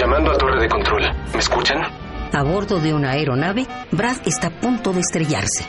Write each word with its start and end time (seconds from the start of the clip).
Llamando 0.00 0.30
a 0.30 0.38
torre 0.38 0.62
de 0.62 0.66
control. 0.66 1.02
¿Me 1.30 1.38
escuchan? 1.38 1.76
A 2.32 2.42
bordo 2.42 2.80
de 2.80 2.94
una 2.94 3.10
aeronave, 3.10 3.66
Brad 3.92 4.16
está 4.24 4.46
a 4.46 4.58
punto 4.58 4.94
de 4.94 5.00
estrellarse. 5.00 5.66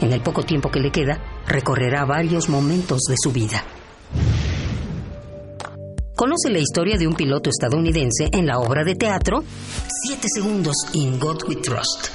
En 0.00 0.12
el 0.12 0.20
poco 0.22 0.42
tiempo 0.42 0.72
que 0.72 0.80
le 0.80 0.90
queda, 0.90 1.20
recorrerá 1.46 2.04
varios 2.04 2.48
momentos 2.48 3.02
de 3.08 3.14
su 3.16 3.30
vida. 3.30 3.62
Conoce 6.16 6.50
la 6.50 6.58
historia 6.58 6.98
de 6.98 7.06
un 7.06 7.14
piloto 7.14 7.48
estadounidense 7.48 8.28
en 8.32 8.46
la 8.46 8.58
obra 8.58 8.82
de 8.82 8.96
teatro 8.96 9.44
Siete 10.02 10.26
segundos 10.34 10.74
in 10.94 11.20
God 11.20 11.44
We 11.46 11.54
Trust. 11.54 12.08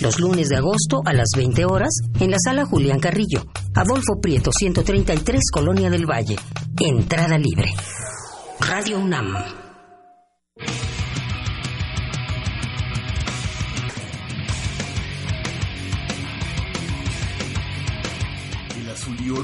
Los 0.00 0.18
lunes 0.18 0.48
de 0.48 0.56
agosto 0.56 1.02
a 1.04 1.12
las 1.12 1.28
20 1.36 1.66
horas 1.66 2.00
en 2.18 2.32
la 2.32 2.38
sala 2.44 2.64
Julián 2.64 2.98
Carrillo, 2.98 3.44
Adolfo 3.76 4.20
Prieto 4.20 4.50
133, 4.50 5.40
Colonia 5.52 5.88
del 5.88 6.10
Valle. 6.10 6.34
Entrada 6.80 7.38
libre. 7.38 7.74
Radio 8.58 8.98
UNAM. 8.98 9.69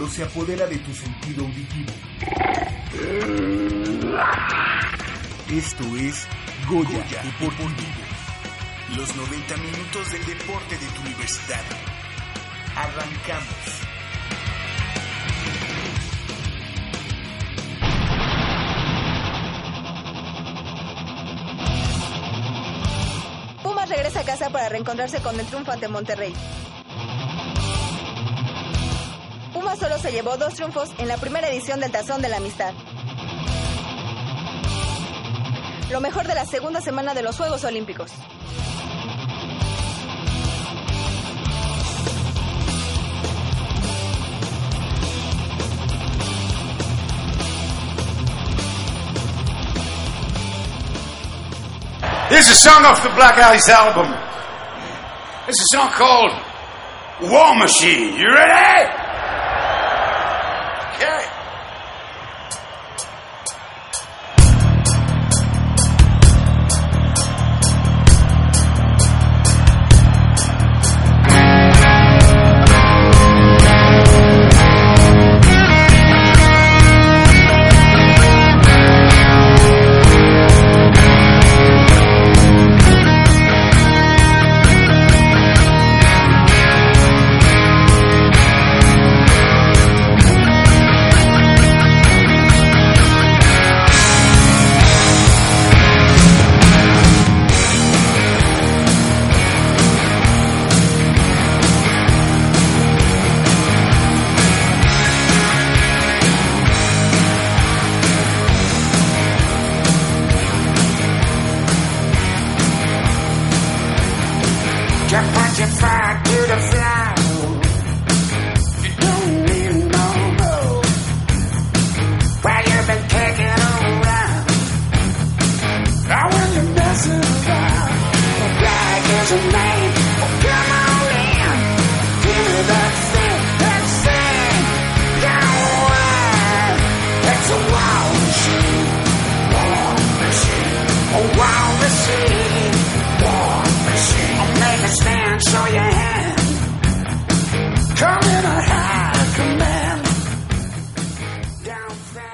Se 0.09 0.23
apodera 0.23 0.67
de 0.67 0.77
tu 0.79 0.95
sentido 0.95 1.45
auditivo. 1.45 1.93
Esto 5.51 5.85
es 5.97 6.27
Goya, 6.69 6.91
Goya 6.91 7.23
Deportivo. 7.23 7.71
Los 8.97 9.17
90 9.17 9.57
minutos 9.57 10.13
del 10.13 10.27
deporte 10.27 10.79
de 10.79 10.87
tu 10.87 11.01
universidad. 11.03 11.63
Arrancamos. 12.77 13.87
Pumas 23.63 23.89
regresa 23.89 24.21
a 24.21 24.25
casa 24.25 24.51
para 24.51 24.69
reencontrarse 24.69 25.21
con 25.21 25.39
el 25.39 25.47
triunfo 25.47 25.73
ante 25.73 25.89
Monterrey. 25.89 26.33
Solo 29.75 29.99
se 29.99 30.11
llevó 30.11 30.39
dos 30.39 30.55
triunfos 30.55 30.89
en 30.97 31.07
la 31.07 31.19
primera 31.19 31.49
edición 31.49 31.81
del 31.81 31.91
Tazón 31.91 32.23
de 32.23 32.29
la 32.29 32.39
Amistad. 32.39 32.73
Lo 35.91 36.01
mejor 36.01 36.27
de 36.27 36.35
la 36.35 36.47
segunda 36.47 36.81
semana 36.81 37.13
de 37.13 37.23
los 37.23 37.37
Juegos 37.37 37.63
Olímpicos. 37.65 38.11
Here's 52.31 52.49
a 52.49 52.55
song 52.55 52.85
off 52.87 53.03
the 53.03 53.11
Black 53.11 53.39
Ice 53.39 53.69
album. 53.69 54.13
It's 55.49 55.61
a 55.61 55.77
song 55.77 55.91
called 55.91 56.33
War 57.31 57.55
Machine. 57.57 58.19
You 58.19 58.27
ready? 58.33 59.06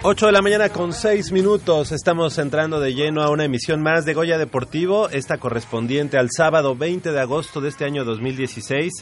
De 0.02 0.32
la 0.32 0.42
mañana 0.42 0.68
con 0.68 0.92
6 0.92 1.32
minutos. 1.32 1.90
Estamos 1.90 2.36
entrando 2.38 2.80
de 2.80 2.92
lleno 2.92 3.22
a 3.22 3.30
una 3.30 3.44
emisión 3.44 3.82
más 3.82 4.04
de 4.04 4.14
Goya 4.14 4.36
Deportivo, 4.36 5.08
esta 5.08 5.38
correspondiente 5.38 6.18
al 6.18 6.28
sábado 6.30 6.76
20 6.76 7.12
de 7.12 7.20
agosto 7.20 7.60
de 7.60 7.70
este 7.70 7.86
año 7.86 8.04
2016. 8.04 8.92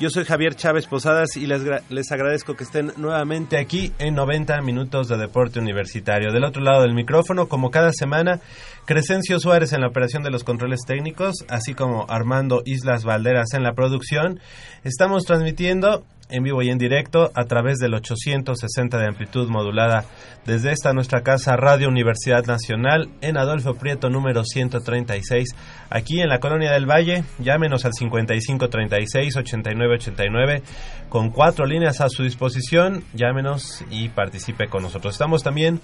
Yo 0.00 0.10
soy 0.10 0.24
Javier 0.24 0.56
Chávez 0.56 0.86
Posadas 0.86 1.36
y 1.36 1.46
les, 1.46 1.62
les 1.90 2.10
agradezco 2.10 2.56
que 2.56 2.64
estén 2.64 2.92
nuevamente 2.96 3.56
aquí 3.56 3.92
en 3.98 4.14
90 4.14 4.60
minutos 4.62 5.06
de 5.08 5.16
deporte 5.16 5.60
universitario. 5.60 6.32
Del 6.32 6.44
otro 6.44 6.62
lado 6.62 6.82
del 6.82 6.94
micrófono, 6.94 7.46
como 7.46 7.70
cada 7.70 7.92
semana, 7.92 8.40
Crescencio 8.84 9.38
Suárez 9.38 9.72
en 9.72 9.82
la 9.82 9.88
operación 9.88 10.24
de 10.24 10.30
los 10.30 10.44
controles 10.44 10.80
técnicos, 10.86 11.44
así 11.48 11.74
como 11.74 12.06
Armando 12.08 12.62
Islas 12.64 13.04
Valderas 13.04 13.52
en 13.52 13.62
la 13.62 13.74
producción. 13.74 14.40
Estamos 14.82 15.24
transmitiendo 15.24 16.04
en 16.32 16.42
vivo 16.42 16.62
y 16.62 16.70
en 16.70 16.78
directo 16.78 17.30
a 17.34 17.44
través 17.44 17.78
del 17.78 17.94
860 17.94 18.98
de 18.98 19.06
amplitud 19.06 19.48
modulada 19.48 20.04
desde 20.46 20.72
esta 20.72 20.92
nuestra 20.92 21.22
casa 21.22 21.56
Radio 21.56 21.88
Universidad 21.88 22.44
Nacional 22.46 23.08
en 23.20 23.36
Adolfo 23.36 23.74
Prieto 23.74 24.10
número 24.10 24.42
136 24.44 25.54
aquí 25.90 26.20
en 26.20 26.28
la 26.28 26.40
Colonia 26.40 26.72
del 26.72 26.86
Valle. 26.86 27.24
Llámenos 27.38 27.84
al 27.84 27.92
5536 27.92 29.36
8989 29.36 30.62
con 31.08 31.30
cuatro 31.30 31.66
líneas 31.66 32.00
a 32.00 32.08
su 32.08 32.22
disposición. 32.24 33.04
Llámenos 33.12 33.84
y 33.90 34.08
participe 34.08 34.68
con 34.68 34.82
nosotros. 34.82 35.14
Estamos 35.14 35.42
también 35.42 35.80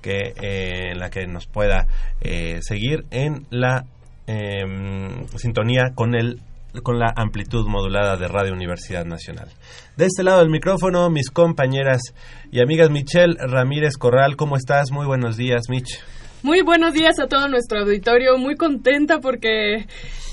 que 0.01 0.33
eh, 0.41 0.93
en 0.93 0.99
la 0.99 1.11
que 1.11 1.27
nos 1.27 1.47
pueda 1.47 1.87
seguir 2.63 3.05
en 3.11 3.47
la 3.51 3.85
em, 4.27 5.27
sintonía 5.37 5.93
con 5.95 6.15
el 6.15 6.41
con 6.83 6.99
la 6.99 7.13
amplitud 7.15 7.69
modulada 7.69 8.17
de 8.17 8.27
Radio 8.27 8.55
Universidad 8.55 9.05
Nacional. 9.05 9.51
De 9.97 10.07
este 10.07 10.25
lado 10.25 10.41
del 10.41 10.49
micrófono, 10.49 11.11
mis 11.11 11.31
compañeras 11.31 12.01
y 12.51 12.61
amigas 12.61 12.91
Michelle 12.91 13.37
Ramírez 13.39 13.99
Corral, 13.99 14.37
¿cómo 14.37 14.57
estás? 14.57 14.91
Muy 14.91 15.07
buenos 15.07 15.37
días, 15.37 15.69
Mich. 15.69 16.01
Muy 16.43 16.63
buenos 16.63 16.93
días 16.93 17.19
a 17.21 17.27
todo 17.27 17.49
nuestro 17.49 17.81
auditorio, 17.81 18.39
muy 18.39 18.57
contenta 18.57 19.19
porque 19.19 19.87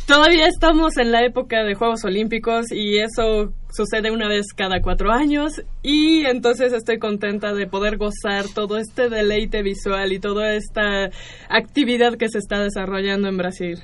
todavía 0.07 0.47
estamos 0.47 0.97
en 0.97 1.11
la 1.11 1.23
época 1.23 1.63
de 1.63 1.75
Juegos 1.75 2.03
Olímpicos 2.03 2.71
y 2.71 2.99
eso 2.99 3.53
sucede 3.71 4.11
una 4.11 4.27
vez 4.27 4.47
cada 4.55 4.81
cuatro 4.81 5.11
años 5.11 5.61
y 5.81 6.25
entonces 6.25 6.73
estoy 6.73 6.99
contenta 6.99 7.53
de 7.53 7.67
poder 7.67 7.97
gozar 7.97 8.45
todo 8.53 8.77
este 8.77 9.09
deleite 9.09 9.61
visual 9.61 10.11
y 10.11 10.19
toda 10.19 10.53
esta 10.53 11.09
actividad 11.49 12.15
que 12.17 12.29
se 12.29 12.39
está 12.39 12.61
desarrollando 12.61 13.27
en 13.29 13.37
Brasil. 13.37 13.79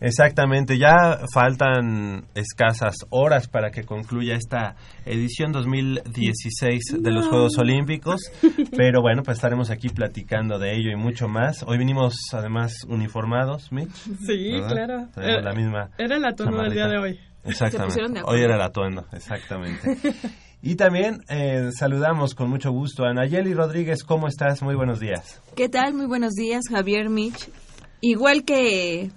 Exactamente, 0.00 0.78
ya 0.78 1.20
faltan 1.32 2.24
escasas 2.34 2.96
horas 3.10 3.48
para 3.48 3.70
que 3.70 3.84
concluya 3.84 4.34
esta 4.34 4.74
edición 5.04 5.52
2016 5.52 7.02
de 7.02 7.10
los 7.10 7.28
Juegos 7.28 7.58
Olímpicos, 7.58 8.20
pero 8.76 9.02
bueno, 9.02 9.22
pues 9.22 9.36
estaremos 9.36 9.70
aquí 9.70 9.90
platicando 9.90 10.58
de 10.58 10.74
ello 10.74 10.90
y 10.90 10.96
mucho 10.96 11.28
más. 11.28 11.62
Hoy 11.66 11.76
vinimos 11.76 12.14
además 12.32 12.84
uniformados, 12.88 13.70
Mitch. 13.72 13.92
Sí, 14.26 14.52
claro. 14.68 15.08
Era, 15.16 15.42
la 15.42 15.52
misma 15.52 15.90
era 15.98 16.16
el 16.16 16.24
atuendo 16.24 16.62
del 16.62 16.72
día 16.72 16.88
de 16.88 16.98
hoy. 16.98 17.20
Exactamente. 17.44 18.22
Hoy 18.24 18.40
era 18.40 18.54
el 18.54 18.62
atuendo, 18.62 19.06
exactamente. 19.12 19.98
Y 20.62 20.74
también 20.74 21.22
eh, 21.30 21.70
saludamos 21.72 22.34
con 22.34 22.50
mucho 22.50 22.70
gusto 22.70 23.04
a 23.04 23.14
Nayeli 23.14 23.54
Rodríguez. 23.54 24.04
¿Cómo 24.04 24.28
estás? 24.28 24.62
Muy 24.62 24.74
buenos 24.74 25.00
días. 25.00 25.40
¿Qué 25.56 25.70
tal? 25.70 25.94
Muy 25.94 26.04
buenos 26.04 26.34
días, 26.34 26.64
Javier 26.68 27.08
Mitch. 27.08 27.48
Igual 28.02 28.44
que 28.44 29.10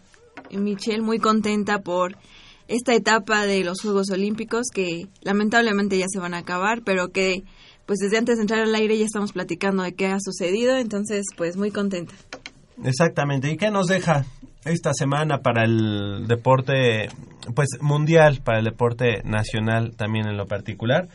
Michelle 0.58 1.02
muy 1.02 1.20
contenta 1.20 1.80
por 1.80 2.18
esta 2.68 2.94
etapa 2.94 3.46
de 3.46 3.64
los 3.64 3.82
Juegos 3.82 4.10
Olímpicos 4.10 4.68
que 4.74 5.08
lamentablemente 5.22 5.98
ya 5.98 6.06
se 6.08 6.20
van 6.20 6.34
a 6.34 6.40
acabar, 6.40 6.82
pero 6.84 7.10
que 7.10 7.44
pues 7.86 8.00
desde 8.00 8.18
antes 8.18 8.38
de 8.38 8.44
entrar 8.44 8.62
al 8.62 8.76
aire 8.76 8.98
ya 8.98 9.06
estamos 9.06 9.34
platicando 9.34 9.84
de 9.84 9.94
qué 9.94 10.08
ha 10.08 10.18
sucedido, 10.20 10.78
entonces 10.78 11.26
pues 11.36 11.58
muy 11.58 11.72
contenta. 11.72 12.14
Exactamente, 12.84 13.52
¿y 13.52 13.58
qué 13.58 13.70
nos 13.70 13.88
deja 13.88 14.26
esta 14.66 14.94
semana 14.94 15.40
para 15.40 15.66
el 15.66 16.26
deporte 16.28 17.10
pues 17.56 17.70
mundial, 17.82 18.42
para 18.44 18.60
el 18.60 18.66
deporte 18.66 19.22
nacional 19.24 19.96
también 19.96 20.28
en 20.28 20.38
lo 20.38 20.48
particular? 20.48 21.10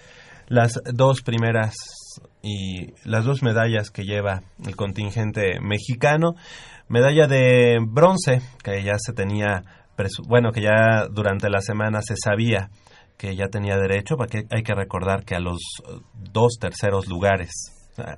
Las 0.47 0.81
dos 0.95 1.23
primeras 1.23 1.75
y 2.43 2.95
las 3.05 3.25
dos 3.25 3.43
medallas 3.43 3.91
que 3.91 4.05
lleva 4.05 4.43
el 4.65 4.77
contingente 4.77 5.61
mexicano 5.61 6.35
Medalla 6.89 7.27
de 7.27 7.79
bronce, 7.81 8.41
que 8.63 8.83
ya 8.83 8.97
se 8.99 9.13
tenía, 9.13 9.63
bueno, 10.27 10.53
que 10.53 10.63
ya 10.63 11.07
durante 11.11 11.51
la 11.51 11.61
semana 11.61 12.01
se 12.03 12.15
sabía 12.17 12.71
que 13.17 13.35
ya 13.37 13.49
tenía 13.49 13.77
derecho, 13.77 14.17
porque 14.17 14.45
hay 14.51 14.63
que 14.63 14.75
recordar 14.75 15.25
que 15.25 15.35
a 15.35 15.41
los 15.41 15.59
dos 16.15 16.59
terceros 16.61 17.09
lugares 17.09 17.51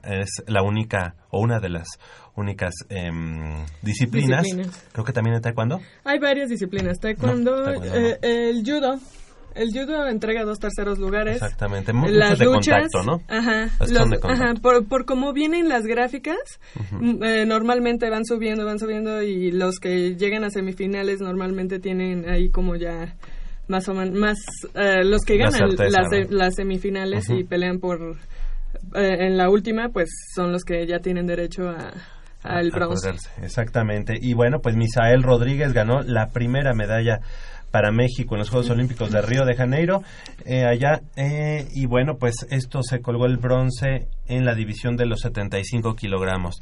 es 0.05 0.43
la 0.47 0.63
única 0.63 1.15
o 1.31 1.41
una 1.41 1.59
de 1.59 1.71
las 1.71 1.89
únicas 2.37 2.75
em, 2.89 3.65
disciplinas. 3.83 4.47
Creo 4.93 5.05
que 5.05 5.13
también 5.13 5.37
en 5.37 5.43
taekwondo. 5.43 5.81
Hay 6.05 6.19
varias 6.19 6.49
disciplinas. 6.49 7.01
Taekwondo, 7.01 7.83
eh, 7.83 8.19
el 8.23 8.63
judo, 8.65 8.99
el 9.55 9.71
judo 9.73 10.07
entrega 10.07 10.45
dos 10.45 10.59
terceros 10.59 10.99
lugares. 10.99 11.37
Exactamente, 11.37 11.93
las 11.93 12.39
de 12.39 12.47
contacto, 12.47 13.03
¿no? 13.03 13.23
Ajá, 13.29 13.69
ajá 14.23 14.55
por, 14.61 14.87
por 14.87 15.05
cómo 15.05 15.33
vienen 15.33 15.69
las 15.69 15.85
gráficas, 15.85 16.39
eh, 17.23 17.45
normalmente 17.47 18.11
van 18.11 18.25
subiendo, 18.25 18.65
van 18.65 18.79
subiendo 18.79 19.23
y 19.23 19.51
los 19.53 19.79
que 19.79 20.17
llegan 20.17 20.45
a 20.45 20.51
semifinales 20.51 21.21
normalmente 21.21 21.79
tienen 21.79 22.29
ahí 22.29 22.51
como 22.51 22.77
ya 22.77 23.15
más 23.69 23.89
o 23.89 23.95
menos, 23.95 24.19
más, 24.19 24.39
eh, 24.75 25.05
los 25.05 25.23
que 25.23 25.37
ganan 25.37 25.77
las, 25.77 26.31
las 26.31 26.55
semifinales 26.57 27.31
y 27.31 27.45
pelean 27.45 27.79
por, 27.79 28.17
eh, 28.95 29.17
en 29.21 29.37
la 29.37 29.49
última, 29.49 29.91
pues 29.91 30.09
son 30.35 30.53
los 30.53 30.65
que 30.65 30.87
ya 30.87 30.99
tienen 30.99 31.27
derecho 31.27 31.69
a 31.69 31.93
al 32.43 32.71
bronce. 32.71 33.11
Exactamente. 33.43 34.15
Y 34.21 34.35
bueno, 34.35 34.61
pues 34.61 34.77
Misael 34.77 35.23
Rodríguez 35.23 35.73
ganó 35.73 36.01
la 36.03 36.29
primera 36.31 36.73
medalla 36.75 37.21
para 37.71 37.93
México 37.93 38.35
en 38.35 38.41
los 38.41 38.51
Juegos 38.51 38.71
Olímpicos 38.71 39.11
de 39.11 39.23
Río 39.23 39.45
de 39.45 39.57
Janeiro, 39.57 40.03
eh, 40.45 40.65
allá, 40.65 41.01
eh, 41.17 41.67
y 41.73 41.87
bueno, 41.87 42.17
pues 42.19 42.47
esto 42.51 42.83
se 42.83 43.01
colgó 43.01 43.27
el 43.27 43.37
bronce 43.37 44.09
en 44.27 44.45
la 44.45 44.55
división 44.55 44.97
de 44.97 45.07
los 45.07 45.21
75 45.21 45.95
kilogramos. 45.95 46.57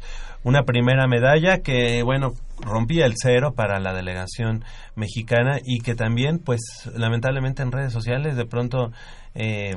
Una 0.45 0.62
primera 0.62 1.07
medalla 1.07 1.59
que, 1.59 2.03
bueno, 2.03 2.33
rompía 2.61 3.07
el 3.07 3.15
cero 3.17 3.53
para 3.55 3.81
la 3.81 3.95
delegación 3.95 4.65
mexicana 4.95 5.59
y 5.65 5.81
que 5.81 5.95
también, 5.95 6.38
pues, 6.38 6.61
lamentablemente 6.95 7.62
en 7.62 7.73
redes 7.73 7.93
sociales 7.93 8.37
de 8.37 8.47
pronto... 8.47 8.93
Eh, 9.35 9.75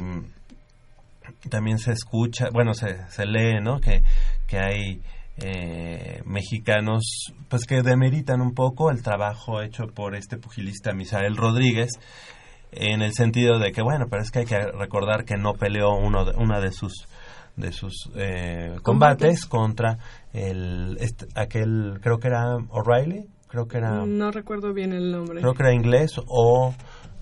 también 1.50 1.80
se 1.80 1.94
escucha, 1.94 2.50
bueno, 2.52 2.74
se, 2.74 3.10
se 3.10 3.26
lee, 3.26 3.62
¿no? 3.62 3.80
Que, 3.80 4.04
que 4.48 4.60
hay 4.60 5.02
eh, 5.38 6.22
mexicanos 6.26 7.34
pues 7.50 7.66
que 7.66 7.82
demeritan 7.82 8.42
un 8.42 8.54
poco 8.54 8.92
el 8.92 9.02
trabajo 9.02 9.62
hecho 9.62 9.88
por 9.88 10.16
este 10.16 10.38
pugilista 10.38 10.94
Misael 10.94 11.38
Rodríguez 11.38 11.92
en 12.72 13.02
el 13.02 13.14
sentido 13.14 13.58
de 13.58 13.72
que 13.72 13.82
bueno 13.82 14.08
pero 14.10 14.22
es 14.22 14.32
que 14.32 14.40
hay 14.40 14.46
que 14.46 14.60
recordar 14.60 15.26
que 15.26 15.38
no 15.38 15.54
peleó 15.54 15.96
uno 15.96 16.26
de, 16.26 16.38
una 16.38 16.60
de 16.60 16.72
sus 16.72 17.08
de 17.56 17.72
sus 17.72 18.10
eh, 18.16 18.76
combates. 18.84 19.46
contra 19.46 19.98
el 20.34 20.98
este, 21.00 21.26
aquel 21.36 22.00
creo 22.02 22.20
que 22.20 22.28
era 22.28 22.56
O'Reilly 22.70 23.26
creo 23.48 23.68
que 23.68 23.78
era 23.78 24.06
no 24.06 24.32
recuerdo 24.32 24.74
bien 24.74 24.94
el 24.94 25.12
nombre. 25.12 25.42
creo 25.42 25.54
que 25.54 25.64
era 25.64 25.74
inglés 25.74 26.12
o 26.28 26.74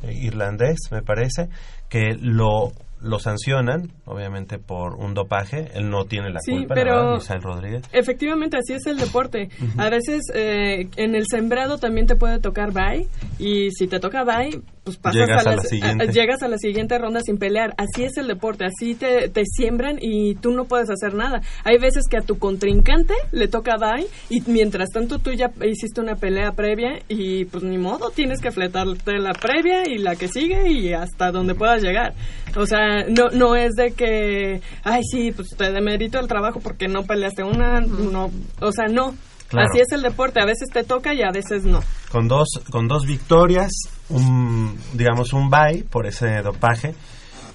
eh, 0.04 0.14
irlandés 0.14 0.78
me 0.92 1.02
parece 1.02 1.50
que 1.90 2.16
lo 2.20 2.72
lo 3.02 3.20
sancionan, 3.20 3.92
obviamente 4.06 4.60
por 4.60 4.96
un 4.96 5.14
dopaje. 5.14 5.70
Él 5.74 5.90
no 5.90 6.06
tiene 6.06 6.30
la 6.32 6.40
culpa, 6.46 6.76
pero 6.76 7.20
Rodríguez. 7.42 7.84
Efectivamente, 7.92 8.58
así 8.58 8.74
es 8.74 8.86
el 8.88 8.98
deporte. 8.98 9.50
A 9.78 9.90
veces 9.90 10.24
eh, 10.34 10.90
en 10.96 11.16
el 11.16 11.26
sembrado 11.30 11.78
también 11.78 12.08
te 12.08 12.16
puede 12.16 12.40
tocar 12.40 12.72
bye 12.74 13.08
y 13.38 13.72
si 13.72 13.88
te 13.88 14.00
toca 14.00 14.24
bye, 14.24 14.62
pues 14.84 14.98
pasas 14.98 15.28
llegas 15.28 15.46
a, 15.46 15.56
la, 15.56 15.62
siguiente. 15.62 16.08
llegas 16.08 16.44
a 16.44 16.48
la 16.48 16.58
siguiente 16.58 16.98
ronda 16.98 17.22
sin 17.22 17.38
pelear. 17.38 17.74
Así 17.78 18.04
es 18.04 18.18
el 18.18 18.28
deporte, 18.28 18.66
así 18.66 18.96
te, 18.96 19.30
te 19.30 19.44
siembran 19.46 19.98
y 20.02 20.36
tú 20.36 20.52
no 20.52 20.66
puedes 20.66 20.90
hacer 20.90 21.14
nada. 21.14 21.42
Hay 21.64 21.78
veces 21.78 22.04
que 22.10 22.18
a 22.18 22.22
tu 22.22 22.38
contrincante 22.40 23.14
le 23.32 23.48
toca 23.48 23.78
bye 23.78 24.08
y 24.30 24.42
mientras 24.50 24.90
tanto 24.90 25.20
tú 25.20 25.32
ya 25.32 25.52
hiciste 25.66 26.02
una 26.02 26.16
pelea 26.16 26.54
previa 26.54 27.00
y 27.08 27.46
pues 27.46 27.64
ni 27.64 27.78
modo, 27.78 28.10
tienes 28.10 28.40
que 28.42 28.52
fletarte 28.52 29.20
la 29.20 29.34
previa 29.34 29.88
y 29.88 29.98
la 29.98 30.16
que 30.16 30.28
sigue 30.28 30.70
y 30.70 30.94
hasta 30.94 31.32
donde 31.32 31.56
puedas 31.56 31.82
llegar. 31.82 32.14
O 32.56 32.66
sea, 32.66 33.04
no, 33.08 33.30
no 33.30 33.56
es 33.56 33.74
de 33.74 33.92
que, 33.92 34.62
ay, 34.84 35.02
sí, 35.04 35.32
pues 35.32 35.50
te 35.58 35.72
demerito 35.72 36.20
el 36.20 36.28
trabajo 36.28 36.60
porque 36.60 36.88
no 36.88 37.04
peleaste 37.04 37.44
una, 37.44 37.80
no, 37.82 38.32
o 38.60 38.72
sea, 38.72 38.88
no. 38.88 39.16
Así 39.58 39.80
es 39.80 39.92
el 39.92 40.02
deporte, 40.02 40.40
a 40.42 40.46
veces 40.46 40.70
te 40.72 40.84
toca 40.84 41.14
y 41.14 41.22
a 41.22 41.32
veces 41.32 41.64
no. 41.64 41.80
Con 42.12 42.28
dos, 42.28 42.48
con 42.70 42.88
dos 42.88 43.06
victorias, 43.06 43.72
un, 44.10 44.80
digamos 44.94 45.34
un 45.34 45.50
bye 45.50 45.84
por 45.90 46.06
ese 46.06 46.42
dopaje 46.42 46.94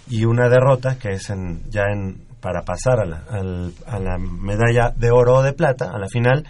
y 0.09 0.25
una 0.25 0.49
derrota 0.49 0.99
que 0.99 1.11
es 1.11 1.31
en, 1.31 1.63
ya 1.71 1.85
en, 1.93 2.27
para 2.41 2.63
pasar 2.63 3.01
a 3.01 3.05
la, 3.05 3.25
a 3.87 3.99
la 3.99 4.19
medalla 4.19 4.91
de 4.97 5.11
oro 5.11 5.37
o 5.37 5.43
de 5.43 5.53
plata, 5.53 5.91
a 5.95 5.99
la 5.99 6.09
final, 6.09 6.45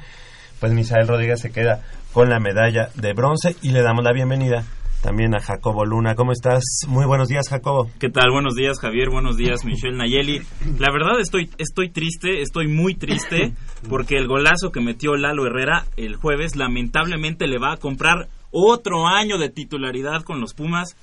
pues 0.60 0.72
Misael 0.72 1.06
Rodríguez 1.06 1.40
se 1.40 1.52
queda 1.52 1.80
con 2.12 2.30
la 2.30 2.38
medalla 2.38 2.88
de 2.94 3.12
bronce 3.12 3.56
y 3.60 3.70
le 3.70 3.82
damos 3.82 4.04
la 4.04 4.12
bienvenida 4.12 4.64
también 5.04 5.34
a 5.34 5.40
Jacobo 5.40 5.84
Luna. 5.84 6.14
¿Cómo 6.14 6.32
estás? 6.32 6.64
Muy 6.88 7.04
buenos 7.04 7.28
días, 7.28 7.50
Jacobo. 7.50 7.90
¿Qué 8.00 8.08
tal? 8.08 8.30
Buenos 8.32 8.54
días, 8.54 8.80
Javier. 8.80 9.10
Buenos 9.10 9.36
días, 9.36 9.62
Michelle 9.66 9.98
Nayeli. 9.98 10.40
La 10.78 10.90
verdad 10.90 11.20
estoy, 11.20 11.50
estoy 11.58 11.90
triste, 11.90 12.40
estoy 12.40 12.68
muy 12.68 12.94
triste, 12.94 13.52
porque 13.90 14.16
el 14.16 14.26
golazo 14.26 14.72
que 14.72 14.80
metió 14.80 15.14
Lalo 15.14 15.46
Herrera 15.46 15.84
el 15.98 16.16
jueves 16.16 16.56
lamentablemente 16.56 17.46
le 17.46 17.58
va 17.58 17.74
a 17.74 17.76
comprar 17.76 18.28
otro 18.50 19.06
año 19.06 19.36
de 19.36 19.50
titularidad 19.50 20.22
con 20.22 20.40
los 20.40 20.54
Pumas 20.54 20.96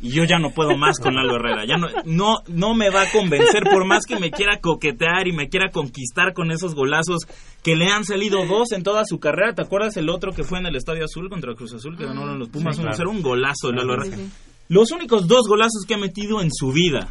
y 0.00 0.10
yo 0.10 0.24
ya 0.24 0.38
no 0.38 0.50
puedo 0.50 0.76
más 0.76 0.98
con 0.98 1.14
Lalo 1.14 1.36
Herrera. 1.36 1.64
Ya 1.66 1.78
no, 1.78 1.88
no, 2.04 2.36
no 2.48 2.74
me 2.74 2.90
va 2.90 3.02
a 3.02 3.10
convencer 3.10 3.64
por 3.64 3.84
más 3.86 4.04
que 4.06 4.18
me 4.18 4.30
quiera 4.30 4.60
coquetear 4.60 5.26
y 5.26 5.32
me 5.32 5.48
quiera 5.48 5.70
conquistar 5.70 6.34
con 6.34 6.50
esos 6.50 6.74
golazos 6.74 7.22
que 7.62 7.76
le 7.76 7.88
han 7.88 8.04
salido 8.04 8.44
dos 8.46 8.72
en 8.72 8.82
toda 8.82 9.04
su 9.06 9.18
carrera. 9.18 9.54
¿Te 9.54 9.62
acuerdas 9.62 9.96
el 9.96 10.08
otro 10.10 10.32
que 10.32 10.44
fue 10.44 10.58
en 10.58 10.66
el 10.66 10.76
Estadio 10.76 11.04
Azul 11.06 11.28
contra 11.30 11.54
Cruz 11.54 11.72
Azul 11.74 11.96
que 11.96 12.04
ganaron 12.04 12.38
los 12.38 12.48
Pumas? 12.50 12.76
Sí, 12.76 12.82
claro. 12.82 12.96
Era 12.96 13.08
un 13.08 13.22
golazo 13.22 13.72
Lalo 13.72 13.94
Herrera. 13.94 14.16
Los 14.68 14.90
únicos 14.92 15.26
dos 15.28 15.48
golazos 15.48 15.84
que 15.86 15.94
ha 15.94 15.98
metido 15.98 16.42
en 16.42 16.50
su 16.52 16.72
vida. 16.72 17.08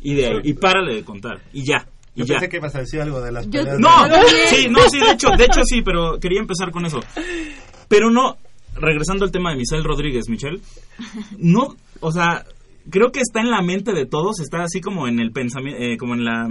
Y 0.00 0.14
de 0.14 0.26
ahí, 0.26 0.36
y 0.44 0.52
párale 0.54 0.94
de 0.96 1.04
contar. 1.04 1.40
Y 1.52 1.64
ya. 1.64 1.86
Y 2.14 2.20
Yo 2.20 2.24
ya. 2.26 2.34
pensé 2.34 2.48
que 2.50 2.56
ibas 2.58 2.74
a 2.74 2.80
decir 2.80 3.00
algo 3.00 3.20
de 3.22 3.32
las 3.32 3.46
Yo- 3.46 3.60
peleas 3.64 3.78
No, 3.78 4.06
de- 4.08 4.48
sí, 4.48 4.68
no, 4.68 4.80
sí, 4.90 4.98
de 5.00 5.12
hecho, 5.12 5.28
de 5.30 5.44
hecho 5.44 5.60
sí, 5.64 5.80
pero 5.82 6.18
quería 6.20 6.40
empezar 6.40 6.70
con 6.72 6.84
eso. 6.84 7.00
Pero 7.88 8.10
no, 8.10 8.36
regresando 8.74 9.24
al 9.24 9.32
tema 9.32 9.50
de 9.50 9.58
Michelle 9.58 9.82
Rodríguez, 9.82 10.28
Michelle, 10.28 10.60
no, 11.38 11.76
o 12.00 12.12
sea, 12.12 12.44
creo 12.90 13.12
que 13.12 13.20
está 13.20 13.40
en 13.40 13.50
la 13.50 13.62
mente 13.62 13.92
de 13.92 14.06
todos, 14.06 14.40
está 14.40 14.62
así 14.62 14.80
como 14.80 15.08
en 15.08 15.20
el 15.20 15.32
pensamiento, 15.32 15.80
como 15.98 16.14
en 16.14 16.24
la, 16.24 16.48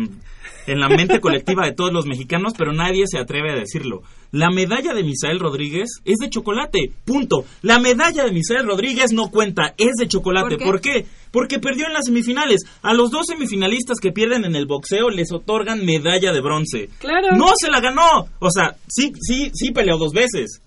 en 0.67 0.79
la 0.79 0.89
mente 0.89 1.19
colectiva 1.19 1.65
de 1.65 1.73
todos 1.73 1.91
los 1.91 2.05
mexicanos, 2.05 2.53
pero 2.57 2.73
nadie 2.73 3.05
se 3.07 3.19
atreve 3.19 3.51
a 3.51 3.55
decirlo. 3.55 4.01
La 4.31 4.49
medalla 4.49 4.93
de 4.93 5.03
Misael 5.03 5.39
Rodríguez 5.39 6.01
es 6.05 6.17
de 6.17 6.29
chocolate, 6.29 6.91
punto. 7.03 7.43
La 7.61 7.79
medalla 7.79 8.23
de 8.23 8.31
Misael 8.31 8.65
Rodríguez 8.65 9.11
no 9.11 9.29
cuenta, 9.29 9.73
es 9.77 9.95
de 9.99 10.07
chocolate. 10.07 10.57
¿Por 10.57 10.65
¿Por 10.65 10.81
qué? 10.81 11.05
Porque 11.31 11.59
perdió 11.59 11.87
en 11.87 11.93
las 11.93 12.05
semifinales. 12.05 12.61
A 12.81 12.93
los 12.93 13.11
dos 13.11 13.27
semifinalistas 13.27 13.99
que 14.01 14.13
pierden 14.13 14.45
en 14.45 14.55
el 14.55 14.67
boxeo 14.67 15.09
les 15.09 15.33
otorgan 15.33 15.85
medalla 15.85 16.31
de 16.31 16.41
bronce. 16.41 16.89
Claro. 16.99 17.35
No 17.35 17.47
se 17.59 17.69
la 17.69 17.81
ganó. 17.81 18.27
O 18.39 18.49
sea, 18.51 18.77
sí, 18.87 19.11
sí, 19.19 19.51
sí 19.53 19.71
peleó 19.71 19.97
dos 19.97 20.13
veces. 20.13 20.61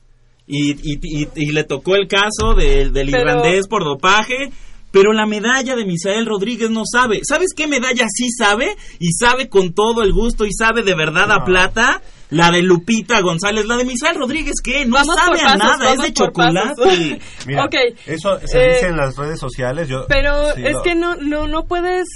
Y, 0.46 0.72
y, 0.72 0.98
y- 1.02 1.28
y 1.36 1.52
le 1.52 1.64
tocó 1.64 1.96
el 1.96 2.06
caso 2.08 2.54
del, 2.54 2.92
del 2.92 3.10
Pero- 3.10 3.20
irlandés 3.30 3.66
por 3.68 3.84
dopaje. 3.84 4.50
Pero 4.90 5.12
la 5.12 5.26
medalla 5.26 5.74
de 5.74 5.84
Misael 5.84 6.24
Rodríguez 6.24 6.70
no 6.70 6.82
sabe. 6.84 7.18
¿Sabes 7.28 7.48
qué 7.56 7.66
medalla 7.66 8.06
sí 8.08 8.28
sabe? 8.30 8.76
Y 9.00 9.10
sabe 9.12 9.48
con 9.48 9.72
todo 9.74 10.02
el 10.04 10.12
gusto 10.12 10.44
y 10.44 10.52
sabe 10.52 10.84
de 10.84 10.94
verdad 10.94 11.32
a 11.32 11.38
No. 11.38 11.44
plata. 11.44 12.00
La 12.30 12.52
de 12.52 12.62
Lupita 12.62 13.20
González. 13.20 13.66
La 13.66 13.76
de 13.76 13.84
Misael 13.84 14.14
Rodríguez, 14.16 14.54
¿qué? 14.62 14.84
No 14.86 14.94
Vamos 14.94 15.16
sabe 15.16 15.40
a 15.42 15.56
nada. 15.56 15.92
Es 15.94 16.00
de 16.00 16.12
chocolate. 16.12 16.74
pasos. 16.76 16.98
Mira, 17.46 17.64
Ok, 17.64 17.74
eso 18.06 18.38
se 18.44 18.58
eh, 18.64 18.74
dice 18.74 18.86
en 18.86 18.96
las 18.96 19.16
redes 19.16 19.40
sociales. 19.40 19.88
Yo, 19.88 20.06
Pero 20.08 20.54
sí 20.54 20.62
es 20.64 20.72
lo- 20.74 20.82
que 20.82 20.94
no, 20.94 21.16
no, 21.16 21.48
no 21.48 21.64
puedes 21.66 22.06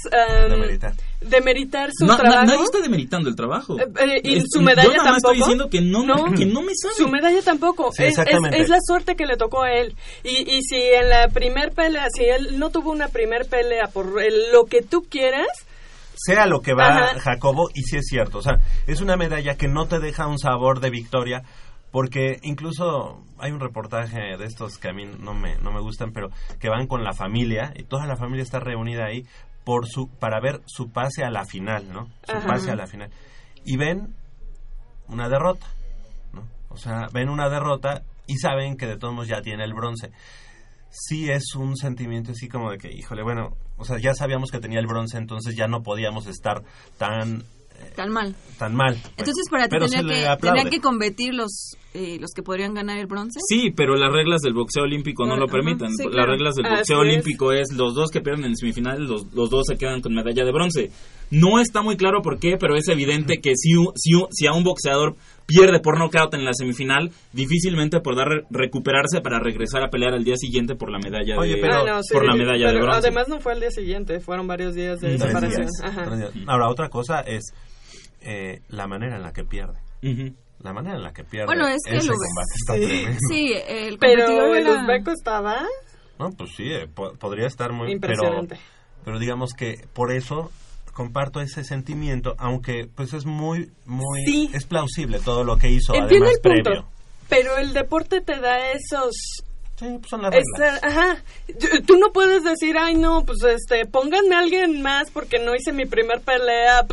Demeritar. 1.21 1.89
su 1.93 2.05
No, 2.05 2.13
na- 2.13 2.19
trabajo. 2.19 2.45
nadie 2.45 2.63
está 2.63 2.79
demeritando 2.81 3.27
el 3.29 3.35
trabajo. 3.35 3.77
Eh, 3.79 3.83
eh, 3.99 4.21
y 4.23 4.37
Es- 4.37 4.45
su 4.49 4.61
medalla 4.61 4.83
yo 4.89 4.95
nada 4.95 5.11
más 5.11 5.21
tampoco. 5.21 5.33
estoy 5.33 5.37
diciendo 5.37 5.69
que 5.69 5.81
no, 5.81 6.33
que 6.33 6.45
no 6.45 6.61
me 6.61 6.71
sabe. 6.75 6.93
Su 6.95 7.07
medalla 7.09 7.41
tampoco. 7.41 7.91
Sí, 7.91 8.03
es, 8.03 8.09
es- 8.13 8.19
exactamente. 8.19 8.61
es 8.61 8.69
la 8.69 8.77
suerte 8.81 9.15
que 9.15 9.25
le 9.25 9.35
tocó 9.35 9.63
a 9.63 9.71
él. 9.73 9.95
Y, 10.23 10.49
y 10.49 10.61
si 10.63 10.77
en 10.81 11.09
la 11.09 11.27
primer 11.27 11.71
pelea, 11.73 12.07
si 12.15 12.23
él 12.23 12.57
no 12.57 12.69
tuvo 12.69 12.91
una 12.91 13.09
primer 13.09 13.47
pelea 13.47 13.87
por 13.87 14.21
el- 14.23 14.51
lo 14.53 14.65
que 14.65 14.81
tú 14.81 15.03
quieras, 15.09 15.47
sea 16.15 16.45
lo 16.45 16.61
que 16.61 16.73
va 16.73 16.87
Ajá. 16.87 17.19
Jacobo, 17.19 17.69
y 17.73 17.81
sí 17.83 17.97
es 17.97 18.05
cierto, 18.07 18.39
o 18.39 18.41
sea, 18.41 18.59
es 18.87 19.01
una 19.01 19.15
medalla 19.17 19.55
que 19.55 19.67
no 19.67 19.87
te 19.87 19.99
deja 19.99 20.27
un 20.27 20.37
sabor 20.39 20.79
de 20.79 20.89
victoria, 20.89 21.43
porque 21.91 22.39
incluso 22.43 23.23
hay 23.39 23.51
un 23.51 23.59
reportaje 23.59 24.37
de 24.37 24.45
estos 24.45 24.77
que 24.77 24.89
a 24.89 24.93
mí 24.93 25.05
no 25.19 25.33
me, 25.33 25.57
no 25.59 25.71
me 25.71 25.79
gustan, 25.81 26.11
pero 26.13 26.29
que 26.59 26.69
van 26.69 26.87
con 26.87 27.03
la 27.03 27.13
familia, 27.13 27.73
y 27.75 27.83
toda 27.83 28.05
la 28.05 28.15
familia 28.17 28.43
está 28.43 28.59
reunida 28.59 29.05
ahí 29.05 29.25
por 29.69 29.87
su, 29.87 30.09
para 30.09 30.39
ver 30.39 30.63
su 30.65 30.89
pase 30.89 31.23
a 31.23 31.29
la 31.29 31.45
final, 31.45 31.93
¿no? 31.93 32.07
Su 32.23 32.37
Ajá. 32.37 32.47
pase 32.47 32.71
a 32.71 32.75
la 32.75 32.87
final. 32.87 33.11
Y 33.63 33.77
ven 33.77 34.15
una 35.07 35.29
derrota, 35.29 35.67
¿no? 36.33 36.41
O 36.69 36.77
sea, 36.77 37.07
ven 37.13 37.29
una 37.29 37.49
derrota 37.49 38.01
y 38.25 38.37
saben 38.37 38.77
que 38.77 38.87
de 38.87 38.97
todos 38.97 39.13
modos 39.13 39.27
ya 39.27 39.43
tiene 39.43 39.63
el 39.63 39.75
bronce. 39.75 40.09
Sí 40.89 41.29
es 41.29 41.53
un 41.53 41.77
sentimiento 41.77 42.31
así 42.31 42.49
como 42.49 42.71
de 42.71 42.79
que, 42.79 42.91
híjole, 42.91 43.21
bueno, 43.21 43.57
o 43.77 43.85
sea, 43.85 43.99
ya 43.99 44.15
sabíamos 44.15 44.49
que 44.49 44.59
tenía 44.59 44.79
el 44.79 44.87
bronce, 44.87 45.19
entonces 45.19 45.55
ya 45.55 45.67
no 45.67 45.83
podíamos 45.83 46.25
estar 46.25 46.63
tan 46.97 47.43
Tan 47.95 48.11
mal. 48.11 48.35
tan 48.57 48.75
mal. 48.75 48.95
Entonces, 49.17 49.45
para 49.49 49.67
ti 49.67 49.77
tendría 49.79 50.35
que, 50.35 50.41
tendrían 50.41 50.69
que 50.69 50.79
competir 50.81 51.33
los, 51.33 51.75
eh, 51.93 52.17
los 52.19 52.31
que 52.35 52.43
podrían 52.43 52.73
ganar 52.73 52.97
el 52.97 53.07
bronce. 53.07 53.39
Sí, 53.47 53.71
pero 53.75 53.95
las 53.95 54.11
reglas 54.11 54.41
del 54.41 54.53
boxeo 54.53 54.83
olímpico 54.83 55.25
no 55.25 55.33
Ah, 55.35 55.37
lo 55.37 55.47
permiten. 55.47 55.89
sí, 55.91 56.03
Las 56.03 56.13
claro. 56.13 56.31
reglas 56.31 56.55
del 56.55 56.65
Así 56.65 56.75
boxeo 56.75 56.99
olímpico 56.99 57.51
es 57.53 57.73
los 57.73 57.95
dos 57.95 58.09
que 58.11 58.19
pierden 58.21 58.45
en 58.45 58.55
semifinales, 58.57 59.01
los, 59.09 59.33
los 59.33 59.49
dos 59.49 59.63
se 59.67 59.77
quedan 59.77 60.01
con 60.01 60.13
medalla 60.13 60.43
de 60.45 60.51
bronce. 60.51 60.91
No 61.31 61.59
está 61.59 61.81
muy 61.81 61.95
claro 61.95 62.21
por 62.21 62.39
qué, 62.39 62.57
pero 62.59 62.75
es 62.75 62.87
evidente 62.89 63.37
que 63.39 63.51
si, 63.55 63.75
un- 63.75 63.91
si, 63.95 64.13
un- 64.15 64.27
si 64.31 64.47
a 64.47 64.51
un 64.53 64.63
boxeador 64.63 65.15
pierde 65.45 65.79
por 65.79 65.97
nocaut 65.97 66.33
en 66.33 66.43
la 66.45 66.51
semifinal, 66.53 67.11
difícilmente 67.33 68.01
podrá 68.01 68.25
re- 68.25 68.43
recuperarse 68.49 69.21
para 69.21 69.39
regresar 69.39 69.83
a 69.83 69.89
pelear 69.89 70.13
al 70.13 70.23
día 70.23 70.35
siguiente 70.37 70.75
por 70.75 70.91
la 70.91 70.99
medalla 70.99 71.37
Oye, 71.39 71.55
de 71.55 71.61
pero- 71.61 71.75
Ah, 71.81 71.83
no, 71.85 72.03
sí, 72.03 72.13
por 72.13 72.25
la 72.25 72.35
medalla 72.35 72.71
de 72.71 72.79
bronce. 72.81 72.97
Además 73.07 73.27
no 73.29 73.39
fue 73.39 73.53
el 73.53 73.59
día 73.61 73.71
siguiente, 73.71 74.19
fueron 74.19 74.47
varios 74.47 74.75
días 74.75 74.99
de 74.99 75.17
separación. 75.17 75.67
Ahora, 76.47 76.69
otra 76.69 76.89
cosa 76.89 77.21
es 77.21 77.53
eh, 78.21 78.61
la 78.69 78.87
manera 78.87 79.15
en 79.17 79.23
la 79.23 79.31
que 79.33 79.43
pierde. 79.43 79.79
La 80.61 80.73
manera 80.73 80.95
en 80.97 81.03
la 81.03 81.13
que 81.13 81.23
pierde 81.23 81.45
Bueno, 81.47 81.67
es 81.67 81.81
que 81.85 81.97
ese 81.97 82.07
lo- 82.07 82.13
combate 82.15 82.53
está 82.55 82.73
Sí. 82.75 82.85
tremendo. 82.85 83.19
Sí, 83.29 83.53
el 83.67 83.97
Pero 83.97 84.53
el 84.55 84.67
era- 84.67 84.81
uzbeco 84.83 85.11
estaba 85.11 85.65
No, 86.19 86.31
pues 86.31 86.51
sí, 86.55 86.63
eh, 86.69 86.87
po- 86.93 87.13
podría 87.13 87.47
estar 87.47 87.71
muy... 87.71 87.97
Pero, 87.97 88.13
impresionante. 88.13 88.57
pero 89.05 89.19
digamos 89.19 89.53
que 89.53 89.85
por 89.93 90.11
eso 90.11 90.51
comparto 90.93 91.39
ese 91.39 91.63
sentimiento, 91.63 92.35
aunque 92.39 92.89
pues 92.93 93.13
es 93.13 93.25
muy, 93.25 93.71
muy... 93.85 94.25
Sí. 94.25 94.49
Es 94.53 94.65
plausible 94.65 95.19
todo 95.19 95.45
lo 95.45 95.55
que 95.57 95.69
hizo, 95.69 95.93
Entiendo 95.93 96.25
además, 96.27 96.31
el 96.35 96.41
punto. 96.41 96.69
previo. 96.71 96.87
Pero 97.29 97.57
el 97.57 97.71
deporte 97.73 98.19
te 98.21 98.39
da 98.41 98.57
esos 98.71 99.13
Sí, 99.79 99.85
pues 99.99 100.09
son 100.09 100.21
las 100.21 100.31
reglas. 100.33 100.59
Esta- 100.75 100.87
ajá. 100.87 101.23
Tú 101.87 101.97
no 101.97 102.11
puedes 102.11 102.43
decir, 102.43 102.75
ay, 102.77 102.95
no, 102.95 103.23
pues 103.25 103.37
este, 103.43 103.85
pónganme 103.85 104.35
a 104.35 104.39
alguien 104.39 104.81
más 104.81 105.09
porque 105.09 105.39
no 105.39 105.55
hice 105.55 105.71
mi 105.71 105.85
primer 105.85 106.19
pelea. 106.21 106.85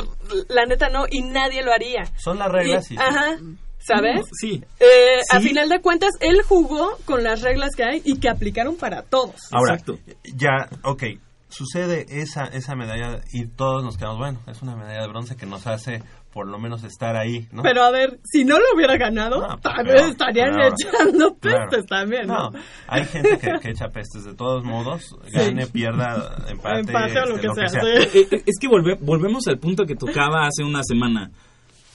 La 0.48 0.66
neta 0.66 0.88
no, 0.88 1.06
y 1.10 1.22
nadie 1.22 1.62
lo 1.62 1.72
haría. 1.72 2.04
Son 2.16 2.38
las 2.38 2.50
reglas 2.50 2.84
y... 2.90 2.94
sí. 2.94 2.96
Ajá. 2.98 3.36
¿Sabes? 3.78 4.26
Sí. 4.40 4.62
Eh, 4.80 5.20
A 5.30 5.38
final 5.40 5.68
de 5.68 5.80
cuentas, 5.80 6.10
él 6.20 6.42
jugó 6.42 6.96
con 7.04 7.22
las 7.22 7.42
reglas 7.42 7.70
que 7.76 7.84
hay 7.84 8.02
y 8.04 8.18
que 8.18 8.28
aplicaron 8.28 8.76
para 8.76 9.02
todos. 9.02 9.34
Ahora, 9.52 9.74
Exacto. 9.74 9.98
ya, 10.34 10.68
ok, 10.82 11.04
sucede 11.48 12.04
esa, 12.08 12.46
esa 12.46 12.74
medalla 12.74 13.20
y 13.32 13.46
todos 13.46 13.84
nos 13.84 13.96
quedamos, 13.96 14.18
bueno, 14.18 14.40
es 14.48 14.60
una 14.60 14.74
medalla 14.74 15.02
de 15.02 15.08
bronce 15.08 15.36
que 15.36 15.46
nos 15.46 15.68
hace 15.68 16.02
por 16.36 16.48
lo 16.48 16.58
menos 16.58 16.84
estar 16.84 17.16
ahí, 17.16 17.48
¿no? 17.50 17.62
Pero 17.62 17.82
a 17.82 17.90
ver, 17.90 18.18
si 18.22 18.44
no 18.44 18.58
lo 18.58 18.64
hubiera 18.74 18.98
ganado, 18.98 19.40
No, 19.40 19.48
pues, 19.58 19.74
tal 19.74 19.86
vez 19.86 20.02
estarían 20.08 20.50
echando 20.60 21.34
Claro. 21.38 21.66
pestes 21.70 21.86
también, 21.86 22.26
¿no? 22.26 22.50
No, 22.50 22.58
hay 22.88 23.06
gente 23.06 23.38
que, 23.38 23.52
que 23.62 23.70
echa 23.70 23.88
pestes 23.88 24.24
de 24.24 24.34
todos 24.34 24.62
modos, 24.62 25.16
gane, 25.32 25.66
pierda, 25.66 26.44
empate, 26.50 26.80
Empate 26.80 27.18
o 27.20 27.24
lo 27.24 27.36
este, 27.36 27.48
que 27.48 27.68
sea, 27.70 27.80
Eh, 27.82 28.28
eh, 28.32 28.42
Es 28.44 28.58
que 28.60 28.68
volve- 28.68 28.98
volvemos 29.00 29.46
al 29.46 29.58
punto 29.58 29.86
que 29.86 29.94
tocaba 29.96 30.46
hace 30.46 30.62
una 30.62 30.82
semana. 30.82 31.30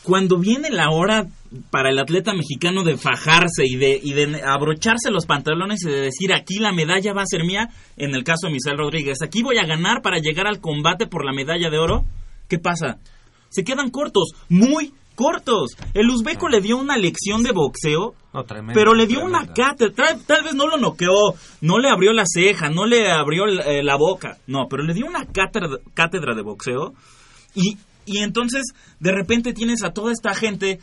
Cuando 0.04 0.39
viene 0.39 0.71
la 0.71 0.89
hora 0.89 1.27
para 1.69 1.91
el 1.91 1.99
atleta 1.99 2.34
mexicano 2.34 2.84
de 2.84 2.97
fajarse 2.97 3.63
y 3.67 3.75
de, 3.75 3.99
y 4.01 4.13
de 4.13 4.41
abrocharse 4.43 5.12
los 5.12 5.27
pantalones 5.27 5.86
y 5.86 5.91
de 5.91 6.01
decir 6.01 6.34
aquí 6.34 6.58
la 6.58 6.71
medalla 6.71 7.13
va 7.13 7.21
a 7.21 7.27
ser 7.27 7.43
mía, 7.43 7.69
en 7.97 8.15
el 8.15 8.23
caso 8.23 8.47
de 8.47 8.54
Misael 8.54 8.80
Rodríguez, 8.80 9.19
aquí 9.21 9.43
voy 9.43 9.60
a 9.60 9.67
ganar 9.67 10.01
para 10.01 10.17
llegar 10.17 10.47
al 10.47 10.60
combate 10.60 11.06
por 11.06 11.23
la 11.23 11.32
medalla 11.32 11.69
de 11.69 11.77
oro, 11.77 12.06
¿qué 12.49 12.58
pasa? 12.58 12.97
Se 13.52 13.64
quedan 13.64 13.92
cortos, 13.92 14.32
muy 14.50 14.94
cortos. 15.16 15.76
El 15.94 16.10
uzbeco 16.10 16.50
le 16.50 16.62
dio 16.62 16.78
una 16.78 16.98
lección 16.98 17.44
de 17.44 17.52
boxeo 17.52 18.16
No, 18.34 18.44
tremendo, 18.46 18.74
pero 18.74 18.96
le 18.96 19.06
dio 19.06 19.24
una 19.24 19.46
cátedra. 19.54 19.94
Tal, 19.94 20.26
tal 20.26 20.44
vez 20.44 20.56
no 20.56 20.66
lo 20.66 20.78
noqueó, 20.78 21.36
no 21.62 21.78
le 21.78 21.90
abrió 21.90 22.14
la 22.14 22.24
ceja, 22.26 22.70
no 22.70 22.86
le 22.86 23.12
abrió 23.12 23.46
eh, 23.46 23.84
la 23.84 23.98
boca. 23.98 24.40
No, 24.48 24.68
pero 24.70 24.84
le 24.84 24.94
dio 24.94 25.06
una 25.06 25.26
cátedra, 25.26 25.78
cátedra 25.94 26.34
de 26.34 26.42
boxeo. 26.42 26.94
Y, 27.54 27.78
y 28.06 28.20
entonces, 28.20 28.64
de 29.00 29.12
repente 29.12 29.54
tienes 29.54 29.84
a 29.84 29.92
toda 29.92 30.12
esta 30.12 30.34
gente 30.34 30.80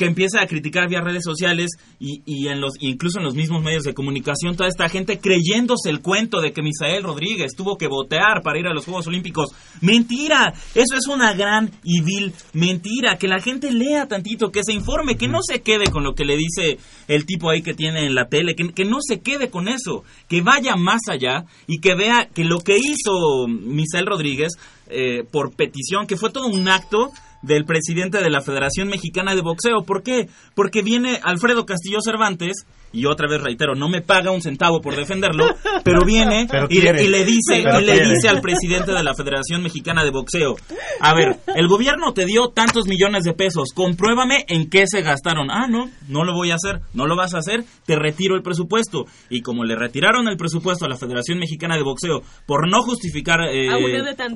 que 0.00 0.06
empieza 0.06 0.40
a 0.40 0.46
criticar 0.46 0.88
vía 0.88 1.02
redes 1.02 1.22
sociales 1.22 1.72
y, 1.98 2.22
y 2.24 2.48
en 2.48 2.58
los 2.58 2.72
incluso 2.80 3.18
en 3.18 3.26
los 3.26 3.34
mismos 3.34 3.62
medios 3.62 3.82
de 3.82 3.92
comunicación 3.92 4.56
toda 4.56 4.70
esta 4.70 4.88
gente 4.88 5.18
creyéndose 5.18 5.90
el 5.90 6.00
cuento 6.00 6.40
de 6.40 6.52
que 6.52 6.62
Misael 6.62 7.02
Rodríguez 7.02 7.54
tuvo 7.54 7.76
que 7.76 7.86
botear 7.86 8.40
para 8.42 8.58
ir 8.58 8.66
a 8.66 8.72
los 8.72 8.86
Juegos 8.86 9.08
Olímpicos. 9.08 9.50
Mentira, 9.82 10.54
eso 10.74 10.96
es 10.96 11.06
una 11.06 11.34
gran 11.34 11.70
y 11.84 12.00
vil 12.00 12.32
mentira, 12.54 13.18
que 13.18 13.28
la 13.28 13.40
gente 13.40 13.72
lea 13.72 14.08
tantito, 14.08 14.50
que 14.50 14.64
se 14.64 14.72
informe, 14.72 15.18
que 15.18 15.28
no 15.28 15.40
se 15.42 15.60
quede 15.60 15.90
con 15.90 16.02
lo 16.02 16.14
que 16.14 16.24
le 16.24 16.38
dice 16.38 16.78
el 17.06 17.26
tipo 17.26 17.50
ahí 17.50 17.60
que 17.60 17.74
tiene 17.74 18.06
en 18.06 18.14
la 18.14 18.28
tele, 18.28 18.54
que, 18.54 18.72
que 18.72 18.86
no 18.86 19.00
se 19.02 19.20
quede 19.20 19.50
con 19.50 19.68
eso, 19.68 20.02
que 20.30 20.40
vaya 20.40 20.76
más 20.76 21.02
allá 21.10 21.44
y 21.66 21.80
que 21.80 21.94
vea 21.94 22.30
que 22.34 22.44
lo 22.44 22.60
que 22.60 22.78
hizo 22.78 23.46
Misael 23.48 24.06
Rodríguez 24.06 24.54
eh, 24.88 25.24
por 25.30 25.54
petición, 25.54 26.06
que 26.06 26.16
fue 26.16 26.30
todo 26.30 26.46
un 26.46 26.68
acto 26.68 27.10
del 27.42 27.64
presidente 27.64 28.22
de 28.22 28.30
la 28.30 28.40
Federación 28.42 28.88
Mexicana 28.88 29.34
de 29.34 29.42
Boxeo. 29.42 29.82
¿Por 29.84 30.02
qué? 30.02 30.28
Porque 30.54 30.82
viene 30.82 31.20
Alfredo 31.22 31.66
Castillo 31.66 32.00
Cervantes 32.02 32.66
y 32.92 33.06
otra 33.06 33.28
vez 33.28 33.40
reitero, 33.40 33.74
no 33.74 33.88
me 33.88 34.00
paga 34.02 34.30
un 34.32 34.42
centavo 34.42 34.80
por 34.80 34.96
defenderlo, 34.96 35.46
pero 35.84 36.04
viene 36.04 36.46
Pero 36.50 36.66
y, 36.68 36.80
quiere. 36.80 37.04
y 37.04 37.08
le 37.08 37.24
dice 37.24 37.62
Pero 37.62 37.80
y 37.80 37.84
le 37.84 38.00
dice 38.00 38.28
al 38.28 38.40
presidente 38.40 38.92
de 38.92 39.02
la 39.02 39.14
Federación 39.14 39.62
Mexicana 39.62 40.02
de 40.04 40.10
Boxeo, 40.10 40.56
a 41.00 41.14
ver, 41.14 41.36
el 41.54 41.68
gobierno 41.68 42.12
te 42.12 42.24
dio 42.26 42.48
tantos 42.48 42.86
millones 42.86 43.22
de 43.24 43.32
pesos, 43.34 43.68
compruébame 43.74 44.44
en 44.48 44.68
qué 44.68 44.84
se 44.86 45.02
gastaron. 45.02 45.50
Ah, 45.50 45.66
no, 45.68 45.88
no 46.08 46.24
lo 46.24 46.32
voy 46.34 46.50
a 46.50 46.56
hacer, 46.56 46.80
no 46.94 47.06
lo 47.06 47.16
vas 47.16 47.34
a 47.34 47.38
hacer, 47.38 47.64
te 47.86 47.96
retiro 47.96 48.34
el 48.36 48.42
presupuesto. 48.42 49.04
Y 49.28 49.40
como 49.42 49.64
le 49.64 49.76
retiraron 49.76 50.26
el 50.28 50.36
presupuesto 50.36 50.84
a 50.84 50.88
la 50.88 50.96
Federación 50.96 51.38
Mexicana 51.38 51.76
de 51.76 51.82
Boxeo 51.82 52.22
por 52.46 52.68
no 52.68 52.82
justificar 52.82 53.40
eh, 53.50 53.68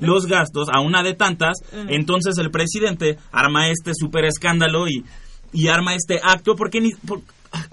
los 0.00 0.26
gastos 0.26 0.68
a 0.72 0.80
una 0.80 1.02
de 1.02 1.14
tantas, 1.14 1.54
Ajá. 1.72 1.86
entonces 1.88 2.38
el 2.38 2.50
presidente 2.50 3.18
arma 3.32 3.68
este 3.70 3.92
super 3.94 4.24
escándalo 4.24 4.86
y, 4.88 5.04
y 5.52 5.68
arma 5.68 5.94
este 5.94 6.20
acto 6.22 6.54
porque 6.56 6.80
ni 6.80 6.92
por- 7.06 7.22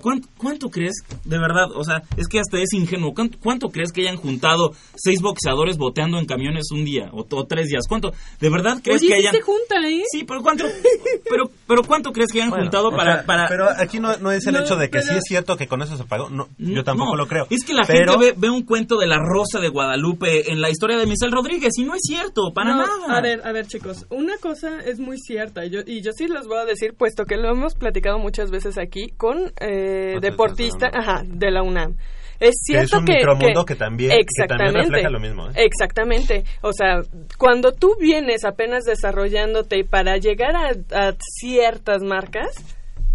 ¿cuánto, 0.01 0.27
cuánto 0.37 0.69
crees 0.69 0.93
de 1.25 1.37
verdad? 1.37 1.67
O 1.75 1.83
sea, 1.83 2.01
es 2.17 2.27
que 2.27 2.39
hasta 2.39 2.57
es 2.59 2.73
ingenuo. 2.73 3.13
¿Cuánto, 3.13 3.37
cuánto 3.41 3.69
crees 3.69 3.91
que 3.91 4.01
hayan 4.01 4.17
juntado 4.17 4.73
seis 4.95 5.21
boxeadores 5.21 5.77
boteando 5.77 6.17
en 6.19 6.25
camiones 6.25 6.71
un 6.71 6.85
día 6.85 7.09
o, 7.13 7.25
o 7.29 7.45
tres 7.45 7.67
días? 7.67 7.83
¿Cuánto? 7.87 8.11
¿De 8.39 8.49
verdad 8.49 8.77
crees 8.83 9.01
Oye, 9.01 9.07
que 9.09 9.13
sí 9.15 9.19
hayan 9.21 9.33
se 9.35 9.41
juntan 9.41 9.83
ahí. 9.83 10.03
Sí, 10.11 10.23
pero 10.27 10.41
cuánto 10.41 10.65
pero 11.29 11.49
pero 11.67 11.83
cuánto 11.83 12.11
crees 12.11 12.31
que 12.31 12.39
hayan 12.39 12.49
Bueno, 12.49 12.65
juntado 12.65 12.91
para, 12.91 13.17
sea, 13.17 13.25
para 13.25 13.47
Pero 13.47 13.67
aquí 13.77 13.99
no, 13.99 14.15
no 14.17 14.31
es 14.31 14.45
el 14.47 14.53
No, 14.53 14.61
hecho 14.61 14.75
de 14.75 14.87
que 14.89 14.99
pero- 14.99 15.03
sí 15.07 15.13
es 15.15 15.23
cierto 15.27 15.57
que 15.57 15.67
con 15.67 15.81
eso 15.81 15.97
se 15.97 16.03
pagó. 16.05 16.29
No, 16.29 16.47
yo 16.57 16.83
tampoco 16.83 17.11
No, 17.11 17.17
lo 17.17 17.27
creo. 17.27 17.47
Es 17.49 17.63
que 17.65 17.73
la 17.73 17.83
pero, 17.87 18.13
gente 18.13 18.31
ve, 18.31 18.35
ve 18.37 18.49
un 18.49 18.63
cuento 18.63 18.97
de 18.97 19.07
la 19.07 19.17
Rosa 19.17 19.59
de 19.59 19.69
Guadalupe 19.69 20.51
en 20.51 20.61
la 20.61 20.69
historia 20.69 20.97
de 20.97 21.05
Michelle 21.05 21.31
Rodríguez 21.33 21.71
y 21.77 21.83
no 21.83 21.95
es 21.95 22.01
cierto, 22.03 22.51
para 22.53 22.71
No, 22.75 22.77
nada. 22.77 23.17
A 23.17 23.21
ver, 23.21 23.41
a 23.45 23.51
ver, 23.51 23.67
chicos, 23.67 24.05
una 24.09 24.37
cosa 24.37 24.79
es 24.85 24.99
muy 24.99 25.17
cierta 25.17 25.65
y 25.65 25.69
yo, 25.69 25.79
y 25.85 26.01
yo 26.01 26.11
sí 26.15 26.27
les 26.27 26.47
voy 26.47 26.57
a 26.57 26.65
decir, 26.65 26.93
puesto 26.97 27.25
que 27.25 27.37
lo 27.37 27.49
hemos 27.51 27.75
platicado 27.75 28.19
muchas 28.19 28.51
veces 28.51 28.77
aquí 28.77 29.07
con 29.17 29.51
eh, 29.59 29.70
Otros 30.17 30.21
deportistas 30.21 30.91
de 30.91 30.97
la 30.97 31.03
ajá, 31.03 31.23
de 31.25 31.51
la 31.51 31.63
UNAM. 31.63 31.95
Es 32.39 32.39
Que 32.39 32.47
es 32.47 32.87
cierto 32.89 32.97
un 32.99 33.05
que, 33.05 33.13
micromundo 33.13 33.65
que 33.65 33.75
también- 33.75 34.09
que 34.09 34.17
también 34.47 34.69
exactamente, 34.69 34.79
refleja 34.81 35.09
lo 35.11 35.19
mismo, 35.19 35.47
¿eh? 35.49 35.53
Exactamente. 35.57 36.43
O 36.61 36.73
sea, 36.73 37.01
cuando 37.37 37.71
tú 37.71 37.95
vienes 37.99 38.45
apenas 38.45 38.83
desarrollándote 38.85 39.77
y 39.77 39.83
para 39.83 40.17
llegar 40.17 40.55
a, 40.55 40.69
a 41.09 41.13
ciertas 41.39 42.01
marcas, 42.01 42.49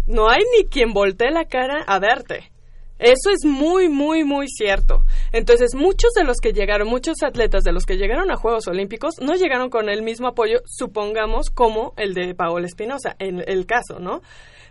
no 0.05 0.29
hay 0.29 0.43
ni 0.57 0.65
quien 0.67 0.93
voltee 0.93 1.31
la 1.31 1.43
cara 1.45 1.83
a 1.85 1.99
verte. 1.99 2.51
Eso 2.99 3.29
es 3.29 3.45
muy, 3.45 3.89
muy, 3.89 4.23
muy 4.23 4.47
cierto. 4.47 5.03
Entonces, 5.31 5.75
muchos 5.75 6.13
de 6.13 6.23
los 6.23 6.37
que 6.37 6.51
llegaron, 6.53 6.87
muchos 6.87 7.21
atletas 7.21 7.63
de 7.63 7.71
los 7.71 7.83
que 7.85 7.95
llegaron 7.97 8.31
a 8.31 8.37
Juegos 8.37 8.67
Olímpicos, 8.67 9.15
no 9.21 9.35
llegaron 9.35 9.69
con 9.69 9.89
el 9.89 10.01
mismo 10.01 10.29
apoyo, 10.29 10.61
supongamos, 10.65 11.49
como 11.51 11.93
el 11.97 12.13
de 12.15 12.33
Paola 12.33 12.65
Espinosa, 12.65 13.15
en 13.19 13.43
el 13.45 13.65
caso, 13.67 13.99
¿no? 13.99 14.21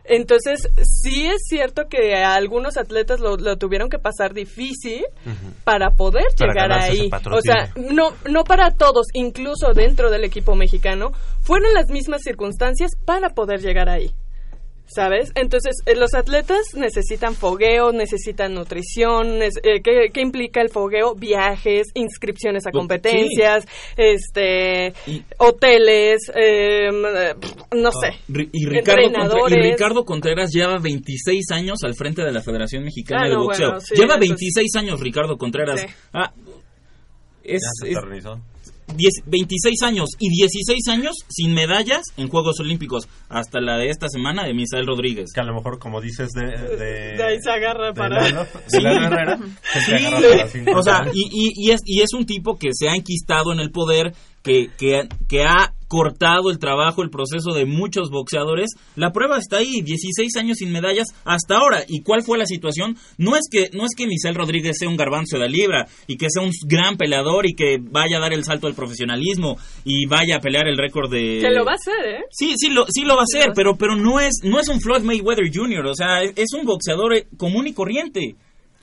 Entonces, 0.08 0.68
sí 0.82 1.26
es 1.26 1.42
cierto 1.48 1.88
que 1.88 2.14
a 2.14 2.34
algunos 2.34 2.76
atletas 2.76 3.20
lo, 3.20 3.36
lo 3.36 3.56
tuvieron 3.56 3.88
que 3.88 3.98
pasar 3.98 4.34
difícil 4.34 5.04
para 5.64 5.90
poder 5.90 6.26
Para 6.38 6.52
llegar 6.52 6.72
ahí. 6.72 7.10
O 7.32 7.40
sea, 7.40 7.72
no, 7.76 8.10
no 8.28 8.44
para 8.44 8.70
todos, 8.70 9.06
incluso 9.14 9.72
dentro 9.74 10.10
del 10.10 10.24
equipo 10.24 10.54
mexicano, 10.54 11.12
fueron 11.40 11.72
las 11.74 11.90
mismas 11.90 12.22
circunstancias 12.22 12.92
para 13.04 13.30
poder 13.30 13.60
llegar 13.60 13.88
ahí. 13.88 14.12
¿Sabes? 14.88 15.32
Entonces, 15.34 15.76
eh, 15.84 15.96
los 15.96 16.14
atletas 16.14 16.74
necesitan 16.74 17.34
fogueo, 17.34 17.90
necesitan 17.92 18.54
nutrición. 18.54 19.42
eh, 19.42 19.50
¿qué, 19.82 20.08
qué 20.12 20.20
implica 20.20 20.60
el 20.62 20.70
fogueo? 20.70 21.14
Viajes, 21.14 21.88
inscripciones 21.94 22.66
a 22.66 22.70
Pues, 22.70 22.80
competencias, 22.80 23.66
este, 23.96 24.94
hoteles, 25.38 26.30
eh, 26.34 26.88
no 26.92 27.90
sé. 27.92 28.12
Ri- 28.28 28.48
Y 28.52 28.66
Ricardo, 28.66 29.10
Contre- 29.10 29.58
y. 29.58 29.70
Ricardo 29.72 30.04
Contreras 30.04 30.50
lleva 30.52 30.78
26 30.78 31.50
años 31.50 31.78
al 31.82 31.94
frente 31.94 32.22
de 32.22 32.32
la 32.32 32.40
Federación 32.40 32.84
Mexicana 32.84 33.22
Ah, 33.24 33.28
de 33.28 33.34
no, 33.34 33.42
Boxeo. 33.44 33.66
bueno, 33.68 33.80
sí, 33.80 33.94
lleva 33.96 34.14
entonces- 34.14 34.28
26 34.30 34.76
años 34.76 35.00
Ricardo 35.00 35.36
Contreras. 35.36 35.80
Sí. 35.80 35.86
Ah, 36.12 36.32
es, 37.42 37.60
Ya 37.62 37.68
se 37.86 37.90
es 37.90 37.96
eternizó. 37.98 38.40
10 38.94 39.12
26 39.26 39.82
años 39.82 40.10
y 40.18 40.28
16 40.30 40.88
años 40.88 41.14
sin 41.28 41.54
medallas 41.54 42.02
en 42.16 42.28
Juegos 42.28 42.60
Olímpicos. 42.60 43.08
Hasta 43.28 43.60
la 43.60 43.76
de 43.78 43.88
esta 43.88 44.08
semana 44.08 44.44
de 44.44 44.54
Misael 44.54 44.86
Rodríguez. 44.86 45.32
Que 45.34 45.40
a 45.40 45.44
lo 45.44 45.54
mejor, 45.54 45.78
como 45.78 46.00
dices, 46.00 46.30
de... 46.32 46.46
De, 46.46 47.16
De 47.16 47.22
ahí 47.22 47.36
se 47.42 47.50
agarra 47.50 47.88
de 47.88 47.92
para... 47.94 48.22
Lalo, 48.22 48.44
de 48.44 48.50
Sí. 48.68 48.80
Lalo 48.80 49.06
Herrera, 49.06 49.38
se 49.72 49.80
Sí, 49.80 49.92
agarra 50.04 50.20
para 50.36 50.48
cinco 50.48 50.70
o 50.78 50.82
sea, 50.82 51.06
y, 51.12 51.22
y, 51.30 51.52
y 51.56 51.70
es, 51.72 51.80
y 51.84 52.02
es 52.02 52.12
un 52.14 52.26
tipo 52.26 52.56
que 52.58 52.68
se 52.72 52.88
ha 52.88 52.94
enquistado 52.94 53.52
en 53.52 53.60
el 53.60 53.70
poder, 53.70 54.12
que, 54.46 54.70
que, 54.78 55.08
que 55.28 55.42
ha 55.42 55.72
cortado 55.88 56.50
el 56.50 56.58
trabajo, 56.58 57.02
el 57.02 57.10
proceso 57.10 57.52
de 57.52 57.64
muchos 57.64 58.10
boxeadores. 58.10 58.70
La 58.94 59.12
prueba 59.12 59.38
está 59.38 59.58
ahí, 59.58 59.82
16 59.82 60.36
años 60.36 60.58
sin 60.58 60.72
medallas 60.72 61.08
hasta 61.24 61.56
ahora. 61.56 61.82
¿Y 61.88 62.02
cuál 62.02 62.22
fue 62.22 62.38
la 62.38 62.46
situación? 62.46 62.96
No 63.18 63.36
es 63.36 63.48
que 63.50 63.70
no 63.72 63.84
es 63.84 63.90
que 63.96 64.06
Michel 64.06 64.34
Rodríguez 64.34 64.76
sea 64.78 64.88
un 64.88 64.96
garbanzo 64.96 65.36
de 65.36 65.44
la 65.44 65.48
libra 65.48 65.86
y 66.06 66.16
que 66.16 66.26
sea 66.28 66.42
un 66.42 66.50
gran 66.68 66.96
peleador 66.96 67.46
y 67.46 67.54
que 67.54 67.78
vaya 67.80 68.18
a 68.18 68.20
dar 68.20 68.32
el 68.32 68.44
salto 68.44 68.66
al 68.68 68.74
profesionalismo 68.74 69.56
y 69.84 70.06
vaya 70.06 70.36
a 70.36 70.40
pelear 70.40 70.68
el 70.68 70.78
récord 70.78 71.10
de... 71.10 71.40
Que 71.40 71.50
lo 71.50 71.64
va 71.64 71.72
a 71.72 71.74
hacer, 71.74 72.06
¿eh? 72.06 72.24
Sí, 72.30 72.54
sí 72.56 72.70
lo, 72.70 72.86
sí 72.88 73.02
lo 73.04 73.14
va 73.14 73.22
a 73.22 73.24
hacer, 73.24 73.52
pero, 73.54 73.76
pero 73.76 73.96
no 73.96 74.20
es, 74.20 74.40
no 74.44 74.60
es 74.60 74.68
un 74.68 74.80
Floyd 74.80 75.02
Mayweather 75.02 75.50
Jr., 75.52 75.86
o 75.86 75.94
sea, 75.94 76.22
es, 76.22 76.32
es 76.36 76.52
un 76.52 76.64
boxeador 76.64 77.16
eh, 77.16 77.26
común 77.36 77.66
y 77.66 77.72
corriente. 77.72 78.36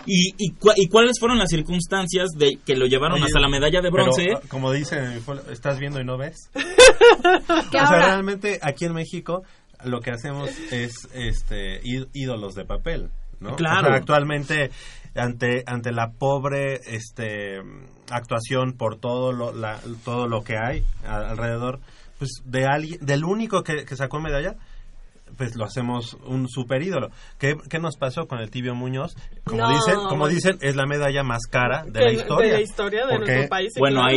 Y, 0.05 0.33
y, 0.37 0.51
cua- 0.55 0.73
y 0.75 0.87
cuáles 0.87 1.19
fueron 1.19 1.37
las 1.37 1.49
circunstancias 1.49 2.29
de 2.37 2.57
que 2.65 2.75
lo 2.75 2.85
llevaron 2.85 3.15
Oye, 3.17 3.25
hasta 3.25 3.39
la 3.39 3.47
medalla 3.49 3.81
de 3.81 3.89
bronce? 3.89 4.23
pero, 4.25 4.37
ah, 4.37 4.47
como 4.49 4.71
dicen, 4.71 5.21
¿estás 5.51 5.79
viendo 5.79 5.99
y 6.01 6.05
no 6.05 6.17
ves? 6.17 6.49
O 6.55 7.71
sea, 7.71 7.85
ahora- 7.85 8.05
realmente 8.07 8.59
aquí 8.61 8.85
en 8.85 8.93
México 8.93 9.43
lo 9.83 9.99
que 10.01 10.11
hacemos 10.11 10.49
es 10.71 10.93
este 11.13 11.81
ídolos 12.13 12.53
de 12.55 12.65
papel, 12.65 13.09
¿no? 13.39 13.55
Claro. 13.55 13.87
O 13.87 13.89
sea, 13.91 13.95
actualmente 13.97 14.71
ante 15.15 15.63
ante 15.67 15.91
la 15.91 16.11
pobre 16.11 16.79
este 16.87 17.59
actuación 18.09 18.73
por 18.73 18.97
todo 18.97 19.31
lo 19.31 19.53
la- 19.53 19.79
todo 20.05 20.27
lo 20.27 20.43
que 20.43 20.57
hay 20.57 20.83
alrededor, 21.05 21.79
pues 22.19 22.29
de 22.45 22.65
alguien 22.65 22.99
del 23.05 23.23
único 23.25 23.63
que, 23.63 23.85
que 23.85 23.95
sacó 23.95 24.19
medalla 24.19 24.55
pues 25.37 25.55
lo 25.55 25.65
hacemos 25.65 26.17
un 26.25 26.47
super 26.47 26.81
ídolo. 26.83 27.09
¿Qué, 27.37 27.55
qué 27.69 27.79
nos 27.79 27.97
pasó 27.97 28.27
con 28.27 28.39
el 28.39 28.49
Tibio 28.49 28.75
Muñoz? 28.75 29.15
Como 29.43 29.61
No, 29.61 29.69
dicen, 29.69 29.95
como 29.95 30.17
bueno. 30.21 30.27
dicen, 30.35 30.57
es 30.61 30.75
la 30.75 30.85
medalla 30.85 31.23
más 31.23 31.43
cara 31.49 31.83
de 31.85 31.99
la 31.99 32.05
de 32.07 32.13
historia. 32.13 32.53
la 32.53 32.61
historia 32.61 33.05
de 33.07 33.15
Porque- 33.17 33.31
nuestro 33.31 33.49
país. 33.49 33.73
bueno, 33.79 34.01
claro. 34.01 34.09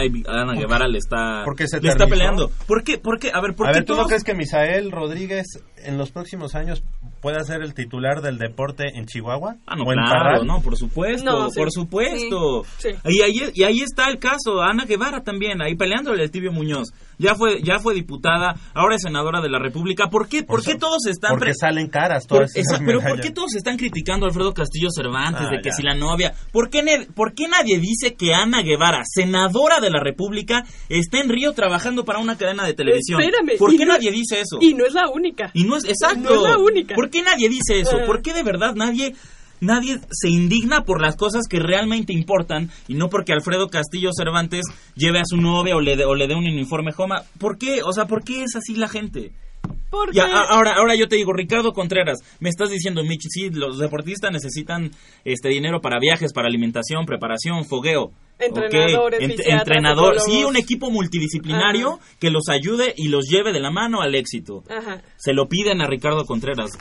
ahí 0.00 0.14
ya 0.24 0.32
Ana 0.40 0.54
Guevara 0.54 0.88
le 0.88 0.98
está, 0.98 1.42
porque 1.44 1.66
se 1.68 1.80
le 1.80 1.88
está 1.88 2.06
peleando. 2.06 2.50
¿Por 2.66 2.82
qué? 2.82 2.98
¿Por 2.98 3.18
qué? 3.18 3.30
A 3.32 3.40
ver, 3.40 3.54
¿por 3.54 3.68
A 3.68 3.72
qué 3.72 3.78
ver, 3.78 3.84
¿tú 3.84 3.92
no 3.92 3.98
todos- 3.98 4.08
crees 4.08 4.24
que 4.24 4.34
Misael 4.34 4.90
Rodríguez 4.90 5.46
en 5.84 5.98
los 5.98 6.10
próximos 6.10 6.54
años 6.54 6.82
pueda 7.24 7.42
ser 7.42 7.62
el 7.62 7.72
titular 7.72 8.20
del 8.20 8.36
deporte 8.36 8.84
en 8.94 9.06
Chihuahua? 9.06 9.56
Ah, 9.66 9.76
no, 9.76 9.84
¿O 9.84 9.92
en 9.92 9.98
claro, 9.98 10.10
Parral? 10.10 10.46
no, 10.46 10.60
por 10.60 10.76
supuesto, 10.76 11.24
No, 11.24 11.48
sí. 11.50 11.58
por 11.58 11.72
supuesto. 11.72 12.64
Sí, 12.76 12.88
sí. 12.92 13.12
Y, 13.16 13.22
ahí, 13.22 13.50
y 13.54 13.62
ahí 13.62 13.80
está 13.80 14.08
el 14.10 14.18
caso, 14.18 14.60
Ana 14.60 14.84
Guevara 14.84 15.22
también, 15.22 15.62
ahí 15.62 15.74
peleándole 15.74 16.22
al 16.22 16.30
Tibio 16.30 16.52
Muñoz. 16.52 16.92
Ya 17.16 17.34
fue, 17.36 17.62
ya 17.62 17.78
fue 17.78 17.94
diputada, 17.94 18.56
ahora 18.74 18.96
es 18.96 19.02
senadora 19.02 19.40
de 19.40 19.48
la 19.48 19.58
República. 19.60 20.08
¿Por 20.10 20.28
qué, 20.28 20.42
por 20.42 20.56
Por 20.62 20.64
qué 20.72 20.78
todos 20.78 21.06
están... 21.06 21.30
Porque 21.30 21.44
pre- 21.46 21.54
salen 21.54 21.88
caras 21.88 22.26
por- 22.26 22.38
todas 22.38 22.56
esas 22.56 22.74
esa- 22.76 22.84
pero 22.84 23.00
¿por 23.00 23.20
qué 23.20 23.30
todos 23.30 23.54
están 23.54 23.76
criticando 23.76 24.26
a 24.26 24.28
Alfredo 24.28 24.52
Castillo 24.52 24.88
Cervantes 24.90 25.46
Ah, 25.46 25.50
de 25.50 25.58
que 25.62 25.70
ya. 25.70 25.74
si 25.76 25.82
la 25.84 25.94
novia? 25.94 26.34
¿Por 26.52 26.68
qué, 26.70 26.82
ne- 26.82 27.06
¿Por 27.14 27.32
qué 27.34 27.46
nadie 27.48 27.78
dice 27.78 28.14
que 28.16 28.34
Ana 28.34 28.62
Guevara, 28.62 29.02
senadora 29.04 29.78
de 29.80 29.90
la 29.90 30.00
República, 30.02 30.64
está 30.88 31.20
en 31.20 31.28
Río 31.28 31.52
trabajando 31.52 32.04
para 32.04 32.18
una 32.18 32.36
cadena 32.36 32.66
de 32.66 32.74
televisión? 32.74 33.22
Espérame, 33.22 33.58
¿Por 33.58 33.70
qué 33.76 33.86
no- 33.86 33.92
nadie 33.94 34.10
dice 34.10 34.40
eso? 34.40 34.58
Y 34.60 34.74
no 34.74 34.84
es 34.84 34.92
la 34.92 35.08
única. 35.08 35.50
Y 35.54 35.64
no 35.64 35.76
es 35.76 35.84
exacto. 35.84 36.18
No 36.20 36.34
es 36.34 36.42
la 36.42 36.58
única. 36.58 36.94
¿Por 36.96 37.10
qué 37.14 37.22
nadie 37.22 37.48
dice 37.48 37.78
eso? 37.80 37.98
¿Por 38.06 38.22
qué 38.22 38.32
de 38.32 38.42
verdad 38.42 38.74
nadie 38.74 39.14
nadie 39.60 39.98
se 40.10 40.28
indigna 40.28 40.82
por 40.82 41.00
las 41.00 41.16
cosas 41.16 41.46
que 41.48 41.60
realmente 41.60 42.12
importan 42.12 42.70
y 42.88 42.94
no 42.94 43.08
porque 43.08 43.32
Alfredo 43.32 43.68
Castillo 43.68 44.10
Cervantes 44.12 44.64
lleve 44.96 45.20
a 45.20 45.24
su 45.24 45.36
novia 45.36 45.76
o 45.76 45.80
le 45.80 45.96
dé 45.96 46.04
o 46.04 46.14
le 46.14 46.26
dé 46.26 46.34
un 46.34 46.44
uniforme 46.44 46.92
Joma? 46.92 47.22
¿Por 47.38 47.56
qué? 47.56 47.82
O 47.82 47.92
sea, 47.92 48.06
¿por 48.06 48.24
qué 48.24 48.42
es 48.42 48.56
así 48.56 48.74
la 48.74 48.88
gente? 48.88 49.32
Porque 49.90 50.16
Ya, 50.16 50.26
ahora, 50.50 50.74
ahora 50.76 50.96
yo 50.96 51.06
te 51.06 51.16
digo, 51.16 51.32
Ricardo 51.32 51.72
Contreras, 51.72 52.18
me 52.40 52.50
estás 52.50 52.68
diciendo, 52.70 53.02
Mitch, 53.04 53.22
sí, 53.30 53.48
los 53.50 53.78
deportistas 53.78 54.32
necesitan 54.32 54.90
este 55.24 55.48
dinero 55.48 55.80
para 55.80 56.00
viajes, 56.00 56.32
para 56.32 56.48
alimentación, 56.48 57.06
preparación, 57.06 57.64
fogueo. 57.64 58.10
Entrenadores, 58.40 59.20
Ok, 59.20 59.26
fisiatras, 59.30 59.60
entrenador, 59.60 60.20
sí, 60.20 60.42
un 60.42 60.56
equipo 60.56 60.90
multidisciplinario 60.90 61.92
Ajá. 61.94 62.04
que 62.18 62.30
los 62.30 62.48
ayude 62.50 62.92
y 62.96 63.08
los 63.08 63.26
lleve 63.30 63.52
de 63.52 63.60
la 63.60 63.70
mano 63.70 64.02
al 64.02 64.14
éxito. 64.16 64.64
Ajá. 64.68 65.00
Se 65.16 65.32
lo 65.32 65.46
piden 65.46 65.80
a 65.80 65.86
Ricardo 65.86 66.24
Contreras. 66.26 66.72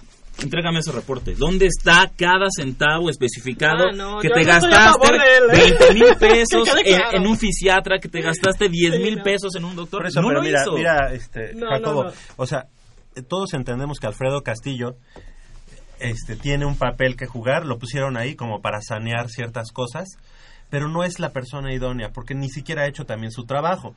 Entrégame 0.41 0.79
ese 0.79 0.91
reporte. 0.91 1.35
¿Dónde 1.35 1.67
está 1.67 2.11
cada 2.17 2.47
centavo 2.55 3.09
especificado 3.09 3.85
Ah, 3.89 3.95
no, 3.95 4.19
que 4.19 4.29
te 4.29 4.41
no 4.41 4.45
gastaste 4.47 5.07
él, 5.13 5.43
¿eh? 5.59 5.75
20 5.79 5.93
mil 5.93 6.15
pesos 6.19 6.67
en, 6.83 6.97
claro. 6.97 7.17
en 7.17 7.27
un 7.27 7.37
fisiatra, 7.37 7.99
que 7.99 8.09
te 8.09 8.21
gastaste 8.21 8.67
10 8.67 8.95
Sí, 8.95 8.99
mil 9.03 9.17
no. 9.17 9.23
pesos 9.23 9.55
en 9.55 9.63
un 9.65 9.75
doctor? 9.75 10.07
Eso, 10.07 10.21
no 10.21 10.29
pero 10.29 10.39
lo 10.39 10.45
mira, 10.45 10.61
hizo. 10.63 10.73
mira, 10.73 11.13
este, 11.13 11.53
No, 11.53 11.67
Jacobo, 11.69 12.03
no, 12.05 12.09
no. 12.09 12.15
o 12.37 12.45
sea, 12.47 12.65
todos 13.27 13.53
entendemos 13.53 13.99
que 13.99 14.07
Alfredo 14.07 14.41
Castillo 14.41 14.95
este, 15.99 16.35
tiene 16.35 16.65
un 16.65 16.77
papel 16.77 17.15
que 17.15 17.27
jugar, 17.27 17.65
lo 17.65 17.77
pusieron 17.77 18.17
ahí 18.17 18.35
como 18.35 18.59
para 18.59 18.81
sanear 18.81 19.29
ciertas 19.29 19.71
cosas, 19.71 20.09
pero 20.69 20.89
no 20.89 21.03
es 21.03 21.19
la 21.19 21.29
persona 21.31 21.73
idónea, 21.73 22.09
porque 22.11 22.33
ni 22.33 22.49
siquiera 22.49 22.81
ha 22.83 22.87
hecho 22.87 23.05
también 23.05 23.31
su 23.31 23.45
trabajo. 23.45 23.95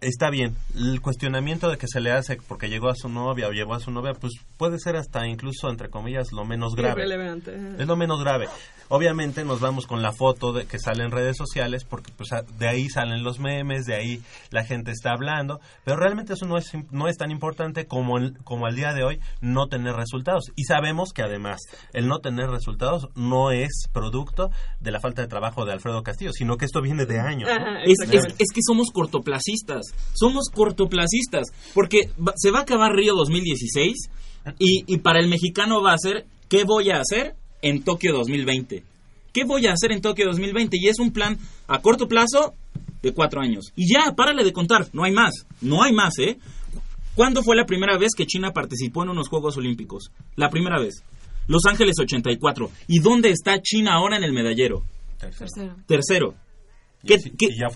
Está 0.00 0.30
bien. 0.30 0.56
El 0.74 1.00
cuestionamiento 1.00 1.70
de 1.70 1.78
que 1.78 1.86
se 1.88 2.00
le 2.00 2.12
hace 2.12 2.38
porque 2.48 2.68
llegó 2.68 2.88
a 2.88 2.94
su 2.94 3.08
novia 3.08 3.48
o 3.48 3.52
llevó 3.52 3.74
a 3.74 3.80
su 3.80 3.90
novia, 3.90 4.14
pues 4.14 4.34
puede 4.56 4.78
ser 4.78 4.96
hasta 4.96 5.26
incluso, 5.26 5.70
entre 5.70 5.88
comillas, 5.90 6.32
lo 6.32 6.44
menos 6.44 6.74
grave. 6.74 7.02
Irrelevante. 7.02 7.54
Es 7.78 7.86
lo 7.86 7.96
menos 7.96 8.20
grave. 8.22 8.48
Obviamente 8.88 9.44
nos 9.44 9.60
vamos 9.60 9.86
con 9.86 10.02
la 10.02 10.12
foto 10.12 10.52
de 10.52 10.66
que 10.66 10.78
sale 10.78 11.04
en 11.04 11.10
redes 11.10 11.36
sociales 11.36 11.84
porque 11.84 12.12
pues 12.16 12.30
de 12.58 12.68
ahí 12.68 12.88
salen 12.88 13.22
los 13.24 13.38
memes, 13.38 13.84
de 13.84 13.94
ahí 13.94 14.20
la 14.50 14.64
gente 14.64 14.90
está 14.92 15.12
hablando, 15.12 15.60
pero 15.84 15.96
realmente 15.96 16.34
eso 16.34 16.46
no 16.46 16.56
es 16.58 16.70
no 16.90 17.08
es 17.08 17.16
tan 17.16 17.30
importante 17.30 17.86
como 17.86 18.18
el- 18.18 18.36
como 18.44 18.66
al 18.66 18.76
día 18.76 18.92
de 18.92 19.04
hoy 19.04 19.20
no 19.40 19.66
tener 19.68 19.94
resultados 19.94 20.44
y 20.56 20.64
sabemos 20.64 21.12
que 21.12 21.22
además 21.22 21.60
el 21.92 22.06
no 22.08 22.18
tener 22.20 22.48
resultados 22.48 23.08
no 23.14 23.50
es 23.50 23.86
producto 23.92 24.50
de 24.80 24.90
la 24.90 25.00
falta 25.00 25.22
de 25.22 25.28
trabajo 25.28 25.64
de 25.64 25.72
Alfredo 25.72 26.02
Castillo, 26.02 26.32
sino 26.32 26.56
que 26.56 26.64
esto 26.64 26.80
viene 26.80 27.06
de 27.06 27.18
años. 27.20 27.48
¿no? 27.58 27.78
Es, 27.80 27.98
es- 28.18 28.24
es 28.38 28.48
que 28.54 28.60
somos 28.66 28.90
cortoplacistas. 28.92 29.82
Somos 30.14 30.48
cortoplacistas. 30.52 31.48
Porque 31.74 32.10
va- 32.20 32.34
se 32.36 32.50
va 32.50 32.60
a 32.60 32.62
acabar 32.62 32.92
Río 32.92 33.14
2016 33.14 34.10
y, 34.58 34.84
y 34.86 34.98
para 34.98 35.18
el 35.20 35.28
mexicano 35.28 35.82
va 35.82 35.92
a 35.92 35.98
ser 35.98 36.26
¿qué 36.48 36.64
voy 36.64 36.90
a 36.90 37.00
hacer 37.00 37.34
en 37.62 37.82
Tokio 37.82 38.12
2020? 38.12 38.82
¿Qué 39.32 39.44
voy 39.44 39.66
a 39.66 39.72
hacer 39.72 39.92
en 39.92 40.00
Tokio 40.00 40.26
2020? 40.26 40.76
Y 40.80 40.88
es 40.88 40.98
un 40.98 41.12
plan 41.12 41.38
a 41.68 41.80
corto 41.80 42.08
plazo 42.08 42.54
de 43.02 43.12
cuatro 43.12 43.40
años. 43.40 43.72
Y 43.76 43.92
ya, 43.92 44.12
párale 44.14 44.44
de 44.44 44.52
contar. 44.52 44.88
No 44.92 45.04
hay 45.04 45.12
más. 45.12 45.46
No 45.60 45.82
hay 45.82 45.92
más, 45.92 46.18
¿eh? 46.18 46.38
¿Cuándo 47.14 47.42
fue 47.42 47.56
la 47.56 47.66
primera 47.66 47.98
vez 47.98 48.12
que 48.16 48.26
China 48.26 48.52
participó 48.52 49.02
en 49.02 49.10
unos 49.10 49.28
Juegos 49.28 49.56
Olímpicos? 49.56 50.10
La 50.36 50.50
primera 50.50 50.80
vez. 50.80 51.02
Los 51.48 51.64
Ángeles 51.66 51.96
84. 51.98 52.70
¿Y 52.88 53.00
dónde 53.00 53.30
está 53.30 53.60
China 53.60 53.94
ahora 53.94 54.16
en 54.16 54.24
el 54.24 54.32
medallero? 54.32 54.84
Tercero. 55.18 55.76
Tercero. 55.86 56.34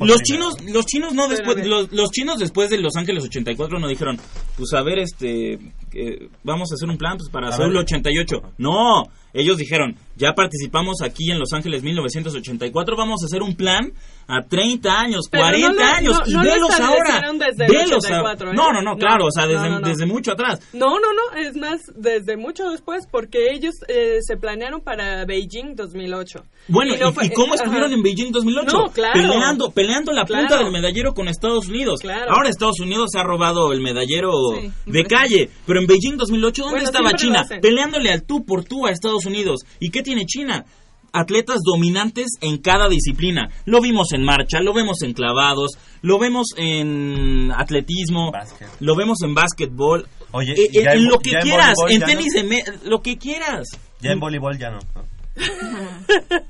Los 0.00 0.22
chinos 0.22 0.54
los 0.72 0.86
chinos 0.86 1.14
no 1.14 1.28
después 1.28 1.64
los, 1.64 1.92
los 1.92 2.10
chinos 2.10 2.38
después 2.38 2.70
de 2.70 2.78
Los 2.78 2.96
Ángeles 2.96 3.24
84 3.24 3.78
no 3.78 3.86
dijeron 3.86 4.18
pues 4.56 4.72
a 4.72 4.82
ver 4.82 4.98
este 4.98 5.52
eh, 5.92 6.28
vamos 6.42 6.72
a 6.72 6.74
hacer 6.74 6.88
un 6.88 6.98
plan 6.98 7.16
pues 7.16 7.30
para 7.30 7.48
A 7.48 7.52
Seúl 7.52 7.70
ver. 7.70 7.82
88 7.82 8.42
no 8.58 9.04
ellos 9.32 9.56
dijeron 9.58 9.96
ya 10.16 10.34
participamos 10.34 10.96
aquí 11.02 11.30
en 11.30 11.38
Los 11.38 11.52
Ángeles 11.52 11.82
1984 11.82 12.96
vamos 12.96 13.22
a 13.22 13.26
hacer 13.26 13.42
un 13.42 13.54
plan 13.54 13.92
a 14.28 14.42
30 14.46 15.00
años 15.00 15.22
Pero 15.30 15.44
40 15.44 15.68
no 15.68 15.74
lo- 15.74 15.82
años 15.96 16.18
no- 16.20 16.26
y 16.26 16.32
no 16.34 16.42
lo 16.44 16.50
velos 16.50 16.80
ahora 16.80 17.20
desde 17.32 17.64
el 17.66 17.70
velos 17.72 18.04
a- 18.04 18.08
84, 18.20 18.50
¿eh? 18.50 18.54
no 18.54 18.72
no 18.72 18.82
no 18.82 18.96
claro 18.96 19.26
o 19.26 19.30
sea 19.30 19.46
desde, 19.46 20.06
mucho 20.06 20.32
atrás 20.32 20.60
No, 20.72 20.98
no, 21.00 21.08
no, 21.14 21.40
es 21.40 21.56
más, 21.56 21.80
desde 21.96 22.36
mucho 22.36 22.68
después, 22.70 23.06
porque 23.10 23.48
ellos 23.52 23.74
eh, 23.88 24.18
se 24.20 24.36
planearon 24.36 24.80
para 24.82 25.24
Beijing 25.24 25.74
2008. 25.74 26.42
Bueno, 26.68 26.94
no 26.98 27.10
¿y, 27.10 27.12
fue- 27.12 27.26
y 27.26 27.30
cómo 27.30 27.54
estuvieron 27.54 27.92
en 27.92 28.02
Beijing 28.02 28.30
2008? 28.32 28.76
No, 28.78 28.90
claro. 28.92 29.12
Peleando, 29.14 29.70
peleando 29.70 30.12
la 30.12 30.24
punta 30.24 30.58
del 30.58 30.70
medallero 30.70 31.12
con 31.14 31.28
Estados 31.28 31.68
Unidos. 31.68 32.00
Claro. 32.00 32.30
Ahora 32.32 32.48
Estados 32.48 32.80
Unidos 32.80 33.10
se 33.12 33.18
ha 33.18 33.22
robado 33.24 33.72
el 33.72 33.80
medallero 33.80 34.32
Sí, 34.60 34.70
de 34.86 35.04
calle. 35.04 35.50
Pero 35.66 35.80
en 35.80 35.86
Beijing 35.86 36.16
2008, 36.16 36.62
¿dónde 36.62 36.76
Bueno, 36.80 36.90
estaba 36.90 37.12
China? 37.14 37.44
Peleándole 37.60 38.10
al 38.12 38.24
tú 38.24 38.44
por 38.44 38.64
tú 38.64 38.86
a 38.86 38.90
Estados 38.90 39.19
Unidos. 39.26 39.60
¿Y 39.78 39.90
qué 39.90 40.02
tiene 40.02 40.24
China? 40.26 40.64
Atletas 41.12 41.58
dominantes 41.64 42.26
en 42.40 42.58
cada 42.58 42.88
disciplina. 42.88 43.48
Lo 43.64 43.80
vimos 43.80 44.12
en 44.12 44.22
marcha, 44.22 44.60
lo 44.60 44.72
vemos 44.72 45.02
en 45.02 45.12
clavados, 45.12 45.72
lo 46.02 46.18
vemos 46.20 46.48
en 46.56 47.50
atletismo, 47.56 48.30
lo 48.78 48.94
vemos 48.94 49.18
en 49.24 49.34
básquetbol. 49.34 50.06
Oye, 50.30 50.52
Eh, 50.52 50.68
ya 50.72 50.92
en 50.92 50.98
en 50.98 51.08
lo 51.08 51.18
que 51.18 51.32
en 51.32 51.40
quieras, 51.40 51.74
en 51.88 52.00
tenis, 52.02 52.32
de 52.32 52.44
me- 52.44 52.62
lo 52.84 53.02
que 53.02 53.18
quieras. 53.18 53.66
Ya 54.00 54.12
en 54.12 54.20
voleibol 54.20 54.56
ya 54.56 54.70
no. 54.70 54.78
no. 54.94 55.04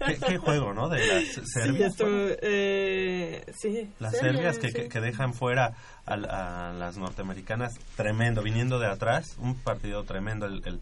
¿Qué, 0.07 0.17
qué 0.27 0.39
juego, 0.39 0.73
¿no? 0.75 0.89
De 0.89 1.07
las 1.07 1.25
Sí, 1.25 1.41
Serbias. 1.45 1.93
esto, 1.93 2.07
eh, 2.09 3.45
sí, 3.57 3.89
Las 3.99 4.13
Serbia, 4.13 4.33
serbias 4.33 4.59
que, 4.59 4.69
sí. 4.69 4.75
que- 4.75 4.89
que 4.89 5.01
dejan 5.01 5.33
fuera 5.35 5.75
a, 6.07 6.69
a 6.71 6.73
las 6.73 6.97
norteamericanas, 6.97 7.75
tremendo, 7.97 8.43
viniendo 8.43 8.79
de 8.79 8.87
atrás, 8.89 9.37
un 9.39 9.55
partido 9.55 10.03
tremendo 10.05 10.47
el, 10.47 10.63
el- 10.67 10.81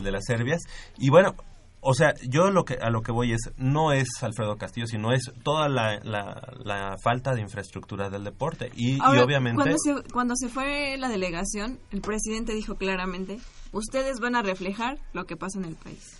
el 0.00 0.04
de 0.04 0.12
las 0.12 0.24
serbias. 0.24 0.60
Y 0.98 1.10
bueno, 1.10 1.34
o 1.82 1.94
sea, 1.94 2.14
yo 2.28 2.50
lo 2.50 2.64
que 2.64 2.74
a 2.74 2.90
lo 2.90 3.02
que 3.02 3.10
voy 3.10 3.32
es, 3.32 3.50
no 3.56 3.92
es 3.92 4.08
Alfredo 4.22 4.56
Castillo, 4.56 4.86
sino 4.86 5.12
es 5.12 5.32
toda 5.42 5.68
la, 5.68 5.98
la, 6.02 6.52
la 6.62 6.96
falta 7.02 7.34
de 7.34 7.40
infraestructura 7.40 8.10
del 8.10 8.24
deporte. 8.24 8.70
Y, 8.76 8.96
y 8.96 9.18
obviamente... 9.18 9.56
Cuando 9.56 9.76
se, 9.78 10.12
cuando 10.12 10.34
se 10.36 10.48
fue 10.48 10.96
la 10.98 11.08
delegación, 11.08 11.78
el 11.90 12.02
presidente 12.02 12.52
dijo 12.52 12.74
claramente, 12.74 13.38
ustedes 13.72 14.20
van 14.20 14.36
a 14.36 14.42
reflejar 14.42 14.98
lo 15.14 15.24
que 15.24 15.36
pasa 15.36 15.58
en 15.58 15.64
el 15.64 15.76
país. 15.76 16.18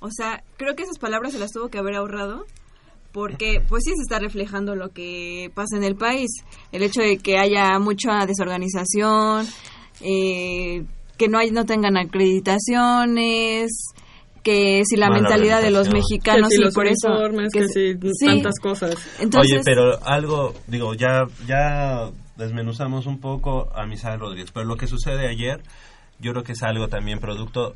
O 0.00 0.10
sea, 0.10 0.44
creo 0.58 0.76
que 0.76 0.82
esas 0.82 0.98
palabras 0.98 1.32
se 1.32 1.38
las 1.38 1.50
tuvo 1.50 1.68
que 1.70 1.78
haber 1.78 1.94
ahorrado 1.94 2.44
porque 3.12 3.62
pues 3.68 3.84
sí 3.86 3.92
se 3.96 4.02
está 4.02 4.18
reflejando 4.18 4.76
lo 4.76 4.90
que 4.90 5.50
pasa 5.54 5.78
en 5.78 5.84
el 5.84 5.96
país. 5.96 6.28
El 6.72 6.82
hecho 6.82 7.00
de 7.00 7.16
que 7.16 7.38
haya 7.38 7.78
mucha 7.78 8.26
desorganización, 8.26 9.46
eh, 10.02 10.84
que 11.18 11.28
no 11.28 11.38
hay, 11.38 11.50
no 11.50 11.64
tengan 11.64 11.96
acreditaciones, 11.96 13.70
que 14.42 14.82
si 14.84 14.96
la 14.96 15.08
Mala 15.08 15.22
mentalidad 15.22 15.62
de 15.62 15.70
los 15.70 15.90
mexicanos 15.90 16.48
que 16.50 16.56
si 16.56 16.60
y 16.60 16.64
los 16.64 16.74
por 16.74 16.86
eso 16.86 17.08
que, 17.52 17.68
se- 17.68 17.94
si 17.94 18.08
sí. 18.18 18.26
tantas 18.26 18.54
cosas. 18.60 18.94
Entonces, 19.20 19.52
Oye, 19.52 19.62
pero 19.64 19.98
algo, 20.04 20.54
digo, 20.66 20.94
ya, 20.94 21.22
ya 21.46 22.10
desmenuzamos 22.36 23.06
un 23.06 23.20
poco 23.20 23.70
a 23.74 23.86
Misael 23.86 24.20
Rodríguez, 24.20 24.50
pero 24.52 24.66
lo 24.66 24.76
que 24.76 24.86
sucede 24.86 25.28
ayer, 25.28 25.62
yo 26.18 26.32
creo 26.32 26.44
que 26.44 26.52
es 26.52 26.62
algo 26.62 26.88
también 26.88 27.20
producto 27.20 27.74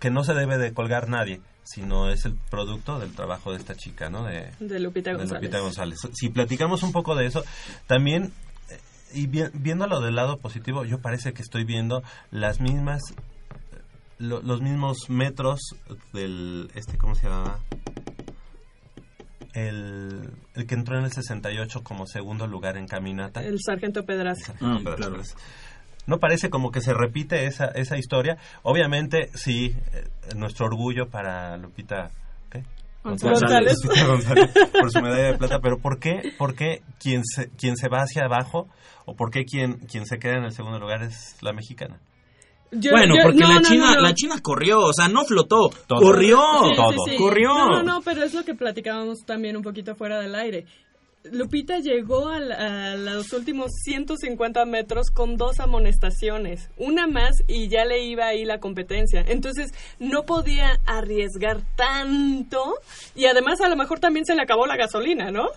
que 0.00 0.10
no 0.10 0.24
se 0.24 0.34
debe 0.34 0.58
de 0.58 0.72
colgar 0.72 1.08
nadie, 1.08 1.40
sino 1.64 2.08
es 2.10 2.24
el 2.24 2.34
producto 2.50 2.98
del 2.98 3.12
trabajo 3.14 3.50
de 3.52 3.58
esta 3.58 3.74
chica, 3.74 4.08
¿no? 4.08 4.24
De, 4.24 4.50
De 4.58 4.80
Lupita 4.80 5.10
de 5.10 5.16
González. 5.18 5.42
Lupita 5.42 5.58
González. 5.60 5.98
Si 6.14 6.30
platicamos 6.30 6.82
un 6.82 6.92
poco 6.92 7.14
de 7.14 7.26
eso, 7.26 7.44
también, 7.86 8.32
y 9.12 9.26
vi- 9.26 9.50
viéndolo 9.54 10.00
del 10.00 10.14
lado 10.16 10.36
positivo, 10.38 10.84
yo 10.84 11.00
parece 11.00 11.32
que 11.32 11.42
estoy 11.42 11.64
viendo 11.64 12.02
las 12.30 12.60
mismas, 12.60 13.02
lo- 14.18 14.40
los 14.42 14.60
mismos 14.60 15.08
metros 15.10 15.60
del, 16.12 16.70
este, 16.74 16.96
¿cómo 16.98 17.14
se 17.14 17.28
llama? 17.28 17.58
El, 19.54 20.30
el 20.54 20.66
que 20.66 20.74
entró 20.74 20.98
en 20.98 21.04
el 21.04 21.12
68 21.12 21.82
como 21.82 22.06
segundo 22.06 22.46
lugar 22.46 22.76
en 22.76 22.86
caminata. 22.86 23.42
El 23.42 23.58
sargento 23.64 24.04
Pedraza. 24.04 24.54
Ah, 24.60 24.78
claro. 24.84 25.22
No 26.06 26.18
parece 26.20 26.48
como 26.48 26.70
que 26.70 26.80
se 26.80 26.94
repite 26.94 27.46
esa, 27.46 27.66
esa 27.66 27.98
historia. 27.98 28.38
Obviamente, 28.62 29.30
sí, 29.34 29.74
eh, 29.92 30.08
nuestro 30.36 30.66
orgullo 30.66 31.08
para 31.08 31.56
Lupita 31.56 32.10
por 34.80 34.90
su 34.92 35.00
medalla 35.00 35.32
de 35.32 35.38
plata. 35.38 35.58
Pero 35.60 35.78
¿por 35.78 35.98
qué, 35.98 36.32
por 36.38 36.54
qué 36.54 36.82
quien, 37.00 37.22
se, 37.24 37.50
quien 37.50 37.76
se 37.76 37.88
va 37.88 37.98
hacia 38.02 38.24
abajo 38.24 38.68
o 39.06 39.14
por 39.14 39.30
qué 39.30 39.44
quien, 39.44 39.74
quien 39.86 40.06
se 40.06 40.18
queda 40.18 40.34
en 40.38 40.44
el 40.44 40.52
segundo 40.52 40.78
lugar 40.78 41.02
es 41.02 41.36
la 41.42 41.52
mexicana? 41.52 42.00
Yo- 42.70 42.90
bueno, 42.90 43.14
yo- 43.16 43.22
porque 43.22 43.38
no, 43.38 43.54
la 43.54 43.62
China 43.62 43.86
no, 43.90 43.94
no. 43.94 44.00
la 44.02 44.14
China 44.14 44.34
corrió, 44.42 44.80
o 44.80 44.92
sea, 44.92 45.08
no 45.08 45.24
flotó, 45.24 45.70
Todo. 45.86 46.00
corrió, 46.02 46.38
Sí, 46.64 46.68
sí, 46.68 46.76
Todo. 46.76 47.04
sí. 47.06 47.16
corrió. 47.16 47.48
No, 47.54 47.68
no, 47.70 47.82
no, 47.82 48.00
pero 48.02 48.22
es 48.24 48.34
lo 48.34 48.44
que 48.44 48.54
platicábamos 48.54 49.24
también 49.24 49.56
un 49.56 49.62
poquito 49.62 49.94
fuera 49.94 50.20
del 50.20 50.34
aire. 50.34 50.66
Lupita 51.32 51.78
llegó 51.78 52.28
a, 52.28 52.38
los 52.96 53.32
últimos 53.32 53.72
150 53.84 54.64
metros 54.64 55.10
con 55.10 55.36
dos 55.36 55.60
amonestaciones, 55.60 56.70
una 56.76 57.06
más 57.06 57.42
y 57.46 57.68
ya 57.68 57.84
le 57.84 58.02
iba 58.04 58.26
ahí 58.26 58.44
la 58.44 58.60
competencia. 58.60 59.24
Entonces 59.26 59.72
no 59.98 60.24
podía 60.24 60.80
arriesgar 60.86 61.60
tanto 61.76 62.74
y 63.14 63.26
además 63.26 63.60
a 63.60 63.68
lo 63.68 63.76
mejor 63.76 64.00
también 64.00 64.24
se 64.24 64.34
le 64.34 64.42
acabó 64.42 64.66
la 64.66 64.76
gasolina, 64.76 65.30
¿no? 65.30 65.48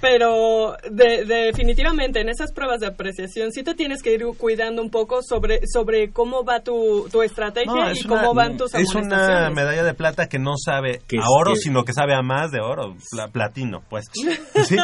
Pero 0.00 0.76
de- 0.90 1.24
definitivamente 1.24 2.20
en 2.20 2.28
esas 2.28 2.52
pruebas 2.52 2.80
de 2.80 2.88
apreciación 2.88 3.52
sí 3.52 3.62
te 3.62 3.74
tienes 3.74 4.02
que 4.02 4.12
ir 4.14 4.24
cuidando 4.38 4.82
un 4.82 4.90
poco 4.90 5.22
sobre, 5.22 5.60
sobre 5.66 6.12
cómo 6.12 6.44
va 6.44 6.60
tu, 6.60 7.08
tu 7.10 7.22
estrategia 7.22 7.72
No, 7.72 7.92
y 7.92 8.02
cómo 8.04 8.34
van 8.34 8.56
tus 8.56 8.74
Es 8.74 8.94
una 8.94 9.50
medalla 9.50 9.82
de 9.82 9.94
plata 9.94 10.28
que 10.28 10.38
no 10.38 10.52
sabe 10.62 11.00
Que 11.06 11.18
a 11.18 11.28
oro, 11.28 11.52
que- 11.54 11.60
sino 11.60 11.84
que 11.84 11.92
sabe 11.92 12.14
a 12.14 12.22
más 12.22 12.50
de 12.50 12.60
oro, 12.60 12.94
pla- 13.10 13.28
platino, 13.28 13.82
pues. 13.88 14.04
¿Sí? 14.66 14.76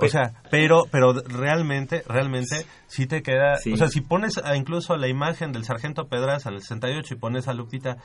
O 0.00 0.08
sea, 0.08 0.32
pero, 0.50 0.84
pero 0.90 1.12
realmente, 1.12 2.02
realmente, 2.08 2.66
sí 2.86 3.06
te 3.06 3.22
queda... 3.22 3.56
Sí. 3.58 3.72
O 3.72 3.76
sea, 3.76 3.88
si 3.88 4.00
pones 4.00 4.38
a- 4.38 4.56
incluso 4.56 4.96
la 4.96 5.08
imagen 5.08 5.52
del 5.52 5.64
sargento 5.64 6.08
Pedraza 6.08 6.48
en 6.48 6.56
el 6.56 6.62
68 6.62 7.14
y 7.14 7.18
pones 7.18 7.46
a 7.48 7.52
Lupita 7.54 7.96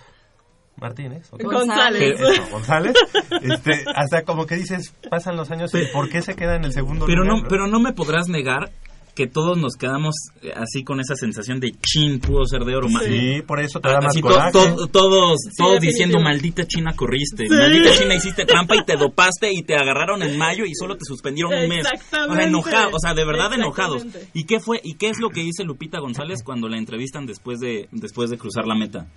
Martínez. 0.77 1.29
González. 1.31 2.01
Eh, 2.01 2.15
eso, 2.33 2.43
González, 2.51 2.93
este, 3.41 3.83
hasta 3.95 4.23
como 4.23 4.45
que 4.45 4.55
dices, 4.55 4.93
pasan 5.09 5.35
los 5.37 5.51
años 5.51 5.71
y 5.75 5.85
¿por 5.93 6.09
qué 6.09 6.21
se 6.21 6.35
queda 6.35 6.55
en 6.55 6.65
el 6.65 6.73
segundo 6.73 7.05
Pero 7.05 7.23
lugar? 7.23 7.43
no, 7.43 7.47
pero 7.49 7.67
no 7.67 7.79
me 7.79 7.93
podrás 7.93 8.27
negar 8.29 8.71
que 9.13 9.27
todos 9.27 9.57
nos 9.57 9.73
quedamos 9.75 10.15
eh, 10.41 10.53
así 10.55 10.85
con 10.85 11.01
esa 11.01 11.15
sensación 11.15 11.59
de 11.59 11.73
chin 11.85 12.19
pudo 12.21 12.45
ser 12.45 12.61
de 12.63 12.75
oro. 12.77 12.87
ma- 12.87 13.01
Sí, 13.01 13.41
por 13.45 13.59
eso 13.59 13.81
te 13.81 13.89
Ah, 13.89 13.95
da 13.95 13.97
más 13.99 14.11
así 14.11 14.21
to- 14.21 14.27
coraje. 14.29 14.51
to- 14.53 14.87
todos 14.87 15.37
todos 15.57 15.79
diciendo 15.81 16.19
maldita 16.21 16.65
China 16.65 16.93
corriste, 16.95 17.45
maldita 17.49 17.91
China 17.91 18.15
hiciste 18.15 18.45
trampa 18.45 18.77
y 18.77 18.85
te 18.85 18.95
dopaste 18.95 19.51
y 19.51 19.63
te 19.63 19.75
agarraron 19.75 20.23
en 20.23 20.37
mayo 20.37 20.63
y 20.65 20.73
solo 20.73 20.95
te 20.95 21.03
suspendieron 21.03 21.53
un 21.53 21.67
mes. 21.67 21.85
O 21.85 21.89
sea, 21.89 21.91
Exactamente. 21.99 22.43
enojados, 22.45 22.93
o 22.95 22.99
sea, 22.99 23.13
de 23.13 23.25
verdad 23.25 23.53
enojados. 23.53 24.05
¿Y 24.33 24.45
qué 24.45 24.61
fue 24.61 24.79
y 24.81 24.95
qué 24.95 25.09
es 25.09 25.19
lo 25.19 25.29
que 25.29 25.41
dice 25.41 25.65
Lupita 25.65 25.99
González 25.99 26.39
cuando 26.43 26.69
la 26.69 26.77
entrevistan 26.77 27.25
después 27.25 27.59
de 27.59 27.89
después 27.91 28.29
de 28.29 28.37
cruzar 28.37 28.65
la 28.65 28.75
meta? 28.75 29.07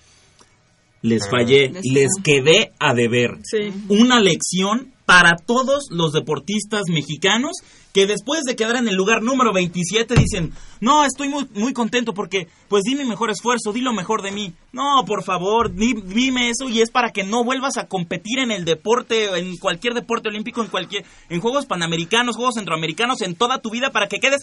Les 1.04 1.22
Ah. 1.22 1.28
fallé, 1.30 1.68
Les 1.68 1.82
les 1.84 2.08
quedé 2.24 2.72
a 2.80 2.94
deber. 2.94 3.38
Sí. 3.44 3.72
Una 3.88 4.20
lección 4.20 4.90
para 5.06 5.36
todos 5.36 5.88
los 5.90 6.12
deportistas 6.12 6.84
mexicanos 6.88 7.52
que 7.92 8.06
después 8.06 8.40
de 8.44 8.56
quedar 8.56 8.76
en 8.76 8.88
el 8.88 8.94
lugar 8.96 9.22
número 9.22 9.52
27 9.52 10.14
dicen, 10.16 10.52
no, 10.80 11.04
estoy 11.04 11.28
muy, 11.28 11.46
muy 11.54 11.74
contento 11.74 12.14
porque 12.14 12.48
pues 12.68 12.82
di 12.84 12.94
mi 12.94 13.04
mejor 13.04 13.30
esfuerzo, 13.30 13.72
di 13.74 13.82
lo 13.82 13.92
mejor 13.92 14.22
de 14.22 14.32
mí. 14.32 14.54
No, 14.72 15.04
por 15.06 15.22
favor, 15.22 15.72
di- 15.74 15.92
dime 16.06 16.48
eso 16.48 16.70
y 16.70 16.80
es 16.80 16.90
para 16.90 17.10
que 17.10 17.22
no 17.22 17.44
vuelvas 17.44 17.76
a 17.76 17.86
competir 17.86 18.38
en 18.38 18.50
el 18.50 18.64
deporte, 18.64 19.26
en 19.38 19.56
cualquier 19.58 19.92
deporte 19.92 20.30
olímpico, 20.30 20.62
en 20.62 20.68
cualquier, 20.68 21.04
en 21.28 21.40
Juegos 21.40 21.66
Panamericanos, 21.66 22.36
Juegos 22.36 22.54
Centroamericanos, 22.54 23.20
en 23.20 23.34
toda 23.36 23.58
tu 23.58 23.70
vida 23.70 23.90
para 23.90 24.08
que 24.08 24.18
quedes 24.20 24.40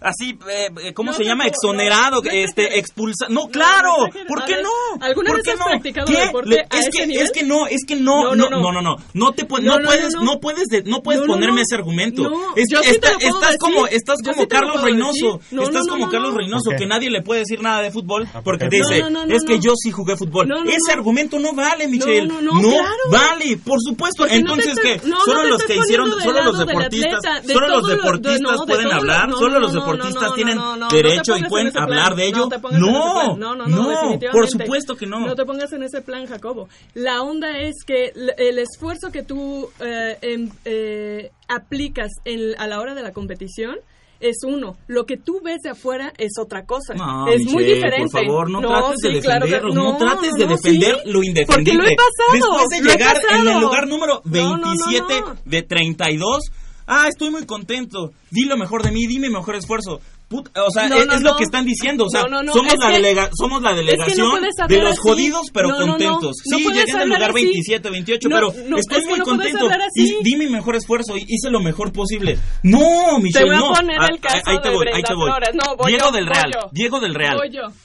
así, 0.00 0.38
eh, 0.50 0.92
¿cómo 0.94 1.10
No 1.12 1.16
se 1.16 1.24
llama? 1.24 1.44
puedo- 1.44 1.54
Exonerado, 1.54 2.16
no, 2.22 2.22
no 2.22 2.30
este, 2.30 2.78
expulsado. 2.78 3.32
No, 3.32 3.48
claro. 3.48 3.92
¿por 4.28 4.44
qué 4.44 4.56
no? 4.62 4.68
¿alguna 5.04 5.28
¿Por 5.28 5.36
vez 5.36 5.44
qué 5.44 5.50
has 5.52 5.58
no? 5.58 5.64
practicado 5.66 6.06
¿Qué? 6.06 6.16
deporte 6.26 6.48
Le- 6.50 6.60
a 6.60 6.78
es 6.78 6.86
ese 6.88 6.90
que, 6.90 7.06
nivel? 7.06 7.24
es 7.24 7.30
que 7.32 7.42
no, 7.44 7.66
es 7.66 7.80
que 7.86 7.96
no, 7.96 8.22
No, 8.24 8.34
no, 8.36 8.50
no, 8.50 8.50
no, 8.50 8.72
no. 8.72 8.72
no, 8.72 8.82
no, 8.82 8.96
no 9.14 9.32
te 9.32 9.46
pu- 9.46 9.60
No, 9.60 9.74
no 9.74 9.78
no, 9.80 9.86
puedes, 9.86 10.14
no, 10.14 10.20
no, 10.22 10.34
no. 10.34 10.40
puedes, 10.40 10.64
de- 10.68 10.82
no 10.84 11.02
puedes 11.02 11.20
No, 11.20 11.26
no, 11.26 11.32
ponerme 11.34 11.56
no. 11.56 11.62
ese 11.62 11.74
argumento. 11.74 12.22
No, 12.24 12.54
Es- 12.56 12.66
yo 12.70 12.82
sí 12.82 12.98
te 13.00 13.12
lo 13.12 13.18
puedo 13.18 13.34
estás 13.34 13.40
decir. 13.52 13.58
como, 13.60 13.86
estás 13.86 14.16
Yo 14.24 14.32
como 14.32 14.42
sí 14.42 14.48
Carlos 14.48 14.82
Reynoso, 14.82 15.40
estás 15.50 15.84
no, 15.86 15.92
como 15.92 16.04
no, 16.06 16.10
Carlos 16.10 16.32
no. 16.32 16.38
Reynoso, 16.38 16.70
que 16.76 16.86
nadie 16.86 17.10
le 17.10 17.22
puede 17.22 17.40
decir 17.40 17.60
nada 17.62 17.82
de 17.82 17.90
fútbol 17.90 18.26
porque 18.44 18.68
qué? 18.68 18.76
dice, 18.78 19.00
No, 19.00 19.10
no, 19.10 19.26
no, 19.26 19.34
es 19.34 19.42
que 19.44 19.56
no. 19.56 19.62
yo 19.62 19.72
sí 19.76 19.90
jugué 19.90 20.16
fútbol. 20.16 20.48
No, 20.48 20.62
no, 20.64 20.70
ese 20.70 20.78
no. 20.88 20.92
argumento 20.94 21.38
no 21.38 21.52
vale, 21.54 21.88
Michelle. 21.88 22.26
No, 22.26 22.40
no, 22.40 22.52
no, 22.60 22.68
claro. 22.70 22.88
vale, 23.10 23.56
por 23.64 23.78
supuesto. 23.80 24.22
Porque 24.24 24.36
Entonces, 24.36 24.74
¿qué? 24.82 25.00
no, 25.04 25.18
no 25.18 25.20
solo 25.24 25.42
los 25.48 25.62
que 25.64 25.76
hicieron, 25.76 26.10
solo 26.22 26.42
los 26.44 26.58
deportistas, 26.58 27.20
solo 27.46 27.68
los 27.68 27.86
deportistas 27.88 28.60
pueden 28.66 28.92
hablar, 28.92 29.28
no, 29.28 29.36
solo 29.38 29.54
no, 29.54 29.60
los 29.60 29.72
no, 29.74 29.80
deportistas 29.96 30.22
no, 30.22 30.28
no, 30.28 30.34
tienen 30.34 30.56
no, 30.56 30.76
no, 30.76 30.88
no 30.88 30.88
derecho 30.88 31.36
y 31.36 31.44
pueden 31.44 31.76
hablar 31.76 32.14
de 32.14 32.26
ello. 32.26 32.48
No, 32.72 33.36
No, 33.36 33.36
no, 33.36 33.54
no, 33.54 33.66
no, 33.66 33.66
no, 34.12 34.18
por 34.32 34.48
supuesto 34.48 34.96
que 34.96 35.06
no. 35.06 35.20
No 35.20 35.34
te 35.34 35.44
pongas 35.44 35.72
en 35.72 35.82
ese 35.82 36.00
plan, 36.02 36.26
Jacobo. 36.26 36.68
La 36.94 37.22
onda 37.22 37.58
es 37.58 37.74
que 37.86 38.12
el 38.38 38.58
esfuerzo 38.58 39.10
que 39.10 39.22
tú 39.22 39.68
eh, 39.80 40.18
em- 40.22 40.50
eh, 40.64 41.30
aplicas 41.48 42.10
en- 42.24 42.58
a 42.58 42.66
la 42.66 42.80
hora 42.80 42.94
de 42.94 43.02
la 43.02 43.12
competición 43.12 43.76
es 44.20 44.36
uno. 44.46 44.76
Lo 44.86 45.04
que 45.04 45.16
tú 45.18 45.40
ves 45.44 45.58
de 45.62 45.70
afuera 45.70 46.12
es 46.16 46.32
otra 46.40 46.64
cosa. 46.64 46.94
No, 46.94 47.28
es 47.28 47.44
muy 47.44 47.56
Michelle, 47.64 47.74
diferente. 47.74 48.10
Por 48.10 48.24
favor, 48.24 48.50
no, 48.50 48.60
trates 48.60 49.00
de 49.02 49.10
sí, 49.12 49.20
claro 49.20 49.44
defenderlos, 49.46 49.74
no, 49.74 49.96
trates 49.98 50.32
de 50.32 50.46
no, 50.46 50.50
defender 50.56 50.96
sí, 51.04 51.10
lo 51.10 51.22
indefendible. 51.22 51.46
Porque 51.46 51.72
lo 51.74 51.84
he 51.84 51.96
pasado. 51.96 52.56
Después 52.56 52.68
de 52.82 52.90
llegar 52.90 53.16
en 53.40 53.48
el 53.48 53.60
lugar 53.60 53.86
número 53.86 54.22
No, 54.24 54.56
no, 54.56 54.74
no, 54.74 54.86
27 54.90 55.20
no. 55.20 55.36
de 55.44 55.62
32, 55.62 56.38
ah, 56.86 57.06
estoy 57.08 57.30
muy 57.30 57.44
contento. 57.46 58.12
Di 58.30 58.44
lo 58.44 58.56
mejor 58.56 58.82
de 58.82 58.90
mí, 58.90 59.06
di 59.06 59.18
mi 59.18 59.28
mejor 59.28 59.56
esfuerzo. 59.56 60.00
Put- 60.28 60.50
o 60.56 60.70
sea, 60.70 60.88
No, 60.88 60.96
es, 60.96 61.06
no, 61.06 61.12
es 61.14 61.20
lo 61.22 61.30
no. 61.32 61.36
que 61.36 61.44
están 61.44 61.64
diciendo. 61.66 62.06
O 62.06 62.08
sea, 62.08 62.22
somos, 62.22 62.78
la 62.78 62.90
delega- 62.90 63.30
somos 63.38 63.62
la 63.62 63.70
es 63.72 63.76
que 63.76 63.82
no 64.16 64.34
delegación 64.36 64.68
de 64.68 64.78
los 64.80 64.92
así. 64.92 65.00
jodidos, 65.02 65.46
pero 65.52 65.68
contentos. 65.76 66.36
Sí, 66.42 66.64
llegué 66.64 66.90
en 66.90 67.00
el 67.02 67.08
lugar 67.10 67.30
así. 67.30 67.44
27, 67.44 67.90
28, 67.90 68.28
No, 68.28 68.36
pero 68.36 68.76
estoy 68.78 68.98
es 69.00 69.06
muy 69.06 69.20
contento. 69.20 69.66
Y 69.94 70.02
así. 70.02 70.16
di 70.22 70.36
mi 70.36 70.46
mejor 70.48 70.76
esfuerzo, 70.76 71.16
y 71.16 71.24
hice 71.28 71.50
lo 71.50 71.60
mejor 71.60 71.92
posible. 71.92 72.38
No, 72.62 73.18
Michelle, 73.20 73.44
voy 73.46 73.54
a 73.54 73.58
no. 73.58 73.72
poner 73.74 73.98
Ah, 74.00 74.08
el 74.10 74.18
caso 74.20 74.40
ahí 74.46 74.58
te 74.62 74.68
de 74.70 74.74
voy, 74.74 74.86
ahí 74.92 75.02
te 75.02 75.14
voy. 75.14 75.26
Flores. 75.30 75.50
Voy 75.78 75.92
Diego 75.92 76.06
yo, 76.06 76.12
del 76.12 76.24
voy 76.24 76.34
Real, 76.34 76.50
yo. 76.52 76.68
Diego 76.72 77.00
del 77.00 77.14
Real. 77.14 77.38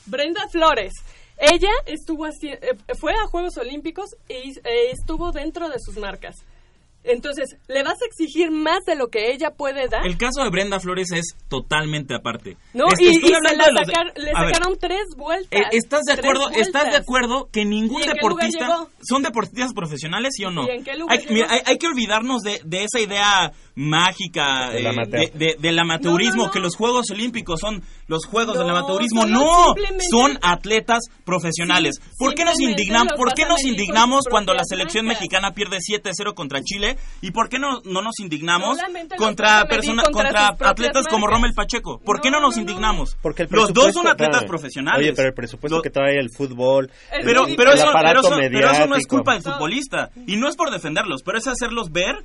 Brenda 0.05 0.41
Flores. 0.51 0.93
Ella 1.41 1.69
estuvo 1.85 2.25
haci- 2.25 2.51
eh, 2.51 2.75
fue 2.99 3.13
a 3.13 3.25
Juegos 3.27 3.57
Olímpicos 3.57 4.09
y 4.27 4.49
eh, 4.59 4.91
estuvo 4.91 5.31
dentro 5.31 5.69
de 5.69 5.79
sus 5.79 5.95
marcas. 5.97 6.35
Entonces, 7.03 7.55
¿le 7.67 7.81
vas 7.83 7.93
a 8.01 8.05
exigir 8.05 8.51
más 8.51 8.83
de 8.85 8.95
lo 8.95 9.07
que 9.07 9.31
ella 9.31 9.51
puede 9.51 9.87
dar? 9.87 10.05
El 10.05 10.17
caso 10.17 10.43
de 10.43 10.49
Brenda 10.49 10.79
Flores 10.79 11.11
es 11.13 11.35
totalmente 11.47 12.13
aparte. 12.13 12.57
No, 12.73 12.85
y, 12.99 13.07
estoy 13.07 13.07
y 13.07 13.27
se 13.29 13.35
hablando 13.35 13.57
la 13.57 13.65
de 13.65 13.71
los 13.71 13.87
de- 13.87 13.93
sacar- 13.93 14.13
le 14.17 14.25
ver, 14.25 14.53
sacaron 14.53 14.77
tres 14.79 15.01
vueltas. 15.17 15.59
eh, 15.59 15.63
¿Estás 15.71 16.01
de 16.03 16.13
acuerdo? 16.13 16.49
¿Estás 16.51 16.91
de 16.91 16.97
acuerdo 16.97 17.49
que 17.51 17.63
ningún 17.65 18.01
¿Y 18.01 18.03
en 18.03 18.11
qué 18.11 18.19
lugar 18.19 18.35
deportista 18.35 18.67
llegó? 18.67 18.89
son 19.01 19.23
deportistas 19.23 19.73
profesionales, 19.73 20.33
sí 20.35 20.43
o 20.43 20.51
no? 20.51 20.67
¿Y 20.67 20.71
en 20.71 20.83
qué 20.83 20.95
lugar 20.97 21.17
hay, 21.17 21.25
mira, 21.33 21.47
hay, 21.49 21.61
hay 21.65 21.77
que 21.77 21.87
olvidarnos 21.87 22.41
de, 22.41 22.59
de 22.65 22.83
esa 22.83 22.99
idea 22.99 23.51
mágica 23.75 24.73
eh, 24.77 24.83
de- 25.07 25.31
de- 25.33 25.55
del 25.59 25.79
amateurismo, 25.79 26.35
No, 26.35 26.41
no, 26.43 26.47
no. 26.47 26.51
que 26.51 26.59
los 26.59 26.75
Juegos 26.75 27.09
Olímpicos 27.11 27.59
son 27.61 27.81
los 28.07 28.25
Juegos 28.25 28.57
del 28.57 28.69
amateurismo. 28.69 29.25
No, 29.25 29.73
son 30.11 30.37
atletas 30.41 30.99
profesionales. 31.25 31.95
Sí, 32.01 32.09
¿Por 32.19 32.33
qué 32.35 32.43
nos 32.45 32.59
indignamos? 32.59 33.13
¿Por 33.15 33.33
qué 33.33 33.45
nos 33.45 33.63
indignamos 33.63 34.25
cuando 34.29 34.53
la 34.53 34.63
selección 34.65 35.05
marcas. 35.05 35.21
mexicana 35.21 35.51
pierde 35.53 35.77
7-0 35.79 36.33
contra 36.33 36.61
Chile? 36.61 36.88
¿Y 37.21 37.31
por 37.31 37.49
qué 37.49 37.59
no, 37.59 37.81
no 37.85 38.01
nos 38.01 38.19
indignamos 38.19 38.77
contra 39.17 39.65
persona, 39.65 40.03
contra 40.11 40.47
atletas 40.59 41.05
como. 41.09 41.27
Rommel 41.27 41.53
Pacheco? 41.53 41.99
¿Por 42.03 42.21
qué 42.21 42.31
no 42.31 42.39
No, 42.39 42.47
nos 42.47 42.57
no, 42.57 42.63
no. 42.63 42.69
indignamos? 42.69 43.17
Porque 43.21 43.43
el 43.43 43.49
Los 43.51 43.73
dos 43.73 43.93
son 43.93 44.07
atletas 44.07 44.43
profesionales. 44.45 44.99
Oye, 45.01 45.13
pero 45.15 45.27
el 45.29 45.33
presupuesto 45.33 45.77
Lo- 45.77 45.81
que 45.81 45.89
trae 45.89 46.17
el 46.17 46.29
fútbol, 46.29 46.89
Es 47.11 47.25
pero, 47.25 47.45
el- 47.45 47.55
pero, 47.55 47.71
el 47.71 47.77
eso, 47.77 47.85
pero, 47.87 47.97
aparato 47.97 48.19
eso, 48.27 48.37
pero 48.51 48.71
eso 48.71 48.87
no 48.87 48.95
es 48.95 49.07
culpa 49.07 49.33
del 49.33 49.43
futbolista. 49.43 50.09
Y 50.25 50.37
no 50.37 50.47
es 50.47 50.55
por 50.55 50.71
defenderlos, 50.71 51.21
pero 51.23 51.37
es 51.37 51.47
hacerlos 51.47 51.91
ver 51.91 52.15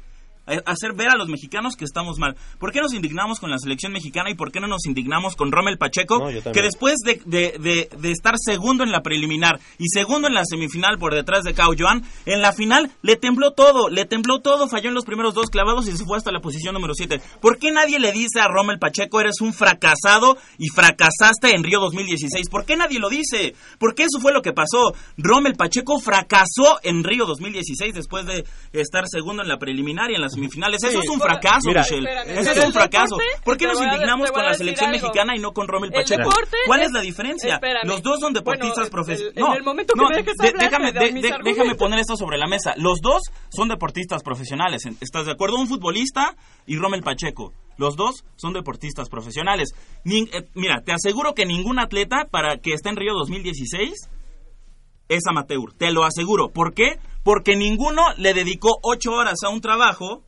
hacer 0.67 0.93
ver 0.95 1.09
a 1.09 1.17
los 1.17 1.29
mexicanos 1.29 1.75
que 1.77 1.85
estamos 1.85 2.19
mal. 2.19 2.37
¿Por 2.59 2.71
qué 2.73 2.81
nos 2.81 2.93
indignamos 2.95 3.41
con 3.41 3.51
la 3.51 3.59
selección 3.59 3.93
mexicana 3.93 4.31
y 4.31 4.35
por 4.35 4.53
qué 4.53 4.61
no 4.61 4.67
nos 4.67 4.87
indignamos 4.87 5.37
con 5.37 5.51
Rommel 5.53 5.79
Pacheco? 5.79 6.19
No, 6.19 6.53
que 6.53 6.63
después 6.63 6.97
de, 7.05 7.21
de- 7.25 7.57
de- 7.59 7.89
de 7.99 8.11
estar 8.11 8.35
segundo 8.39 8.85
en 8.85 8.93
la 8.93 9.01
preliminar 9.03 9.59
y 9.79 9.87
segundo 9.89 10.29
en 10.29 10.35
la 10.35 10.45
semifinal 10.45 10.99
por 10.99 11.15
detrás 11.15 11.45
de 11.45 11.55
Cao 11.55 11.73
Joan, 11.79 12.03
en 12.27 12.41
la 12.43 12.53
final 12.53 12.91
le 13.03 13.17
tembló 13.17 13.53
todo, 13.53 13.89
le 13.89 14.05
tembló 14.05 14.41
todo, 14.41 14.69
falló 14.69 14.89
en 14.89 14.95
los 14.95 15.05
primeros 15.05 15.35
dos 15.35 15.51
clavados 15.51 15.89
y 15.89 15.97
se 15.97 16.05
fue 16.05 16.17
hasta 16.19 16.33
la 16.33 16.41
posición 16.41 16.75
número 16.75 16.95
7. 16.95 17.21
¿Por 17.41 17.59
qué 17.59 17.71
nadie 17.73 17.99
le 17.99 18.13
dice 18.13 18.41
a 18.41 18.49
Rommel 18.49 18.79
Pacheco, 18.79 19.21
eres 19.21 19.41
un 19.41 19.53
fracasado 19.55 20.37
y 20.59 20.69
fracasaste 20.69 21.55
en 21.55 21.65
Río 21.65 21.81
2016? 21.81 22.49
¿Por 22.51 22.65
qué 22.65 22.77
nadie 22.77 22.99
lo 22.99 23.09
dice? 23.09 23.55
Porque 23.79 24.03
eso 24.05 24.21
fue 24.21 24.33
lo 24.33 24.43
que 24.43 24.53
pasó. 24.53 24.95
Rommel 25.17 25.55
Pacheco 25.55 25.99
fracasó 26.01 26.79
en 26.83 27.03
Río 27.05 27.27
2016 27.27 27.95
después 27.95 28.27
de 28.27 28.45
estar 28.73 29.05
segundo 29.09 29.43
en 29.43 29.49
la 29.49 29.59
preliminar 29.59 30.11
y 30.11 30.15
en 30.15 30.21
las 30.21 30.34
semifinales. 30.35 30.83
Eso 30.85 31.01
es 31.01 31.09
un 31.09 31.21
fracaso, 31.21 31.69
Mira, 31.69 31.81
Michelle. 31.83 32.09
espérame, 32.09 32.39
Eso 32.39 32.51
es 32.51 32.65
un 32.67 32.73
fracaso. 32.73 33.17
deporte, 33.17 33.43
¿Por 33.45 33.57
qué 33.57 33.67
nos 33.67 33.81
indignamos 33.83 34.31
con 34.33 34.45
la 34.45 34.55
selección 34.55 34.91
algo. 34.91 35.01
mexicana 35.03 35.37
y 35.37 35.41
no 35.41 35.53
con 35.53 35.67
Rommel 35.69 35.91
El 35.95 36.03
Pacheco? 36.03 36.29
deporte 36.29 36.57
¿Cuál 36.67 36.83
es 36.83 36.93
la 36.93 37.01
diferencia? 37.01 37.55
espérame. 37.55 37.87
Los 37.89 38.03
dos 38.03 38.21
son 38.21 38.33
deportistas 38.33 38.77
Bueno, 38.77 38.91
profesionales. 38.91 39.37
el- 39.37 39.45
en 39.47 39.53
el 39.57 39.63
momento 39.63 39.95
que 39.95 40.01
me 40.01 40.17
dejes 40.17 40.35
hablar, 40.41 40.55
déjame, 40.59 40.93
de- 40.93 41.21
de- 41.21 41.35
déjame 41.45 41.75
poner 41.77 41.99
esto 42.01 42.17
sobre 42.17 42.37
la 42.39 42.47
mesa. 42.47 42.75
Los 42.77 43.01
dos 43.01 43.23
son 43.51 43.69
deportistas 43.69 44.23
profesionales. 44.23 44.83
¿Estás 45.01 45.27
de 45.27 45.33
acuerdo? 45.33 45.57
Un 45.57 45.69
futbolista 45.69 46.37
y 46.67 46.77
Rommel 46.77 47.03
Pacheco. 47.03 47.53
Los 47.77 47.97
dos 47.97 48.25
son 48.37 48.53
deportistas 48.53 49.09
profesionales. 49.09 49.71
Eh, 50.05 50.49
mira, 50.55 50.81
te 50.85 50.93
aseguro 50.93 51.35
que 51.35 51.45
ningún 51.47 51.79
atleta 51.79 52.27
para 52.31 52.59
que 52.59 52.73
esté 52.73 52.89
en 52.91 52.97
Río 52.97 53.15
2016 53.15 54.09
es 55.09 55.27
amateur, 55.29 55.73
te 55.77 55.93
lo 55.93 56.05
aseguro. 56.05 56.51
¿Por 56.53 56.75
qué? 56.75 56.99
Porque 57.23 57.57
ninguno 57.57 58.03
le 58.17 58.35
dedicó 58.35 58.79
ocho 58.83 59.13
horas 59.13 59.39
a 59.45 59.49
un 59.49 59.61
trabajo, 59.61 60.23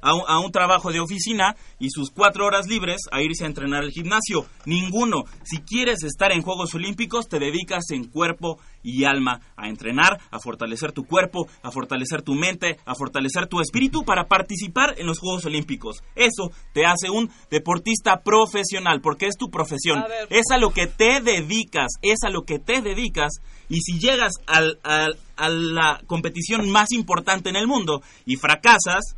a 0.00 0.14
un, 0.14 0.22
a 0.26 0.38
un 0.40 0.50
trabajo 0.52 0.92
de 0.92 1.00
oficina 1.00 1.56
y 1.78 1.90
sus 1.90 2.10
cuatro 2.10 2.46
horas 2.46 2.66
libres 2.66 3.02
a 3.10 3.22
irse 3.22 3.44
a 3.44 3.46
entrenar 3.48 3.82
al 3.82 3.90
gimnasio. 3.90 4.46
Ninguno. 4.66 5.24
Si 5.44 5.58
quieres 5.62 6.02
estar 6.02 6.32
en 6.32 6.42
Juegos 6.42 6.74
Olímpicos, 6.74 7.28
te 7.28 7.38
dedicas 7.38 7.84
en 7.90 8.04
cuerpo 8.04 8.58
y 8.82 9.04
alma 9.04 9.40
a 9.56 9.68
entrenar, 9.68 10.20
a 10.30 10.38
fortalecer 10.38 10.92
tu 10.92 11.04
cuerpo, 11.04 11.48
a 11.62 11.70
fortalecer 11.70 12.22
tu 12.22 12.34
mente, 12.34 12.78
a 12.86 12.94
fortalecer 12.94 13.46
tu 13.48 13.60
espíritu 13.60 14.04
para 14.04 14.28
participar 14.28 14.94
en 14.98 15.06
los 15.06 15.18
Juegos 15.18 15.44
Olímpicos. 15.46 15.98
Eso 16.14 16.50
te 16.72 16.86
hace 16.86 17.10
un 17.10 17.30
deportista 17.50 18.20
profesional, 18.22 19.00
porque 19.00 19.26
es 19.26 19.36
tu 19.36 19.50
profesión. 19.50 19.98
A 19.98 20.06
ver. 20.08 20.26
Es 20.30 20.46
a 20.52 20.58
lo 20.58 20.70
que 20.70 20.86
te 20.86 21.20
dedicas, 21.20 21.92
es 22.02 22.18
a 22.24 22.30
lo 22.30 22.42
que 22.42 22.58
te 22.58 22.80
dedicas. 22.80 23.32
Y 23.68 23.80
si 23.80 23.98
llegas 23.98 24.32
al- 24.46 24.78
al- 24.82 25.16
a 25.36 25.48
la 25.48 26.00
competición 26.06 26.70
más 26.70 26.90
importante 26.92 27.48
en 27.50 27.56
el 27.56 27.66
mundo 27.66 28.02
y 28.26 28.36
fracasas, 28.36 29.16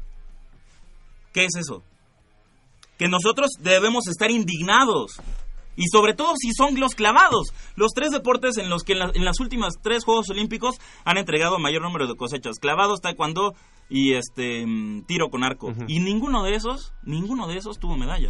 ¿qué 1.32 1.44
es 1.44 1.54
eso? 1.56 1.82
Que 2.98 3.08
nosotros 3.08 3.50
debemos 3.60 4.06
estar 4.08 4.30
indignados. 4.30 5.20
Y 5.76 5.84
sobre 5.90 6.12
todo 6.14 6.34
si 6.36 6.52
son 6.52 6.78
los 6.78 6.94
clavados. 6.94 7.54
Los 7.76 7.92
tres 7.94 8.10
deportes 8.10 8.58
en 8.58 8.68
los 8.68 8.82
que 8.82 8.92
en, 8.92 8.98
la- 8.98 9.12
en 9.14 9.24
las 9.24 9.40
últimas 9.40 9.74
tres 9.82 10.04
Juegos 10.04 10.28
Olímpicos 10.28 10.76
han 11.04 11.16
entregado 11.16 11.58
mayor 11.58 11.82
número 11.82 12.06
de 12.06 12.16
cosechas. 12.16 12.58
Clavados, 12.60 13.00
taekwondo 13.00 13.54
y 13.88 14.12
este 14.12 14.66
mm, 14.66 15.04
tiro 15.06 15.30
con 15.30 15.42
arco. 15.44 15.72
Y 15.88 16.00
ninguno 16.00 16.42
de 16.42 16.54
esos, 16.54 16.92
ninguno 17.04 17.46
de 17.48 17.56
esos 17.56 17.78
tuvo 17.78 17.96
medalla. 17.96 18.28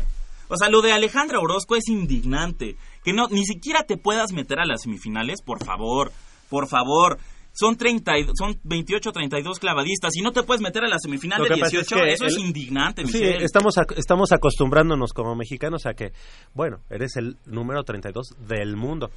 O 0.49 0.57
sea, 0.57 0.69
lo 0.69 0.83
de 0.83 0.93
Alejandra 0.93 1.41
Orozco 1.41 1.75
es 1.77 1.89
indignante. 1.89 2.77
Que 3.03 3.13
no, 3.13 3.27
ni 3.29 3.45
siquiera 3.45 3.83
te 3.85 3.97
puedas 3.97 4.33
meter 4.33 4.61
a 4.61 4.67
las 4.67 4.83
semifinales, 4.83 5.43
por 5.43 5.65
favor, 5.65 6.13
por 6.49 6.69
favor. 6.69 7.19
Son 7.53 7.77
30, 7.77 8.19
y- 8.19 8.27
son 8.39 8.59
28, 8.65 9.13
32 9.13 9.59
clavadistas 9.59 10.15
y 10.17 10.23
no 10.23 10.33
te 10.33 10.43
puedes 10.43 10.61
meter 10.63 10.85
a 10.85 10.89
la 10.89 10.99
semifinal 10.99 11.39
Lo 11.39 11.45
de 11.45 11.55
que 11.57 11.61
pasa 11.61 11.71
18. 11.79 11.97
es 11.97 12.03
que 12.03 12.13
Eso 12.13 12.27
es 12.27 12.39
indignante, 12.39 13.05
Sí, 13.07 13.23
estamos, 13.25 13.77
ac- 13.77 13.95
estamos 13.97 14.33
acostumbrándonos 14.33 15.13
como 15.13 15.35
mexicanos 15.35 15.85
a 15.87 15.95
que, 15.95 16.13
bueno, 16.55 16.79
eres 16.91 17.17
el 17.17 17.37
número 17.47 17.83
32 17.83 18.35
del 18.49 18.77
mundo. 18.77 19.11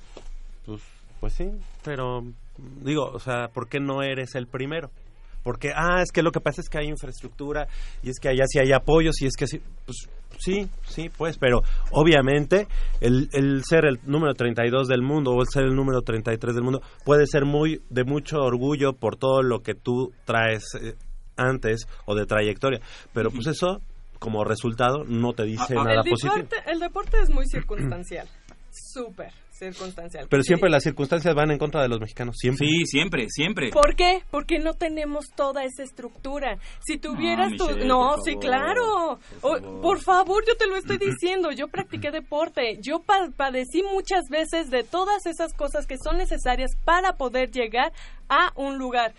Pues, 0.66 0.82
pues 1.20 1.34
sí, 1.34 1.46
pero 1.84 2.24
digo, 2.82 3.06
o 3.14 3.20
sea, 3.20 3.48
¿por 3.54 3.70
qué 3.70 3.80
no 3.80 4.02
eres 4.04 4.36
el 4.36 4.48
primero? 4.48 4.90
Porque, 5.44 5.72
ah, 5.76 6.02
es 6.02 6.12
que 6.12 6.24
lo 6.24 6.32
que 6.32 6.40
pasa 6.40 6.62
es 6.62 6.70
que 6.70 6.78
hay 6.78 6.88
infraestructura 6.88 7.68
y 8.02 8.10
es 8.10 8.20
que 8.20 8.30
allá 8.30 8.46
sí 8.48 8.60
hay 8.60 8.72
apoyos 8.72 9.22
y 9.22 9.26
es 9.26 9.36
que 9.38 9.48
sí, 9.48 9.62
pues 9.86 10.10
sí, 10.40 10.70
sí, 10.88 11.10
pues, 11.10 11.38
pero 11.38 11.62
obviamente 11.92 12.68
el, 13.02 13.30
el 13.34 13.64
ser 13.64 13.86
el 13.86 14.00
número 14.06 14.34
32 14.34 14.88
del 14.88 15.02
mundo 15.02 15.32
o 15.32 15.42
el 15.42 15.48
ser 15.48 15.64
el 15.64 15.76
número 15.76 16.02
33 16.02 16.56
del 16.56 16.64
mundo 16.64 16.82
puede 17.04 17.28
ser 17.28 17.46
muy 17.46 17.82
de 17.90 18.04
mucho 18.04 18.38
orgullo 18.38 18.94
por 18.94 19.18
todo 19.18 19.42
lo 19.42 19.60
que 19.60 19.76
tú 19.76 20.14
traes 20.26 20.64
eh, 20.82 20.96
antes 21.36 21.88
o 22.06 22.16
de 22.16 22.26
trayectoria. 22.26 22.80
Pero 23.14 23.30
pues 23.30 23.48
eso, 23.48 23.82
como 24.20 24.44
resultado, 24.44 25.04
no 25.06 25.34
te 25.34 25.44
dice 25.44 25.76
nada 25.76 26.02
el 26.04 26.10
positivo. 26.10 26.36
deporte, 26.36 26.72
el 26.72 26.80
deporte 26.80 27.18
es 27.22 27.30
muy 27.30 27.46
circunstancial. 27.48 28.28
Súper 28.72 29.43
circunstancial. 29.72 30.28
Pero 30.30 30.44
siempre 30.44 30.70
Sí. 30.70 30.72
las 30.72 30.84
circunstancias 30.84 31.34
van 31.36 31.52
en 31.52 31.58
contra 31.58 31.82
de 31.82 31.88
los 31.88 32.00
mexicanos, 32.00 32.36
siempre. 32.38 32.68
Sí, 32.68 32.86
siempre, 32.86 33.28
siempre. 33.30 33.70
¿Por 33.70 33.96
qué? 33.96 34.22
Porque 34.32 34.60
no 34.60 34.74
tenemos 34.74 35.30
toda 35.36 35.64
esa 35.64 35.84
estructura. 35.84 36.58
Si 36.86 36.98
tuvieras 36.98 37.52
tu... 37.58 37.66
Michelle, 37.68 37.86
No, 37.86 38.16
por 38.16 38.24
sí, 38.24 38.32
favor, 38.32 38.42
claro. 38.46 39.20
por 39.42 39.52
O- 39.52 39.62
favor. 39.62 39.82
por 39.82 40.00
favor, 40.02 40.44
yo 40.48 40.56
te 40.56 40.68
lo 40.68 40.76
estoy 40.76 40.98
diciendo. 40.98 41.52
Yo 41.52 41.68
practiqué 41.68 42.12
deporte. 42.12 42.78
Yo 42.82 43.00
pa- 43.00 43.30
padecí 43.36 43.84
muchas 43.84 44.26
veces 44.30 44.70
de 44.70 44.84
todas 44.84 45.26
esas 45.26 45.54
cosas 45.54 45.88
que 45.88 45.98
son 45.98 46.18
necesarias 46.18 46.72
para 46.84 47.14
poder 47.18 47.52
llegar 47.52 47.92
a 48.30 48.52
un 48.56 48.78
lugar 48.78 49.14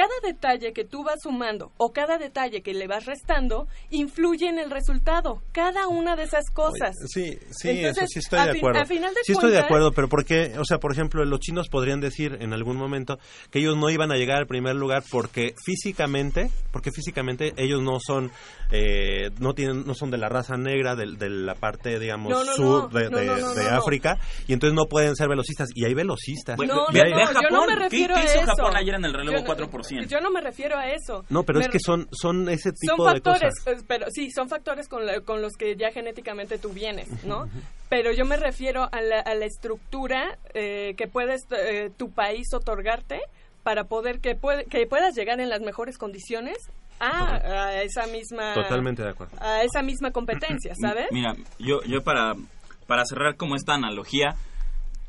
cada 0.00 0.32
detalle 0.32 0.72
que 0.72 0.84
tú 0.84 1.04
vas 1.04 1.20
sumando 1.22 1.72
o 1.76 1.92
cada 1.92 2.16
detalle 2.16 2.62
que 2.62 2.72
le 2.72 2.86
vas 2.86 3.04
restando 3.04 3.68
influye 3.90 4.48
en 4.48 4.58
el 4.58 4.70
resultado. 4.70 5.42
Cada 5.52 5.88
una 5.88 6.16
de 6.16 6.22
esas 6.22 6.50
cosas. 6.50 6.96
Sí, 7.06 7.38
sí, 7.50 7.68
Entonces, 7.68 8.04
eso 8.04 8.06
sí 8.06 8.18
estoy 8.20 8.44
de 8.44 8.58
acuerdo. 8.58 8.86
Final 8.86 9.12
sí 9.22 9.32
estoy 9.32 9.50
de 9.50 9.58
acuerdo, 9.58 9.92
pero 9.92 10.08
porque, 10.08 10.54
o 10.58 10.64
sea, 10.64 10.78
por 10.78 10.92
ejemplo, 10.92 11.22
los 11.26 11.40
chinos 11.40 11.68
podrían 11.68 12.00
decir 12.00 12.38
en 12.40 12.54
algún 12.54 12.78
momento 12.78 13.18
que 13.50 13.58
ellos 13.58 13.76
no 13.76 13.90
iban 13.90 14.10
a 14.10 14.16
llegar 14.16 14.38
al 14.38 14.46
primer 14.46 14.74
lugar 14.74 15.02
porque 15.10 15.54
físicamente, 15.62 16.50
porque 16.72 16.92
físicamente 16.92 17.52
ellos 17.58 17.82
no 17.82 17.98
son, 18.00 18.30
eh, 18.70 19.28
no 19.38 19.52
tienen, 19.52 19.84
no 19.86 19.92
son 19.92 20.10
de 20.10 20.16
la 20.16 20.30
raza 20.30 20.56
negra 20.56 20.96
de, 20.96 21.14
de 21.18 21.28
la 21.28 21.56
parte, 21.56 21.98
digamos, 21.98 22.32
sur 22.56 22.90
de, 22.90 23.10
de, 23.10 23.68
África 23.68 24.16
y 24.48 24.54
entonces 24.54 24.74
no 24.74 24.86
pueden 24.86 25.14
ser 25.14 25.28
velocistas 25.28 25.68
y 25.74 25.84
hay 25.84 25.92
velocistas. 25.92 26.56
Bueno, 26.56 26.76
no, 26.76 26.86
¿Qué, 26.86 27.00
hizo? 28.00 28.46
Japón 28.46 28.76
ayer 28.76 28.94
en 28.94 29.04
el 29.04 29.12
reloj 29.12 29.34
yo 29.34 29.44
4%? 29.44 29.89
Pues 29.96 30.08
yo 30.08 30.20
no 30.20 30.30
me 30.30 30.40
refiero 30.40 30.76
a 30.76 30.90
eso. 30.90 31.24
No, 31.28 31.42
pero 31.42 31.60
es 31.60 31.68
que 31.68 31.78
son, 31.78 32.08
son 32.12 32.48
ese 32.48 32.72
tipo 32.72 32.96
son 32.96 33.06
factores. 33.06 33.54
Eh, 33.66 33.76
pero, 33.86 34.06
sí, 34.10 34.30
son 34.30 34.48
factores 34.48 34.88
con, 34.88 35.06
la, 35.06 35.20
con 35.20 35.42
los 35.42 35.54
que 35.54 35.76
ya 35.76 35.90
genéticamente 35.92 36.58
tú 36.58 36.70
vienes, 36.70 37.24
¿no? 37.24 37.48
Pero 37.88 38.12
yo 38.12 38.24
me 38.24 38.36
refiero 38.36 38.88
a 38.90 39.00
la, 39.00 39.20
a 39.20 39.34
la 39.34 39.46
estructura 39.46 40.38
eh, 40.54 40.94
que 40.96 41.08
puedes 41.08 41.42
eh, 41.50 41.90
tu 41.96 42.10
país 42.10 42.52
otorgarte 42.54 43.20
para 43.62 43.84
poder 43.84 44.20
que, 44.20 44.34
puede, 44.34 44.64
que 44.64 44.86
puedas 44.86 45.14
llegar 45.14 45.40
en 45.40 45.48
las 45.48 45.60
mejores 45.60 45.98
condiciones 45.98 46.56
a, 46.98 47.36
a, 47.36 47.82
esa 47.82 48.06
misma 48.06 48.54
totalmente 48.54 49.02
de 49.02 49.08
acuerdo 49.08 49.34
a 49.40 49.62
esa 49.62 49.82
misma 49.82 50.10
competencia 50.10 50.74
sabes 50.78 51.06
mira 51.10 51.34
yo 51.58 51.82
yo 51.84 52.02
para 52.02 52.34
para 52.86 53.04
cerrar 53.06 53.36
como 53.36 53.56
esta 53.56 53.74
analogía 53.74 54.36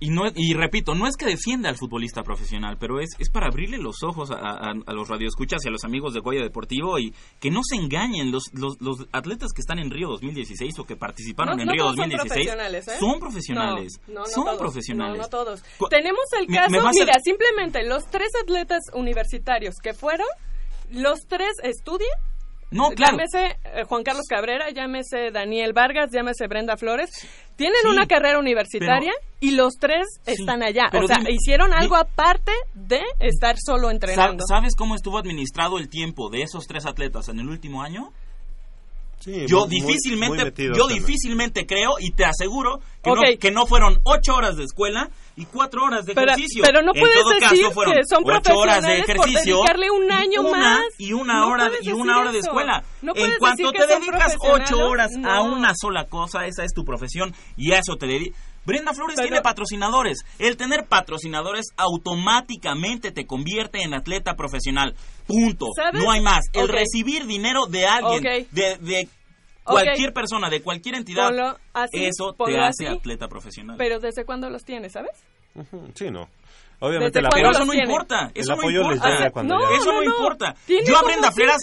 y 0.02 0.10
no 0.10 0.24
y 0.36 0.54
repito, 0.56 0.96
no 0.96 1.08
es 1.08 1.16
que 1.16 1.26
defienda 1.26 1.70
al 1.70 1.78
futbolista 1.78 2.24
profesional, 2.24 2.76
pero 2.78 3.00
es, 3.00 3.12
es 3.20 3.30
para 3.30 3.48
abrirle 3.48 3.78
los 3.78 4.04
ojos 4.04 4.32
a, 4.32 4.36
a- 4.36 4.74
a 4.86 4.94
los 4.94 5.08
radioescuchas 5.08 5.64
y 5.64 5.70
a 5.70 5.72
los 5.72 5.84
amigos 5.86 6.14
de 6.14 6.20
Goya 6.20 6.42
Deportivo 6.42 7.00
y 7.00 7.14
que 7.40 7.52
no 7.52 7.62
se 7.64 7.76
engañen 7.76 8.32
los, 8.32 8.46
los, 8.54 8.82
los 8.82 9.08
atletas 9.14 9.52
que 9.54 9.62
están 9.62 9.80
en 9.80 9.90
Río 9.92 10.10
2016 10.10 10.78
o 10.80 10.84
que 10.86 10.96
participaron 10.98 11.56
No- 11.56 11.62
en 11.62 11.68
no 11.68 11.74
Río 11.74 11.84
todos 11.84 11.96
son 11.96 12.10
2016 12.10 12.48
profesionales, 12.48 12.88
¿eh? 12.88 13.00
son 13.00 13.20
profesionales, 13.20 14.02
No, 14.08 14.14
no, 14.14 14.20
no 14.22 14.26
son 14.26 14.44
todos, 14.46 14.58
profesionales. 14.58 15.18
No, 15.22 15.30
todos. 15.30 15.64
Tenemos 15.90 16.26
el 16.40 16.48
caso, 16.48 16.72
me 16.72 16.78
vas 16.80 16.98
a- 16.98 17.00
mira, 17.00 17.14
simplemente 17.24 17.84
los 17.88 18.06
tres 18.08 18.32
atletas 18.42 18.80
universitarios 18.94 19.76
que 19.82 19.94
fueron, 19.94 20.28
los 20.90 21.20
tres 21.28 21.52
estudian. 21.64 22.10
No, 22.72 22.90
claro. 22.92 23.18
Llámese 23.18 23.58
eh, 23.66 23.84
Juan 23.86 24.04
Carlos 24.04 24.26
Cabrera, 24.30 24.70
llámese 24.72 25.30
Daniel 25.32 25.74
Vargas, 25.74 26.10
llámese 26.12 26.48
Brenda 26.48 26.78
Flores. 26.78 27.10
Tienen 27.58 27.82
Sí, 27.82 27.88
una 27.90 28.08
carrera 28.08 28.40
universitaria 28.40 29.12
y 29.42 29.52
los 29.52 29.74
tres 29.76 30.06
están 30.26 30.64
allá. 30.64 30.90
o 30.94 31.06
sea, 31.06 31.18
dime- 31.18 31.32
hicieron 31.32 31.74
algo 31.74 31.96
aparte 31.98 32.54
de 32.74 33.02
estar 33.20 33.58
solo 33.60 33.92
entrenando. 33.92 34.44
¿Sabes 34.48 34.76
cómo 34.76 34.96
estuvo 34.96 35.18
administrado 35.18 35.78
el 35.78 35.90
tiempo 35.90 36.30
de 36.30 36.44
esos 36.44 36.66
tres 36.66 36.86
atletas 36.86 37.28
en 37.28 37.40
el 37.40 37.50
último 37.50 37.84
año? 37.84 38.12
Sí, 39.20 39.46
yo 39.48 39.68
muy- 39.68 39.70
difícilmente 39.82 40.46
muy 40.46 40.76
yo 40.76 40.86
también. 40.88 41.06
difícilmente 41.06 41.68
creo 41.68 41.92
y 42.00 42.12
te 42.12 42.26
aseguro 42.26 42.80
que, 43.04 43.12
no, 43.12 43.22
que 43.40 43.52
no 43.52 43.68
fueron 43.68 44.00
ocho 44.04 44.34
horas 44.36 44.56
de 44.56 44.64
escuela 44.64 45.10
y 45.36 45.46
cuatro 45.46 45.84
horas 45.86 46.06
de 46.06 46.14
Pero- 46.14 46.32
ejercicio. 46.32 46.64
pero 46.66 46.82
no 46.82 46.92
en 46.94 47.00
puedes 47.02 47.16
todo 47.22 47.30
decir 47.30 47.62
caso 47.62 47.72
fueron 47.72 47.94
que 47.94 48.02
son 48.10 48.24
ocho 48.26 48.54
horas 48.60 48.82
de 48.84 49.04
por 49.04 49.10
ejercicio 49.10 49.56
dedicarle 49.58 49.92
un 49.92 50.04
y 50.06 50.12
año 50.12 50.42
una- 50.42 50.58
más. 50.58 50.82
y 50.98 51.14
una 51.14 51.34
No 51.40 51.48
hora 51.50 51.72
y 51.82 51.92
una 51.92 52.20
hora 52.20 52.32
de 52.32 52.40
escuela. 52.40 52.84
No 53.02 53.14
en 53.16 53.32
cuanto 53.40 53.72
te 53.72 53.88
dedicas 53.88 54.36
ocho 54.40 54.78
horas 54.80 55.12
a 55.24 55.42
una 55.42 55.74
sola 55.80 56.06
cosa, 56.06 56.46
esa 56.46 56.64
es 56.64 56.74
tu 56.74 56.84
profesión 56.84 57.34
y 57.58 57.72
a 57.72 57.80
eso 57.80 57.96
te 57.96 58.08
dedicas. 58.08 58.40
Brenda 58.64 58.94
Flores 58.94 59.16
Pero- 59.16 59.28
tiene 59.28 59.42
patrocinadores. 59.42 60.20
El 60.38 60.56
tener 60.56 60.86
patrocinadores 60.86 61.66
automáticamente 61.78 63.12
te 63.12 63.26
convierte 63.26 63.82
en 63.82 63.94
atleta 63.94 64.36
profesional. 64.36 64.96
Punto. 65.28 65.68
¿Sabes? 65.76 66.04
No 66.04 66.12
hay 66.12 66.22
más. 66.22 66.42
El 66.54 66.68
recibir 66.68 67.26
dinero 67.26 67.66
de 67.66 67.88
alguien, 67.88 68.48
de, 68.52 68.78
de 68.78 69.08
Cualquier 69.64 70.14
persona, 70.14 70.50
de 70.50 70.62
cualquier 70.62 70.96
entidad, 70.96 71.28
Ponlo 71.28 71.58
así, 71.74 72.06
eso 72.06 72.34
te 72.34 72.58
hace 72.60 72.88
así. 72.88 72.98
atleta 72.98 73.28
profesional. 73.28 73.76
Pero 73.78 74.00
¿desde 74.00 74.26
cuándo 74.26 74.50
los 74.50 74.64
tienes, 74.64 74.94
sabes? 74.94 75.12
Sí, 75.96 76.10
no. 76.10 76.30
Obviamente 76.84 77.20
¿Desde 77.20 77.22
la 77.22 77.30
cuándo 77.30 77.50
Pero 77.52 77.52
eso 77.52 77.66
no 77.66 77.74
importa, 77.74 78.32
El 78.34 78.42
eso 78.42 78.56
no 78.56 78.62
apoyo 78.62 78.82
les 78.82 78.92
importa. 78.98 79.10
llega 79.18 79.32
cuando 79.32 79.56
No, 79.60 79.76
Eso 79.76 79.92
no, 79.94 80.04
importa. 80.04 80.56
Yo 80.68 80.98
a 80.98 81.04
Brenda 81.04 81.32
Flores, 81.32 81.56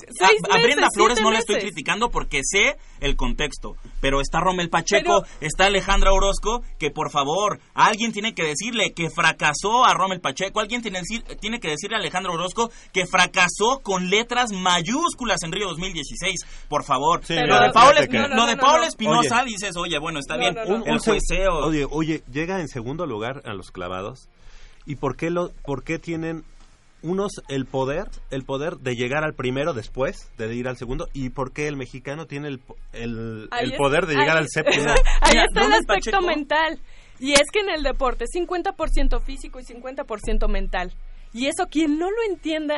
a- 0.49 0.59
Brenda 0.63 0.89
Flores 0.95 1.21
no 1.21 1.31
le 1.33 1.39
estoy 1.39 1.57
criticando 1.59 2.09
porque 2.11 2.41
sé 2.45 2.77
el 3.01 3.17
contexto, 3.17 3.75
pero 4.01 4.21
está 4.21 4.41
Rommel 4.41 4.71
Pacheco, 4.71 5.23
Pero- 5.23 5.37
está 5.41 5.67
Alejandra 5.67 6.13
Orozco, 6.13 6.63
que 6.79 6.91
por 6.91 7.11
favor, 7.11 7.59
alguien 7.75 8.13
tiene 8.13 8.33
que 8.35 8.45
decirle 8.45 8.93
que 8.95 9.11
fracasó 9.11 9.85
a 9.85 9.93
Rommel 9.95 10.21
Pacheco, 10.21 10.61
alguien 10.61 10.83
tiene, 10.83 11.01
que 11.61 11.69
decirle 11.69 11.97
a 11.97 11.99
Alejandra 12.01 12.33
Orozco 12.33 12.71
que 12.93 13.05
fracasó 13.07 13.81
con 13.83 14.11
letras 14.11 14.53
mayúsculas 14.53 15.43
en 15.43 15.51
Río 15.53 15.69
2016, 15.69 16.41
por 16.69 16.85
favor. 16.85 17.25
Sí, 17.25 17.35
lo 17.35 17.61
de 17.61 17.73
Paola, 17.73 18.07
No, 18.29 18.47
no, 18.47 18.55
no. 18.57 18.83
Espinosa 18.85 19.43
dices, 19.45 19.77
oye, 19.77 19.99
bueno, 19.99 20.21
está 20.21 20.37
bien, 20.37 20.57
el 20.59 20.73
Un 20.73 20.83
seg- 20.85 21.05
jueceo. 21.05 21.67
Oye, 21.67 21.87
oye, 21.91 22.23
llega 22.33 22.61
en 22.61 22.69
segundo 22.69 23.07
lugar 23.07 23.43
a 23.45 23.53
los 23.55 23.71
clavados. 23.71 24.29
¿Y 24.89 24.97
por 24.97 25.17
qué, 25.17 25.31
lo, 25.31 25.53
por 25.65 25.85
qué 25.85 25.99
tienen 26.01 26.43
unos 27.01 27.31
el 27.49 27.65
poder, 27.67 28.07
el 28.33 28.43
poder 28.43 28.79
de 28.79 28.97
llegar 28.97 29.23
al 29.23 29.35
primero 29.35 29.73
después 29.73 30.33
de 30.37 30.53
ir 30.55 30.67
al 30.67 30.77
segundo? 30.77 31.07
¿Y 31.13 31.29
por 31.31 31.53
qué 31.53 31.69
el 31.69 31.77
mexicano 31.77 32.27
tiene 32.27 32.49
el, 32.49 32.59
po- 32.59 32.77
el, 32.93 33.49
el 33.61 33.73
es- 33.73 33.79
poder 33.79 34.07
de 34.07 34.15
llegar 34.15 34.37
ahí- 34.37 34.43
al 34.45 34.49
séptimo? 34.49 34.85
Ahí 35.21 35.33
Mira, 35.33 35.45
está 35.45 35.65
el 35.67 35.73
aspecto 35.75 36.11
Pacheco- 36.11 36.27
mental. 36.27 36.81
Y 37.21 37.33
es 37.33 37.43
que 37.53 37.61
en 37.61 37.71
el 37.71 37.83
deporte 37.83 38.25
es 38.25 38.31
50% 38.35 39.21
físico 39.21 39.61
y 39.61 39.65
50% 39.65 40.49
mental. 40.49 40.93
Y 41.33 41.47
eso 41.47 41.67
quien 41.71 41.99
no 41.99 42.11
lo 42.11 42.17
entienda, 42.31 42.77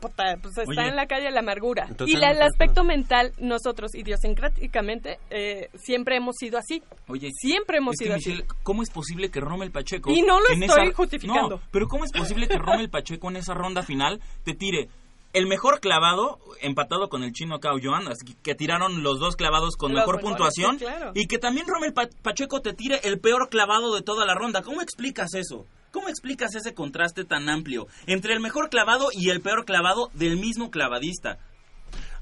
puta, 0.00 0.36
pues 0.42 0.56
está 0.58 0.70
Oye. 0.82 0.88
en 0.88 0.96
la 0.96 1.06
calle 1.06 1.24
de 1.26 1.30
la 1.30 1.40
amargura. 1.40 1.88
Y 2.06 2.16
la- 2.16 2.30
el 2.30 2.42
aspecto 2.42 2.82
mental, 2.84 3.32
nosotros 3.38 3.94
idiosincráticamente 3.94 5.18
eh, 5.30 5.68
siempre 5.74 6.16
hemos 6.16 6.36
sido 6.36 6.58
así. 6.58 6.82
Oye, 7.08 7.28
Siempre 7.32 7.78
hemos 7.78 7.94
es 7.94 7.98
que, 7.98 8.04
sido 8.06 8.16
así. 8.16 8.30
Michelle, 8.30 8.48
¿cómo 8.62 8.82
es 8.82 8.90
posible 8.90 9.30
que 9.30 9.40
Rommel 9.40 9.70
Pacheco... 9.70 10.10
Y 10.10 10.22
no 10.22 10.40
lo 10.40 10.48
estoy 10.48 10.64
esa- 10.88 10.94
justificando. 10.96 11.56
No, 11.56 11.62
pero 11.70 11.86
¿cómo 11.88 12.04
es 12.04 12.12
posible 12.12 12.48
que 12.48 12.58
Rommel 12.58 12.90
Pacheco 12.90 13.28
en 13.30 13.36
esa 13.36 13.54
ronda 13.54 13.82
final 13.82 14.20
te 14.44 14.54
tire 14.54 14.88
el 15.32 15.46
mejor 15.46 15.80
clavado, 15.80 16.38
empatado 16.60 17.08
con 17.08 17.22
el 17.22 17.32
chino 17.32 17.60
Cao 17.60 17.78
Yuan, 17.78 18.08
así 18.08 18.24
que, 18.26 18.34
que 18.42 18.54
tiraron 18.54 19.02
los 19.02 19.18
dos 19.20 19.36
clavados 19.36 19.76
con 19.76 19.92
Los 19.92 20.00
mejor 20.00 20.20
puntuación, 20.20 20.78
sí, 20.78 20.84
claro. 20.84 21.12
y 21.14 21.26
que 21.26 21.38
también 21.38 21.66
Rommel 21.68 21.92
Pa- 21.92 22.08
Pacheco 22.22 22.60
te 22.62 22.72
tire 22.72 23.00
el 23.04 23.20
peor 23.20 23.48
clavado 23.48 23.94
de 23.94 24.02
toda 24.02 24.26
la 24.26 24.34
ronda? 24.34 24.62
¿Cómo 24.62 24.82
explicas 24.82 25.34
eso? 25.34 25.66
¿Cómo 25.92 26.08
explicas 26.08 26.54
ese 26.54 26.72
contraste 26.74 27.24
tan 27.24 27.48
amplio 27.48 27.86
entre 28.06 28.32
el 28.34 28.40
mejor 28.40 28.70
clavado 28.70 29.08
y 29.12 29.30
el 29.30 29.40
peor 29.40 29.64
clavado 29.64 30.10
del 30.14 30.36
mismo 30.36 30.70
clavadista? 30.70 31.38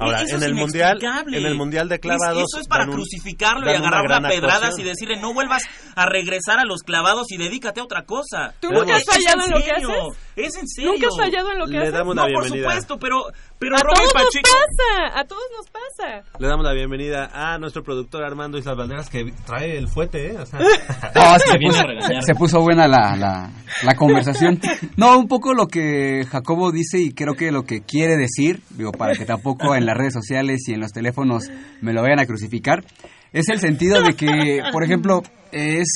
Ahora, 0.00 0.22
Eso 0.22 0.36
en 0.36 0.42
es 0.42 0.48
el 0.48 0.54
mundial, 0.54 0.98
en 1.32 1.44
el 1.46 1.54
mundial 1.56 1.88
de 1.88 1.98
clavados 1.98 2.44
eso 2.52 2.60
es 2.60 2.68
para 2.68 2.84
un- 2.84 2.92
crucificarlo 2.92 3.66
y 3.66 3.74
agarrar 3.74 4.12
a 4.24 4.28
pedradas 4.28 4.54
actuación. 4.62 4.86
y 4.86 4.90
decirle 4.90 5.20
no 5.20 5.34
vuelvas 5.34 5.62
a 5.96 6.06
regresar 6.06 6.60
a 6.60 6.64
los 6.64 6.82
clavados 6.82 7.30
y 7.32 7.36
dedícate 7.36 7.80
a 7.80 7.82
otra 7.84 8.04
cosa. 8.04 8.54
¿Tú 8.60 8.70
nunca 8.70 8.94
has 8.96 9.04
fallado 9.04 9.44
en 9.46 9.50
lo 9.50 9.58
que 9.58 9.70
haces? 9.72 10.18
Es 10.36 10.56
en 10.56 10.68
serio. 10.68 10.92
¿Nunca 10.92 11.08
has 11.08 11.16
fallado 11.16 11.50
en 11.52 11.58
lo 11.58 11.66
que 11.66 11.72
Le 11.72 11.78
haces? 11.80 11.92
damos 11.92 12.14
la 12.14 12.22
no, 12.22 12.28
por 12.32 12.42
bienvenida. 12.44 12.68
supuesto, 12.70 12.98
pero 12.98 13.16
pero 13.58 13.76
a 13.76 13.80
todos 13.80 14.12
Pacheco 14.12 14.28
nos 14.44 14.54
pasa, 14.54 15.20
a 15.20 15.24
todos 15.24 15.42
nos 15.56 15.66
pasa. 15.68 16.22
Le 16.38 16.46
damos 16.46 16.64
la 16.64 16.72
bienvenida 16.74 17.30
a 17.34 17.58
nuestro 17.58 17.82
productor 17.82 18.22
Armando 18.22 18.56
Islas 18.56 18.76
Valderas 18.76 19.10
que 19.10 19.32
trae 19.44 19.76
el 19.76 19.88
fuete, 19.88 20.28
¿eh? 20.30 20.36
O 20.38 20.46
sea, 20.46 20.60
No, 21.14 21.38
se, 21.40 21.58
puso, 21.58 21.80
a 21.80 21.82
regañar. 21.86 22.22
se 22.22 22.34
puso 22.36 22.60
buena 22.60 22.86
la, 22.86 23.16
la, 23.16 23.50
la 23.82 23.94
conversación. 23.96 24.60
No, 24.96 25.18
un 25.18 25.26
poco 25.26 25.54
lo 25.54 25.66
que 25.66 26.24
Jacobo 26.30 26.70
dice 26.70 27.00
y 27.00 27.12
creo 27.12 27.34
que 27.34 27.50
lo 27.50 27.64
que 27.64 27.80
quiere 27.82 28.16
decir, 28.16 28.62
digo, 28.70 28.92
para 28.92 29.14
que 29.14 29.24
tampoco 29.24 29.74
en 29.74 29.86
las 29.88 29.96
redes 29.96 30.12
sociales 30.14 30.60
y 30.68 30.72
en 30.74 30.80
los 30.80 30.92
teléfonos 30.92 31.44
me 31.80 31.92
lo 31.92 32.02
vayan 32.02 32.20
a 32.20 32.26
crucificar, 32.26 32.84
es 33.32 33.48
el 33.48 33.58
sentido 33.60 34.02
de 34.02 34.14
que, 34.14 34.62
por 34.72 34.84
ejemplo, 34.84 35.22
es 35.52 35.88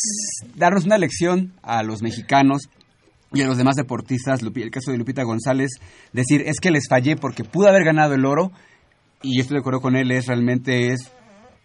darnos 0.55 0.85
una 0.85 0.99
lección 0.99 1.53
a 1.63 1.83
los 1.83 2.03
mexicanos 2.03 2.63
y 3.33 3.41
a 3.41 3.47
los 3.47 3.57
demás 3.57 3.77
deportistas, 3.77 4.41
el 4.43 4.71
caso 4.71 4.91
de 4.91 4.99
Lupita 4.99 5.23
González, 5.23 5.71
decir, 6.13 6.43
es 6.47 6.59
que 6.61 6.71
les 6.71 6.89
fallé 6.89 7.17
porque 7.17 7.45
pude 7.45 7.69
haber 7.69 7.85
ganado 7.85 8.15
el 8.15 8.27
oro 8.27 8.53
y 9.23 9.37
yo 9.37 9.43
estoy 9.43 9.55
de 9.57 9.61
acuerdo 9.61 9.81
con 9.81 9.97
él, 9.97 10.11
es 10.11 10.27
realmente 10.27 10.89
es 10.93 11.01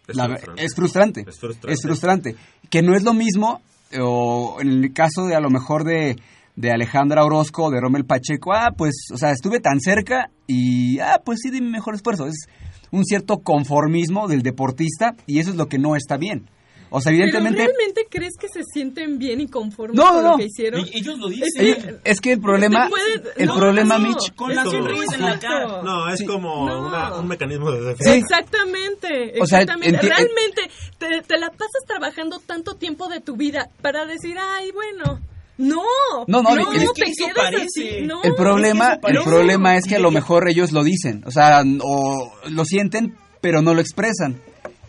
Es 0.06 0.16
la- 0.16 0.28
frustrante. 0.28 0.64
es 0.64 0.74
frustrante. 0.74 1.20
Es 1.28 1.38
frustrante. 1.38 1.72
Es 1.74 1.82
frustrante. 1.82 2.36
Que 2.70 2.82
no 2.82 2.94
es 2.96 3.02
lo 3.02 3.12
mismo, 3.12 3.60
o 4.00 4.58
en 4.60 4.68
el 4.84 4.92
caso 4.94 5.26
de 5.26 5.34
a 5.34 5.40
lo 5.40 5.50
mejor 5.50 5.84
de, 5.84 6.16
de 6.58 6.72
Alejandra 6.72 7.24
Orozco 7.24 7.70
de 7.70 7.80
Rommel 7.80 8.04
Pacheco, 8.04 8.52
ah, 8.52 8.72
pues, 8.76 8.94
o 9.14 9.16
sea, 9.16 9.30
estuve 9.30 9.60
tan 9.60 9.80
cerca 9.80 10.30
y, 10.48 10.98
ah, 10.98 11.22
pues 11.24 11.38
sí, 11.40 11.50
di 11.50 11.60
mi 11.60 11.70
mejor 11.70 11.94
esfuerzo. 11.94 12.26
Es 12.26 12.48
un 12.90 13.04
cierto 13.04 13.38
conformismo 13.44 14.26
del 14.26 14.42
deportista 14.42 15.14
y 15.26 15.38
eso 15.38 15.50
es 15.50 15.56
lo 15.56 15.66
que 15.68 15.78
no 15.78 15.94
está 15.94 16.16
bien. 16.16 16.50
O 16.90 17.00
sea, 17.00 17.12
evidentemente... 17.12 17.58
¿Pero 17.58 17.68
realmente 17.76 18.06
crees 18.10 18.32
que 18.40 18.48
se 18.48 18.62
sienten 18.64 19.18
bien 19.18 19.40
y 19.42 19.46
conformes 19.46 19.94
No, 19.96 20.10
con 20.10 20.22
no. 20.24 20.30
lo 20.32 20.36
que 20.38 20.46
hicieron? 20.46 20.84
Ellos 20.92 21.18
lo 21.18 21.28
dicen. 21.28 22.00
Es 22.02 22.18
que 22.20 22.32
el 22.32 22.40
problema, 22.40 22.88
el 23.36 23.46
no, 23.46 23.54
problema, 23.56 23.98
no, 23.98 24.08
Mitch, 24.08 24.34
Con 24.34 24.54
la 24.54 24.64
sonrisa 24.64 25.14
en 25.16 25.20
la 25.22 25.38
cara. 25.38 25.82
No, 25.82 26.08
es 26.08 26.24
como 26.24 26.66
No. 26.66 26.88
una- 26.88 27.14
un 27.20 27.28
mecanismo 27.28 27.70
de 27.70 27.82
defensa. 27.82 28.12
Sí. 28.14 28.18
Exactamente, 28.20 29.34
O 29.40 29.46
sea, 29.46 29.64
Realmente 29.66 30.62
te, 30.98 31.20
te 31.22 31.38
la 31.38 31.50
pasas 31.50 31.84
trabajando 31.86 32.40
tanto 32.44 32.74
tiempo 32.76 33.06
de 33.08 33.20
tu 33.20 33.36
vida 33.36 33.68
para 33.82 34.06
decir, 34.06 34.36
ay, 34.40 34.70
bueno, 34.72 35.20
no, 35.58 35.82
No, 36.26 36.42
no, 36.42 36.54
no, 36.54 36.72
es 36.72 36.84
te 36.94 37.04
que 37.04 37.10
eso 37.10 37.26
parece. 37.34 37.64
así, 37.64 38.06
no. 38.06 38.22
el 38.22 38.34
problema, 38.34 38.84
eso 38.86 38.94
el 38.94 39.00
parece. 39.00 39.24
problema 39.24 39.76
es 39.76 39.84
que 39.86 39.96
a 39.96 40.00
lo 40.00 40.10
mejor 40.10 40.48
ellos 40.48 40.72
lo 40.72 40.82
dicen, 40.84 41.22
o 41.26 41.30
sea, 41.30 41.62
o 41.82 42.32
lo 42.48 42.64
sienten, 42.64 43.14
pero 43.40 43.60
no 43.62 43.74
lo 43.74 43.80
expresan. 43.80 44.40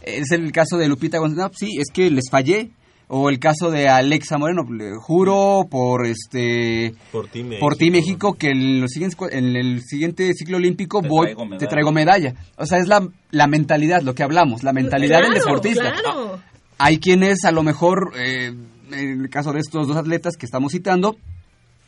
Es 0.04 0.32
el 0.32 0.52
caso 0.52 0.78
de 0.78 0.88
Lupita 0.88 1.18
González, 1.20 1.52
no, 1.52 1.58
sí, 1.58 1.78
es 1.80 1.88
que 1.94 2.10
les 2.10 2.30
fallé. 2.32 2.70
O 3.12 3.30
el 3.30 3.40
caso 3.40 3.72
de 3.72 3.90
Alexa 3.90 4.38
Moreno, 4.38 4.62
le 4.72 4.92
juro 4.96 5.62
por 5.68 6.06
este 6.06 6.94
Por 7.12 7.28
ti, 7.28 7.42
México. 7.44 7.60
por 7.66 7.76
ti 7.76 7.90
México 7.90 8.34
que 8.36 8.52
en, 8.52 8.80
los 8.82 8.92
siguientes, 8.92 9.18
en 9.32 9.56
el 9.56 9.82
siguiente 9.82 10.32
ciclo 10.36 10.58
olímpico 10.58 11.02
Te 11.02 11.08
voy 11.08 11.34
traigo 11.34 11.58
te 11.58 11.66
traigo 11.66 11.92
medalla. 11.92 12.36
O 12.58 12.68
sea, 12.68 12.78
es 12.78 12.88
la, 12.88 13.08
la 13.32 13.48
mentalidad, 13.48 14.04
lo 14.04 14.14
que 14.14 14.22
hablamos, 14.22 14.62
la 14.62 14.74
mentalidad 14.74 15.22
del 15.24 15.32
Claro, 15.32 15.40
deportista. 15.44 15.92
claro. 16.00 16.40
Hay 16.78 17.00
quienes 17.00 17.46
a 17.46 17.52
lo 17.52 17.64
mejor, 17.64 18.14
eh, 18.16 18.54
en 18.92 19.22
el 19.22 19.30
caso 19.30 19.54
de 19.54 19.60
estos 19.60 19.88
dos 19.88 19.98
atletas 19.98 20.36
que 20.38 20.46
estamos 20.46 20.72
citando, 20.72 21.18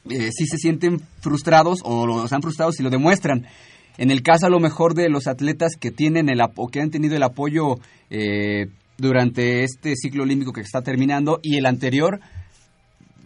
eh, 0.10 0.30
sí 0.32 0.46
se 0.48 0.58
sienten 0.58 1.00
frustrados 1.22 1.80
o 1.84 2.06
los 2.08 2.32
han 2.34 2.42
frustrado 2.42 2.72
si 2.72 2.84
lo 2.84 2.90
demuestran. 2.90 3.46
En 3.98 4.10
el 4.10 4.24
caso 4.24 4.46
a 4.46 4.50
lo 4.50 4.60
mejor 4.60 4.94
de 4.96 5.10
los 5.10 5.28
atletas 5.28 5.74
que 5.80 5.92
tienen 5.92 6.30
el 6.30 6.40
apo- 6.40 6.70
que 6.72 6.82
han 6.82 6.90
tenido 6.92 7.16
el 7.16 7.24
apoyo 7.24 7.76
eh, 8.10 8.68
durante 8.98 9.64
este 9.64 9.96
ciclo 9.96 10.24
olímpico 10.24 10.54
que 10.54 10.62
está 10.62 10.82
terminando 10.82 11.40
y 11.44 11.58
el 11.58 11.66
anterior, 11.66 12.20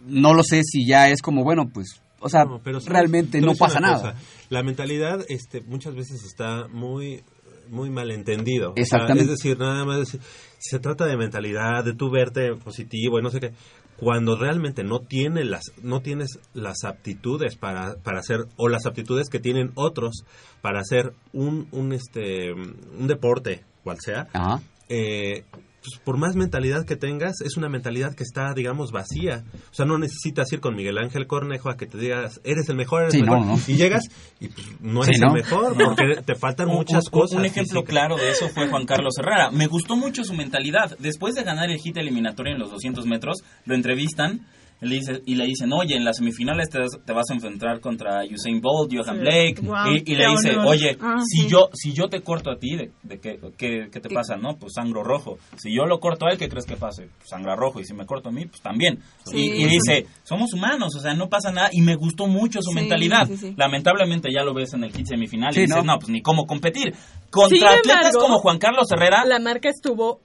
no 0.06 0.34
lo 0.34 0.42
sé 0.42 0.62
si 0.64 0.86
ya 0.86 1.08
es 1.10 1.22
como 1.22 1.44
bueno, 1.44 1.68
pues, 1.72 2.00
o 2.20 2.28
sea, 2.28 2.44
No, 2.44 2.60
pero 2.62 2.80
sabes- 2.80 2.92
realmente 2.92 3.40
no 3.40 3.54
pasa 3.54 3.80
nada. 3.80 3.96
cosa. 4.12 4.14
La 4.50 4.62
mentalidad 4.62 5.24
este, 5.28 5.60
muchas 5.62 5.94
veces 5.94 6.22
está 6.24 6.68
muy 6.68 7.22
muy 7.68 7.90
malentendido. 7.90 8.70
O 8.70 8.74
sea, 8.74 8.82
Exactamente. 8.82 9.24
es 9.24 9.28
decir, 9.30 9.58
nada 9.58 9.84
más 9.84 9.98
decir, 9.98 10.20
se 10.58 10.78
trata 10.78 11.06
de 11.06 11.16
mentalidad, 11.16 11.84
de 11.84 11.94
tú 11.94 12.10
verte 12.10 12.54
positivo 12.54 13.18
y 13.18 13.22
no 13.22 13.30
sé 13.30 13.40
qué. 13.40 13.52
Cuando 13.96 14.36
realmente 14.36 14.84
no 14.84 15.00
tiene 15.00 15.44
las 15.44 15.72
no 15.82 16.00
tienes 16.00 16.38
las 16.52 16.84
aptitudes 16.84 17.56
para, 17.56 17.94
para 17.96 18.18
hacer 18.18 18.40
o 18.56 18.68
las 18.68 18.84
aptitudes 18.84 19.30
que 19.30 19.40
tienen 19.40 19.72
otros 19.74 20.24
para 20.60 20.80
hacer 20.80 21.14
un 21.32 21.66
un 21.72 21.92
este 21.92 22.52
un 22.52 23.06
deporte 23.06 23.64
cual 23.82 23.98
sea, 24.00 24.28
Ajá. 24.34 24.60
eh, 24.90 25.44
pues, 25.88 26.00
por 26.04 26.18
más 26.18 26.36
mentalidad 26.36 26.84
que 26.84 26.96
tengas, 26.96 27.40
es 27.40 27.56
una 27.56 27.68
mentalidad 27.68 28.14
que 28.14 28.22
está, 28.24 28.52
digamos, 28.54 28.90
vacía. 28.92 29.44
O 29.70 29.74
sea, 29.74 29.86
no 29.86 29.98
necesitas 29.98 30.52
ir 30.52 30.60
con 30.60 30.74
Miguel 30.74 30.98
Ángel 30.98 31.26
Cornejo 31.26 31.70
a 31.70 31.76
que 31.76 31.86
te 31.86 31.98
digas, 31.98 32.40
eres 32.44 32.68
el 32.68 32.76
mejor, 32.76 33.02
eres 33.02 33.14
Sí, 33.14 33.20
el 33.20 33.26
mejor. 33.26 33.46
no. 33.46 33.58
Y 33.66 33.76
llegas 33.76 34.04
y 34.40 34.48
pues, 34.48 34.66
no 34.80 35.02
Sí, 35.02 35.10
eres 35.10 35.20
¿no? 35.20 35.26
el 35.28 35.32
mejor, 35.34 35.74
porque 35.74 36.22
te 36.24 36.34
faltan 36.34 36.68
Un- 36.68 36.76
muchas 36.76 37.04
un- 37.06 37.10
cosas. 37.10 37.38
Un 37.38 37.44
ejemplo 37.44 37.80
físicas. 37.80 37.88
claro 37.90 38.16
de 38.16 38.30
eso 38.30 38.48
fue 38.48 38.68
Juan 38.68 38.84
Carlos 38.86 39.14
Herrera. 39.18 39.50
Me 39.50 39.66
gustó 39.66 39.96
mucho 39.96 40.24
su 40.24 40.34
mentalidad. 40.34 40.96
Después 40.98 41.34
de 41.34 41.42
ganar 41.44 41.70
el 41.70 41.78
hit 41.78 41.96
eliminatorio 41.96 42.52
en 42.54 42.58
los 42.60 42.70
200 42.70 43.06
metros, 43.06 43.36
lo 43.64 43.74
entrevistan 43.74 44.46
y 44.82 44.86
le, 44.88 44.94
dice, 44.96 45.22
y 45.24 45.34
le 45.36 45.46
dicen, 45.46 45.72
oye, 45.72 45.96
en 45.96 46.04
las 46.04 46.18
semifinales 46.18 46.68
te, 46.68 46.80
te 47.04 47.12
vas 47.14 47.24
a 47.30 47.34
enfrentar 47.34 47.80
contra 47.80 48.22
Usain 48.30 48.60
Bolt, 48.60 48.92
Johan 48.94 49.16
Sí. 49.16 49.20
Blake. 49.22 49.56
Wow, 49.62 49.94
y, 50.04 50.14
le 50.14 50.26
dice, 50.28 50.50
honor. 50.50 50.66
oye, 50.66 50.96
Ah, 51.00 51.16
si, 51.24 51.42
sí. 51.44 51.48
yo, 51.48 51.70
si 51.72 51.92
yo 51.94 52.08
te 52.08 52.20
corto 52.20 52.50
a 52.50 52.58
ti, 52.58 52.76
¿de, 52.76 52.90
de 53.02 53.18
qué, 53.18 53.38
qué, 53.56 53.88
qué 53.90 54.00
te 54.00 54.10
pasa? 54.10 54.36
no 54.36 54.56
Pues 54.58 54.74
sangro 54.74 55.02
rojo. 55.02 55.38
Si 55.56 55.74
yo 55.74 55.86
lo 55.86 55.98
corto 55.98 56.26
a 56.26 56.30
él, 56.30 56.36
¿qué 56.38 56.48
crees 56.48 56.66
que 56.66 56.76
pase? 56.76 57.08
Pues 57.16 57.28
sangra 57.30 57.56
rojo. 57.56 57.80
Y 57.80 57.84
si 57.84 57.94
me 57.94 58.04
corto 58.04 58.28
a 58.28 58.32
mí, 58.32 58.44
pues 58.44 58.60
también. 58.60 58.98
Sí. 59.24 59.38
Y, 59.38 59.62
y 59.64 59.66
dice, 59.66 60.06
somos 60.24 60.52
humanos, 60.52 60.94
o 60.94 61.00
sea, 61.00 61.14
no 61.14 61.28
pasa 61.28 61.50
nada. 61.50 61.70
Y 61.72 61.80
me 61.80 61.94
gustó 61.96 62.26
mucho 62.26 62.60
su 62.60 62.70
Sí, 62.70 62.74
mentalidad. 62.76 63.26
sí, 63.26 63.36
sí. 63.38 63.54
Lamentablemente 63.56 64.28
ya 64.30 64.44
lo 64.44 64.52
ves 64.52 64.74
en 64.74 64.84
el 64.84 64.92
hit 64.92 65.06
semifinal 65.06 65.52
Sí, 65.54 65.60
y 65.60 65.62
dices, 65.62 65.76
¿no? 65.84 65.94
no, 65.94 65.98
pues 65.98 66.10
ni 66.10 66.20
cómo 66.20 66.44
competir. 66.46 66.92
Contra 67.30 67.70
atletas 67.76 68.06
embargo, 68.06 68.20
como 68.20 68.38
Juan 68.40 68.58
Carlos 68.58 68.86
Herrera, 68.92 69.24
La 69.24 69.38
marca 69.38 69.68
estuvo 69.70 70.20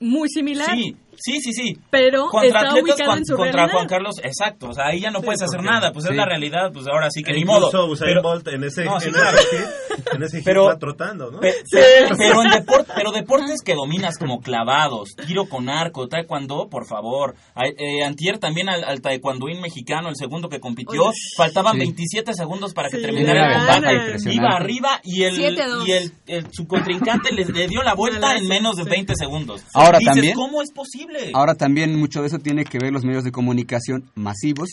muy 0.00 0.28
similar, 0.28 0.66
sí, 0.74 0.96
sí, 1.22 1.40
sí, 1.40 1.52
sí. 1.52 1.78
pero 1.90 2.26
Contra 2.28 2.46
está 2.48 2.58
atletas 2.70 2.82
ubicada 2.82 3.10
con- 3.10 3.18
en 3.18 3.26
su 3.26 3.36
contra 3.36 3.52
realidad. 3.52 3.74
Juan 3.76 3.86
Carlos, 3.88 4.14
exacto, 4.22 4.68
o 4.68 4.72
sea, 4.74 4.86
ahí 4.86 5.00
ya 5.00 5.10
no 5.10 5.20
Sí, 5.20 5.24
puedes 5.26 5.42
hacer 5.42 5.62
nada, 5.62 5.92
pues 5.92 6.04
sí. 6.04 6.10
es 6.10 6.16
la 6.16 6.24
realidad, 6.26 6.70
pues 6.72 6.86
ahora 6.88 7.08
sí 7.10 7.22
que 7.22 7.32
E 7.32 7.36
ni 7.36 7.44
modo. 7.44 7.70
Pero- 7.70 8.22
Bolt 8.22 8.48
en 8.48 8.64
ese, 8.64 8.84
No, 8.84 8.98
sí, 9.00 9.08
en 9.08 9.14
claro. 9.14 9.38
ese 9.38 9.56
hit, 9.56 10.14
en 10.14 10.22
ese 10.22 10.36
hit 10.38 10.44
Pero- 10.44 10.64
va 10.66 10.78
trotando, 10.78 11.30
¿no? 11.30 11.40
Pe- 11.40 11.54
pe- 11.70 12.08
pero 12.18 12.42
en 12.42 12.50
deport- 12.50 12.86
pero 12.94 13.12
deportes 13.12 13.62
que 13.62 13.74
dominas 13.74 14.18
como 14.18 14.40
clavados, 14.40 15.10
tiro 15.26 15.46
con 15.46 15.68
arco, 15.68 16.08
taekwondo, 16.08 16.68
por 16.68 16.86
favor. 16.86 17.34
A- 17.54 17.66
eh, 17.66 18.04
antier 18.04 18.38
también 18.38 18.68
al, 18.68 18.84
al 18.84 19.00
taekwondoín 19.00 19.60
mexicano, 19.60 20.08
el 20.08 20.16
segundo 20.16 20.48
que 20.48 20.60
compitió, 20.60 21.04
Oye. 21.04 21.18
faltaban 21.36 21.74
Sí. 21.74 21.78
27 21.80 22.34
segundos 22.34 22.74
para 22.74 22.88
que 22.88 22.96
Sí, 22.96 23.02
terminara 23.02 23.46
el 23.46 23.66
combate. 23.82 24.32
Iba 24.32 24.48
arriba 24.56 25.00
y 25.04 25.22
el, 25.24 25.36
7-2. 25.36 25.86
y 25.88 25.92
el, 25.92 26.12
el- 26.26 26.46
su 26.52 26.66
contrincante 26.66 27.32
le, 27.32 27.44
le 27.44 27.68
dio 27.68 27.82
la 27.82 27.94
vuelta 28.30 28.36
en 28.36 28.48
menos 28.48 28.76
de 28.76 28.84
Sí. 28.84 28.90
20 28.90 29.14
segundos. 29.16 29.62
Ahora 29.74 29.98
también- 30.00 30.34
¿Cómo 30.34 30.62
es 30.62 30.72
posible? 30.72 31.11
Ahora 31.34 31.54
también 31.54 31.98
mucho 31.98 32.20
de 32.20 32.28
eso 32.28 32.38
tiene 32.38 32.64
que 32.64 32.78
ver 32.78 32.92
los 32.92 33.04
medios 33.04 33.24
de 33.24 33.32
comunicación 33.32 34.10
masivos. 34.14 34.70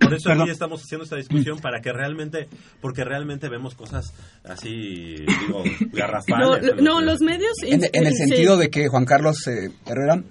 Por 0.00 0.14
eso 0.14 0.28
Perdón. 0.28 0.42
aquí 0.42 0.50
estamos 0.50 0.82
haciendo 0.82 1.04
esta 1.04 1.16
discusión 1.16 1.58
para 1.58 1.80
que 1.80 1.92
realmente, 1.92 2.48
porque 2.80 3.04
realmente 3.04 3.48
vemos 3.48 3.74
cosas 3.74 4.12
así, 4.44 5.16
digo, 5.16 5.62
No, 5.64 5.88
garrafales. 5.92 6.74
no, 6.80 7.00
los 7.00 7.20
medios... 7.20 7.52
En, 7.62 7.82
en 7.84 8.06
el 8.06 8.12
sí. 8.12 8.18
sentido 8.28 8.56
de 8.56 8.70
que 8.70 8.88
Juan 8.88 9.04
Carlos 9.04 9.46
eh, 9.48 9.70
Herrera... 9.84 10.22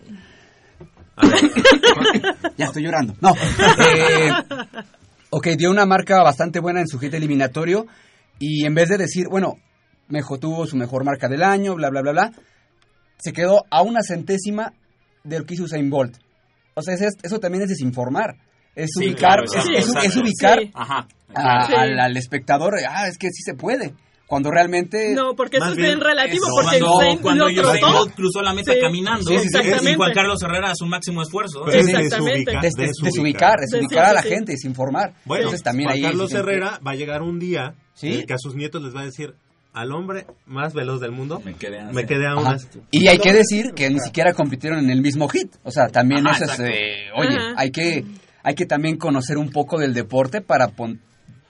A 1.17 1.27
ver, 1.27 1.39
Ya 2.57 2.65
estoy 2.65 2.83
llorando. 2.83 3.15
No. 3.21 3.33
Eh, 3.33 4.31
ok, 5.29 5.47
dio 5.57 5.69
una 5.71 5.85
marca 5.85 6.23
bastante 6.23 6.59
buena 6.59 6.79
en 6.81 6.87
su 6.87 6.97
hit 6.99 7.13
eliminatorio 7.13 7.85
y 8.39 8.65
en 8.65 8.75
vez 8.75 8.89
de 8.89 8.97
decir, 8.97 9.27
bueno, 9.29 9.55
mejor 10.07 10.39
tuvo 10.39 10.65
su 10.67 10.77
mejor 10.77 11.03
marca 11.03 11.27
del 11.27 11.43
año, 11.43 11.75
bla, 11.75 11.89
bla, 11.89 12.01
bla, 12.01 12.11
bla, 12.11 12.31
se 13.17 13.33
quedó 13.33 13.63
a 13.69 13.81
una 13.81 14.01
centésima 14.01 14.73
de 15.23 15.39
lo 15.39 15.45
que 15.45 15.55
hizo 15.55 15.63
Usain 15.63 15.89
Bolt. 15.89 16.17
O 16.75 16.81
sea, 16.81 16.93
es- 16.95 17.15
eso 17.23 17.39
también 17.39 17.63
es 17.63 17.69
desinformar. 17.69 18.35
Es 18.75 18.89
Sí, 18.97 19.05
ubicar, 19.07 19.43
claro, 19.45 19.77
es, 20.03 20.15
ubicar 20.17 20.59
Sí. 20.59 20.71
A- 20.75 21.65
al, 21.65 21.99
al 21.99 22.17
espectador, 22.17 22.73
ah, 22.89 23.07
es 23.07 23.17
que 23.17 23.29
sí 23.29 23.41
se 23.43 23.53
puede. 23.53 23.93
Cuando 24.27 24.49
realmente... 24.49 25.13
No, 25.13 25.35
porque 25.35 25.57
eso 25.57 25.69
es 25.69 25.75
bien, 25.75 26.01
relativo, 26.01 26.45
eso, 26.47 26.55
porque 26.55 26.79
cuando, 26.79 27.21
cuando. 27.21 27.45
Bolt 27.93 28.15
cruzó 28.15 28.41
la 28.41 28.53
meta 28.55 28.73
Sí, 28.73 28.79
caminando 28.81 29.23
sí, 29.29 29.37
sí, 29.37 29.49
sí. 29.49 29.89
y. 29.91 29.95
Juan 29.95 30.13
Carlos 30.13 30.41
Herrera 30.41 30.71
a 30.71 30.75
su 30.75 30.85
máximo 30.87 31.21
esfuerzo. 31.21 31.67
Exactamente. 31.67 32.51
desubica- 32.51 32.61
des- 32.61 32.73
des- 32.73 32.91
desubicar. 33.03 33.59
desubicar, 33.59 33.59
desubicar 33.59 34.05
a 34.05 34.13
la 34.13 34.23
gente, 34.23 34.53
desinformar. 34.53 35.13
Bueno, 35.25 35.43
Entonces 35.43 35.61
también 35.63 35.89
Juan 35.89 35.95
ahí 35.97 36.01
Carlos 36.01 36.33
Herrera 36.33 36.79
va 36.85 36.91
a 36.91 36.95
llegar 36.95 37.21
un 37.21 37.37
día 37.39 37.75
¿Sí? 37.93 38.07
en 38.07 38.13
el 38.21 38.25
que 38.25 38.33
a 38.33 38.37
sus 38.39 38.55
nietos 38.55 38.81
les 38.81 38.95
va 38.95 39.01
a 39.01 39.05
decir 39.05 39.35
al 39.75 39.91
hombre 39.91 40.25
más 40.45 40.73
veloz 40.73 41.01
del 41.01 41.11
mundo 41.11 41.41
Me 41.45 41.53
quedé 41.53 41.79
a- 41.81 41.91
me 41.91 42.05
quedé 42.05 42.27
a 42.27 42.35
unas 42.35 42.67
Y 42.91 43.07
hay 43.07 43.19
que 43.19 43.33
decir 43.33 43.73
que 43.73 43.89
ni 43.89 43.99
siquiera 43.99 44.33
compitieron 44.33 44.79
en 44.79 44.89
el 44.89 45.01
mismo 45.01 45.27
hit. 45.27 45.51
O 45.63 45.71
sea, 45.71 45.87
también 45.89 46.25
Ajá, 46.25 46.35
eso 46.37 46.45
es, 46.45 46.51
exacto. 46.51 46.73
eh, 46.73 47.09
oye, 47.15 47.35
Ajá. 47.37 47.53
hay 47.57 47.71
que, 47.71 48.05
hay 48.41 48.55
que 48.55 48.65
también 48.65 48.97
conocer 48.97 49.37
un 49.37 49.49
poco 49.51 49.77
del 49.79 49.93
deporte 49.93 50.41
para, 50.41 50.69
pon- 50.69 50.99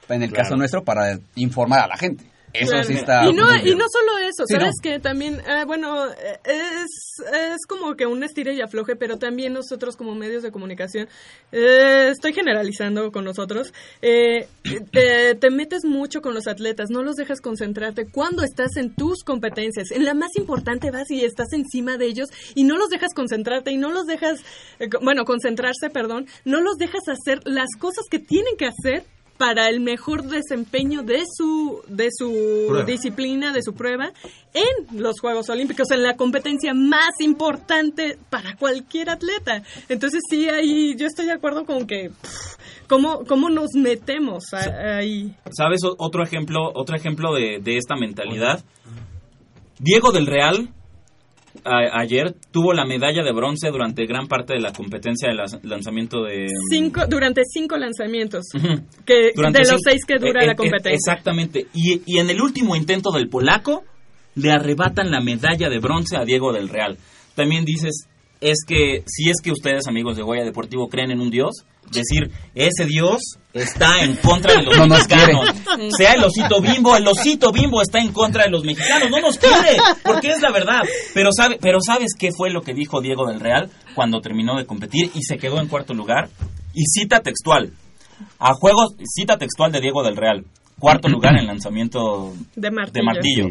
en 0.10 0.24
el 0.24 0.30
Claro. 0.30 0.44
caso 0.44 0.56
nuestro, 0.58 0.84
para 0.84 1.18
informar 1.36 1.80
a 1.82 1.88
la 1.88 1.98
gente. 1.98 2.24
Eso 2.60 2.72
Claro. 2.72 2.88
sí 2.88 2.94
está... 2.94 3.26
y 3.26 3.34
no 3.34 3.46
y 3.58 3.76
no 3.76 3.86
solo 3.90 4.18
eso 4.20 4.44
Sí, 4.48 4.54
sabes 4.56 4.76
no. 4.78 4.82
que 4.82 5.00
también 5.00 5.42
ah, 5.48 5.66
bueno 5.66 6.08
eh, 6.12 6.40
es 6.46 7.24
es 7.34 7.66
como 7.68 7.96
que 7.96 8.06
un 8.06 8.24
estire 8.24 8.54
y 8.54 8.62
afloje 8.62 8.96
pero 8.96 9.18
también 9.18 9.54
nosotros 9.54 9.96
como 9.96 10.16
medios 10.16 10.44
de 10.44 10.52
comunicación 10.52 11.08
eh, 11.52 12.10
estoy 12.12 12.34
generalizando 12.34 13.12
con 13.12 13.24
nosotros 13.26 13.74
eh, 14.02 14.48
te, 14.92 15.36
te 15.36 15.50
metes 15.50 15.86
mucho 15.86 16.22
con 16.22 16.34
los 16.34 16.48
atletas 16.48 16.90
no 16.90 17.04
los 17.04 17.16
dejas 17.16 17.42
concentrarte 17.42 18.08
cuando 18.12 18.44
estás 18.44 18.76
en 18.78 18.94
tus 18.96 19.24
competencias 19.24 19.92
en 19.92 20.06
la 20.06 20.14
más 20.14 20.36
importante 20.38 20.92
vas 20.92 21.10
y 21.12 21.24
estás 21.24 21.54
encima 21.54 21.98
de 21.98 22.06
ellos 22.08 22.30
y 22.56 22.64
no 22.64 22.78
los 22.78 22.90
dejas 22.90 23.14
concentrarte 23.14 23.72
y 23.72 23.78
no 23.78 23.92
los 23.92 24.06
dejas 24.06 24.42
eh, 24.80 24.90
bueno 25.02 25.26
concentrarse 25.26 25.90
perdón 25.90 26.28
no 26.44 26.62
los 26.62 26.78
dejas 26.78 27.08
hacer 27.08 27.40
las 27.46 27.70
cosas 27.80 28.06
que 28.10 28.20
tienen 28.20 28.56
que 28.58 28.66
hacer 28.68 29.04
para 29.38 29.70
el 29.70 29.80
mejor 29.80 30.24
desempeño 30.24 31.04
de 31.04 31.24
su 31.26 31.82
de 31.88 32.10
su 32.12 32.66
Prueba. 32.68 32.86
disciplina, 32.86 33.54
de 33.54 33.62
su 33.62 33.74
prueba 33.74 34.12
en 34.54 35.02
los 35.02 35.20
Juegos 35.20 35.50
Olímpicos, 35.50 35.92
en 35.92 36.04
la 36.04 36.16
competencia 36.16 36.74
más 36.74 37.20
importante 37.20 38.18
para 38.30 38.56
cualquier 38.56 39.10
atleta. 39.10 39.64
Entonces 39.90 40.22
sí, 40.30 40.48
ahí 40.48 40.96
yo 40.98 41.08
estoy 41.08 41.26
de 41.26 41.34
acuerdo 41.34 41.66
con 41.66 41.86
que 41.86 42.10
pff, 42.10 42.88
cómo, 42.88 43.26
cómo 43.26 43.50
nos 43.50 43.72
metemos 43.76 44.54
ahí. 44.54 45.36
¿Sabes 45.52 45.82
otro 45.84 46.24
ejemplo, 46.24 46.72
otro 46.74 46.96
ejemplo 46.96 47.34
de, 47.34 47.60
de 47.62 47.78
esta 47.78 47.96
mentalidad? 47.96 48.64
Diego 49.80 50.12
del 50.12 50.26
Real 50.26 50.70
a- 51.66 52.00
ayer 52.00 52.36
tuvo 52.52 52.74
la 52.74 52.86
medalla 52.86 53.24
de 53.24 53.34
bronce 53.34 53.70
durante 53.70 54.06
gran 54.06 54.28
parte 54.28 54.54
de 54.54 54.62
la 54.62 54.72
competencia 54.72 55.30
de 55.30 55.36
lanzamiento 55.68 56.24
de... 56.24 56.48
Cinco, 56.70 57.08
durante 57.08 57.42
cinco 57.46 57.78
lanzamientos. 57.78 58.46
Que, 59.06 59.32
Durante 59.36 59.64
de 59.64 59.72
los 59.72 59.82
seis 59.84 60.06
que 60.08 60.16
dura 60.20 60.44
eh, 60.44 60.48
la 60.48 60.54
eh, 60.54 60.56
competencia. 60.56 60.94
Exactamente. 60.94 61.68
Y, 61.74 62.02
y 62.06 62.20
en 62.20 62.30
el 62.30 62.42
último 62.42 62.76
intento 62.76 63.12
del 63.12 63.28
polaco, 63.28 63.84
le 64.36 64.52
arrebatan 64.52 65.12
la 65.12 65.22
medalla 65.22 65.70
de 65.70 65.80
bronce 65.80 66.18
a 66.18 66.26
Diego 66.26 66.54
del 66.54 66.70
Real. 66.70 66.98
También 67.36 67.66
dices, 67.66 68.08
es 68.42 68.60
que 68.68 69.04
si 69.06 69.30
es 69.30 69.38
que 69.44 69.52
ustedes, 69.52 69.88
amigos 69.88 70.16
de 70.18 70.24
Goya 70.24 70.44
Deportivo, 70.44 70.88
creen 70.88 71.12
en 71.12 71.20
un 71.22 71.30
Dios, 71.32 71.64
decir, 71.92 72.32
ese 72.56 72.86
Dios 72.86 73.22
está 73.54 74.00
en 74.04 74.16
contra 74.16 74.54
de 74.56 74.64
los 74.64 74.76
No 74.78 74.88
nos 74.88 75.08
mexicanos. 75.08 75.52
quiere. 75.52 75.92
Sea 75.98 76.14
el 76.14 76.24
osito 76.24 76.60
bimbo, 76.62 76.96
el 76.96 77.08
osito 77.08 77.52
bimbo 77.52 77.82
está 77.82 78.00
en 78.00 78.12
contra 78.12 78.44
de 78.44 78.50
los 78.50 78.64
mexicanos, 78.64 79.10
no 79.10 79.20
nos 79.22 79.38
quiere, 79.38 79.78
porque 80.04 80.30
es 80.32 80.42
la 80.42 80.52
verdad. 80.52 80.82
Pero, 81.14 81.30
sabe, 81.36 81.58
pero 81.62 81.78
¿sabes 81.86 82.12
qué 82.18 82.32
fue 82.36 82.50
lo 82.50 82.62
que 82.62 82.74
dijo 82.74 83.02
Diego 83.02 83.28
del 83.28 83.40
Real 83.40 83.70
cuando 83.94 84.20
terminó 84.22 84.58
de 84.58 84.66
competir 84.66 85.12
y 85.14 85.22
se 85.24 85.38
quedó 85.38 85.60
en 85.60 85.68
cuarto 85.68 85.94
lugar? 85.94 86.30
Y 86.74 86.84
cita 86.86 87.22
textual. 87.22 87.72
A 88.40 88.54
juegos, 88.54 88.96
cita 89.14 89.38
textual 89.38 89.72
de 89.72 89.82
Diego 89.82 90.04
del 90.04 90.16
Real. 90.18 90.44
Cuarto 90.80 91.08
lugar 91.08 91.38
en 91.40 91.48
lanzamiento 91.48 92.34
De 92.56 92.70
martillo. 92.72 92.94
de 92.94 93.04
martillo. 93.04 93.48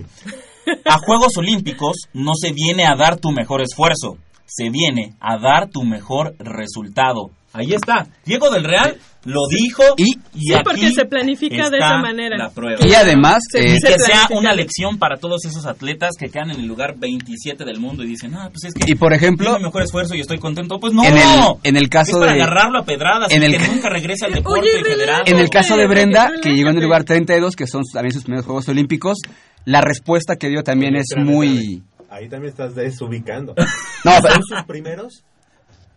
A 0.86 0.98
Juegos 0.98 1.36
Olímpicos 1.36 1.96
no 2.14 2.32
se 2.34 2.52
viene 2.52 2.84
a 2.86 2.96
dar 2.96 3.18
tu 3.18 3.30
mejor 3.32 3.60
esfuerzo, 3.62 4.16
se 4.46 4.70
viene 4.70 5.14
a 5.20 5.38
dar 5.38 5.68
tu 5.70 5.82
mejor 5.84 6.34
resultado. 6.38 7.30
Ahí 7.52 7.72
está. 7.72 8.08
Diego 8.26 8.50
del 8.50 8.64
Real 8.64 8.96
lo 9.26 9.42
dijo 9.48 9.84
y, 9.96 10.06
Sí, 10.36 10.54
porque 10.64 10.90
se 10.90 11.04
planifica 11.04 11.70
de 11.70 11.76
está 11.78 11.86
esa 11.86 11.98
manera. 11.98 12.36
La 12.36 12.50
prueba. 12.50 12.84
Y 12.84 12.92
además, 12.94 13.38
Se- 13.48 13.60
eh, 13.60 13.74
Y 13.76 13.78
se 13.78 13.92
que 13.92 13.98
sea 14.00 14.26
una 14.32 14.52
lección 14.52 14.98
para 14.98 15.18
todos 15.18 15.44
esos 15.44 15.64
atletas 15.64 16.16
que 16.18 16.28
quedan 16.30 16.50
en 16.50 16.58
el 16.60 16.66
lugar 16.66 16.96
27 16.98 17.64
del 17.64 17.78
mundo 17.78 18.02
y 18.02 18.08
dicen, 18.08 18.34
ah, 18.34 18.48
pues 18.50 18.64
es 18.64 18.74
que 18.74 18.90
Y 18.90 18.96
por 18.96 19.12
ejemplo- 19.12 19.56
mi 19.58 19.64
mejor 19.66 19.82
esfuerzo 19.84 20.16
y 20.16 20.20
estoy 20.20 20.38
contento. 20.40 20.80
Pues 20.80 20.92
no, 20.92 21.04
En 21.04 21.16
el- 21.16 21.22
en 21.62 21.76
el 21.76 21.88
caso 21.88 22.10
es 22.10 22.18
para 22.18 22.32
de- 22.34 22.42
agarrarlo 22.42 22.80
a 22.80 22.84
pedradas 22.84 23.30
en 23.30 23.42
y 23.42 23.46
el 23.46 23.52
que 23.52 23.58
ca- 23.58 23.66
nunca 23.68 23.88
regrese 23.88 24.24
al 24.26 24.32
deporte 24.32 24.60
Oye, 24.60 24.82
federado. 24.84 25.22
En 25.26 25.38
el 25.38 25.48
caso 25.48 25.76
de 25.76 25.86
Brenda, 25.86 26.32
que 26.42 26.54
llegó 26.54 26.70
en 26.70 26.78
el 26.78 26.82
lugar 26.82 27.04
32, 27.04 27.54
que 27.54 27.68
son 27.68 27.84
también 27.92 28.12
sus 28.12 28.24
primeros 28.24 28.44
Juegos 28.46 28.68
Olímpicos, 28.68 29.18
la 29.64 29.80
respuesta 29.80 30.34
que 30.36 30.48
dio 30.48 30.64
también 30.64 30.96
es 30.96 31.04
Espérame, 31.10 31.30
muy... 31.30 31.82
Ahí 32.14 32.28
también 32.28 32.50
estás 32.52 32.74
desubicando. 32.76 33.54
No, 34.04 34.12
¿Son 34.20 34.42
sus 34.46 34.62
primeros? 34.66 35.24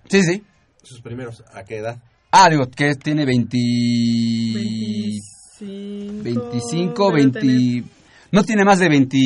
Sí, 0.10 0.24
sí. 0.24 0.42
Sus 0.82 1.02
primeros, 1.02 1.44
¿a 1.54 1.64
qué 1.66 1.80
edad? 1.80 1.98
Ah, 2.32 2.50
digo, 2.50 2.66
que 2.70 2.96
tiene 2.96 3.26
20... 3.26 3.58
25, 5.60 6.24
25, 6.24 7.12
debe 7.12 7.30
20... 7.32 7.84
No 8.32 8.44
tiene 8.44 8.64
más 8.64 8.80
de 8.80 8.88
20... 8.90 9.18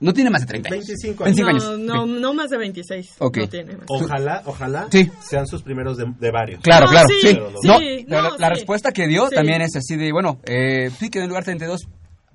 No 0.00 0.12
tiene 0.12 0.30
más 0.30 0.42
de 0.42 0.46
30 0.46 0.68
años. 0.68 0.86
25 0.86 1.24
25 1.24 1.52
no, 1.78 2.02
años. 2.02 2.20
no, 2.20 2.34
más 2.34 2.50
de 2.50 2.58
26. 2.58 3.16
Ok. 3.18 3.36
No 3.38 3.48
tiene 3.48 3.76
más. 3.76 3.86
Ojalá, 3.88 4.42
ojalá 4.46 4.88
Sí. 4.90 5.10
sean 5.20 5.46
sus 5.48 5.62
primeros 5.62 5.96
de, 5.96 6.06
de 6.18 6.30
varios. 6.30 6.60
Claro, 6.62 6.86
No, 6.86 6.92
claro, 6.92 7.08
sí, 7.08 7.28
sí. 7.28 7.38
No, 7.64 7.78
la, 8.08 8.22
no, 8.30 8.36
la 8.38 8.48
respuesta 8.50 8.90
que 8.92 9.06
dio 9.08 9.28
Sí. 9.28 9.34
también 9.34 9.62
es 9.62 9.74
así 9.76 9.96
de, 9.96 10.12
bueno, 10.12 10.40
eh, 10.44 10.90
sí, 10.98 11.08
quedó 11.10 11.22
en 11.22 11.24
el 11.24 11.28
lugar 11.30 11.44
32, 11.44 11.82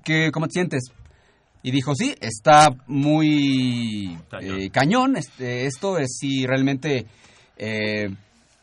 ¿qué, 0.04 0.30
¿cómo 0.32 0.46
te 0.48 0.52
sientes? 0.52 0.84
Y 1.62 1.70
dijo, 1.70 1.94
sí, 1.94 2.14
está 2.20 2.68
muy 2.86 4.16
eh, 4.40 4.70
cañón, 4.70 5.16
este, 5.16 5.66
esto 5.66 5.98
es 5.98 6.16
si 6.18 6.46
realmente, 6.46 7.06
eh, 7.56 8.08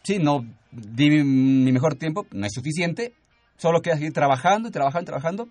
sí, 0.04 0.20
no 0.20 0.46
di 0.72 1.10
mi, 1.10 1.24
mi 1.24 1.72
mejor 1.72 1.96
tiempo, 1.96 2.26
no 2.32 2.46
es 2.46 2.54
suficiente, 2.54 3.14
solo 3.58 3.82
queda 3.82 3.96
seguir 3.96 4.14
trabajando 4.14 4.70
y 4.70 4.72
trabajando 4.72 5.04
y 5.04 5.06
trabajando 5.06 5.48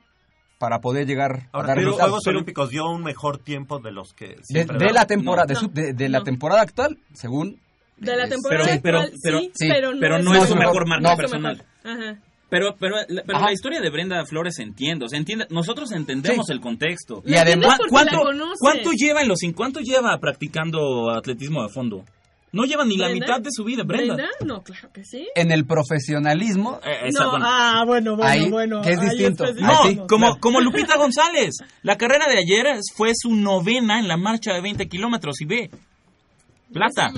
para 0.59 0.79
poder 0.81 1.07
llegar 1.07 1.49
Ahora, 1.53 1.67
a 1.67 1.69
dar 1.69 1.77
pero 1.77 1.87
resultados. 1.89 2.11
Juegos 2.11 2.27
Olímpicos 2.29 2.71
dio 2.71 2.91
un 2.91 3.03
mejor 3.03 3.39
tiempo 3.39 3.79
de 3.79 3.93
los 3.93 4.15
que 4.15 4.29
De, 4.29 4.39
siempre 4.43 4.79
de 4.79 4.85
daba. 4.87 5.01
la 5.01 5.07
temporada, 5.07 5.45
No, 5.47 5.49
de, 5.49 5.55
su- 5.85 5.95
de- 5.95 6.09
la 6.09 6.23
temporada 6.23 6.63
actual, 6.63 6.99
según... 7.13 7.61
De 7.97 8.17
la 8.17 8.29
temporada 8.29 8.81
pero- 8.83 8.99
actual, 9.01 9.19
pero- 9.23 9.39
sí, 9.41 9.51
sí, 9.55 9.69
pero 9.69 9.93
no, 9.93 10.01
pero 10.01 10.17
es, 10.19 10.25
no 10.25 10.35
es 10.35 10.49
su 10.49 10.57
mejor 10.57 10.87
mejor- 10.87 10.89
marca 10.89 11.17
personal. 11.17 11.65
Ajá. 11.85 12.19
Pero, 12.55 12.77
pero, 12.79 12.97
la, 13.09 13.23
pero 13.27 13.41
la 13.41 13.53
historia 13.53 13.81
de 13.81 13.91
Brenda 13.91 14.25
Flores 14.27 14.61
entiendo, 14.61 15.07
o 15.07 15.09
sea, 15.09 15.19
entiende, 15.19 15.47
nosotros 15.51 15.91
entendemos 15.91 16.47
Sí. 16.47 16.53
el 16.53 16.61
contexto. 16.61 17.21
Y 17.27 17.35
además- 17.35 17.79
¿Cu- 17.79 17.87
porque 17.91 18.05
la 18.05 18.13
¿cuánto, 18.21 18.53
cuánto 18.61 18.91
lleva 18.93 19.23
en 19.23 19.29
los 19.29 19.41
cuánto 19.57 19.81
lleva 19.81 20.17
practicando 20.21 21.11
atletismo 21.11 21.65
de 21.65 21.69
fondo? 21.71 22.05
No 22.53 22.63
lleva 22.63 22.85
ni 22.85 22.97
la 22.97 23.09
¿Brenda? 23.09 23.27
mitad 23.27 23.41
de 23.41 23.51
su 23.51 23.65
vida, 23.65 23.83
Brenda. 23.83 24.17
No, 24.47 24.63
claro 24.63 24.89
que 24.93 25.03
sí. 25.03 25.27
En 25.35 25.51
el 25.51 25.67
profesionalismo, 25.67 26.79
Eh, 26.85 27.09
esa- 27.09 27.25
no, 27.25 27.31
bueno. 27.33 27.45
ah, 27.49 27.83
bueno, 27.85 28.17
bueno, 28.17 28.31
Ahí, 28.31 28.49
bueno. 28.49 28.81
que 28.83 28.91
es 28.93 29.01
distinto. 29.01 29.45
No, 29.55 29.83
sí. 29.89 29.99
como, 30.09 30.39
como 30.39 30.61
Lupita 30.61 30.97
González. 30.97 31.57
La 31.83 31.97
carrera 31.97 32.27
de 32.29 32.39
ayer 32.39 32.67
fue 32.95 33.11
su 33.17 33.35
novena 33.35 33.99
en 33.99 34.07
la 34.07 34.17
marcha 34.17 34.53
de 34.55 34.61
20 34.61 34.87
kilómetros 34.87 35.41
y 35.41 35.45
ve. 35.47 35.71
Plata. 36.73 37.11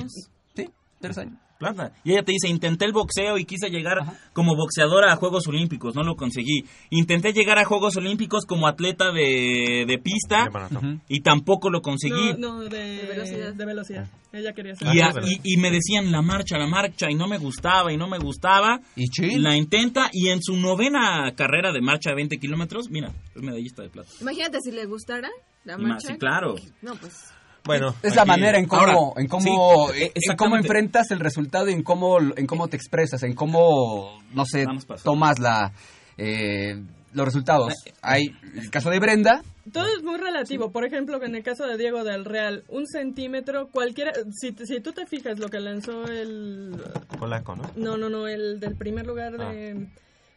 sí, 0.55 0.66
tres 1.01 1.18
años. 1.18 1.34
Plata. 1.59 1.92
Y 2.04 2.12
ella 2.12 2.22
te 2.22 2.32
dice, 2.32 2.48
intenté 2.48 2.84
el 2.84 2.92
boxeo 2.92 3.38
y 3.38 3.44
quise 3.46 3.70
llegar 3.70 3.98
como 4.34 4.54
boxeadora 4.57 5.12
a 5.12 5.16
Juegos 5.16 5.46
Olímpicos, 5.46 5.94
no 5.94 6.02
lo 6.02 6.14
conseguí. 6.14 6.64
Intenté 6.90 7.32
llegar 7.32 7.59
a 7.59 7.64
Juegos 7.64 7.96
Olímpicos 7.96 8.44
como 8.46 8.66
atleta 8.66 9.11
de, 9.11 9.84
de 9.86 9.98
pista 9.98 10.48
De 10.70 10.98
y 11.09 11.20
tampoco 11.20 11.70
lo 11.70 11.80
conseguí. 11.80 12.34
No, 12.38 12.59
no, 12.59 12.64
de, 12.64 13.07
velocidad. 13.09 13.54
De 13.54 13.64
velocidad. 13.64 14.07
Ella 14.32 14.52
quería 14.52 14.74
ser. 14.74 14.94
Y, 14.94 15.00
Ah, 15.00 15.12
a- 15.16 15.26
y- 15.26 15.40
y 15.42 15.57
me 15.57 15.70
decían 15.70 16.12
la 16.12 16.20
marcha, 16.20 16.59
la 16.59 16.66
marcha, 16.66 17.11
y 17.11 17.14
no 17.14 17.26
me 17.26 17.38
gustaba, 17.38 17.90
y 17.90 17.96
no 17.96 18.07
me 18.07 18.18
gustaba. 18.18 18.80
Y 18.94 19.07
chin. 19.09 19.42
La 19.42 19.57
intenta, 19.57 20.11
y 20.12 20.28
en 20.28 20.42
su 20.42 20.57
novena 20.57 21.32
carrera 21.34 21.72
de 21.72 21.80
marcha 21.80 22.11
de 22.11 22.16
20 22.16 22.36
kilómetros, 22.38 22.90
mira, 22.90 23.12
es 23.34 23.42
medallista 23.42 23.82
de 23.82 23.88
plata. 23.88 24.11
Imagínate 24.20 24.59
si 24.61 24.72
le 24.72 24.84
gustara 24.84 25.30
la 25.64 25.78
marcha. 25.78 26.09
sí, 26.09 26.18
claro. 26.18 26.54
No, 26.82 26.94
pues. 26.96 27.32
Bueno, 27.67 27.95
Es 28.03 28.14
la 28.14 28.25
manera 28.25 28.59
en 28.59 28.67
cómo, 28.67 28.81
Ahora, 28.81 29.21
en 29.21 29.27
cómo, 29.27 29.89
sí, 29.93 30.11
en 30.14 30.37
cómo 30.37 30.57
enfrentas 30.57 31.11
el 31.11 31.21
resultado 31.21 31.69
y 31.69 31.73
en 31.73 31.83
cómo, 31.83 32.19
en 32.21 32.47
cómo 32.47 32.69
te 32.69 32.77
expresas, 32.77 33.23
en 33.23 33.35
cómo, 33.35 34.21
no 34.33 34.45
sé, 34.45 34.67
tomas 35.03 35.39
la, 35.39 35.73
eh, 36.17 36.81
los 37.12 37.25
resultados. 37.25 37.75
Hay 38.03 38.27
el 38.55 38.71
caso 38.71 38.91
de 38.91 38.99
Brenda, 38.99 39.43
Todo 39.73 39.87
es 39.87 40.03
muy 40.03 40.19
relativo. 40.19 40.71
Por 40.71 40.85
ejemplo, 40.85 41.23
en 41.23 41.35
el 41.35 41.43
caso 41.43 41.67
de 41.67 41.77
Diego 41.77 42.05
del 42.05 42.25
Real, 42.25 42.64
un 42.69 42.87
centímetro, 42.87 43.69
cualquiera. 43.73 44.12
Si, 44.31 44.55
si 44.64 44.81
tú 44.81 44.93
te 44.93 45.07
fijas 45.07 45.39
lo 45.39 45.49
que 45.49 45.61
lanzó 45.61 46.05
el. 46.05 46.77
Polaco, 47.19 47.57
¿no? 47.57 47.71
No, 47.75 47.97
no, 47.97 48.09
no, 48.09 48.29
el 48.29 48.61
del 48.61 48.77
primer 48.77 49.07
lugar 49.07 49.37
de... 49.37 49.89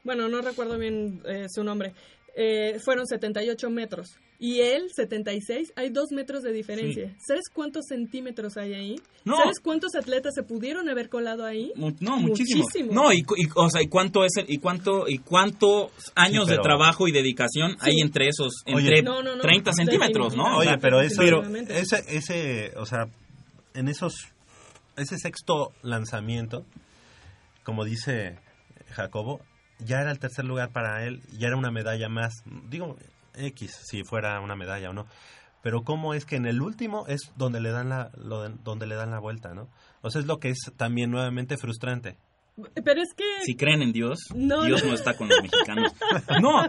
Bueno, 0.03 0.29
no 0.29 0.41
recuerdo 0.41 0.77
bien 0.77 1.21
eh, 1.25 1.45
su 1.49 1.63
nombre. 1.63 1.93
Eh, 2.35 2.79
fueron 2.83 3.05
78 3.07 3.69
metros. 3.69 4.09
Y 4.41 4.61
él, 4.61 4.89
76, 4.95 5.73
hay 5.75 5.89
dos 5.89 6.11
metros 6.11 6.43
de 6.43 6.53
diferencia. 6.53 7.13
¿Sabes 7.19 7.49
cuántos 7.53 7.87
centímetros 7.89 8.55
hay 8.55 8.73
ahí? 8.73 8.95
No. 9.25 9.35
¿Sabes 9.35 9.59
cuántos 9.59 9.95
atletas 9.95 10.33
se 10.35 10.43
pudieron 10.43 10.87
haber 10.87 11.09
colado 11.09 11.43
ahí? 11.45 11.73
Mu- 11.75 11.91
No, 11.99 12.15
muchísimo. 12.17 12.63
Muchísimo. 12.63 12.93
No, 12.93 13.11
y, 13.11 13.17
y, 13.17 13.47
o 13.55 13.69
sea, 13.69 13.81
¿y 13.81 13.87
cuánto 13.87 14.23
es 14.23 14.31
el, 14.37 14.45
y 14.49 14.59
cuánto 14.59 15.09
y 15.09 15.17
cuántos 15.17 15.91
años 16.15 16.45
Sí, 16.45 16.51
pero- 16.51 16.63
de 16.63 16.63
trabajo 16.69 17.07
y 17.09 17.11
dedicación 17.11 17.75
hay 17.81 17.99
entre 17.99 18.29
esos 18.29 18.53
Oye. 18.67 18.77
entre 18.87 19.01
No, 19.01 19.21
no, 19.21 19.35
no, 19.35 19.41
30 19.41 19.73
centímetros, 19.73 20.37
¿no? 20.37 20.57
Oye, 20.57 20.77
pero 20.79 21.01
eso, 21.01 21.21
definitivamente. 21.21 21.77
ese, 21.79 22.03
ese, 22.07 22.71
o 22.77 22.85
sea, 22.85 23.07
en 23.73 23.89
esos, 23.89 24.13
ese 24.95 25.17
sexto 25.17 25.73
lanzamiento, 25.81 26.65
como 27.65 27.83
dice 27.83 28.37
Jacobo, 28.91 29.41
ya 29.79 30.01
era 30.01 30.11
el 30.11 30.19
tercer 30.19 30.45
lugar 30.45 30.69
para 30.71 31.03
él, 31.05 31.21
ya 31.37 31.47
era 31.47 31.57
una 31.57 31.71
medalla 31.71 32.09
más, 32.09 32.33
digo, 32.69 32.97
X, 33.35 33.77
si 33.89 34.03
fuera 34.03 34.39
una 34.41 34.55
medalla 34.55 34.89
o 34.89 34.93
no, 34.93 35.05
pero 35.61 35.83
cómo 35.83 36.13
es 36.13 36.25
que 36.25 36.35
en 36.37 36.45
el 36.45 36.61
último 36.61 37.05
es 37.07 37.31
donde 37.35 37.59
le 37.59 37.71
dan 37.71 37.89
la, 37.89 38.11
lo 38.17 38.43
de- 38.43 38.55
donde 38.63 38.87
le 38.87 38.95
dan 38.95 39.11
la 39.11 39.19
vuelta, 39.19 39.53
¿no? 39.53 39.67
O 40.01 40.09
sea, 40.09 40.21
es 40.21 40.27
lo 40.27 40.37
que 40.39 40.49
es 40.49 40.59
también 40.77 41.11
nuevamente 41.11 41.57
frustrante. 41.57 42.17
Pero 42.83 43.01
es 43.01 43.13
que... 43.15 43.23
si 43.45 43.55
creen 43.55 43.81
en 43.81 43.93
Dios, 43.93 44.19
No, 44.35 44.63
Dios 44.63 44.83
no. 44.83 44.89
no. 44.89 44.95
está 44.95 45.15
con 45.15 45.29
los 45.29 45.41
mexicanos. 45.41 45.93
No, 46.41 46.59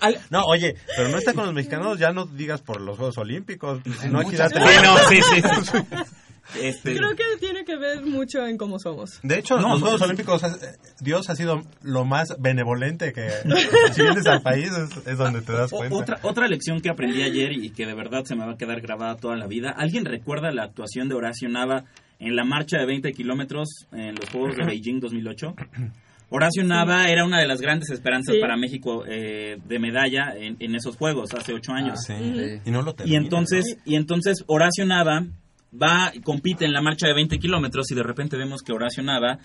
al- 0.00 0.20
No, 0.30 0.44
oye, 0.44 0.76
pero 0.96 1.08
no 1.08 1.16
está 1.18 1.32
con 1.32 1.46
los 1.46 1.54
mexicanos, 1.54 1.98
ya 1.98 2.12
no 2.12 2.26
digas 2.26 2.60
por 2.60 2.80
los 2.82 2.96
Juegos 2.98 3.16
Olímpicos, 3.18 3.80
si 4.00 4.08
no 4.08 4.20
aquí 4.20 4.36
date- 4.36 4.60
sí, 4.60 4.76
no, 4.82 4.98
sí, 5.08 5.20
sí, 5.22 5.42
sí. 5.42 5.78
Este, 6.60 6.94
Creo 6.96 7.10
que 7.16 7.22
tiene 7.40 7.64
que 7.64 7.76
ver 7.76 8.02
mucho 8.04 8.46
en 8.46 8.56
cómo 8.56 8.78
somos. 8.78 9.20
De 9.22 9.38
hecho, 9.38 9.56
No, 9.58 9.70
los 9.70 9.80
no, 9.80 9.86
Juegos 9.86 10.00
sí. 10.00 10.04
Olímpicos, 10.04 10.42
Dios 11.00 11.30
ha 11.30 11.36
sido 11.36 11.62
lo 11.82 12.04
más 12.04 12.34
benevolente 12.38 13.12
que 13.12 13.28
si 13.92 14.02
vienes 14.02 14.26
al 14.26 14.42
país 14.42 14.70
es, 14.70 15.06
es 15.06 15.18
donde 15.18 15.40
te 15.42 15.52
das 15.52 15.72
O- 15.72 15.76
cuenta. 15.78 15.96
Otra, 15.96 16.18
otra 16.22 16.48
lección 16.48 16.80
que 16.80 16.90
aprendí 16.90 17.22
ayer 17.22 17.52
y 17.52 17.70
que 17.70 17.86
de 17.86 17.94
verdad 17.94 18.24
se 18.24 18.34
me 18.36 18.44
va 18.46 18.52
a 18.52 18.56
quedar 18.56 18.80
grabada 18.80 19.16
toda 19.16 19.36
la 19.36 19.46
vida. 19.46 19.70
¿Alguien 19.76 20.04
recuerda 20.04 20.50
la 20.52 20.64
actuación 20.64 21.08
de 21.08 21.14
Horacio 21.14 21.48
Nava 21.48 21.84
en 22.18 22.36
la 22.36 22.44
marcha 22.44 22.78
de 22.78 22.86
20 22.86 23.12
kilómetros 23.12 23.68
en 23.92 24.14
los 24.14 24.28
Juegos 24.30 24.56
de 24.56 24.64
Beijing 24.64 25.00
2008? 25.00 25.54
Horacio 26.34 26.64
Nava 26.64 27.08
era 27.10 27.26
una 27.26 27.40
de 27.40 27.46
las 27.46 27.60
grandes 27.60 27.90
esperanzas 27.90 28.34
Sí. 28.36 28.40
para 28.40 28.56
México 28.56 29.04
eh, 29.06 29.58
de 29.66 29.78
medalla 29.78 30.34
en, 30.34 30.56
en 30.60 30.74
esos 30.74 30.96
Juegos 30.96 31.34
hace 31.34 31.52
ocho 31.52 31.72
años. 31.72 31.98
Sí. 32.06 32.14
Sí. 32.16 32.60
Y 32.64 32.70
no 32.70 32.80
lo 32.82 32.92
Y 32.92 32.94
termina, 32.94 33.18
entonces, 33.18 33.76
y 33.84 33.96
entonces 33.96 34.42
Horacio 34.46 34.86
Nava 34.86 35.24
va 35.80 36.10
y 36.14 36.20
compite 36.20 36.64
en 36.64 36.72
la 36.72 36.82
marcha 36.82 37.06
de 37.06 37.14
20 37.14 37.38
kilómetros 37.38 37.90
y 37.90 37.94
de 37.94 38.02
repente 38.02 38.36
vemos 38.36 38.62
que 38.62 38.72
Horacio 38.72 39.02
Nava 39.02 39.38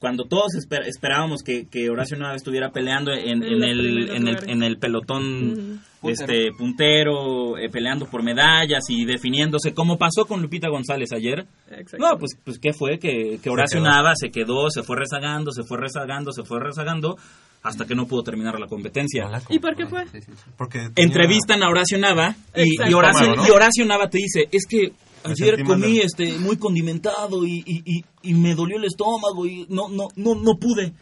cuando 0.00 0.24
todos 0.28 0.52
esper- 0.54 0.86
esperábamos 0.86 1.42
que, 1.42 1.66
que 1.68 1.90
Horacio 1.90 2.16
Nava 2.16 2.36
estuviera 2.36 2.70
peleando 2.70 3.12
en, 3.12 3.42
En 3.42 3.62
el, 3.64 4.10
en, 4.10 4.28
el, 4.28 4.48
en 4.48 4.62
el 4.62 4.78
pelotón 4.78 5.80
este 6.04 6.52
puntero, 6.56 7.58
eh, 7.58 7.68
peleando 7.68 8.06
por 8.06 8.22
medallas 8.22 8.84
y 8.88 9.04
definiéndose, 9.04 9.74
como 9.74 9.98
pasó 9.98 10.26
con 10.26 10.40
Lupita 10.40 10.68
González 10.68 11.10
ayer. 11.12 11.46
Exacto. 11.72 11.96
No, 11.98 12.16
pues, 12.16 12.38
pues 12.44 12.60
¿qué 12.60 12.72
fue? 12.72 13.00
Que, 13.00 13.40
que 13.42 13.50
Horacio 13.50 13.80
quedó. 13.80 13.90
Nava 13.90 14.12
se 14.14 14.30
quedó, 14.30 14.70
se 14.70 14.84
fue 14.84 14.96
rezagando, 14.96 15.50
se 15.50 15.64
fue 15.64 15.78
rezagando, 15.78 16.30
se 16.32 16.44
fue 16.44 16.60
rezagando, 16.60 17.16
hasta 17.64 17.84
que 17.84 17.96
no 17.96 18.06
pudo 18.06 18.22
terminar 18.22 18.60
la 18.60 18.68
competencia. 18.68 19.28
¿Y 19.50 19.58
por 19.58 19.74
qué 19.74 19.86
fue? 19.86 20.04
Porque 20.56 20.78
tenía- 20.94 21.08
Entrevistan 21.08 21.64
a 21.64 21.68
Horacio 21.68 21.98
Nava 21.98 22.36
y, 22.54 22.74
y 22.88 22.94
Horacio, 22.94 23.22
Estómago, 23.22 23.42
¿no? 23.42 23.48
y 23.48 23.50
Horacio 23.50 23.84
Nava 23.84 24.08
te 24.08 24.18
dice, 24.18 24.48
es 24.52 24.64
que 24.68 24.92
ayer 25.24 25.64
comí 25.64 25.98
este 25.98 26.38
muy 26.38 26.56
condimentado 26.56 27.44
y, 27.44 27.62
y, 27.66 27.82
y, 27.84 28.04
y 28.22 28.34
me 28.34 28.54
dolió 28.54 28.76
el 28.76 28.84
estómago 28.84 29.46
y 29.46 29.66
no, 29.68 29.88
no, 29.88 30.08
no, 30.16 30.34
no 30.34 30.54
pude. 30.58 30.92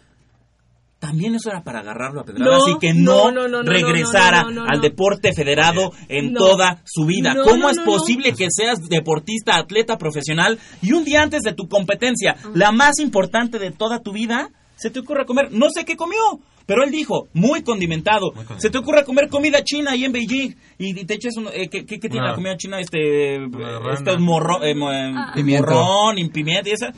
También 0.99 1.35
eso 1.35 1.51
era 1.51 1.63
para 1.63 1.81
agarrarlo 1.81 2.23
a 2.23 2.25
pedradas 2.25 2.63
No, 2.67 2.77
y 2.77 2.79
que 2.79 2.95
no, 2.95 3.31
no, 3.31 3.43
no, 3.43 3.49
no, 3.49 3.63
no, 3.63 3.71
regresara 3.71 4.45
no, 4.45 4.51
no, 4.51 4.65
no, 4.65 4.71
al 4.71 4.81
deporte 4.81 5.33
federado 5.35 5.93
en 6.09 6.33
No. 6.33 6.41
toda 6.41 6.83
su 6.87 7.05
vida. 7.05 7.35
No, 7.35 7.45
¿Cómo 7.45 7.65
no, 7.65 7.71
es 7.71 7.77
no, 7.77 7.85
posible 7.85 8.33
que 8.33 8.49
seas 8.51 8.81
deportista, 8.89 9.57
atleta 9.57 9.99
profesional 9.99 10.59
y 10.81 10.93
un 10.93 11.05
día 11.05 11.23
antes 11.23 11.43
de 11.43 11.53
tu 11.53 11.69
competencia, 11.69 12.37
la 12.55 12.73
más 12.73 12.99
importante 12.99 13.59
de 13.59 13.73
toda 13.73 14.01
tu 14.01 14.13
vida, 14.13 14.51
se 14.77 14.91
te 14.91 15.01
ocurre 15.01 15.27
comer? 15.27 15.53
No 15.53 15.67
sé 15.71 15.85
qué 15.85 15.97
comió, 15.97 16.19
pero 16.67 16.83
él 16.85 16.91
dijo, 16.91 17.29
muy 17.33 17.63
condimentado. 17.63 18.33
Se 18.59 18.69
te 18.71 18.79
ocurre 18.79 19.05
comer 19.05 19.29
comida 19.29 19.63
china 19.65 19.93
ahí 19.93 20.05
en 20.05 20.13
Beijing 20.13 20.51
y, 20.79 21.01
y 21.01 21.05
te 21.07 21.15
echas 21.15 21.37
un... 21.37 21.47
eh, 21.53 21.69
¿qué, 21.71 21.87
qué- 21.87 21.99
qué 21.99 22.09
tiene 22.09 22.27
la 22.27 22.35
comida 22.35 22.57
china? 22.57 22.81
Este, 22.81 23.37
este 23.37 24.19
morro, 24.19 24.63
eh, 24.65 24.73
eh, 24.73 25.43
morrón 25.43 26.19
y 26.19 26.29
pimienta 26.29 26.69
y 26.69 26.73
esa... 26.73 26.93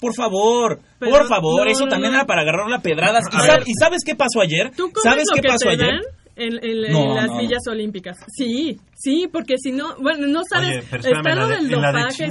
Por 0.00 0.14
favor, 0.14 0.80
Pero- 0.98 1.12
por 1.12 1.28
favor, 1.28 1.64
no, 1.64 1.70
eso 1.70 1.84
no, 1.84 1.90
también 1.90 2.10
no. 2.12 2.18
era 2.18 2.26
para 2.26 2.42
agarrar 2.42 2.68
la 2.68 2.80
pedradas. 2.80 3.22
¿Y, 3.32 3.36
sab- 3.36 3.64
sabes 3.78 4.02
qué 4.04 4.16
pasó 4.16 4.40
ayer? 4.40 4.72
¿Tú 4.76 4.90
comes 4.90 5.02
¿Sabes 5.04 5.24
lo 5.30 5.36
qué 5.36 5.42
que 5.42 5.48
pasó 5.48 5.68
te 5.68 5.74
ayer? 5.74 5.86
dan 5.86 6.00
en, 6.36 6.54
en- 6.64 6.84
en 6.86 6.92
No, 6.92 7.14
las 7.14 7.26
no, 7.28 7.34
no. 7.34 7.40
villas 7.40 7.60
olímpicas? 7.68 8.16
Sí, 8.36 8.78
sí, 8.94 9.28
porque 9.30 9.54
si 9.58 9.72
no, 9.72 9.96
bueno, 10.00 10.26
no 10.26 10.42
sabes, 10.48 10.84
Oye, 10.92 11.10
está 11.10 11.34
lo 11.34 11.48
del 11.48 11.68
dopaje, 11.68 12.28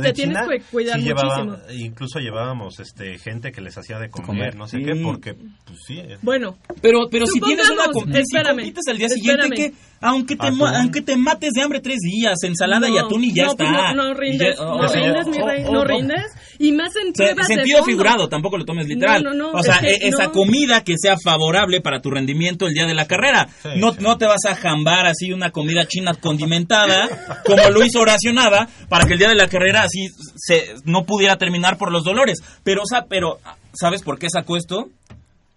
te 0.00 0.12
tienes 0.12 0.38
que 0.48 0.60
cuidar 0.70 0.98
sí 0.98 1.04
llevaba- 1.06 1.44
muchísimo. 1.44 1.72
incluso 1.86 2.18
llevábamos 2.18 2.80
este 2.80 3.18
gente 3.18 3.52
que 3.52 3.60
les 3.60 3.76
hacía 3.78 3.98
de 3.98 4.08
comer, 4.10 4.26
comer, 4.26 4.56
no 4.56 4.66
sé 4.66 4.78
sí. 4.78 4.84
qué, 4.84 4.96
porque 5.02 5.34
pues 5.34 5.78
sí, 5.86 6.00
Bueno, 6.22 6.56
Pero, 6.80 7.08
pero 7.10 7.26
si 7.26 7.40
tienes 7.40 7.70
una 7.70 7.84
Supongamos, 7.84 7.92
com- 8.04 8.12
si 8.12 8.38
compites 8.56 8.86
al 8.88 8.98
día 8.98 9.08
siguiente 9.08 9.42
espérame. 9.46 9.72
que 9.72 9.91
aunque 10.02 10.36
te 10.36 10.50
mu- 10.50 10.66
aunque 10.66 11.00
te 11.00 11.16
mates 11.16 11.50
de 11.54 11.62
hambre 11.62 11.80
tres 11.80 11.98
días, 12.00 12.34
ensalada 12.42 12.88
y 12.88 12.92
no, 12.92 13.06
atún 13.06 13.24
y 13.24 13.32
ya 13.34 13.44
no, 13.44 13.50
está. 13.52 13.64
pues 13.64 13.70
no, 13.94 13.94
no 13.94 14.10
Y 14.10 14.14
rindes, 14.14 14.56
ya- 14.58 14.64
no 14.64 14.88
rindes, 14.88 15.26
oh, 15.26 15.30
mi 15.30 15.38
oh, 15.40 15.46
rey, 15.46 15.64
oh, 15.66 15.72
no 15.72 15.80
oh. 15.80 15.84
rindes. 15.84 16.24
Y 16.58 16.72
más 16.72 16.94
en 16.96 17.12
pruebas 17.12 17.48
de 17.48 17.54
sentido 17.54 17.82
figurado, 17.82 18.28
tampoco 18.28 18.58
lo 18.58 18.64
tomes 18.64 18.86
literal. 18.86 19.22
No, 19.22 19.30
no, 19.32 19.52
no, 19.52 19.58
o 19.58 19.62
sea, 19.62 19.76
es 19.76 19.98
que 19.98 20.06
e- 20.06 20.08
esa 20.08 20.24
no. 20.24 20.32
comida 20.32 20.84
que 20.84 20.94
sea 20.98 21.16
favorable 21.22 21.80
para 21.80 22.00
tu 22.00 22.10
rendimiento 22.10 22.66
el 22.66 22.74
día 22.74 22.86
de 22.86 22.94
la 22.94 23.06
carrera. 23.06 23.48
Sí, 23.62 23.68
no, 23.76 23.92
sí. 23.92 23.98
no 24.00 24.18
te 24.18 24.26
vas 24.26 24.44
a 24.48 24.54
jambar 24.54 25.06
así 25.06 25.32
una 25.32 25.50
comida 25.50 25.86
china 25.86 26.12
condimentada, 26.14 27.08
como 27.44 27.68
lo 27.70 27.84
hizo 27.84 28.00
Horacio 28.00 28.32
Nava, 28.32 28.68
para 28.88 29.06
que 29.06 29.14
el 29.14 29.18
día 29.18 29.28
de 29.28 29.34
la 29.34 29.48
carrera 29.48 29.82
así 29.82 30.08
se, 30.36 30.74
no 30.84 31.04
pudiera 31.04 31.36
terminar 31.36 31.78
por 31.78 31.90
los 31.92 32.04
dolores. 32.04 32.38
Pero, 32.64 32.82
o 32.82 32.86
sea, 32.86 33.06
pero, 33.08 33.38
¿sabes 33.72 34.02
por 34.02 34.18
qué 34.18 34.28
sacó 34.30 34.56
esto? 34.56 34.86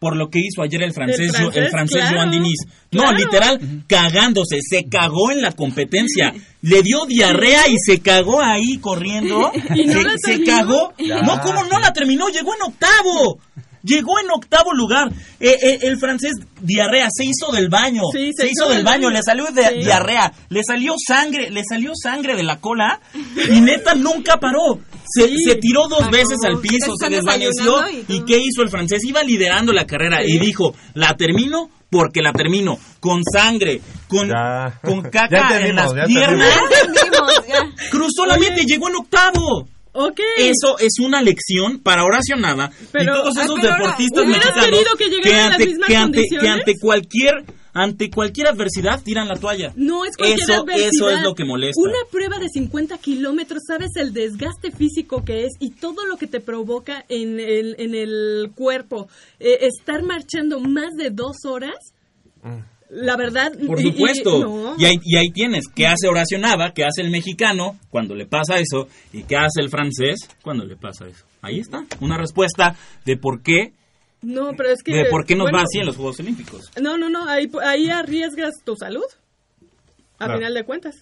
Por 0.05 0.17
lo 0.17 0.29
que 0.29 0.37
hizo 0.37 0.61
ayer 0.61 0.83
el 0.83 0.93
francés, 0.93 1.19
El 1.19 1.31
francés, 1.31 1.63
el 1.63 1.69
francés 1.71 1.97
claro, 2.01 2.17
Joan 2.17 2.29
Diniz. 2.29 2.59
No, 2.91 3.01
claro. 3.01 3.17
literal, 3.17 3.83
cagándose, 3.87 4.59
se 4.61 4.83
cagó 4.87 5.31
en 5.31 5.41
la 5.41 5.51
competencia. 5.51 6.31
Le 6.61 6.83
dio 6.83 7.07
diarrea 7.07 7.67
y 7.67 7.77
se 7.83 8.01
cagó 8.01 8.39
ahí 8.39 8.77
corriendo. 8.77 9.51
Y 9.75 9.85
no 9.87 9.93
se, 9.93 10.03
la 10.03 10.11
se 10.11 10.37
terminó. 10.37 10.45
cagó. 10.57 10.93
Ya. 10.99 11.21
No, 11.23 11.41
¿cómo 11.41 11.63
no 11.63 11.79
la 11.79 11.91
terminó? 11.91 12.29
Llegó 12.29 12.53
en 12.53 12.61
octavo. 12.71 13.39
Llegó 13.85 14.19
en 14.19 14.31
octavo 14.31 14.73
lugar. 14.73 15.09
Eh, 15.39 15.55
eh, 15.61 15.79
el 15.83 15.97
francés 15.99 16.31
diarrea 16.61 17.07
se 17.11 17.25
hizo 17.25 17.51
del 17.51 17.69
baño. 17.69 18.01
Sí, 18.11 18.31
se, 18.35 18.47
hizo 18.47 18.67
del 18.69 18.83
baño, 18.83 19.09
le 19.09 19.21
salió 19.21 19.45
de- 19.51 19.63
Sí. 19.63 19.79
diarrea, 19.83 20.33
le 20.49 20.61
salió 20.63 20.95
sangre, 20.97 21.51
le 21.51 21.61
salió 21.69 21.91
sangre 21.95 22.35
de 22.35 22.43
la 22.43 22.59
cola 22.59 22.99
y 23.13 23.61
neta 23.61 23.93
nunca 23.95 24.37
paró. 24.37 24.79
Se, 25.07 25.27
Sí. 25.27 25.43
se 25.43 25.55
tiró 25.57 25.87
dos 25.87 26.09
veces 26.09 26.37
al 26.45 26.59
piso, 26.59 26.93
se 26.99 27.09
desvaneció. 27.09 27.83
y 28.07 28.15
¿Y 28.15 28.25
qué 28.25 28.37
hizo 28.39 28.63
el 28.63 28.69
francés? 28.69 29.03
Iba 29.05 29.21
liderando 29.23 29.71
la 29.71 29.85
carrera 29.85 30.17
y 30.25 30.39
dijo, 30.39 30.73
la 30.95 31.15
termino 31.15 31.69
porque 31.91 32.21
la 32.21 32.33
termino. 32.33 32.77
Con 32.99 33.21
sangre, 33.23 33.81
con, 34.07 34.27
Ya. 34.29 34.79
con 34.83 35.03
Ya 35.13 35.27
caca 35.27 35.59
en 35.61 35.75
las 35.75 35.93
ya 35.93 36.05
piernas. 36.05 36.49
Ya 36.49 36.85
entendimos, 36.87 37.47
ya. 37.47 37.89
Cruzó 37.91 38.25
la 38.25 38.37
meta 38.37 38.59
y 38.61 38.65
llegó 38.65 38.89
en 38.89 38.95
octavo. 38.95 39.67
Ok. 39.95 40.19
Eso 40.37 40.77
es 40.79 40.99
una 40.99 41.21
lección 41.21 41.79
para 41.79 42.03
Horacio 42.03 42.35
Nava 42.35 42.69
Pero- 42.91 43.13
y 43.13 43.17
todos 43.17 43.37
ah, 43.37 43.43
esos 43.45 43.61
deportistas 43.61 44.23
¿hubieras 44.25 44.45
mexicanos 44.55 44.95
que 44.97 45.07
las 45.09 45.51
ante, 45.53 45.65
que 45.87 45.95
ante- 45.95 46.27
que 46.39 46.47
ante 46.49 46.73
cualquier 46.79 47.33
ante 47.77 48.09
cualquier 48.09 48.47
adversidad 48.47 49.01
tiran 49.03 49.27
la 49.27 49.35
toalla. 49.35 49.73
No 49.75 50.05
es 50.05 50.15
cualquier 50.15 50.39
eso, 50.49 50.61
adversidad. 50.63 50.89
eso 50.93 51.09
es 51.09 51.21
lo 51.23 51.35
que 51.35 51.43
molesta. 51.43 51.81
Una 51.81 51.97
prueba 52.09 52.39
de 52.39 52.47
50 52.47 52.97
kilómetros, 52.99 53.63
sabes 53.67 53.89
el 53.97 54.13
desgaste 54.13 54.71
físico 54.71 55.25
que 55.25 55.43
es 55.43 55.51
y 55.59 55.71
todo 55.71 56.05
lo 56.05 56.15
que 56.15 56.27
te 56.27 56.39
provoca 56.39 57.03
en 57.09 57.37
el, 57.37 57.75
en 57.77 57.93
el 57.93 58.51
cuerpo. 58.55 59.09
Eh, 59.41 59.57
estar 59.67 60.03
marchando 60.03 60.61
más 60.61 60.91
de 60.97 61.09
dos 61.09 61.35
horas, 61.43 61.75
la 62.89 63.15
verdad. 63.17 63.51
Por 63.67 63.79
y- 63.79 63.87
y- 63.87 63.91
supuesto. 63.91 64.39
no. 64.39 64.75
Y, 64.77 64.85
ahí, 64.85 64.95
y 65.03 65.15
ahí 65.17 65.29
tienes, 65.33 65.65
¿qué 65.73 65.87
hace 65.87 66.07
Horacio 66.07 66.37
Nava? 66.39 66.71
¿Qué 66.73 66.83
hace 66.83 67.01
el 67.01 67.09
mexicano 67.09 67.77
cuando 67.89 68.15
le 68.15 68.25
pasa 68.25 68.59
eso? 68.59 68.87
¿Y 69.13 69.23
qué 69.23 69.35
hace 69.37 69.61
el 69.61 69.69
francés 69.69 70.27
cuando 70.41 70.65
le 70.65 70.75
pasa 70.75 71.07
eso? 71.07 71.25
Ahí 71.41 71.59
está, 71.59 71.85
una 72.01 72.17
respuesta 72.17 72.75
de 73.05 73.17
por 73.17 73.41
qué, 73.41 73.73
No, 74.21 74.51
pero 74.57 74.69
es 74.69 74.81
que. 74.83 74.93
de 74.95 75.05
por 75.05 75.25
qué 75.25 75.35
nos 75.35 75.45
bueno, 75.45 75.57
va 75.59 75.63
así 75.63 75.79
en 75.79 75.85
los 75.85 75.95
Juegos 75.95 76.19
Olímpicos. 76.19 76.71
No, 76.81 76.97
no, 76.97 77.09
no, 77.09 77.27
ahí, 77.27 77.49
ahí 77.63 77.89
arriesgas 77.89 78.53
tu 78.63 78.75
salud. 78.75 79.03
A 80.17 80.25
Claro. 80.25 80.39
final 80.39 80.53
de 80.53 80.63
cuentas. 80.63 80.95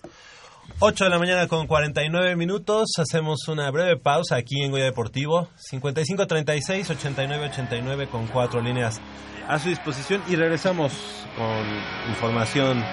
8 0.80 1.03
de 1.05 1.09
la 1.09 1.19
mañana 1.19 1.47
con 1.47 1.65
49 1.67 2.36
minutos. 2.36 2.89
Hacemos 2.97 3.47
una 3.47 3.69
breve 3.71 3.97
pausa 3.97 4.36
aquí 4.36 4.61
en 4.63 4.71
Goya 4.71 4.86
Deportivo. 4.86 5.47
5536 5.55 6.89
8989 6.89 8.07
con 8.07 8.28
cuatro 8.28 8.61
líneas 8.61 8.99
a 9.47 9.59
su 9.59 9.69
disposición 9.69 10.21
y 10.28 10.36
regresamos 10.36 10.93
con 11.38 12.09
información 12.09 12.84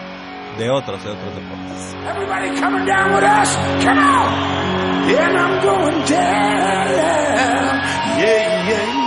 de 0.59 0.70
otros, 0.70 1.03
de 1.03 1.11
otros 1.11 1.35
deportes. 1.35 1.95
Everybody 2.09 2.61
coming 2.61 2.85
down 2.87 3.14
with 3.14 3.24
us? 3.24 3.55
Come 3.85 3.99
on! 3.99 4.33
And 5.11 5.37
I'm 5.37 5.62
going 5.64 6.05
down. 6.07 6.87
Yeah, 8.18 8.68
yeah, 8.68 8.68
yeah. 8.68 9.01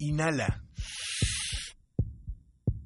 Inhala. 0.00 0.63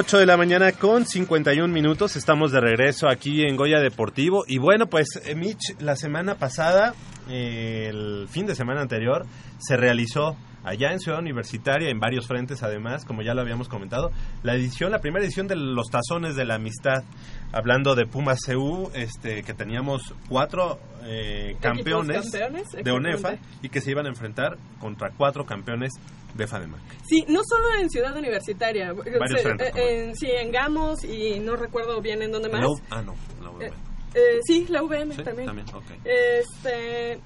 8 0.00 0.16
de 0.16 0.24
la 0.24 0.38
mañana 0.38 0.72
con 0.72 1.04
51 1.04 1.68
minutos. 1.70 2.16
Estamos 2.16 2.52
de 2.52 2.60
regreso 2.62 3.06
aquí 3.06 3.42
en 3.42 3.54
Goya 3.54 3.80
Deportivo. 3.80 4.44
Y 4.48 4.56
bueno, 4.56 4.86
pues, 4.86 5.20
eh, 5.26 5.34
Mitch, 5.34 5.78
la 5.78 5.94
semana 5.94 6.36
pasada, 6.36 6.94
eh, 7.28 7.88
el 7.90 8.26
fin 8.30 8.46
de 8.46 8.54
semana 8.54 8.80
anterior, 8.80 9.26
se 9.58 9.76
realizó 9.76 10.38
allá 10.64 10.92
en 10.92 11.00
Ciudad 11.00 11.20
Universitaria, 11.20 11.90
en 11.90 12.00
varios 12.00 12.26
frentes 12.26 12.62
además, 12.62 13.04
como 13.04 13.20
ya 13.20 13.34
lo 13.34 13.42
habíamos 13.42 13.68
comentado, 13.68 14.10
la 14.42 14.54
edición, 14.54 14.90
la 14.90 15.00
primera 15.00 15.22
edición 15.22 15.48
de 15.48 15.56
los 15.56 15.88
Tazones 15.90 16.34
de 16.34 16.46
la 16.46 16.54
Amistad, 16.54 17.04
hablando 17.52 17.94
de 17.94 18.06
Pumas 18.06 18.40
CU, 18.46 18.90
este, 18.94 19.42
que 19.42 19.52
teníamos 19.52 20.14
cuatro 20.30 20.78
eh, 21.04 21.56
campeones, 21.60 22.30
campeones, 22.30 22.68
de 22.70 22.90
ONEFA 22.90 23.32
exactamente. 23.32 23.66
y 23.66 23.68
que 23.68 23.82
se 23.82 23.90
iban 23.90 24.06
a 24.06 24.08
enfrentar 24.08 24.56
contra 24.78 25.10
cuatro 25.10 25.44
campeones 25.44 25.92
de 26.34 26.46
FADEMAC. 26.46 26.80
Sí, 27.08 27.24
no 27.28 27.40
solo 27.44 27.64
en 27.80 27.90
Ciudad 27.90 28.16
Universitaria. 28.16 28.92
Varios 28.92 29.28
Se- 29.30 29.42
frentes, 29.42 29.76
eh, 29.76 30.04
en, 30.08 30.16
sí, 30.16 30.28
en 30.30 30.50
Gamos 30.52 31.04
y 31.04 31.38
no 31.40 31.56
recuerdo 31.56 32.00
bien 32.00 32.22
en 32.22 32.30
dónde 32.32 32.48
más. 32.48 32.64
U- 32.66 32.80
ah, 32.90 33.02
no, 33.02 33.14
la 33.42 33.50
UVM. 33.50 33.62
Eh, 33.66 33.72
eh, 34.14 34.38
sí, 34.46 34.66
la 34.68 34.82
UVM 34.82 35.14
Sí, 35.14 35.22
también. 35.22 35.46
también, 35.46 35.66
ok. 35.74 35.84
Este, 36.04 37.20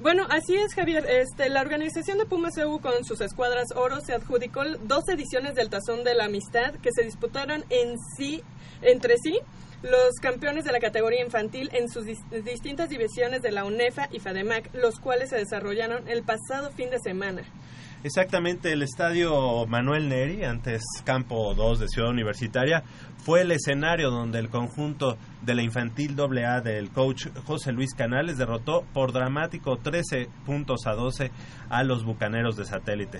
bueno, 0.00 0.26
así 0.28 0.54
es, 0.56 0.74
Javier. 0.74 1.06
Este, 1.08 1.48
la 1.48 1.60
organización 1.60 2.18
de 2.18 2.26
Pumas 2.26 2.56
EU 2.58 2.78
con 2.80 3.04
sus 3.04 3.20
escuadras 3.20 3.68
oro 3.74 4.00
se 4.00 4.14
adjudicó 4.14 4.62
dos 4.82 5.08
ediciones 5.08 5.54
del 5.54 5.70
Tazón 5.70 6.04
de 6.04 6.14
la 6.14 6.24
Amistad 6.26 6.74
que 6.82 6.90
se 6.94 7.02
disputaron 7.04 7.64
en 7.70 7.96
sí, 8.16 8.42
entre 8.82 9.16
sí 9.18 9.38
los 9.82 10.14
campeones 10.20 10.64
de 10.64 10.72
la 10.72 10.80
categoría 10.80 11.22
infantil 11.22 11.70
en 11.72 11.88
sus 11.88 12.04
dis- 12.04 12.42
distintas 12.42 12.88
divisiones 12.88 13.42
de 13.42 13.52
la 13.52 13.64
UNEFA 13.64 14.08
y 14.10 14.18
FADEMAC, 14.20 14.74
los 14.74 14.98
cuales 14.98 15.30
se 15.30 15.36
desarrollaron 15.36 16.08
el 16.08 16.22
pasado 16.24 16.70
fin 16.72 16.90
de 16.90 16.98
semana. 16.98 17.42
Exactamente, 18.04 18.72
el 18.72 18.82
estadio 18.82 19.66
Manuel 19.66 20.08
Neri, 20.08 20.44
antes 20.44 20.82
Campo 21.04 21.54
2 21.54 21.80
de 21.80 21.88
Ciudad 21.88 22.10
Universitaria, 22.10 22.84
fue 23.24 23.40
el 23.40 23.50
escenario 23.50 24.10
donde 24.10 24.38
el 24.38 24.48
conjunto 24.48 25.16
de 25.42 25.54
la 25.56 25.62
infantil 25.62 26.14
AA 26.20 26.60
del 26.60 26.90
coach 26.90 27.26
José 27.46 27.72
Luis 27.72 27.94
Canales 27.94 28.38
derrotó 28.38 28.84
por 28.92 29.12
dramático 29.12 29.78
13 29.78 30.28
puntos 30.44 30.86
a 30.86 30.92
12 30.92 31.32
a 31.68 31.82
los 31.82 32.04
bucaneros 32.04 32.56
de 32.56 32.66
satélite. 32.66 33.18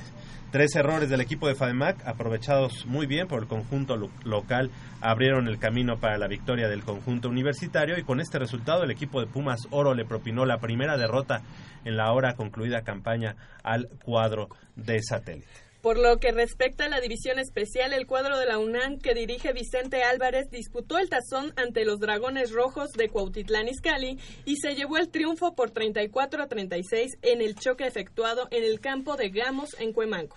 Tres 0.53 0.77
errores 0.77 1.11
del 1.11 1.21
equipo 1.21 1.49
de 1.49 1.57
FADEMAC, 1.57 2.07
aprovechados 2.07 2.87
muy 2.87 3.07
bien 3.07 3.27
por 3.27 3.43
el 3.43 3.49
conjunto 3.49 3.97
lo- 3.97 4.11
local, 4.25 4.71
abrieron 5.01 5.49
el 5.49 5.59
camino 5.59 5.99
para 5.99 6.17
la 6.19 6.29
victoria 6.29 6.69
del 6.69 6.85
conjunto 6.85 7.29
universitario 7.29 7.99
y 7.99 8.05
con 8.05 8.21
este 8.21 8.39
resultado 8.39 8.85
el 8.85 8.93
equipo 8.93 9.21
de 9.21 9.27
Pumas 9.27 9.67
Oro 9.71 9.95
le 9.95 10.05
propinó 10.05 10.47
la 10.47 10.59
primera 10.59 10.97
derrota 10.97 11.43
en 11.87 11.97
la 11.97 12.05
ahora 12.05 12.35
concluida 12.35 12.83
campaña 12.83 13.37
al 13.63 13.89
cuadro 14.05 14.49
de 14.75 15.03
satélite. 15.03 15.47
Por 15.81 15.99
lo 15.99 16.19
que 16.19 16.33
respecta 16.33 16.87
a 16.87 16.89
la 16.89 17.01
división 17.01 17.39
especial, 17.39 17.93
el 17.93 18.09
cuadro 18.09 18.37
de 18.39 18.47
la 18.47 18.59
UNAM 18.59 18.99
que 18.99 19.15
dirige 19.15 19.53
Vicente 19.53 20.03
Álvarez 20.03 20.51
disputó 20.51 20.99
el 20.99 21.09
tazón 21.09 21.53
ante 21.55 21.85
los 21.85 22.01
Dragones 22.01 22.51
Rojos 22.51 22.91
de 22.93 23.09
Cuautitlán 23.09 23.69
Izcalli 23.69 24.19
y 24.45 24.57
se 24.57 24.75
llevó 24.75 24.97
el 24.99 25.11
triunfo 25.11 25.55
por 25.55 25.71
34 25.71 26.43
a 26.43 26.49
36 26.49 27.19
en 27.23 27.41
el 27.41 27.55
choque 27.55 27.87
efectuado 27.87 28.49
en 28.51 28.65
el 28.65 28.81
campo 28.81 29.15
de 29.15 29.29
Gamos 29.29 29.79
en 29.79 29.93
Cuemanco. 29.93 30.37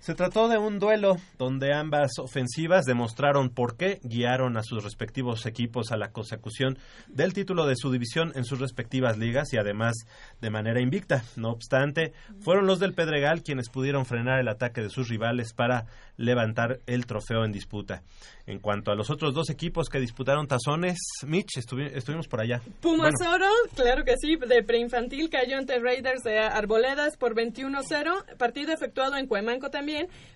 Se 0.00 0.14
trató 0.14 0.48
de 0.48 0.56
un 0.58 0.78
duelo 0.78 1.16
donde 1.38 1.74
ambas 1.74 2.12
ofensivas 2.18 2.84
demostraron 2.86 3.50
por 3.50 3.76
qué 3.76 4.00
guiaron 4.02 4.56
a 4.56 4.62
sus 4.62 4.82
respectivos 4.82 5.44
equipos 5.44 5.92
a 5.92 5.96
la 5.96 6.12
consecución 6.12 6.78
del 7.08 7.34
título 7.34 7.66
de 7.66 7.74
su 7.76 7.90
división 7.90 8.32
en 8.34 8.44
sus 8.44 8.58
respectivas 8.58 9.18
ligas 9.18 9.52
y 9.52 9.58
además 9.58 9.94
de 10.40 10.50
manera 10.50 10.80
invicta. 10.80 11.24
No 11.36 11.50
obstante, 11.50 12.12
fueron 12.40 12.66
los 12.66 12.78
del 12.78 12.94
Pedregal 12.94 13.42
quienes 13.42 13.68
pudieron 13.68 14.06
frenar 14.06 14.38
el 14.40 14.48
ataque 14.48 14.80
de 14.80 14.88
sus 14.88 15.08
rivales 15.08 15.52
para 15.52 15.86
levantar 16.16 16.80
el 16.86 17.04
trofeo 17.06 17.44
en 17.44 17.52
disputa. 17.52 18.02
En 18.46 18.60
cuanto 18.60 18.90
a 18.90 18.94
los 18.94 19.10
otros 19.10 19.34
dos 19.34 19.50
equipos 19.50 19.88
que 19.88 20.00
disputaron 20.00 20.46
tazones, 20.48 20.98
Mitch, 21.26 21.58
estuvi- 21.58 21.90
estuvimos 21.94 22.28
por 22.28 22.40
allá. 22.40 22.60
Pumas 22.80 23.12
Bueno, 23.18 23.34
Oro, 23.34 23.50
claro 23.74 24.04
que 24.04 24.14
sí, 24.18 24.36
de 24.36 24.62
preinfantil 24.62 25.28
cayó 25.28 25.58
ante 25.58 25.78
Raiders 25.78 26.22
de 26.22 26.38
Arboledas 26.38 27.16
por 27.18 27.34
21-0, 27.34 28.36
partido 28.38 28.72
efectuado 28.72 29.16
en 29.16 29.26
Cuemanco 29.26 29.70
también, 29.70 29.87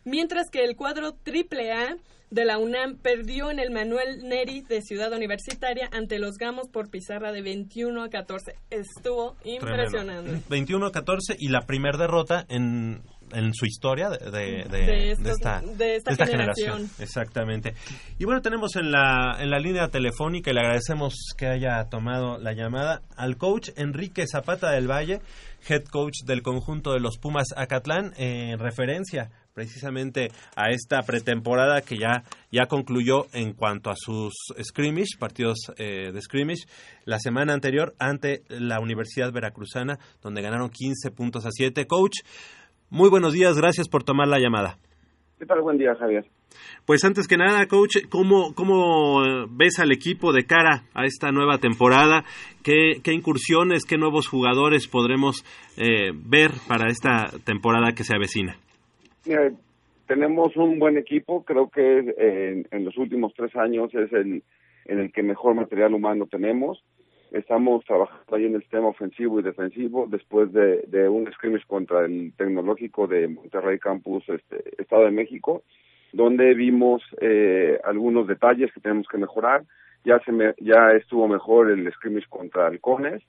mientras 0.05 0.51
que 0.51 0.65
el 0.65 0.77
cuadro 0.77 1.17
AAA 1.27 1.97
de 2.31 2.45
la 2.47 2.57
UNAM 2.57 2.97
perdió 2.97 3.51
en 3.51 3.59
el 3.59 3.71
Manuel 3.71 4.27
Neri 4.27 4.63
de 4.63 4.81
Ciudad 4.81 5.13
Universitaria 5.13 5.89
ante 5.93 6.19
los 6.19 6.37
Gamos 6.39 6.69
por 6.69 6.89
pizarra 6.91 7.31
de 7.31 7.43
21 7.43 8.03
a 8.05 8.09
14. 8.09 8.55
Estuvo 8.71 9.37
impresionante. 9.45 10.41
21-14 10.49 11.37
y 11.39 11.49
la 11.51 11.61
primera 11.67 11.99
derrota 11.99 12.47
en, 12.49 13.03
en 13.33 13.53
su 13.53 13.67
historia 13.67 14.09
de, 14.09 14.31
de- 14.31 14.65
de- 14.65 14.87
De 14.87 15.11
estos- 15.11 15.25
de 15.27 15.31
esta, 15.33 15.61
de 15.61 15.97
esta 15.97 16.27
generación. 16.27 16.89
Exactamente. 16.99 17.75
Y 18.19 18.25
bueno, 18.25 18.41
tenemos 18.41 18.77
en 18.77 18.91
la, 18.91 19.37
en 19.39 19.51
la 19.51 19.59
línea 19.59 19.89
telefónica 19.89 20.51
y 20.51 20.55
le 20.55 20.61
agradecemos 20.61 21.15
que 21.37 21.49
haya 21.49 21.85
tomado 21.91 22.39
la 22.39 22.55
llamada 22.55 23.03
al 23.15 23.37
coach 23.37 23.69
Enrique 23.77 24.25
Zapata 24.27 24.71
del 24.71 24.91
Valle, 24.91 25.21
head 25.69 25.85
coach 25.85 26.23
del 26.25 26.41
conjunto 26.43 26.93
de 26.95 27.01
los 27.01 27.19
Pumas 27.19 27.49
Acatlán, 27.57 28.15
en 28.17 28.59
referencia 28.59 29.31
precisamente 29.55 30.29
a 30.57 30.71
esta 30.71 31.03
pretemporada 31.03 31.83
que 31.83 31.97
ya, 31.97 32.25
ya 32.51 32.67
concluyó 32.67 33.27
en 33.33 33.53
cuanto 33.53 33.91
a 33.91 33.95
sus 33.97 34.33
scrimmage, 34.63 35.19
partidos 35.19 35.73
eh, 35.77 36.13
de 36.13 36.21
scrimmage, 36.21 36.65
la 37.05 37.19
semana 37.19 37.53
anterior 37.53 37.95
ante 37.99 38.43
la 38.49 38.81
Universidad 38.81 39.33
Veracruzana, 39.33 39.99
donde 40.23 40.43
ganaron 40.43 40.71
15 40.71 41.11
puntos 41.11 41.47
a 41.47 41.51
7. 41.51 41.87
Coach, 41.87 42.21
muy 42.91 43.11
buenos 43.11 43.33
días, 43.33 43.57
gracias 43.57 43.89
por 43.89 44.05
tomar 44.05 44.29
la 44.29 44.39
llamada. 44.39 44.79
¿Qué 45.39 45.47
tal? 45.47 45.61
Buen 45.61 45.77
día, 45.77 45.95
Javier. 45.99 46.25
Pues 46.85 47.05
antes 47.05 47.27
que 47.27 47.37
nada, 47.37 47.67
coach, 47.67 47.97
¿cómo, 48.09 48.55
cómo 48.55 49.25
eh, 49.25 49.47
ves 49.51 49.79
al 49.81 49.91
equipo 49.91 50.33
de 50.33 50.45
cara 50.45 50.85
a 50.95 51.05
esta 51.05 51.33
nueva 51.33 51.59
temporada? 51.59 52.25
¿Qué, 52.63 53.01
qué 53.03 53.13
incursiones, 53.13 53.85
qué 53.85 53.99
nuevos 53.99 54.29
jugadores 54.29 54.87
podremos 54.87 55.45
eh, 55.77 56.13
ver 56.15 56.53
para 56.69 56.89
esta 56.89 57.31
temporada 57.45 57.93
que 57.93 58.05
se 58.05 58.15
avecina? 58.15 58.57
Mira, 59.25 59.53
tenemos 60.07 60.57
un 60.57 60.79
buen 60.79 60.99
equipo, 60.99 61.45
creo 61.45 61.71
que 61.71 62.15
eh, 62.19 62.65
en, 62.71 62.85
los 62.85 62.97
últimos 62.97 63.33
tres 63.35 63.55
años 63.57 63.95
es 63.95 64.13
el 64.13 64.43
en 64.85 64.99
el 64.99 65.13
que 65.13 65.23
mejor 65.23 65.55
material 65.55 65.95
humano 65.95 66.27
tenemos. 66.27 66.83
Estamos 67.31 67.85
trabajando 67.85 68.35
ahí 68.35 68.47
en 68.47 68.57
el 68.57 68.63
sistema 68.63 68.89
ofensivo 68.89 69.39
y 69.39 69.43
defensivo 69.43 70.07
después 70.09 70.53
de, 70.53 70.83
de 70.89 71.09
un 71.09 71.31
scrimmage 71.33 71.65
contra 71.67 72.05
el 72.05 72.33
tecnológico 72.37 73.07
de 73.07 73.29
Monterrey 73.29 73.79
Campus, 73.79 74.29
este, 74.29 74.63
Estado 74.77 75.05
de 75.05 75.13
México, 75.13 75.63
donde 76.13 76.53
vimos 76.55 77.03
eh, 77.21 77.79
algunos 77.85 78.27
detalles 78.27 78.73
que 78.73 78.81
tenemos 78.81 79.07
que 79.09 79.19
mejorar. 79.19 79.63
Ya 80.05 80.19
se 80.25 80.33
me, 80.33 80.53
ya 80.59 80.93
estuvo 80.93 81.29
mejor 81.29 81.71
el 81.71 81.91
scrimmage 81.93 82.27
contra 82.29 82.67
Halcones 82.67 83.23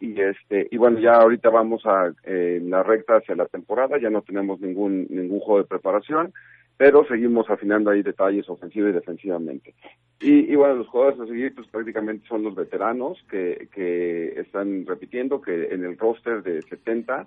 y 0.00 0.18
este 0.20 0.66
y 0.70 0.76
bueno 0.78 0.98
ya 0.98 1.14
ahorita 1.14 1.50
vamos 1.50 1.84
a 1.84 2.12
eh, 2.24 2.60
la 2.64 2.82
recta 2.82 3.16
hacia 3.16 3.36
la 3.36 3.46
temporada 3.46 3.98
ya 3.98 4.10
no 4.10 4.22
tenemos 4.22 4.60
ningún 4.60 5.06
ningún 5.10 5.40
juego 5.40 5.58
de 5.58 5.68
preparación 5.68 6.32
pero 6.76 7.04
seguimos 7.06 7.48
afinando 7.50 7.90
ahí 7.90 8.02
detalles 8.02 8.48
ofensiva 8.48 8.88
y 8.88 8.92
defensivamente. 8.92 9.74
Y, 10.18 10.50
y 10.50 10.56
bueno 10.56 10.76
los 10.76 10.88
jugadores 10.88 11.20
a 11.20 11.26
seguir 11.26 11.54
pues 11.54 11.68
prácticamente 11.68 12.26
son 12.26 12.42
los 12.42 12.54
veteranos 12.54 13.22
que 13.30 13.68
que 13.72 14.40
están 14.40 14.86
repitiendo 14.86 15.42
que 15.42 15.66
en 15.74 15.84
el 15.84 15.98
roster 15.98 16.42
de 16.42 16.62
70 16.62 17.26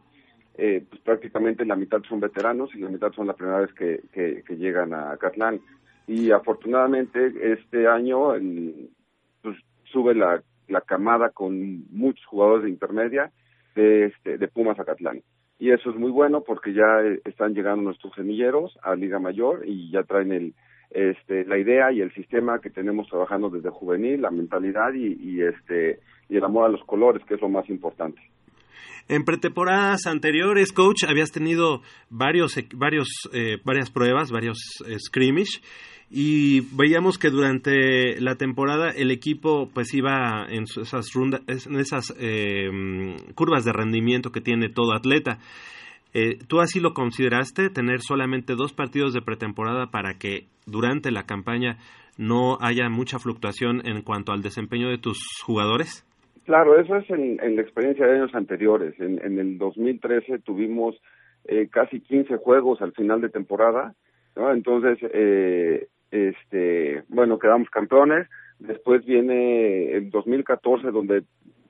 eh, 0.56 0.84
pues 0.90 1.02
prácticamente 1.02 1.66
la 1.66 1.76
mitad 1.76 2.02
son 2.08 2.20
veteranos 2.20 2.74
y 2.76 2.80
la 2.80 2.90
mitad 2.90 3.12
son 3.14 3.28
la 3.28 3.34
primera 3.34 3.60
vez 3.60 3.74
que, 3.74 4.02
que, 4.12 4.44
que 4.44 4.56
llegan 4.56 4.94
a 4.94 5.18
Catlán. 5.18 5.60
Y 6.08 6.32
afortunadamente 6.32 7.34
este 7.54 7.88
año 7.88 8.34
pues 9.42 9.58
sube 9.86 10.14
la 10.14 10.44
la 10.68 10.82
camada 10.82 11.30
con 11.30 11.86
muchos 11.92 12.26
jugadores 12.26 12.64
de 12.64 12.70
intermedia 12.70 13.32
de, 13.76 14.06
este, 14.06 14.38
de 14.38 14.48
Pumas 14.48 14.80
Acatlán. 14.80 15.22
Y 15.60 15.72
eso 15.72 15.90
es 15.90 15.96
muy 15.96 16.12
bueno 16.12 16.44
porque 16.46 16.74
ya 16.74 17.02
eh, 17.04 17.22
están 17.26 17.54
llegando 17.54 17.84
nuestros 17.84 18.14
semilleros 18.16 18.78
a 18.82 18.96
Liga 18.96 19.20
Mayor 19.20 19.64
y 19.66 19.92
ya 19.92 20.04
traen 20.04 20.32
el, 20.32 20.54
este, 20.90 21.46
la 21.46 21.58
idea 21.58 21.92
y 21.92 22.02
el 22.02 22.14
sistema 22.14 22.60
que 22.60 22.70
tenemos 22.70 23.08
trabajando 23.08 23.50
desde 23.50 23.70
juvenil, 23.70 24.22
la 24.22 24.32
mentalidad 24.32 24.94
y, 24.94 25.18
y, 25.20 25.42
este, 25.42 26.00
y 26.30 26.38
el 26.38 26.44
amor 26.44 26.66
a 26.66 26.72
los 26.72 26.84
colores, 26.84 27.24
que 27.26 27.36
es 27.36 27.42
lo 27.42 27.50
más 27.50 27.70
importante. 27.70 28.22
En 29.10 29.26
pretemporadas 29.26 30.06
anteriores, 30.06 30.72
coach, 30.72 31.04
habías 31.08 31.32
tenido 31.32 31.82
varios, 32.10 32.56
varios, 32.74 33.10
eh, 33.34 33.58
varias 33.66 33.92
pruebas, 33.92 34.32
varios 34.32 34.58
eh, 34.88 34.98
scrimmage 34.98 35.62
y 36.16 36.62
veíamos 36.78 37.18
que 37.18 37.32
durante 37.32 38.22
la 38.22 38.36
temporada 38.36 38.92
el 38.96 39.10
equipo 39.10 39.68
pues 39.74 39.96
iba 39.96 40.46
en 40.48 40.64
esas 40.64 41.12
rondas, 41.12 41.42
en 41.48 41.80
esas 41.80 42.16
eh, 42.22 42.70
curvas 43.34 43.66
de 43.66 43.74
rendimiento 43.74 44.32
que 44.32 44.40
tiene 44.40 44.70
todo 44.70 44.94
atleta. 44.94 45.40
Eh, 46.14 46.38
¿Tú 46.48 46.60
así 46.60 46.80
lo 46.80 46.94
consideraste, 46.94 47.72
tener 47.72 48.02
solamente 48.02 48.54
dos 48.54 48.74
partidos 48.74 49.16
de 49.16 49.24
pretemporada 49.24 49.88
para 49.88 50.20
que 50.20 50.46
durante 50.68 51.10
la 51.10 51.24
campaña 51.24 51.78
no 52.20 52.60
haya 52.62 52.90
mucha 52.90 53.18
fluctuación 53.18 53.82
en 53.84 54.04
cuanto 54.04 54.34
al 54.34 54.44
desempeño 54.44 54.90
de 54.90 55.00
tus 55.00 55.42
jugadores? 55.44 56.06
Claro, 56.46 56.80
eso 56.80 56.96
es 56.98 57.10
en, 57.10 57.38
la 57.56 57.62
experiencia 57.64 58.06
de 58.06 58.20
años 58.20 58.36
anteriores. 58.36 58.94
En, 59.00 59.20
en 59.26 59.40
el 59.40 59.58
2013 59.58 60.38
tuvimos 60.46 60.96
eh, 61.46 61.70
casi 61.72 62.02
15 62.02 62.38
juegos 62.38 62.84
al 62.84 62.94
final 62.94 63.20
de 63.20 63.30
temporada. 63.30 63.96
Entonces, 64.36 64.98
eh, 65.14 65.88
este, 66.14 67.04
bueno, 67.10 67.40
quedamos 67.40 67.70
campeones. 67.70 68.28
Después 68.60 69.04
viene 69.06 69.92
el 69.94 70.10
2014 70.12 70.92
donde 70.92 71.24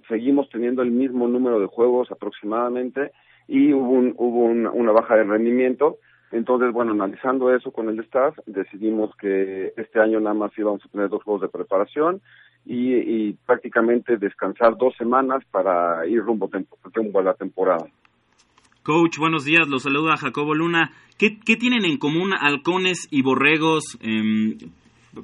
seguimos 0.07 0.49
teniendo 0.49 0.81
el 0.81 0.91
mismo 0.91 1.27
número 1.27 1.59
de 1.59 1.65
juegos 1.67 2.11
aproximadamente 2.11 3.11
y 3.47 3.73
hubo, 3.73 3.89
un, 3.89 4.13
hubo 4.17 4.45
un- 4.45 4.67
una 4.67 4.91
baja 4.91 5.15
de 5.15 5.23
rendimiento. 5.23 5.97
Entonces, 6.31 6.71
bueno, 6.73 6.91
analizando 6.91 7.53
eso 7.55 7.71
con 7.71 7.89
el 7.89 7.99
staff, 8.01 8.37
decidimos 8.45 9.15
que 9.17 9.73
este 9.77 9.99
año 9.99 10.19
nada 10.19 10.33
más 10.33 10.51
íbamos 10.57 10.83
a 10.85 10.89
tener 10.89 11.07
dos 11.09 11.23
juegos 11.23 11.41
de 11.43 11.47
preparación 11.49 12.21
y, 12.65 12.95
y 12.95 13.33
prácticamente 13.45 14.17
descansar 14.17 14.75
dos 14.77 14.95
semanas 14.97 15.43
para 15.51 16.05
ir 16.07 16.21
rumbo, 16.23 16.47
tempo- 16.49 16.77
rumbo 16.93 17.19
a 17.19 17.23
la 17.23 17.33
temporada. 17.35 17.85
Coach, 18.83 19.17
buenos 19.17 19.45
días, 19.45 19.69
los 19.69 19.83
saluda 19.83 20.17
Jacobo 20.17 20.53
Luna. 20.53 20.91
¿Qué, 21.17 21.39
qué 21.39 21.55
tienen 21.55 21.85
en 21.85 21.97
común 21.97 22.33
halcones 22.33 23.07
y 23.11 23.21
borregos 23.21 23.97
em, 24.01 24.57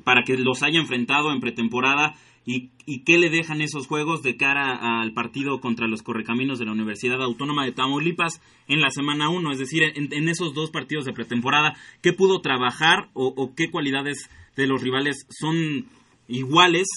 para 0.06 0.24
que 0.24 0.38
los 0.38 0.64
haya 0.64 0.80
enfrentado 0.80 1.34
en 1.34 1.42
pretemporada? 1.42 2.16
¿Y, 2.46 2.70
¿Y 2.86 3.04
qué 3.04 3.18
le 3.18 3.30
dejan 3.30 3.60
esos 3.60 3.86
juegos 3.86 4.24
de 4.24 4.38
cara 4.38 5.02
al 5.02 5.12
partido 5.12 5.60
contra 5.60 5.90
los 5.90 6.04
correcaminos 6.04 6.58
de 6.58 6.68
la 6.68 6.72
Universidad 6.72 7.22
Autónoma 7.22 7.66
de 7.66 7.74
Tamaulipas 7.74 8.42
en 8.70 8.80
la 8.80 8.92
semana 8.92 9.28
1? 9.28 9.52
Es 9.52 9.60
decir, 9.60 9.84
en, 9.84 10.08
en 10.14 10.30
esos 10.30 10.54
dos 10.54 10.72
partidos 10.72 11.04
de 11.04 11.12
pretemporada, 11.12 11.74
¿qué 12.02 12.14
pudo 12.14 12.40
trabajar 12.40 13.10
o, 13.12 13.28
o 13.36 13.56
qué 13.56 13.70
cualidades 13.70 14.30
de 14.56 14.68
los 14.68 14.82
rivales 14.82 15.28
son 15.30 15.86
iguales 16.30 16.88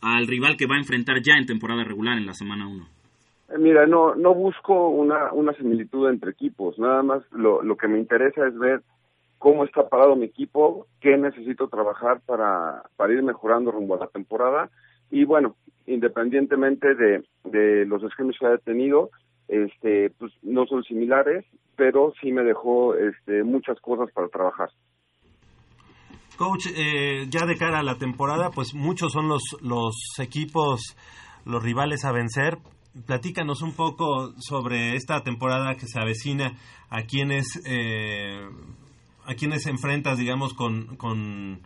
al 0.00 0.28
rival 0.28 0.56
que 0.56 0.66
va 0.66 0.76
a 0.76 0.80
enfrentar 0.80 1.16
ya 1.20 1.34
en 1.36 1.46
temporada 1.46 1.82
regular 1.82 2.16
en 2.16 2.26
la 2.26 2.34
semana 2.34 2.68
1? 2.68 2.91
Eh, 3.52 3.58
Mira, 3.58 3.86
no, 3.86 4.14
no 4.14 4.34
busco 4.34 4.88
una, 4.88 5.32
una 5.32 5.52
similitud 5.54 6.08
entre 6.08 6.30
equipos, 6.30 6.78
nada 6.78 7.02
más 7.02 7.22
lo, 7.32 7.62
lo 7.62 7.76
que 7.76 7.88
me 7.88 7.98
interesa 7.98 8.46
es 8.46 8.58
ver 8.58 8.82
cómo 9.38 9.64
está 9.64 9.88
parado 9.88 10.14
mi 10.16 10.26
equipo, 10.26 10.86
qué 11.00 11.16
necesito 11.16 11.68
trabajar 11.68 12.20
para, 12.24 12.84
para 12.96 13.12
ir 13.12 13.22
mejorando 13.22 13.72
rumbo 13.72 13.96
a 13.96 14.00
la 14.00 14.06
temporada 14.06 14.70
y 15.10 15.24
bueno, 15.24 15.56
independientemente 15.86 16.94
de, 16.94 17.24
de 17.44 17.84
los 17.86 18.02
esquemas 18.04 18.36
que 18.38 18.46
haya 18.46 18.58
tenido, 18.58 19.10
este, 19.48 20.10
pues 20.18 20.32
no 20.42 20.64
son 20.66 20.82
similares, 20.84 21.44
pero 21.76 22.12
sí 22.20 22.32
me 22.32 22.42
dejó 22.42 22.94
este, 22.94 23.42
muchas 23.42 23.78
cosas 23.80 24.10
para 24.12 24.28
trabajar. 24.28 24.70
Coach, 26.38 26.68
eh, 26.74 27.26
ya 27.28 27.44
de 27.46 27.56
cara 27.56 27.80
a 27.80 27.82
la 27.82 27.98
temporada, 27.98 28.50
pues 28.54 28.74
muchos 28.74 29.12
son 29.12 29.28
los, 29.28 29.42
los 29.60 29.94
equipos, 30.18 30.96
los 31.44 31.62
rivales 31.62 32.04
a 32.04 32.12
vencer. 32.12 32.58
Platícanos 33.06 33.62
un 33.62 33.74
poco 33.74 34.32
sobre 34.38 34.94
esta 34.96 35.22
temporada 35.22 35.74
que 35.74 35.86
se 35.86 35.98
avecina, 35.98 36.52
a 36.90 37.02
quienes, 37.02 37.62
eh, 37.66 38.46
a 39.24 39.34
quienes 39.34 39.66
enfrentas, 39.66 40.18
digamos, 40.18 40.52
con, 40.52 40.96
con, 40.96 41.60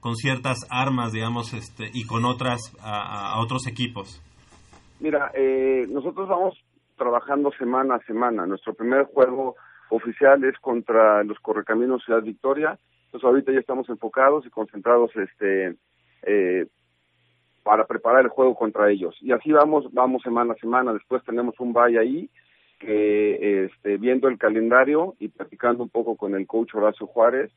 con 0.00 0.16
ciertas 0.16 0.66
armas, 0.70 1.12
digamos, 1.12 1.54
este, 1.54 1.90
y 1.92 2.04
con 2.04 2.24
otras, 2.24 2.76
a, 2.82 3.40
otros 3.40 3.68
equipos. 3.68 4.20
Mira, 4.98 5.30
eh, 5.34 5.86
nosotros 5.88 6.28
vamos 6.28 6.58
trabajando 6.96 7.52
semana 7.52 7.96
a 7.96 8.04
semana. 8.04 8.46
Nuestro 8.46 8.74
primer 8.74 9.04
juego 9.04 9.54
oficial 9.90 10.42
es 10.44 10.58
contra 10.58 11.22
los 11.22 11.38
Correcaminos 11.38 12.04
Ciudad 12.04 12.22
Victoria. 12.22 12.78
Entonces 13.06 13.24
ahorita 13.24 13.52
ya 13.52 13.60
estamos 13.60 13.88
enfocados 13.88 14.46
y 14.46 14.50
concentrados 14.50 15.10
este 15.14 15.76
eh, 16.22 16.66
para 17.62 17.86
preparar 17.86 18.24
el 18.24 18.28
juego 18.28 18.54
contra 18.54 18.90
ellos. 18.90 19.16
Y 19.20 19.32
así 19.32 19.52
vamos, 19.52 19.92
vamos 19.92 20.22
semana 20.22 20.54
a 20.54 20.56
semana. 20.56 20.92
Después 20.92 21.22
tenemos 21.24 21.58
un 21.60 21.72
bye 21.72 21.98
ahí 21.98 22.28
que 22.78 23.64
este, 23.64 23.96
viendo 23.96 24.28
el 24.28 24.38
calendario 24.38 25.14
y 25.20 25.28
platicando 25.28 25.84
un 25.84 25.88
poco 25.88 26.16
con 26.16 26.34
el 26.34 26.46
coach 26.46 26.74
Horacio 26.74 27.06
Juárez, 27.06 27.52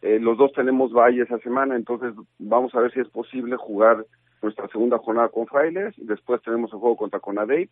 eh, 0.00 0.18
los 0.18 0.38
dos 0.38 0.52
tenemos 0.52 0.92
bye 0.92 1.20
esa 1.20 1.38
semana, 1.40 1.76
entonces 1.76 2.14
vamos 2.38 2.74
a 2.74 2.80
ver 2.80 2.90
si 2.92 3.00
es 3.00 3.08
posible 3.08 3.56
jugar 3.56 4.06
nuestra 4.40 4.66
segunda 4.68 4.96
jornada 4.96 5.28
con 5.28 5.46
Frailes, 5.46 5.94
después 5.98 6.40
tenemos 6.40 6.72
el 6.72 6.78
juego 6.78 6.96
contra 6.96 7.20
Conadey, 7.20 7.68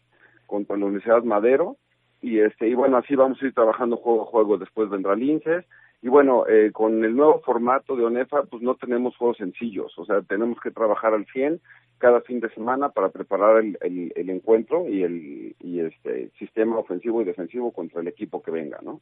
contra 0.47 0.77
la 0.77 0.85
Universidad 0.85 1.23
Madero, 1.23 1.79
y 2.21 2.41
este 2.41 2.69
y 2.69 2.75
bueno, 2.75 2.99
así 2.99 3.15
vamos 3.15 3.41
a 3.41 3.47
ir 3.47 3.55
trabajando 3.55 3.97
juego 3.97 4.23
a 4.23 4.27
juego, 4.27 4.59
después 4.59 4.91
vendrá 4.91 5.15
Linces, 5.15 5.65
y 6.03 6.09
bueno, 6.09 6.47
eh, 6.47 6.71
con 6.73 7.05
el 7.05 7.15
nuevo 7.17 7.41
formato 7.41 7.97
de 7.97 8.05
ONEFA, 8.05 8.45
pues 8.51 8.63
no 8.63 8.77
tenemos 8.77 9.17
juegos 9.17 9.37
sencillos, 9.39 9.93
o 9.99 10.05
sea, 10.05 10.23
tenemos 10.23 10.59
que 10.63 10.71
trabajar 10.71 11.15
al 11.15 11.27
100 11.27 11.61
cada 11.99 12.21
fin 12.21 12.39
de 12.39 12.49
semana 12.51 12.91
para 12.91 13.09
preparar 13.09 13.59
el, 13.65 13.77
el, 14.15 14.31
encuentro 14.31 14.89
y 14.89 15.03
el 15.03 15.57
y 15.59 15.81
este 15.81 16.31
sistema 16.39 16.79
ofensivo 16.79 17.21
y 17.21 17.25
defensivo 17.25 17.73
contra 17.73 18.01
el 18.01 18.07
equipo 18.09 18.41
que 18.41 18.53
venga, 18.53 18.79
¿no? 18.83 19.01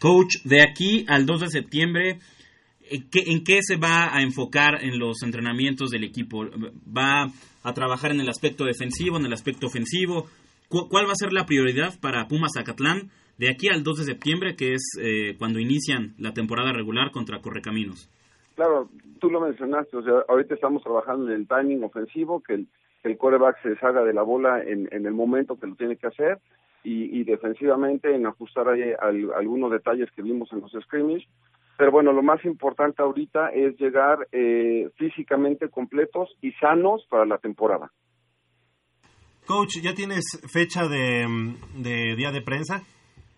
Coach, 0.00 0.42
de 0.44 0.62
aquí 0.62 1.04
al 1.08 1.26
2 1.26 1.40
de 1.42 1.48
septiembre, 1.48 2.18
¿en 2.90 3.08
qué, 3.10 3.20
en 3.26 3.44
qué 3.44 3.58
se 3.62 3.76
va 3.76 4.16
a 4.16 4.22
enfocar 4.22 4.82
en 4.82 4.98
los 4.98 5.22
entrenamientos 5.22 5.90
del 5.90 6.04
equipo? 6.04 6.44
¿Va 6.96 7.26
a 7.62 7.72
trabajar 7.74 8.10
en 8.12 8.20
el 8.20 8.28
aspecto 8.28 8.64
defensivo, 8.64 9.18
en 9.18 9.26
el 9.26 9.32
aspecto 9.32 9.66
ofensivo? 9.66 10.26
¿Cu- 10.68 10.88
¿Cuál 10.88 11.06
va 11.06 11.12
a 11.12 11.16
ser 11.16 11.32
la 11.32 11.44
prioridad 11.46 12.00
para 12.00 12.26
Pumas 12.26 12.52
Zacatlán 12.56 13.10
de 13.38 13.50
aquí 13.50 13.68
al 13.68 13.82
2 13.82 13.98
de 13.98 14.04
septiembre, 14.04 14.54
que 14.56 14.74
es 14.74 14.82
eh, 15.00 15.34
cuando 15.38 15.58
inician 15.58 16.14
la 16.18 16.32
temporada 16.32 16.72
regular 16.72 17.10
contra 17.10 17.40
Correcaminos? 17.40 18.08
Claro, 18.54 18.88
tú 19.20 19.30
lo 19.30 19.40
mencionaste, 19.40 19.96
o 19.96 20.02
sea, 20.02 20.12
ahorita 20.28 20.54
estamos 20.54 20.82
trabajando 20.82 21.28
en 21.28 21.40
el 21.40 21.48
timing 21.48 21.82
ofensivo, 21.84 22.42
que 22.42 22.54
el, 22.54 22.66
que 23.02 23.08
el 23.10 23.16
quarterback 23.16 23.62
se 23.62 23.70
deshaga 23.70 24.04
de 24.04 24.12
la 24.12 24.22
bola 24.22 24.62
en, 24.62 24.88
en 24.92 25.06
el 25.06 25.14
momento 25.14 25.58
que 25.58 25.66
lo 25.66 25.74
tiene 25.74 25.96
que 25.96 26.06
hacer, 26.06 26.38
y, 26.84 27.18
y 27.20 27.24
defensivamente 27.24 28.14
en 28.14 28.26
ajustar 28.26 28.68
ahí 28.68 28.82
al- 29.00 29.32
algunos 29.36 29.70
detalles 29.70 30.10
que 30.14 30.22
vimos 30.22 30.52
en 30.52 30.60
los 30.60 30.72
scrimmage. 30.84 31.26
Pero 31.78 31.90
bueno, 31.92 32.12
lo 32.12 32.22
más 32.22 32.44
importante 32.44 33.02
ahorita 33.02 33.48
es 33.48 33.76
llegar 33.80 34.28
eh, 34.32 34.90
físicamente 34.96 35.68
completos 35.70 36.28
y 36.42 36.52
sanos 36.52 37.06
para 37.08 37.24
la 37.24 37.38
temporada. 37.38 37.90
Coach, 39.46 39.78
¿ya 39.82 39.94
tienes 39.94 40.24
fecha 40.52 40.86
de, 40.86 41.26
de 41.78 42.14
día 42.16 42.30
de 42.30 42.42
prensa? 42.42 42.82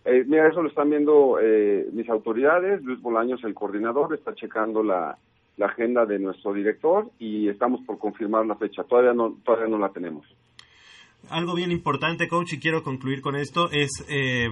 Eh, 0.05 0.23
mira, 0.27 0.47
eso 0.47 0.61
lo 0.61 0.69
están 0.69 0.89
viendo 0.89 1.39
eh, 1.41 1.89
mis 1.91 2.07
autoridades. 2.09 2.81
Luis 2.83 3.01
Bolaños, 3.01 3.43
el 3.43 3.55
coordinador, 3.55 4.13
está 4.13 4.35
checando 4.35 4.83
la, 4.83 5.17
la 5.57 5.65
agenda 5.65 6.05
de 6.05 6.19
nuestro 6.19 6.53
director 6.53 7.09
y 7.17 7.49
estamos 7.49 7.81
por 7.81 7.97
confirmar 7.97 8.45
la 8.45 8.55
fecha. 8.55 8.83
Todavía 8.83 9.13
no, 9.13 9.37
todavía 9.43 9.67
no 9.67 9.79
la 9.79 9.89
tenemos. 9.89 10.25
Algo 11.29 11.55
bien 11.55 11.71
importante, 11.71 12.27
coach, 12.27 12.53
y 12.53 12.59
quiero 12.59 12.83
concluir 12.83 13.21
con 13.21 13.35
esto, 13.35 13.69
es, 13.71 13.89
eh, 14.09 14.49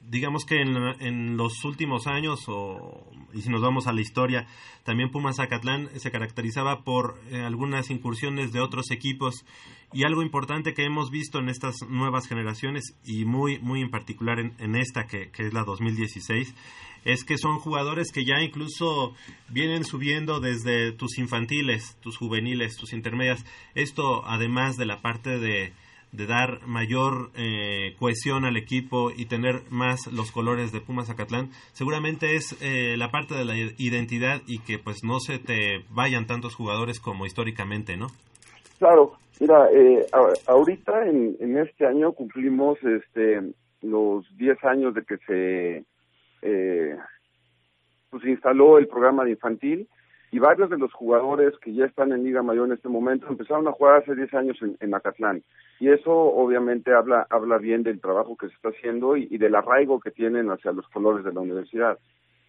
digamos 0.00 0.44
que 0.44 0.60
en, 0.60 0.76
en 1.00 1.36
los 1.36 1.64
últimos 1.64 2.06
años, 2.06 2.44
o, 2.46 3.10
y 3.32 3.42
si 3.42 3.50
nos 3.50 3.60
vamos 3.60 3.86
a 3.86 3.92
la 3.92 4.00
historia, 4.00 4.46
también 4.84 5.10
Pumas 5.10 5.36
Zacatlán 5.36 5.88
se 5.96 6.10
caracterizaba 6.10 6.84
por 6.84 7.18
eh, 7.30 7.40
algunas 7.40 7.90
incursiones 7.90 8.52
de 8.52 8.60
otros 8.60 8.90
equipos, 8.90 9.44
y 9.92 10.04
algo 10.04 10.22
importante 10.22 10.74
que 10.74 10.84
hemos 10.84 11.10
visto 11.10 11.38
en 11.38 11.48
estas 11.48 11.76
nuevas 11.88 12.28
generaciones, 12.28 12.96
y 13.04 13.24
muy, 13.24 13.58
muy 13.58 13.80
en 13.80 13.90
particular 13.90 14.38
en, 14.38 14.54
en 14.58 14.76
esta 14.76 15.06
que, 15.06 15.30
que 15.30 15.46
es 15.46 15.52
la 15.52 15.64
2016, 15.64 16.54
es 17.04 17.24
que 17.24 17.38
son 17.38 17.58
jugadores 17.58 18.12
que 18.12 18.24
ya 18.24 18.40
incluso 18.40 19.14
vienen 19.48 19.84
subiendo 19.84 20.40
desde 20.40 20.92
tus 20.92 21.18
infantiles, 21.18 21.98
tus 22.00 22.16
juveniles, 22.16 22.76
tus 22.76 22.92
intermedias. 22.92 23.44
Esto 23.74 24.24
además 24.26 24.76
de 24.76 24.86
la 24.86 25.02
parte 25.02 25.38
de, 25.38 25.74
de 26.14 26.26
dar 26.26 26.66
mayor 26.66 27.30
eh, 27.36 27.94
cohesión 27.98 28.44
al 28.44 28.56
equipo 28.56 29.10
y 29.10 29.26
tener 29.26 29.62
más 29.70 30.12
los 30.12 30.30
colores 30.30 30.72
de 30.72 30.80
Pumas 30.80 31.08
Zacatlán, 31.08 31.50
seguramente 31.72 32.36
es 32.36 32.56
eh, 32.62 32.96
la 32.96 33.10
parte 33.10 33.34
de 33.34 33.44
la 33.44 33.56
identidad 33.56 34.40
y 34.46 34.60
que 34.60 34.78
pues 34.78 35.02
no 35.04 35.18
se 35.18 35.38
te 35.38 35.84
vayan 35.90 36.26
tantos 36.26 36.54
jugadores 36.54 37.00
como 37.00 37.26
históricamente, 37.26 37.96
¿no? 37.96 38.06
Claro, 38.78 39.12
mira, 39.40 39.68
eh, 39.72 40.06
ahorita 40.46 41.06
en, 41.06 41.36
en 41.40 41.58
este 41.58 41.86
año 41.86 42.12
cumplimos 42.12 42.78
este 42.82 43.40
los 43.82 44.24
10 44.36 44.64
años 44.64 44.94
de 44.94 45.02
que 45.02 45.16
se 45.18 45.84
eh, 46.42 46.96
pues 48.10 48.24
instaló 48.24 48.78
el 48.78 48.86
programa 48.86 49.24
de 49.24 49.32
infantil 49.32 49.88
y 50.34 50.40
varios 50.40 50.68
de 50.68 50.78
los 50.78 50.92
jugadores 50.92 51.56
que 51.60 51.72
ya 51.72 51.84
están 51.84 52.10
en 52.10 52.24
Liga 52.24 52.42
Mayor 52.42 52.66
en 52.66 52.72
este 52.72 52.88
momento 52.88 53.28
empezaron 53.28 53.68
a 53.68 53.72
jugar 53.72 54.02
hace 54.02 54.16
10 54.16 54.34
años 54.34 54.58
en, 54.62 54.76
en 54.80 55.44
y 55.78 55.90
eso 55.90 56.10
obviamente 56.10 56.92
habla 56.92 57.24
habla 57.30 57.56
bien 57.58 57.84
del 57.84 58.00
trabajo 58.00 58.36
que 58.36 58.48
se 58.48 58.54
está 58.54 58.70
haciendo 58.70 59.16
y, 59.16 59.38
del 59.38 59.54
arraigo 59.54 60.00
que 60.00 60.10
tienen 60.10 60.50
hacia 60.50 60.72
los 60.72 60.88
colores 60.88 61.24
de 61.24 61.32
la 61.32 61.38
universidad. 61.38 62.00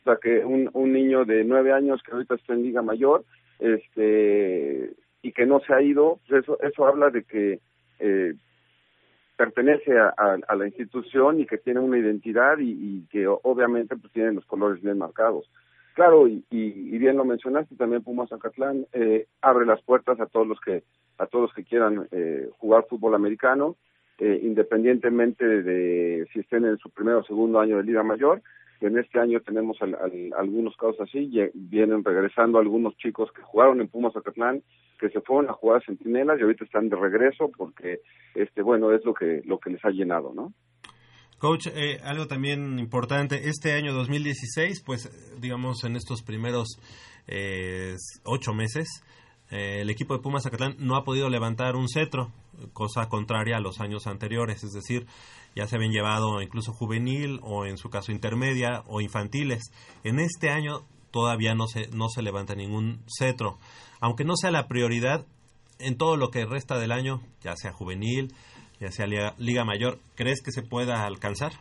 O 0.02 0.04
sea 0.04 0.16
que 0.16 0.44
un, 0.44 0.68
un 0.74 0.94
niño 0.94 1.26
de 1.26 1.44
9 1.44 1.74
años 1.74 2.02
que 2.02 2.14
ahorita 2.14 2.34
está 2.34 2.54
en 2.54 2.64
Liga 2.64 2.82
Mayor 2.82 3.24
este 3.60 4.96
y 5.22 5.32
que 5.32 5.46
no 5.46 5.60
se 5.60 5.72
ha 5.76 5.82
ido, 5.84 6.20
pues 6.28 6.42
eso, 6.42 6.58
eso 6.62 6.88
habla 6.88 7.12
de 7.12 7.24
que 7.24 7.60
eh, 8.00 8.34
pertenece 9.38 9.92
a, 9.96 10.56
la 10.56 10.66
institución 10.66 11.40
y 11.40 11.46
que 11.46 11.60
tiene 11.60 11.82
una 11.82 12.00
identidad 12.00 12.58
y, 12.58 12.72
y 12.72 13.08
que 13.12 13.28
obviamente 13.28 13.96
pues 13.96 14.12
tienen 14.12 14.34
los 14.34 14.46
colores 14.48 14.82
bien 14.82 14.98
marcados. 14.98 15.48
Claro, 15.96 16.28
y, 16.28 16.44
y- 16.52 16.98
bien 16.98 17.16
lo 17.18 17.24
mencionaste, 17.26 17.76
también 17.78 18.04
Pumas 18.04 18.30
Zacatlán 18.30 18.86
eh, 18.94 19.28
abre 19.42 19.66
las 19.66 19.82
puertas 19.82 20.20
a 20.20 20.26
todos 20.28 20.46
los 20.46 20.60
que 20.60 20.84
a 21.18 21.26
todos 21.28 21.44
los 21.44 21.54
que 21.54 21.64
quieran 21.64 22.08
eh, 22.12 22.50
jugar 22.60 22.86
fútbol 22.90 23.16
americano, 23.16 23.78
eh, 24.20 24.38
independientemente 24.44 25.46
de 25.64 26.28
si 26.34 26.40
estén 26.42 26.66
en 26.66 26.78
su 26.78 26.90
primer 26.90 27.16
o 27.16 27.24
segundo 27.24 27.60
año 27.62 27.78
de 27.78 27.84
Liga 27.84 28.04
Mayor. 28.04 28.42
En 28.82 28.98
este 28.98 29.20
año 29.20 29.40
tenemos 29.40 29.82
al- 29.82 29.96
al- 29.96 30.34
algunos 30.38 30.76
casos 30.76 31.00
así, 31.00 31.30
ye- 31.30 31.52
vienen 31.54 32.04
regresando 32.04 32.60
algunos 32.60 32.98
chicos 32.98 33.32
que 33.32 33.42
jugaron 33.42 33.80
en 33.80 33.88
Pumas 33.88 34.14
Acatlán, 34.18 34.62
que 35.00 35.10
se 35.10 35.22
fueron 35.22 35.50
a 35.50 35.54
jugar 35.54 35.78
a 35.78 35.86
Centinelas 35.86 36.38
y 36.38 36.44
ahorita 36.44 36.66
están 36.66 36.90
de 36.90 36.98
regreso 36.98 37.50
porque, 37.58 38.02
este, 38.36 38.62
bueno, 38.62 38.92
es 38.92 39.06
lo 39.06 39.14
que 39.14 39.42
lo 39.46 39.60
que 39.60 39.70
les 39.70 39.86
ha 39.86 39.92
llenado, 39.92 40.34
¿no? 40.34 40.52
Coach, 41.38 41.68
eh, 41.68 42.00
algo 42.04 42.28
también 42.28 42.80
importante, 42.80 43.50
este 43.50 43.74
año 43.74 43.94
2016, 43.94 44.82
pues 44.86 45.10
digamos 45.40 45.84
en 45.84 45.98
estos 45.98 46.24
primeros 46.24 46.80
eh, 47.28 47.96
ocho 48.24 48.54
meses, 48.54 48.88
eh, 49.52 49.82
el 49.82 49.90
equipo 49.90 50.16
de 50.16 50.22
Pumas 50.22 50.44
Zacatlán 50.44 50.76
no 50.80 50.96
ha 50.96 51.04
podido 51.04 51.30
levantar 51.30 51.76
un 51.76 51.90
cetro, 51.90 52.32
cosa 52.74 53.10
contraria 53.10 53.58
a 53.58 53.60
los 53.60 53.80
años 53.82 54.08
anteriores, 54.08 54.64
es 54.64 54.72
decir, 54.72 55.08
ya 55.56 55.68
se 55.68 55.76
habían 55.76 55.92
llevado 55.92 56.42
incluso 56.42 56.74
juvenil 56.74 57.40
o 57.44 57.66
en 57.66 57.78
su 57.78 57.90
caso 57.90 58.12
intermedia 58.12 58.84
o 58.88 59.02
infantiles. 59.02 59.72
En 60.04 60.20
este 60.20 60.50
año 60.50 60.86
todavía 61.12 61.54
no 61.54 61.68
se, 61.68 61.88
no 61.90 62.10
se 62.10 62.22
levanta 62.22 62.56
ningún 62.56 63.04
cetro, 63.08 63.60
aunque 64.00 64.24
no 64.24 64.36
sea 64.36 64.52
la 64.52 64.68
prioridad 64.68 65.26
en 65.80 65.98
todo 65.98 66.16
lo 66.16 66.30
que 66.32 66.46
resta 66.46 66.80
del 66.80 66.92
año, 66.92 67.22
ya 67.42 67.56
sea 67.56 67.72
juvenil, 67.74 68.34
ya 68.80 68.90
sea 68.92 69.06
Liga, 69.08 69.66
Mayor, 69.66 69.96
¿crees 70.16 70.42
que 70.44 70.52
se 70.52 70.62
pueda 70.64 71.06
alcanzar? 71.06 71.52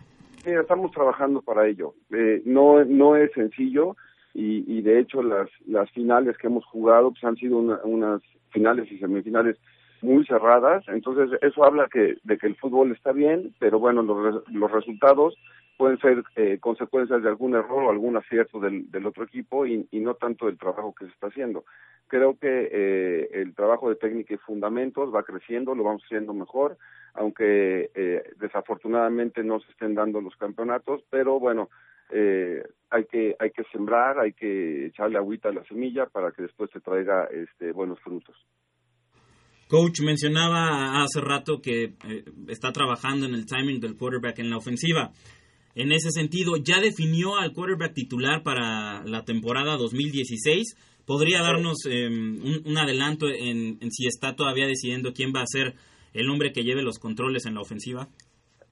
Mira, 0.46 0.60
estamos 0.60 0.90
trabajando 0.92 1.40
para 1.42 1.66
ello. 1.66 1.94
Eh, 2.12 2.42
no, 2.44 2.84
no 2.84 3.16
es 3.16 3.32
sencillo 3.32 3.96
y, 4.34 4.64
y 4.78 4.82
de 4.82 5.00
hecho 5.00 5.22
las, 5.22 5.48
las 5.66 5.90
finales 5.92 6.36
que 6.38 6.48
hemos 6.48 6.64
jugado 6.66 7.10
pues, 7.10 7.24
han 7.24 7.36
sido 7.36 7.58
una- 7.58 7.80
unas 7.84 8.20
finales 8.50 8.90
y 8.92 8.98
semifinales 8.98 9.56
muy 10.04 10.24
cerradas. 10.26 10.84
Entonces 10.88 11.38
eso 11.42 11.64
habla 11.64 11.88
que, 11.90 12.16
de 12.22 12.38
que 12.38 12.46
el 12.46 12.56
fútbol 12.56 12.92
está 12.92 13.12
bien, 13.12 13.54
pero 13.58 13.78
bueno, 13.78 14.02
los, 14.02 14.48
los 14.50 14.70
resultados 14.70 15.36
pueden 15.76 15.98
ser 15.98 16.22
eh, 16.36 16.58
consecuencias 16.60 17.22
de 17.22 17.28
algún 17.28 17.54
error 17.54 17.84
o 17.84 17.90
algún 17.90 18.16
acierto 18.16 18.60
del, 18.60 18.90
del 18.90 19.06
otro 19.06 19.24
equipo 19.24 19.66
y, 19.66 19.88
y 19.90 20.00
no 20.00 20.14
tanto 20.14 20.46
del 20.46 20.58
trabajo 20.58 20.94
que 20.94 21.06
se 21.06 21.10
está 21.12 21.28
haciendo. 21.28 21.64
Creo 22.06 22.38
que 22.38 22.68
eh, 22.70 23.30
el 23.32 23.54
trabajo 23.54 23.88
de 23.88 23.96
técnica 23.96 24.34
y 24.34 24.36
fundamentos 24.36 25.12
va 25.12 25.22
creciendo, 25.24 25.74
lo 25.74 25.84
vamos 25.84 26.04
haciendo 26.04 26.34
mejor, 26.34 26.76
aunque 27.14 27.90
eh, 27.94 28.22
desafortunadamente 28.38 29.42
no 29.42 29.58
se 29.60 29.70
estén 29.72 29.94
dando 29.94 30.20
los 30.20 30.36
campeonatos, 30.36 31.02
pero 31.10 31.40
bueno, 31.40 31.70
eh, 32.10 32.62
hay 32.90 33.04
que 33.06 33.34
hay 33.38 33.50
que 33.50 33.64
sembrar, 33.72 34.18
hay 34.18 34.32
que 34.32 34.86
echarle 34.86 35.16
agüita 35.16 35.48
a 35.48 35.52
la 35.52 35.64
semilla 35.64 36.06
para 36.06 36.30
que 36.30 36.42
después 36.42 36.70
se 36.70 36.80
traiga 36.80 37.24
este 37.24 37.72
buenos 37.72 37.98
frutos. 38.00 38.36
Coach 39.74 40.02
mencionaba 40.02 41.02
hace 41.02 41.20
rato 41.20 41.60
que 41.60 41.82
eh, 41.84 42.24
está 42.46 42.70
trabajando 42.70 43.26
en 43.26 43.34
el 43.34 43.44
timing 43.44 43.80
del 43.80 43.96
quarterback 43.96 44.38
en 44.38 44.48
la 44.48 44.56
ofensiva. 44.56 45.10
En 45.74 45.90
ese 45.90 46.10
sentido, 46.12 46.52
¿ya 46.62 46.80
definió 46.80 47.34
al 47.34 47.52
quarterback 47.52 47.92
titular 47.92 48.44
para 48.44 49.02
la 49.04 49.24
temporada 49.24 49.76
2016? 49.76 51.02
¿Podría 51.04 51.42
darnos 51.42 51.86
eh, 51.90 52.06
un, 52.06 52.62
un 52.64 52.78
adelanto 52.78 53.26
en, 53.26 53.78
en 53.80 53.90
si 53.90 54.06
está 54.06 54.36
todavía 54.36 54.68
decidiendo 54.68 55.12
quién 55.12 55.32
va 55.34 55.42
a 55.42 55.46
ser 55.46 55.74
el 56.12 56.30
hombre 56.30 56.52
que 56.52 56.62
lleve 56.62 56.84
los 56.84 57.00
controles 57.00 57.44
en 57.44 57.54
la 57.54 57.62
ofensiva? 57.62 58.06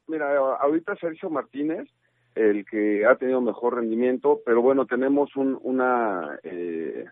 Mira, 0.06 0.28
ahorita 0.60 0.94
Sergio 1.00 1.30
Martínez, 1.30 1.88
el 2.36 2.64
que 2.64 3.04
ha 3.06 3.16
tenido 3.16 3.40
mejor 3.40 3.74
rendimiento, 3.74 4.38
pero 4.46 4.62
bueno, 4.62 4.86
tenemos 4.86 5.34
un, 5.34 5.58
una, 5.64 6.38
eh, 6.44 7.06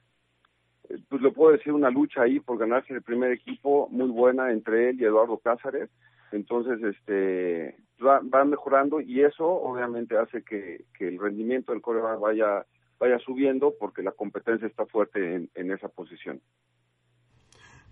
pues 1.08 1.22
lo 1.22 1.32
puedo 1.32 1.52
decir, 1.52 1.72
una 1.72 1.90
lucha 1.90 2.22
ahí 2.22 2.40
por 2.40 2.58
ganarse 2.58 2.92
el 2.92 3.02
primer 3.02 3.32
equipo 3.32 3.88
muy 3.90 4.08
buena 4.08 4.50
entre 4.50 4.90
él 4.90 5.00
y 5.00 5.04
Eduardo 5.04 5.38
Cázares. 5.38 5.90
Entonces, 6.32 6.82
este, 6.82 7.76
va, 8.04 8.20
va 8.20 8.44
mejorando 8.44 9.00
y 9.00 9.22
eso 9.22 9.46
obviamente 9.46 10.16
hace 10.16 10.42
que, 10.42 10.84
que 10.96 11.08
el 11.08 11.18
rendimiento 11.18 11.72
del 11.72 11.82
coreback 11.82 12.20
vaya, 12.20 12.66
vaya 12.98 13.18
subiendo 13.18 13.74
porque 13.78 14.02
la 14.02 14.12
competencia 14.12 14.66
está 14.66 14.86
fuerte 14.86 15.34
en, 15.34 15.50
en 15.54 15.70
esa 15.72 15.88
posición. 15.88 16.40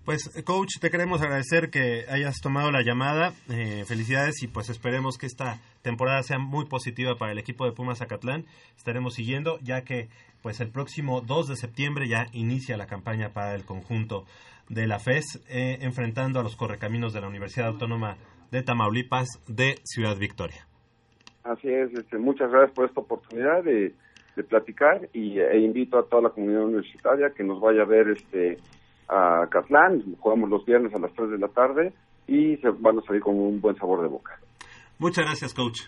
Pues, 0.09 0.43
coach, 0.47 0.79
te 0.81 0.89
queremos 0.89 1.21
agradecer 1.21 1.69
que 1.69 2.07
hayas 2.09 2.41
tomado 2.41 2.71
la 2.71 2.81
llamada. 2.81 3.33
Eh, 3.51 3.85
felicidades 3.87 4.43
y 4.43 4.49
pues 4.49 4.71
esperemos 4.71 5.19
que 5.19 5.27
esta 5.27 5.59
temporada 5.83 6.23
sea 6.23 6.39
muy 6.39 6.65
positiva 6.65 7.17
para 7.17 7.33
el 7.33 7.39
equipo 7.39 7.67
de 7.67 7.73
Pumas 7.73 7.99
Zacatlán. 7.99 8.47
Estaremos 8.75 9.13
siguiendo 9.13 9.59
ya 9.61 9.83
que 9.83 10.09
pues 10.43 10.63
el 10.63 10.71
próximo 10.71 11.21
2 11.21 11.49
de 11.49 11.57
septiembre 11.57 12.09
ya 12.09 12.29
inicia 12.33 12.79
la 12.79 12.87
campaña 12.87 13.35
para 13.35 13.55
el 13.55 13.67
conjunto 13.67 14.25
de 14.71 14.87
la 14.87 14.99
FES 14.99 15.45
eh, 15.51 15.77
enfrentando 15.83 16.41
a 16.41 16.43
los 16.43 16.57
correcaminos 16.57 17.13
de 17.13 17.21
la 17.21 17.29
Universidad 17.29 17.69
Autónoma 17.69 18.17
de 18.51 18.63
Tamaulipas 18.63 19.29
de 19.47 19.75
Ciudad 19.85 20.17
Victoria. 20.17 20.67
Así 21.45 21.69
es, 21.69 21.93
este, 21.93 22.17
muchas 22.17 22.51
gracias 22.51 22.73
por 22.73 22.87
esta 22.87 23.03
oportunidad 23.03 23.63
de, 23.63 23.93
de 24.37 24.43
platicar 24.43 25.07
y 25.13 25.39
e 25.39 25.59
invito 25.59 25.99
a 25.99 26.07
toda 26.07 26.23
la 26.23 26.31
comunidad 26.31 26.65
universitaria 26.65 27.29
que 27.37 27.45
nos 27.45 27.61
vaya 27.61 27.83
a 27.83 27.85
ver 27.85 28.09
este 28.09 28.57
a 29.09 29.47
Catlán, 29.51 30.17
jugamos 30.21 30.51
los 30.51 30.65
viernes 30.65 30.95
a 30.95 30.99
las 30.99 31.13
3 31.15 31.31
de 31.31 31.39
la 31.39 31.49
tarde 31.49 31.93
y 32.27 32.57
se 32.59 32.69
van 32.71 32.99
a 32.99 33.03
salir 33.03 33.23
con 33.23 33.39
un 33.39 33.61
buen 33.61 33.77
sabor 33.77 34.03
de 34.03 34.09
boca. 34.09 34.39
Muchas 34.99 35.25
gracias, 35.25 35.55
coach. 35.55 35.83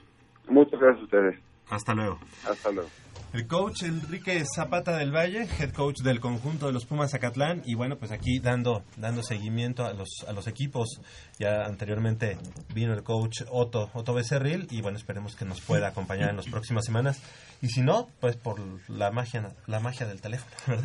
Muchas 0.48 0.80
gracias 0.80 1.02
a 1.02 1.04
ustedes. 1.04 1.40
Hasta 1.68 1.94
luego. 1.94 2.18
Hasta 2.48 2.72
luego. 2.72 2.88
El 3.32 3.46
coach 3.46 3.84
Enrique 3.84 4.42
Zapata 4.44 4.96
del 4.96 5.14
Valle, 5.14 5.46
head 5.58 5.72
coach 5.72 6.00
del 6.00 6.18
conjunto 6.18 6.66
de 6.66 6.72
los 6.72 6.84
Pumas 6.84 7.12
Zacatlán, 7.12 7.62
y 7.64 7.74
bueno, 7.76 7.96
pues 7.96 8.10
aquí 8.10 8.40
dando, 8.40 8.82
dando 8.96 9.22
seguimiento 9.22 9.84
a 9.84 9.92
los, 9.92 10.24
a 10.26 10.32
los 10.32 10.48
equipos. 10.48 11.00
Ya 11.38 11.64
anteriormente 11.64 12.36
vino 12.74 12.92
el 12.92 13.04
coach 13.04 13.42
Otto, 13.48 13.88
Otto 13.94 14.14
Becerril, 14.14 14.66
y 14.70 14.82
bueno, 14.82 14.98
esperemos 14.98 15.36
que 15.36 15.44
nos 15.44 15.60
pueda 15.60 15.86
acompañar 15.86 16.30
en 16.30 16.36
las 16.36 16.46
próximas 16.46 16.84
semanas. 16.84 17.22
Y 17.62 17.68
si 17.68 17.82
no, 17.82 18.08
pues 18.20 18.36
por 18.36 18.60
la 18.88 19.12
magia, 19.12 19.54
la 19.68 19.78
magia 19.78 20.08
del 20.08 20.20
teléfono, 20.20 20.76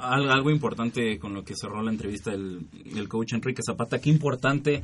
Algo 0.00 0.50
importante 0.50 1.18
con 1.18 1.34
lo 1.34 1.44
que 1.44 1.54
cerró 1.54 1.82
la 1.82 1.90
entrevista 1.90 2.30
del, 2.30 2.66
del 2.70 3.08
coach 3.08 3.34
Enrique 3.34 3.60
Zapata, 3.62 3.98
qué 3.98 4.08
importante 4.08 4.82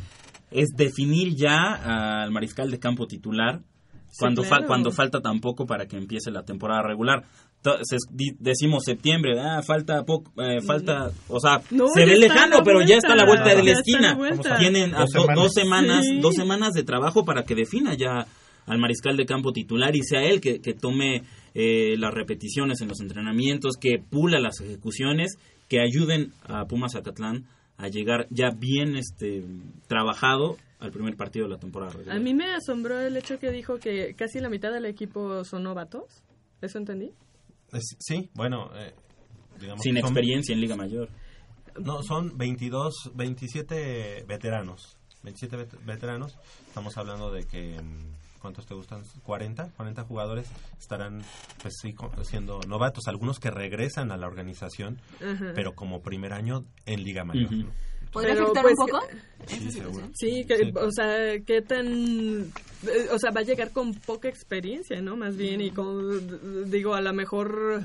es 0.51 0.69
definir 0.77 1.35
ya 1.35 2.23
al 2.23 2.31
mariscal 2.31 2.71
de 2.71 2.79
campo 2.79 3.07
titular 3.07 3.63
Sí, 4.17 4.21
cuando, 4.21 4.43
fa- 4.45 4.65
cuando 4.67 4.91
falta 4.91 5.21
tan 5.21 5.41
poco 5.41 5.67
para 5.67 5.87
que 5.87 5.97
empiece 5.97 6.31
la 6.31 6.43
temporada 6.43 6.83
regular. 6.83 7.25
Entonces, 7.59 8.01
decimos 8.39 8.85
septiembre, 8.85 9.39
ah, 9.41 9.61
falta 9.63 10.05
poco, 10.05 10.31
eh, 10.41 10.61
falta, 10.63 11.11
o 11.29 11.41
sea, 11.41 11.61
No, 11.71 11.89
se 11.89 12.07
ve 12.07 12.17
lejano, 12.17 12.59
pero 12.65 12.81
ya 12.83 12.97
está 12.97 13.13
a 13.13 13.17
la 13.17 13.27
vuelta, 13.27 13.55
de 13.55 13.63
la 13.63 13.73
esquina. 13.73 14.17
Tienen 14.59 14.93
Dos 14.93 15.11
do- 15.13 15.21
semanas. 15.21 15.37
dos 15.43 15.53
semanas, 15.53 16.05
Sí. 16.07 16.21
dos 16.21 16.35
semanas 16.35 16.73
de 16.75 16.85
trabajo 16.85 17.25
para 17.25 17.43
que 17.45 17.55
defina 17.55 17.95
ya 17.95 18.27
al 18.67 18.79
mariscal 18.79 19.17
de 19.17 19.27
campo 19.27 19.53
titular 19.53 19.95
y 19.97 20.03
sea 20.03 20.23
él 20.23 20.41
que, 20.41 20.61
que 20.61 20.75
tome 20.75 21.23
eh, 21.55 21.97
las 21.99 22.13
repeticiones 22.15 22.81
en 22.83 22.89
los 22.89 23.01
entrenamientos, 23.01 23.77
que 23.81 23.99
pula 23.99 24.39
las 24.41 24.61
ejecuciones, 24.61 25.37
que 25.69 25.81
ayuden 25.81 26.33
a 26.47 26.67
Pumas 26.67 26.93
Zacatlán 26.93 27.47
a 27.79 27.89
llegar 27.89 28.27
ya 28.31 28.51
bien 28.51 28.97
este 28.97 29.43
trabajado 29.89 30.57
al 30.79 30.91
primer 30.91 31.17
partido 31.17 31.47
de 31.47 31.53
la 31.55 31.59
temporada 31.59 31.93
regular. 31.93 32.17
A 32.17 32.21
mí 32.21 32.35
me 32.35 32.55
asombró 32.55 32.99
el 33.01 33.17
hecho 33.17 33.39
que 33.39 33.51
dijo 33.51 33.79
que 33.79 34.15
casi 34.15 34.41
la 34.41 34.49
mitad 34.49 34.73
del 34.73 34.85
equipo 34.87 35.45
son 35.45 35.63
novatos. 35.63 36.23
¿Eso 36.61 36.79
entendí? 36.79 37.13
Es- 37.73 37.97
sí, 37.99 38.31
bueno, 38.35 38.71
eh, 38.75 38.95
digamos. 39.61 39.83
Sin 39.83 39.95
son- 39.95 40.05
experiencia 40.05 40.55
en 40.55 40.61
Liga 40.61 40.77
Mayor. 40.77 41.09
No, 41.83 42.03
son 42.03 42.37
22, 42.39 43.11
27 43.15 44.25
veteranos. 44.27 44.97
27 45.23 45.57
vet- 45.57 45.85
veteranos. 45.85 46.37
Estamos 46.69 46.97
hablando 46.97 47.31
de 47.33 47.45
que, 47.45 47.81
mm, 47.83 48.41
¿cuántos 48.41 48.65
te 48.67 48.75
gustan? 48.75 49.03
40, 49.25 49.71
40 49.77 50.05
jugadores 50.05 50.49
estarán, 50.79 51.23
pues 51.61 51.75
sí, 51.83 51.95
siendo 52.23 52.61
novatos. 52.69 53.09
Algunos 53.09 53.39
que 53.41 53.51
regresan 53.51 54.11
a 54.13 54.17
la 54.17 54.27
organización, 54.27 54.99
pero 55.55 55.75
como 55.75 56.01
primer 56.03 56.33
año 56.33 56.65
en 56.87 57.03
Liga 57.03 57.25
Mayor. 57.25 57.51
¿no? 57.53 57.71
¿Podría 58.17 58.33
Pero, 58.35 58.45
afectar 58.45 58.63
pues, 58.63 58.79
un 58.79 58.87
poco? 58.87 59.07
Sí, 60.15 60.45
que, 60.47 60.57
Sí. 60.57 60.73
o 60.75 60.91
sea, 60.91 61.39
qué 61.47 61.61
tan... 61.61 61.87
eh, 61.87 63.09
O 63.13 63.19
sea, 63.19 63.31
va 63.31 63.41
a 63.41 63.45
llegar 63.45 63.73
con 63.73 63.93
poca 63.93 64.29
experiencia, 64.29 65.03
¿no? 65.03 65.17
Más 65.17 65.37
bien, 65.37 65.61
y 65.61 65.71
con, 65.71 66.71
digo, 66.71 66.95
a 66.95 67.03
lo 67.03 67.13
mejor... 67.13 67.83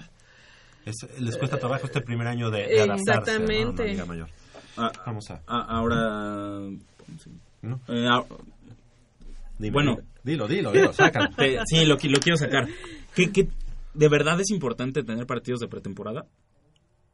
Es- 0.86 1.20
les 1.20 1.38
cuesta 1.38 1.58
trabajo 1.60 1.86
este 1.86 2.00
primer 2.02 2.28
año 2.28 2.50
de, 2.50 2.66
de 2.66 2.82
adaptarse 2.82 3.40
¿no? 3.40 3.46
a 3.46 3.46
una 3.46 3.82
Exactamente. 3.82 4.06
Mayor. 4.06 4.30
Ah, 4.78 4.92
Vamos 5.06 5.30
a... 5.32 5.42
ah, 5.48 5.66
ahora... 5.68 6.00
¿no? 7.62 7.80
eh, 7.90 8.08
ah, 8.10 8.24
Dime, 9.60 9.74
bueno, 9.74 9.98
dilo, 10.24 10.48
dilo, 10.48 10.72
dilo, 10.72 10.94
sácalo. 10.94 11.30
Sí, 11.66 11.86
lo, 11.86 11.96
lo 11.96 12.20
quiero 12.20 12.38
sacar. 12.38 12.68
¿Qué, 13.14 13.32
qué, 13.34 13.50
de 13.94 14.08
verdad 14.08 14.40
es 14.40 14.50
importante 14.50 15.04
tener 15.04 15.26
partidos 15.28 15.60
de 15.60 15.68
pretemporada? 15.68 16.26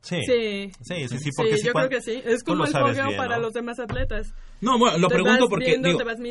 Sí. 0.08 0.22
Sí. 0.26 0.72
Sí, 0.82 1.08
sí, 1.10 1.18
sí, 1.20 1.30
porque 1.36 1.58
yo 1.62 1.74
creo 1.74 1.90
que 1.90 2.02
sí. 2.02 2.22
Es 2.24 2.44
como 2.44 2.66
el 2.66 2.72
fogueo 2.72 3.18
para 3.18 3.36
¿no? 3.36 3.44
los 3.44 3.54
demás 3.54 3.80
atletas. 3.80 4.34
No, 4.62 4.80
bueno, 4.80 4.98
lo 4.98 5.10
pregunto 5.10 5.48
porque, 5.50 5.80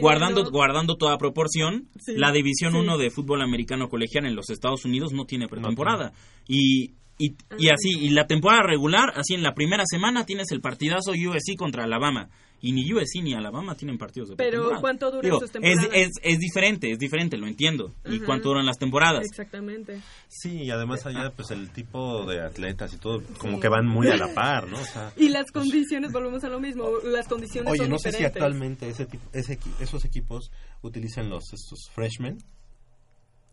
guardando, 0.01 0.51
guardando 0.51 0.97
toda 0.97 1.18
proporción, 1.18 1.89
la 2.07 2.33
División 2.33 2.72
sí. 2.72 2.79
1 2.79 2.99
de 2.99 3.11
fútbol 3.11 3.43
americano 3.43 3.89
colegial 3.89 4.27
en 4.27 4.35
los 4.35 4.51
Estados 4.51 4.85
Unidos 4.85 5.12
no 5.12 5.27
tiene 5.27 5.47
pretemporada. 5.47 6.12
Y 6.49 6.95
Y, 7.19 7.35
y 7.59 7.69
así, 7.71 7.91
y 7.99 8.11
la 8.11 8.27
temporada 8.27 8.62
regular, 8.62 9.12
así 9.17 9.35
en 9.35 9.43
la 9.43 9.55
primera 9.55 9.85
semana 9.87 10.27
tienes 10.27 10.51
el 10.53 10.61
partidazo 10.61 11.12
USC 11.12 11.57
contra 11.57 11.85
Alabama. 11.85 12.29
Y 12.62 12.73
ni 12.73 12.91
USC 12.91 13.23
ni 13.23 13.35
Alabama 13.35 13.75
tienen 13.75 13.99
partidos 13.99 14.31
de 14.31 14.37
Pero. 14.37 14.71
¿cuánto 14.81 15.07
duran 15.11 15.23
Digo, 15.23 15.39
sus 15.41 15.49
es, 15.49 15.53
temporadas? 15.53 15.89
es, 15.93 16.11
es 16.23 16.39
diferente, 16.39 16.91
es 16.91 16.99
diferente, 16.99 17.37
lo 17.37 17.47
entiendo. 17.47 17.93
¿Y 18.07 18.19
cuánto 18.21 18.49
duran 18.49 18.64
las 18.64 18.79
temporadas? 18.79 19.25
Exactamente. 19.27 20.01
Sí, 20.29 20.62
y 20.62 20.71
además 20.71 21.05
allá 21.05 21.31
pues 21.37 21.51
el 21.51 21.69
tipo 21.71 22.25
de 22.25 22.41
atletas 22.41 22.95
y 22.95 22.97
todo 22.97 23.22
como 23.38 23.61
que 23.61 23.68
van 23.68 23.87
muy 23.87 24.09
a 24.09 24.17
la 24.17 24.33
par, 24.33 24.68
¿no? 24.68 24.79
O 24.80 24.84
sea, 24.84 25.13
Y 25.18 25.29
las 25.29 25.51
condiciones, 25.53 26.13
volvemos 26.13 26.45
a 26.45 26.49
lo 26.49 26.59
mismo, 26.59 26.88
las 27.05 27.29
condiciones 27.29 27.71
Oye, 27.71 27.83
son 27.83 27.91
no 27.91 27.99
sé 27.99 28.11
si 28.13 28.25
actualmente 28.25 28.88
ese, 28.88 29.05
tipo- 29.05 29.29
ese 29.34 29.61
equi- 29.61 29.75
esos 29.80 30.05
equipos 30.07 30.51
utilizan 30.83 31.29
los 31.29 31.53
estos 31.53 31.91
freshmen. 31.95 32.38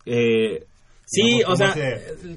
Eh, 0.05 0.65
sí, 1.05 1.41
o 1.45 1.55
sea, 1.55 1.73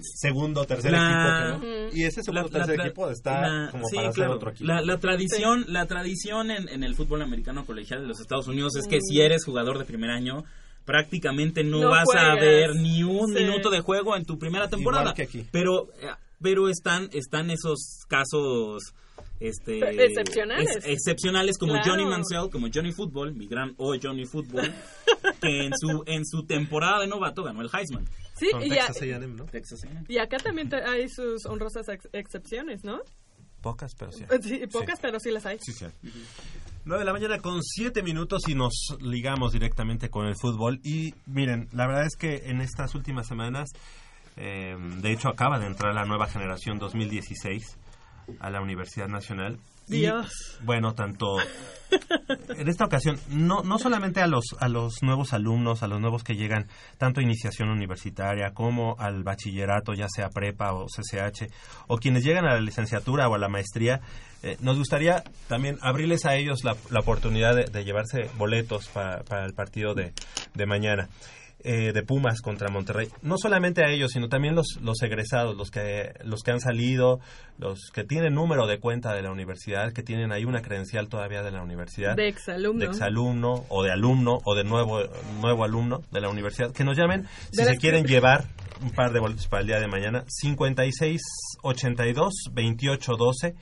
segundo, 0.01 0.65
tercer 0.65 0.93
la- 0.93 1.57
equipo, 1.59 1.67
no. 1.67 1.89
Y 1.93 2.05
ese 2.05 2.23
segundo, 2.23 2.49
la- 2.51 2.59
tercer 2.67 2.81
equipo 2.81 3.11
está 3.11 3.41
la- 3.41 3.71
como 3.71 3.87
sí, 3.89 3.97
para 3.97 4.09
hacer 4.09 4.29
otro 4.29 4.51
equipo. 4.51 4.67
La, 4.67 4.81
la 4.83 4.99
tradición, 4.99 5.65
la 5.69 5.87
tradición 5.87 6.51
en, 6.51 6.69
en 6.69 6.83
el 6.85 6.95
fútbol 6.95 7.23
americano 7.23 7.65
colegial 7.65 8.03
de 8.03 8.09
los 8.09 8.21
Estados 8.21 8.47
Unidos 8.49 8.77
es 8.77 8.87
que 8.87 8.99
si 9.01 9.21
eres 9.21 9.45
jugador 9.45 9.79
de 9.79 9.85
primer 9.85 10.11
año, 10.11 10.45
prácticamente 10.85 11.65
no, 11.65 11.81
No 11.81 11.91
vas 11.91 12.07
a 12.17 12.35
ver 12.37 12.77
ni 12.77 13.03
un 13.03 13.29
Sí. 13.35 13.43
minuto 13.45 13.71
de 13.71 13.81
juego 13.81 14.17
en 14.17 14.25
tu 14.25 14.39
primera 14.39 14.69
temporada. 14.69 15.15
que 15.15 15.23
aquí. 15.23 15.45
Pero, 15.51 15.89
eh, 16.01 16.07
pero 16.41 16.69
están, 16.69 17.09
están 17.13 17.51
esos 17.51 18.05
casos 18.09 18.83
este 19.41 19.79
Excepcionales. 20.07 20.77
ex- 20.77 20.87
excepcionales 20.87 21.59
como 21.59 21.73
Claro. 21.75 21.91
Johnny 21.91 22.05
Mansell, 22.07 22.49
como 22.51 22.69
Johnny 22.73 22.93
Football, 22.93 23.35
mi 23.35 23.47
gran 23.47 23.75
O 23.79 23.95
Johnny 24.01 24.25
Football, 24.27 24.73
que 25.43 25.67
en 25.67 25.73
su 25.77 26.05
en 26.07 26.25
su 26.25 26.45
temporada 26.45 27.01
de 27.01 27.07
novato 27.09 27.43
ganó 27.43 27.61
el 27.63 27.69
Heisman. 27.73 28.05
Sí, 28.39 28.49
y, 28.63 28.69
Texas 28.71 28.97
a- 29.03 29.05
A&M, 29.05 29.27
¿no? 29.35 29.45
Texas 29.47 29.85
A&M. 29.85 30.05
y 30.09 30.19
acá 30.19 30.37
también 30.39 30.69
te- 30.69 30.83
hay 30.85 31.09
sus 31.09 31.47
honrosas 31.47 31.89
ex- 31.89 32.09
excepciones, 32.13 32.85
¿no? 32.85 33.01
Pocas, 33.63 33.95
pero 33.99 34.13
sí. 34.13 34.25
Eh, 34.31 34.39
Sí, 34.43 34.67
pocas, 34.71 34.99
pero 35.01 35.19
sí 35.19 35.31
las 35.31 35.45
hay. 35.47 35.59
Sí, 35.61 35.73
sí. 35.73 35.87
9 36.85 37.01
de 37.01 37.05
la 37.05 37.13
mañana 37.13 37.39
con 37.39 37.61
7 37.63 38.03
minutos 38.03 38.43
y 38.49 38.55
nos 38.55 38.97
ligamos 39.01 39.53
directamente 39.53 40.09
con 40.09 40.27
el 40.27 40.37
fútbol. 40.41 40.79
Y 40.85 41.15
miren, 41.27 41.69
la 41.73 41.87
verdad 41.89 42.07
es 42.07 42.15
que 42.17 42.43
en 42.49 42.61
estas 42.61 42.95
últimas 42.95 43.27
semanas, 43.27 43.71
eh, 44.37 44.77
de 45.01 45.13
hecho 45.13 45.29
acaba 45.29 45.59
de 45.59 45.67
entrar 45.67 45.95
la 45.95 46.05
nueva 46.05 46.27
generación 46.29 46.79
2016 46.79 47.77
a 48.41 48.51
la 48.51 48.61
Universidad 48.61 49.09
Nacional. 49.09 49.59
Y, 49.89 50.01
Dios. 50.01 50.59
bueno, 50.65 50.95
tanto 50.95 51.37
en 52.57 52.69
esta 52.69 52.85
ocasión, 52.85 53.19
no, 53.29 53.63
no 53.63 53.79
solamente 53.79 54.21
a 54.21 54.27
los, 54.27 54.45
a 54.59 54.69
los 54.69 55.01
nuevos 55.03 55.33
alumnos, 55.33 55.85
a 55.85 55.87
los 55.87 56.01
nuevos 56.01 56.25
que 56.25 56.35
llegan 56.35 56.67
tanto 56.99 57.21
a 57.21 57.23
iniciación 57.23 57.69
universitaria 57.69 58.51
como 58.53 58.97
al 58.99 59.23
bachillerato, 59.23 59.95
ya 59.95 60.09
sea 60.09 60.29
prepa 60.31 60.73
o 60.73 60.87
CCH, 60.87 61.53
o 61.87 61.99
quienes 61.99 62.25
llegan 62.25 62.47
a 62.47 62.55
la 62.55 62.61
licenciatura 62.61 63.29
o 63.29 63.35
a 63.35 63.39
la 63.39 63.49
maestría, 63.49 64.01
eh, 64.43 64.57
nos 64.61 64.77
gustaría 64.77 65.23
también 65.49 65.79
abrirles 65.81 66.27
a 66.27 66.35
ellos 66.35 66.65
la, 66.65 66.75
la 66.91 67.01
oportunidad 67.01 67.55
de, 67.55 67.65
de 67.67 67.85
llevarse 67.85 68.29
boletos 68.37 68.89
pa- 68.89 69.21
para 69.29 69.45
el 69.47 69.55
partido 69.55 69.95
de, 69.95 70.13
de 70.55 70.67
mañana. 70.67 71.09
Eh, 71.69 71.93
de 71.93 72.03
Pumas 72.05 72.41
contra 72.43 72.69
Monterrey. 72.69 73.09
No 73.23 73.39
solamente 73.39 73.85
a 73.85 73.91
ellos, 73.91 74.13
sino 74.13 74.29
también 74.29 74.55
los, 74.55 74.79
los 74.81 75.03
egresados, 75.03 75.57
los 75.57 75.73
que, 75.73 76.13
los 76.23 76.45
que 76.45 76.53
han 76.53 76.61
salido, 76.61 77.19
los 77.59 77.91
que 77.93 78.05
tienen 78.05 78.35
número 78.35 78.69
de 78.69 78.79
cuenta 78.79 79.13
de 79.15 79.23
la 79.23 79.33
universidad, 79.33 79.93
que 79.93 80.05
tienen 80.05 80.31
ahí 80.31 80.45
una 80.45 80.63
credencial 80.63 81.09
todavía 81.09 81.43
de 81.43 81.51
la 81.51 81.65
universidad. 81.65 82.15
De 82.15 82.29
exalumno. 82.29 82.85
De 82.85 82.87
exalumno, 82.87 83.65
o 83.69 83.83
de 83.83 83.91
alumno, 83.91 84.39
o 84.45 84.55
de 84.55 84.63
nuevo, 84.63 85.01
nuevo 85.41 85.65
alumno 85.65 86.03
de 86.13 86.21
la 86.21 86.29
universidad. 86.29 86.71
Que 86.71 86.85
nos 86.85 86.97
llamen 86.97 87.27
si 87.51 87.65
De 87.65 87.71
se 87.71 87.77
quieren 87.79 88.07
llevar 88.07 88.45
un 88.81 88.93
par 88.93 89.13
de 89.13 89.19
boletos 89.19 89.49
para 89.49 89.63
el 89.63 89.67
día 89.67 89.81
de 89.81 89.89
mañana. 89.89 90.23
56 90.29 91.21
82 91.65 92.33
28 92.53 93.17
12 93.17 93.57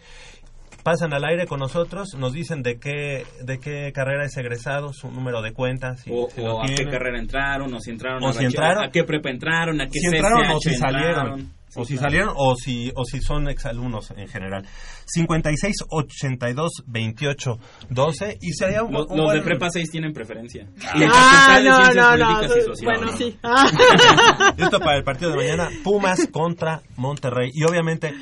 pasan 0.85 1.12
al 1.15 1.24
aire 1.24 1.47
con 1.47 1.59
nosotros, 1.59 2.15
nos 2.15 2.32
dicen 2.35 2.62
de 2.62 2.78
qué 2.78 3.24
de 3.43 3.59
qué 3.59 3.90
carrera 3.93 4.27
es 4.27 4.36
egresado, 4.36 4.93
su 4.93 5.11
número 5.11 5.43
de 5.43 5.52
cuenta, 5.52 5.97
si, 5.97 6.11
o, 6.12 6.28
si 6.31 6.40
o 6.43 6.44
lo 6.44 6.62
a 6.62 6.66
qué 6.66 6.85
carrera 6.85 7.19
entraron, 7.19 7.73
o 7.74 7.81
si 7.81 7.90
entraron, 7.90 8.23
O 8.23 8.28
a, 8.28 8.32
si 8.35 8.44
entraron. 8.44 8.85
a 8.85 8.90
qué 8.90 9.02
prepa 9.02 9.31
entraron, 9.31 9.81
a 9.81 9.86
qué 9.86 9.98
si 9.98 10.06
entraron 10.06 10.51
o 10.51 10.61
si 10.61 10.74
salieron. 10.74 11.09
entraron. 11.11 11.52
o 11.77 11.85
si 11.85 11.94
claro. 11.94 12.02
salieron 12.11 12.35
o 12.36 12.55
si 12.55 12.93
o 12.94 13.05
si 13.05 13.20
son 13.20 13.48
exalumnos 13.48 14.12
en 14.15 14.28
general. 14.28 14.65
56 15.06 15.74
82 15.89 16.70
28 16.86 17.59
12 17.89 18.39
y 18.43 18.52
sería 18.52 18.82
un, 18.82 18.93
Los, 18.93 19.06
un 19.09 19.16
los 19.19 19.32
de 19.32 19.40
prepa 19.40 19.70
6 19.70 19.90
tienen 19.90 20.12
preferencia. 20.12 20.69
Ah. 20.86 20.93
Ah, 21.11 21.61
no, 21.65 21.94
no, 21.94 22.16
no. 22.16 22.40
Bueno, 22.82 23.09
sí. 23.16 23.36
Esto 24.59 24.78
para 24.81 24.98
el 24.98 25.05
partido 25.05 25.31
de 25.31 25.36
mañana, 25.39 25.70
Pumas 25.82 26.28
contra 26.31 26.82
Monterrey. 26.97 27.51
Y 27.55 27.65
obviamente 27.65 28.12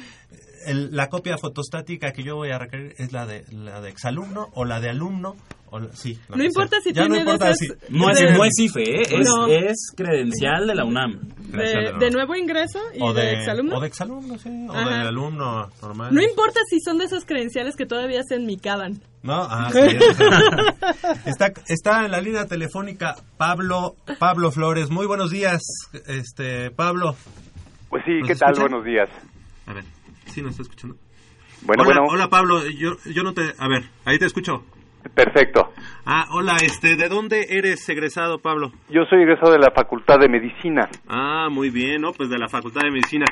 el- 0.67 0.95
la 0.97 1.09
copia 1.09 1.37
fotostática 1.39 2.13
que 2.13 2.23
yo 2.23 2.37
voy 2.37 2.51
a 2.51 2.59
requerir 2.59 2.95
es 2.99 3.13
la 3.13 3.27
de 3.27 3.45
la 3.53 3.81
de 3.81 3.91
exalumno 3.91 4.49
o 4.55 4.65
la 4.65 4.81
de 4.81 4.91
alumno. 4.91 5.37
O 5.75 5.79
la- 5.79 5.91
sí, 5.95 6.19
la 6.29 6.37
No 6.37 6.45
importa 6.45 6.77
sea. 6.77 6.83
si 6.83 6.93
Ya 6.93 7.03
no 7.03 7.15
tiene 7.15 7.25
de 7.25 7.31
importa 7.33 7.51
esas- 7.51 7.59
si- 7.59 7.97
No 7.97 8.11
es, 8.11 8.19
de- 8.21 8.33
no 8.33 8.45
es 8.45 8.59
IFE, 8.59 8.83
¿eh? 8.83 9.03
es, 9.21 9.27
No. 9.27 9.47
es 9.47 9.77
credencial 9.97 10.67
de 10.67 10.75
la 10.75 10.85
UNAM. 10.85 11.21
De, 11.53 11.93
de 11.99 12.11
nuevo 12.11 12.35
ingreso 12.35 12.79
y 12.95 13.03
o 13.03 13.13
de, 13.15 13.23
de, 13.23 13.33
exalumno. 13.35 13.77
o 13.77 13.81
de 13.81 13.87
exalumno, 13.87 14.39
sí, 14.39 14.67
o 14.69 14.73
Ajá. 14.73 14.89
de 15.03 15.09
alumno 15.09 15.69
normal. 15.83 16.15
No 16.15 16.23
importa 16.23 16.61
si 16.69 16.79
son 16.81 16.99
de 16.99 17.05
esas 17.05 17.25
credenciales 17.27 17.75
que 17.77 17.85
todavía 17.87 18.23
se 18.23 18.35
enmicaban. 18.37 19.01
No, 19.23 19.35
ah, 19.49 19.71
sí, 19.73 19.79
es- 19.81 21.27
está, 21.27 21.53
está 21.69 22.05
en 22.05 22.11
la 22.11 22.21
línea 22.21 22.47
telefónica 22.47 23.17
Pablo 23.37 23.97
Pablo 24.19 24.51
Flores. 24.51 24.91
Muy 24.91 25.07
buenos 25.07 25.31
días, 25.31 25.63
este 26.07 26.71
Pablo. 26.71 27.17
Pues 27.89 28.03
sí, 28.07 28.13
¿Nos 28.21 28.29
¿qué 28.29 28.35
tal? 28.37 28.53
escucha? 28.53 28.69
Buenos 28.69 28.85
días. 28.87 29.09
A 29.67 29.73
ver, 29.75 29.85
sí 30.33 30.43
nos 30.43 30.53
está 30.53 30.63
escuchando. 30.63 30.97
Bueno, 31.65 31.85
hola, 31.85 32.01
bueno. 32.01 32.13
hola 32.13 32.29
Pablo, 32.29 32.61
yo, 32.69 32.97
yo 33.13 33.23
no 33.23 33.33
te... 33.35 33.43
A 33.59 33.69
ver, 33.69 33.85
ahí 34.05 34.19
te 34.19 34.27
escucho. 34.27 34.65
Perfecto. 35.15 35.73
Ah, 36.07 36.27
hola, 36.33 36.57
este, 36.63 36.97
¿de 36.97 37.09
dónde 37.09 37.47
eres 37.51 37.89
egresado, 37.89 38.39
Pablo? 38.39 38.71
Yo 38.89 39.03
soy 39.11 39.23
egresado 39.23 39.53
de 39.53 39.59
la 39.59 39.71
Facultad 39.75 40.19
de 40.19 40.29
Medicina. 40.29 40.89
Ah, 41.09 41.49
muy 41.51 41.71
bien, 41.71 42.03
¿no? 42.03 42.13
Pues 42.13 42.31
de 42.31 42.39
la 42.39 42.49
Facultad 42.49 42.83
de 42.83 42.91
Medicina. 42.91 43.27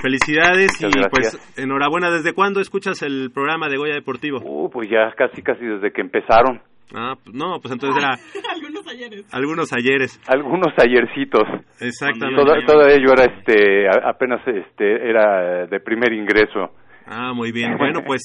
Felicidades 0.00 0.70
Muchas 0.80 0.96
y 0.96 1.00
gracias. 1.00 1.10
pues 1.10 1.58
enhorabuena. 1.58 2.10
¿Desde 2.10 2.32
cuándo 2.32 2.60
escuchas 2.60 3.02
el 3.02 3.30
programa 3.32 3.68
de 3.68 3.76
Goya 3.76 3.94
Deportivo? 3.94 4.38
Uh, 4.42 4.70
pues 4.70 4.88
ya 4.88 5.12
casi, 5.16 5.42
casi 5.42 5.64
desde 5.64 5.92
que 5.92 6.00
empezaron. 6.00 6.62
Ah, 6.94 7.14
pues 7.22 7.34
no, 7.34 7.58
pues 7.60 7.72
entonces 7.72 8.02
era 8.02 8.14
Algunos 8.54 8.86
ayeres. 8.86 9.34
algunos 9.34 9.72
ayeres. 9.72 10.20
Algunos 10.28 10.72
ayercitos. 10.78 11.42
Exactamente. 11.80 12.42
Todo, 12.42 12.54
todo 12.66 12.86
ello 12.88 13.12
era, 13.12 13.24
este, 13.24 13.86
apenas, 14.04 14.40
este, 14.46 15.08
era 15.08 15.66
de 15.66 15.80
primer 15.80 16.12
ingreso. 16.12 16.70
Ah, 17.06 17.32
muy 17.34 17.52
bien. 17.52 17.76
Bueno, 17.78 18.00
pues 18.04 18.22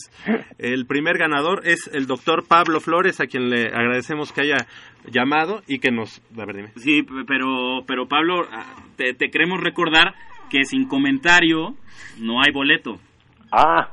el 0.57 0.85
primer 0.85 1.17
ganador 1.17 1.61
es 1.65 1.89
el 1.93 2.05
doctor 2.07 2.43
Pablo 2.47 2.79
Flores, 2.79 3.19
a 3.19 3.25
quien 3.27 3.49
le 3.49 3.67
agradecemos 3.67 4.31
que 4.31 4.41
haya 4.41 4.57
llamado 5.05 5.61
y 5.67 5.79
que 5.79 5.91
nos... 5.91 6.19
A 6.39 6.45
ver, 6.45 6.55
dime. 6.55 6.69
Sí, 6.77 7.03
pero, 7.27 7.83
pero 7.87 8.07
Pablo, 8.07 8.43
ah, 8.51 8.75
te, 8.95 9.13
te 9.13 9.29
queremos 9.29 9.59
recordar 9.61 10.13
que 10.49 10.63
sin 10.65 10.87
comentario 10.87 11.75
no 12.19 12.41
hay 12.41 12.51
boleto. 12.53 12.97
Ah, 13.51 13.89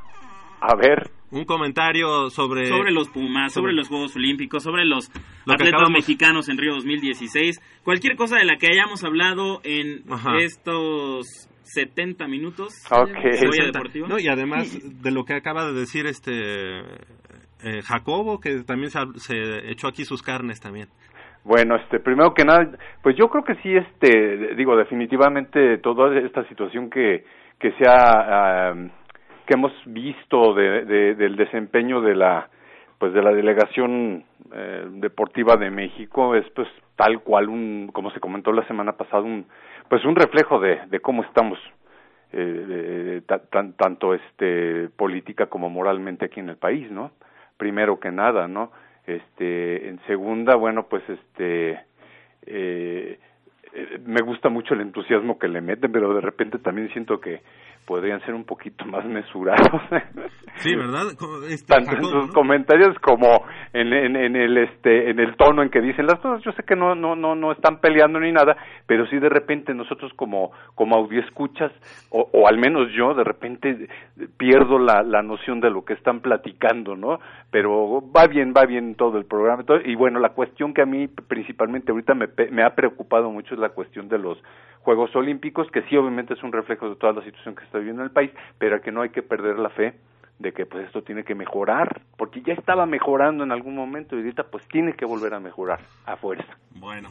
a 0.60 0.76
ver. 0.76 1.10
Un 1.30 1.44
comentario 1.44 2.30
sobre... 2.30 2.66
Sobre 2.66 2.90
los 2.90 3.08
Pumas, 3.10 3.52
sobre, 3.52 3.72
sobre- 3.72 3.74
los 3.74 3.88
Juegos 3.88 4.16
Olímpicos, 4.16 4.62
sobre 4.62 4.84
los 4.86 5.10
Lo 5.44 5.52
atletas 5.54 5.74
acabamos- 5.74 5.92
mexicanos 5.92 6.48
en 6.48 6.56
Río 6.58 6.74
2016. 6.74 7.60
Cualquier 7.84 8.16
cosa 8.16 8.36
de 8.36 8.44
la 8.44 8.56
que 8.56 8.68
hayamos 8.72 9.04
hablado 9.04 9.60
en 9.64 10.10
Ajá. 10.10 10.36
estos 10.38 11.26
70 11.64 12.26
minutos. 12.28 12.72
Ok. 12.90 13.08
Goya 13.14 13.32
60. 13.36 13.64
Deportivo. 13.66 14.06
No, 14.08 14.18
y 14.18 14.28
además 14.28 14.78
de 15.02 15.10
lo 15.10 15.24
que 15.24 15.34
acaba 15.34 15.66
de 15.66 15.74
decir 15.78 16.06
este 16.06 16.78
eh, 17.60 17.82
Jacobo, 17.84 18.40
que 18.40 18.62
también 18.62 18.90
se, 18.90 19.00
se 19.16 19.70
echó 19.70 19.88
aquí 19.88 20.04
sus 20.04 20.22
carnes 20.22 20.60
también. 20.60 20.88
Bueno, 21.44 21.76
este, 21.76 21.98
primero 22.00 22.32
que 22.34 22.44
nada, 22.44 22.70
pues 23.02 23.16
yo 23.18 23.28
creo 23.28 23.44
que 23.44 23.54
sí, 23.62 23.70
este, 23.74 24.54
digo, 24.56 24.76
definitivamente 24.76 25.78
toda 25.78 26.16
esta 26.18 26.46
situación 26.48 26.88
que, 26.90 27.24
que 27.58 27.70
se 27.72 27.88
ha, 27.88 28.70
am, 28.70 28.90
que 29.48 29.54
hemos 29.54 29.72
visto 29.86 30.52
de, 30.54 30.84
de- 30.84 31.14
del 31.14 31.34
desempeño 31.36 32.02
de 32.02 32.14
la, 32.14 32.48
pues 32.98 33.14
de 33.14 33.22
la 33.22 33.32
delegación 33.32 34.24
eh, 34.52 34.86
deportiva 34.92 35.56
de 35.56 35.70
México 35.70 36.34
es 36.34 36.48
pues 36.50 36.68
tal 36.96 37.20
cual 37.22 37.48
un, 37.48 37.88
como 37.94 38.10
se 38.10 38.20
comentó 38.20 38.52
la 38.52 38.66
semana 38.66 38.92
pasada, 38.92 39.22
un, 39.22 39.46
pues 39.88 40.04
un 40.04 40.16
reflejo 40.16 40.60
de, 40.60 40.80
de 40.90 41.00
cómo 41.00 41.22
estamos 41.24 41.58
eh, 42.32 43.22
tanto 43.78 44.12
este 44.14 44.90
política 44.96 45.46
como 45.46 45.70
moralmente 45.70 46.26
aquí 46.26 46.40
en 46.40 46.50
el 46.50 46.56
país, 46.56 46.90
¿no? 46.90 47.12
Primero 47.56 47.98
que 47.98 48.10
nada, 48.12 48.46
¿no? 48.48 48.70
Este, 49.06 49.88
en 49.88 49.98
segunda, 50.06 50.54
bueno, 50.56 50.88
pues 50.90 51.02
este, 51.08 51.80
eh, 52.46 53.18
eh, 53.72 53.98
me 54.04 54.20
gusta 54.20 54.50
mucho 54.50 54.74
el 54.74 54.82
entusiasmo 54.82 55.38
que 55.38 55.48
le 55.48 55.62
meten, 55.62 55.90
pero 55.90 56.12
de 56.12 56.20
repente 56.20 56.58
también 56.58 56.90
siento 56.92 57.18
que 57.20 57.40
podrían 57.88 58.20
ser 58.20 58.34
un 58.34 58.44
poquito 58.44 58.84
más 58.86 59.04
mesurados. 59.06 59.80
Sí, 60.56 60.76
¿verdad? 60.76 61.06
Este, 61.48 61.74
Tanto 61.74 61.96
en 61.96 62.04
sus 62.04 62.26
¿no? 62.26 62.32
comentarios 62.34 62.98
como 62.98 63.46
en, 63.72 63.92
en, 63.94 64.14
en 64.14 64.36
el 64.36 64.58
este 64.58 65.10
en 65.10 65.18
el 65.18 65.36
tono 65.36 65.62
en 65.62 65.70
que 65.70 65.80
dicen 65.80 66.06
las 66.06 66.20
cosas 66.20 66.42
yo 66.42 66.52
sé 66.52 66.64
que 66.64 66.76
no 66.76 66.94
no 66.94 67.16
no 67.16 67.34
no 67.34 67.52
están 67.52 67.80
peleando 67.80 68.20
ni 68.20 68.32
nada 68.32 68.56
pero 68.86 69.06
sí 69.06 69.18
de 69.18 69.28
repente 69.28 69.72
nosotros 69.72 70.12
como 70.16 70.50
como 70.74 70.96
audioescuchas 70.96 71.72
o, 72.10 72.28
o 72.32 72.48
al 72.48 72.58
menos 72.58 72.90
yo 72.92 73.14
de 73.14 73.24
repente 73.24 73.88
pierdo 74.36 74.78
la, 74.78 75.02
la 75.02 75.22
noción 75.22 75.60
de 75.60 75.70
lo 75.70 75.84
que 75.84 75.94
están 75.94 76.20
platicando 76.20 76.96
no 76.96 77.20
pero 77.50 78.02
va 78.14 78.26
bien 78.26 78.52
va 78.54 78.66
bien 78.66 78.96
todo 78.96 79.16
el 79.16 79.24
programa 79.24 79.64
y 79.84 79.94
bueno 79.94 80.18
la 80.18 80.30
cuestión 80.30 80.74
que 80.74 80.82
a 80.82 80.86
mí 80.86 81.06
principalmente 81.06 81.92
ahorita 81.92 82.14
me, 82.14 82.28
me 82.50 82.64
ha 82.64 82.74
preocupado 82.74 83.30
mucho 83.30 83.54
es 83.54 83.60
la 83.60 83.70
cuestión 83.70 84.08
de 84.08 84.18
los 84.18 84.38
Juegos 84.88 85.14
Olímpicos 85.16 85.70
que 85.70 85.82
sí 85.82 85.98
obviamente 85.98 86.32
es 86.32 86.42
un 86.42 86.50
reflejo 86.50 86.88
de 86.88 86.96
toda 86.96 87.12
la 87.12 87.22
situación 87.22 87.54
que 87.54 87.62
está 87.62 87.76
viviendo 87.76 88.02
el 88.02 88.10
país 88.10 88.30
pero 88.56 88.80
que 88.80 88.90
no 88.90 89.02
hay 89.02 89.10
que 89.10 89.20
perder 89.20 89.58
la 89.58 89.68
fe 89.68 89.92
de 90.38 90.52
que 90.52 90.64
pues 90.64 90.86
esto 90.86 91.02
tiene 91.02 91.24
que 91.24 91.34
mejorar, 91.34 92.00
porque 92.16 92.40
ya 92.46 92.54
estaba 92.54 92.86
mejorando 92.86 93.44
en 93.44 93.52
algún 93.52 93.74
momento 93.74 94.16
y 94.16 94.20
ahorita 94.20 94.44
pues 94.44 94.66
tiene 94.68 94.94
que 94.94 95.04
volver 95.04 95.34
a 95.34 95.40
mejorar 95.40 95.80
a 96.06 96.16
fuerza. 96.16 96.56
Bueno. 96.76 97.10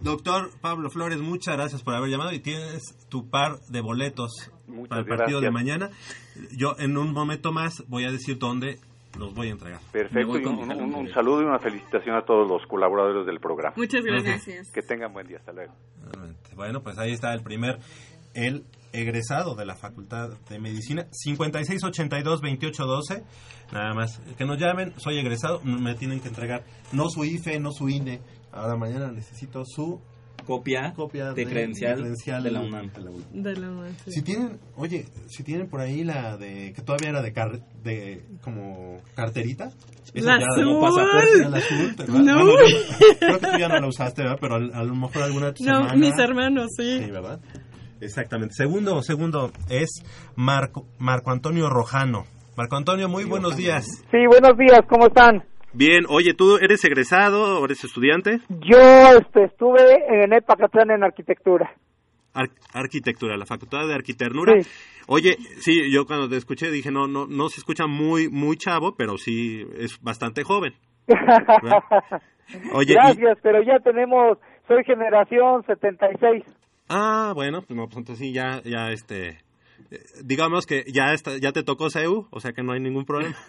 Doctor 0.00 0.50
Pablo 0.60 0.90
Flores, 0.90 1.22
muchas 1.22 1.56
gracias 1.56 1.82
por 1.82 1.94
haber 1.94 2.10
llamado 2.10 2.32
y 2.32 2.40
tienes 2.40 2.82
tu 3.08 3.30
par 3.30 3.52
de 3.70 3.80
boletos 3.80 4.52
para 4.88 5.00
el 5.00 5.06
partido 5.06 5.40
de 5.40 5.50
mañana. 5.50 5.88
Yo 6.58 6.74
en 6.78 6.98
un 6.98 7.14
momento 7.14 7.52
más 7.52 7.84
voy 7.88 8.04
a 8.04 8.10
decir 8.10 8.38
dónde 8.38 8.76
los 9.18 9.34
voy 9.34 9.48
a 9.48 9.50
entregar. 9.52 9.80
Perfecto, 9.92 10.38
y 10.38 10.44
un, 10.44 10.70
un- 10.70 10.94
un 10.94 11.08
saludo 11.12 11.42
y 11.42 11.44
una 11.44 11.58
felicitación 11.58 12.16
a 12.16 12.22
todos 12.24 12.48
los 12.48 12.66
colaboradores 12.66 13.26
del 13.26 13.38
programa. 13.40 13.74
Muchas 13.76 14.04
gracias. 14.04 14.70
Que 14.72 14.82
tengan 14.82 15.12
buen 15.12 15.26
día, 15.26 15.38
hasta 15.38 15.52
luego. 15.52 15.72
Bueno, 16.56 16.82
pues 16.82 16.98
ahí 16.98 17.12
está 17.12 17.32
el 17.34 17.42
primer, 17.42 17.78
el 18.34 18.64
egresado 18.92 19.54
de 19.56 19.66
la 19.66 19.74
Facultad 19.74 20.30
de 20.48 20.58
Medicina, 20.60 21.06
5682-2812. 21.26 23.24
Nada 23.72 23.94
más, 23.94 24.20
que 24.38 24.44
nos 24.44 24.58
llamen, 24.58 24.92
soy 24.98 25.18
egresado, 25.18 25.60
me 25.64 25.94
tienen 25.94 26.20
que 26.20 26.28
entregar 26.28 26.64
no 26.92 27.08
su 27.08 27.24
IFE, 27.24 27.58
no 27.60 27.72
su 27.72 27.88
INE. 27.88 28.20
Ahora 28.52 28.76
mañana 28.76 29.10
necesito 29.10 29.64
su 29.64 30.00
copia, 30.44 30.92
de 31.34 31.46
credencial 31.46 32.42
de 32.42 32.50
la 32.50 32.60
UNAM. 32.60 32.90
De 33.32 33.54
la 33.56 33.70
UNAM, 33.70 33.94
sí. 34.04 34.12
Si 34.12 34.22
tienen, 34.22 34.58
oye, 34.76 35.06
si 35.28 35.42
tienen 35.42 35.68
por 35.68 35.80
ahí 35.80 36.04
la 36.04 36.36
de, 36.36 36.72
que 36.74 36.82
todavía 36.82 37.10
era 37.10 37.22
de, 37.22 37.32
car- 37.32 37.60
de 37.82 38.24
como 38.42 39.00
carterita. 39.14 39.70
La 40.14 40.38
ya 40.38 40.46
azul. 40.46 40.78
pasaporte, 40.80 41.48
la 41.50 41.56
azul, 41.58 41.94
¿verdad? 41.96 42.14
No. 42.14 42.34
Bueno, 42.44 42.68
yo- 42.68 43.16
creo 43.18 43.38
que 43.40 43.46
tú 43.46 43.58
ya 43.58 43.68
no 43.68 43.80
la 43.80 43.86
usaste, 43.88 44.22
¿verdad? 44.22 44.38
Pero 44.40 44.54
a, 44.54 44.58
a 44.80 44.84
lo 44.84 44.94
mejor 44.94 45.22
alguna 45.24 45.46
de 45.46 45.52
tus 45.54 45.66
No, 45.66 45.72
hermanas. 45.78 45.96
mis 45.98 46.18
hermanos, 46.18 46.66
sí. 46.76 46.98
Sí, 47.04 47.10
¿verdad? 47.10 47.40
Exactamente. 48.00 48.54
Segundo, 48.54 49.02
segundo 49.02 49.50
es 49.68 49.90
Marco, 50.36 50.86
Marco 50.98 51.30
Antonio 51.30 51.68
Rojano. 51.68 52.26
Marco 52.56 52.76
Antonio, 52.76 53.08
muy 53.08 53.24
buenos 53.24 53.56
días. 53.56 53.84
Sí, 54.10 54.18
buenos 54.28 54.56
días, 54.56 54.82
¿cómo 54.88 55.06
están? 55.08 55.42
Bien, 55.74 56.04
oye, 56.08 56.34
¿tú 56.34 56.56
eres 56.56 56.84
egresado 56.84 57.60
o 57.60 57.64
eres 57.64 57.82
estudiante? 57.84 58.38
Yo 58.48 58.78
este, 59.18 59.44
estuve 59.44 59.80
en 60.24 60.32
Epacatlán 60.32 60.90
en 60.92 61.02
arquitectura. 61.02 61.72
Ar- 62.32 62.50
arquitectura, 62.72 63.36
la 63.36 63.46
Facultad 63.46 63.86
de 63.86 63.94
Arquitectura. 63.94 64.54
Oye, 65.06 65.36
sí, 65.58 65.92
yo 65.92 66.06
cuando 66.06 66.28
te 66.28 66.36
escuché 66.36 66.70
dije, 66.70 66.90
no, 66.90 67.06
no, 67.06 67.26
no 67.26 67.48
se 67.48 67.60
escucha 67.60 67.86
muy, 67.86 68.28
muy 68.28 68.56
chavo, 68.56 68.94
pero 68.96 69.18
sí 69.18 69.64
es 69.76 70.00
bastante 70.00 70.42
joven. 70.44 70.74
Oye, 72.72 72.92
y- 72.92 72.94
Gracias, 72.94 73.38
pero 73.42 73.62
ya 73.62 73.78
tenemos, 73.80 74.38
soy 74.68 74.84
generación 74.84 75.62
76. 75.66 76.44
ah, 76.88 77.32
bueno, 77.34 77.62
pues 77.62 77.76
no, 77.76 77.86
pues 77.86 77.98
entonces 77.98 78.18
sí, 78.26 78.32
ya, 78.32 78.62
ya, 78.64 78.90
este, 78.92 79.38
digamos 80.22 80.66
que 80.66 80.84
ya 80.92 81.12
está, 81.12 81.38
ya 81.38 81.52
te 81.52 81.62
tocó 81.62 81.90
CEU, 81.90 82.26
o 82.30 82.40
sea 82.40 82.52
que 82.52 82.62
no 82.62 82.72
hay 82.72 82.80
ningún 82.80 83.04
problema. 83.04 83.36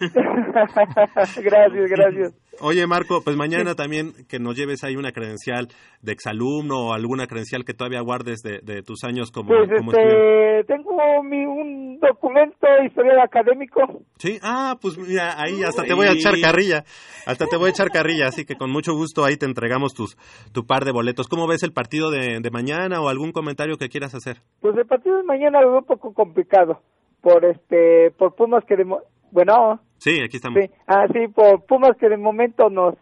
gracias, 1.36 1.90
gracias. 1.90 2.34
Oye, 2.60 2.86
Marco, 2.86 3.20
pues 3.22 3.36
mañana 3.36 3.74
también 3.74 4.12
que 4.28 4.38
nos 4.38 4.56
lleves 4.56 4.82
ahí 4.82 4.96
una 4.96 5.12
credencial 5.12 5.68
de 6.00 6.12
exalumno 6.12 6.88
o 6.88 6.92
alguna 6.94 7.26
credencial 7.26 7.64
que 7.64 7.74
todavía 7.74 8.00
guardes 8.00 8.40
de, 8.40 8.60
de 8.62 8.82
tus 8.82 9.04
años 9.04 9.30
como, 9.30 9.48
Pues 9.48 9.68
como 9.76 9.92
este, 9.92 10.64
tengo 10.66 11.22
mi, 11.22 11.44
un 11.44 11.98
documento 12.00 12.66
historial 12.84 13.20
académico. 13.20 13.80
Sí, 14.18 14.38
ah, 14.42 14.76
pues 14.80 14.96
mira, 14.96 15.34
ahí 15.38 15.62
hasta 15.62 15.84
te 15.84 15.92
voy 15.92 16.06
a 16.06 16.12
echar 16.12 16.34
carrilla, 16.40 16.84
hasta 17.26 17.46
te 17.46 17.56
voy 17.56 17.66
a 17.66 17.70
echar 17.70 17.90
carrilla, 17.90 18.28
así 18.28 18.46
que 18.46 18.56
con 18.56 18.70
mucho 18.70 18.94
gusto 18.94 19.24
ahí 19.24 19.36
te 19.36 19.46
entregamos 19.46 19.92
tus, 19.92 20.16
tu 20.52 20.64
par 20.64 20.84
de 20.84 20.92
boletos. 20.92 21.28
¿Cómo 21.28 21.46
ves 21.46 21.62
el 21.62 21.72
partido 21.72 22.10
de, 22.10 22.40
de 22.40 22.50
mañana 22.50 23.00
o 23.02 23.08
algún 23.08 23.32
comentario 23.32 23.76
que 23.76 23.88
quieras 23.88 24.14
hacer? 24.14 24.38
Pues 24.60 24.76
el 24.78 24.86
partido 24.86 25.18
de 25.18 25.24
mañana 25.24 25.60
lo 25.60 25.70
veo 25.72 25.78
un 25.80 25.84
poco 25.84 26.14
complicado. 26.16 26.80
Por 27.20 27.44
este, 27.44 28.10
por 28.18 28.34
Pumas 28.34 28.64
que 28.64 28.76
de, 28.76 28.84
mo- 28.84 29.02
bueno, 29.30 29.80
Sí, 29.98 30.20
aquí 30.24 30.36
estamos. 30.36 30.58
Sí, 30.62 30.70
ah, 30.88 31.06
sí, 31.12 31.28
por 31.34 31.64
Pumas 31.66 31.96
que 31.98 32.08
de 32.08 32.16
momento 32.16 32.68
nos, 32.70 32.94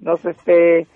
nos, 0.00 0.24
este, 0.24 0.86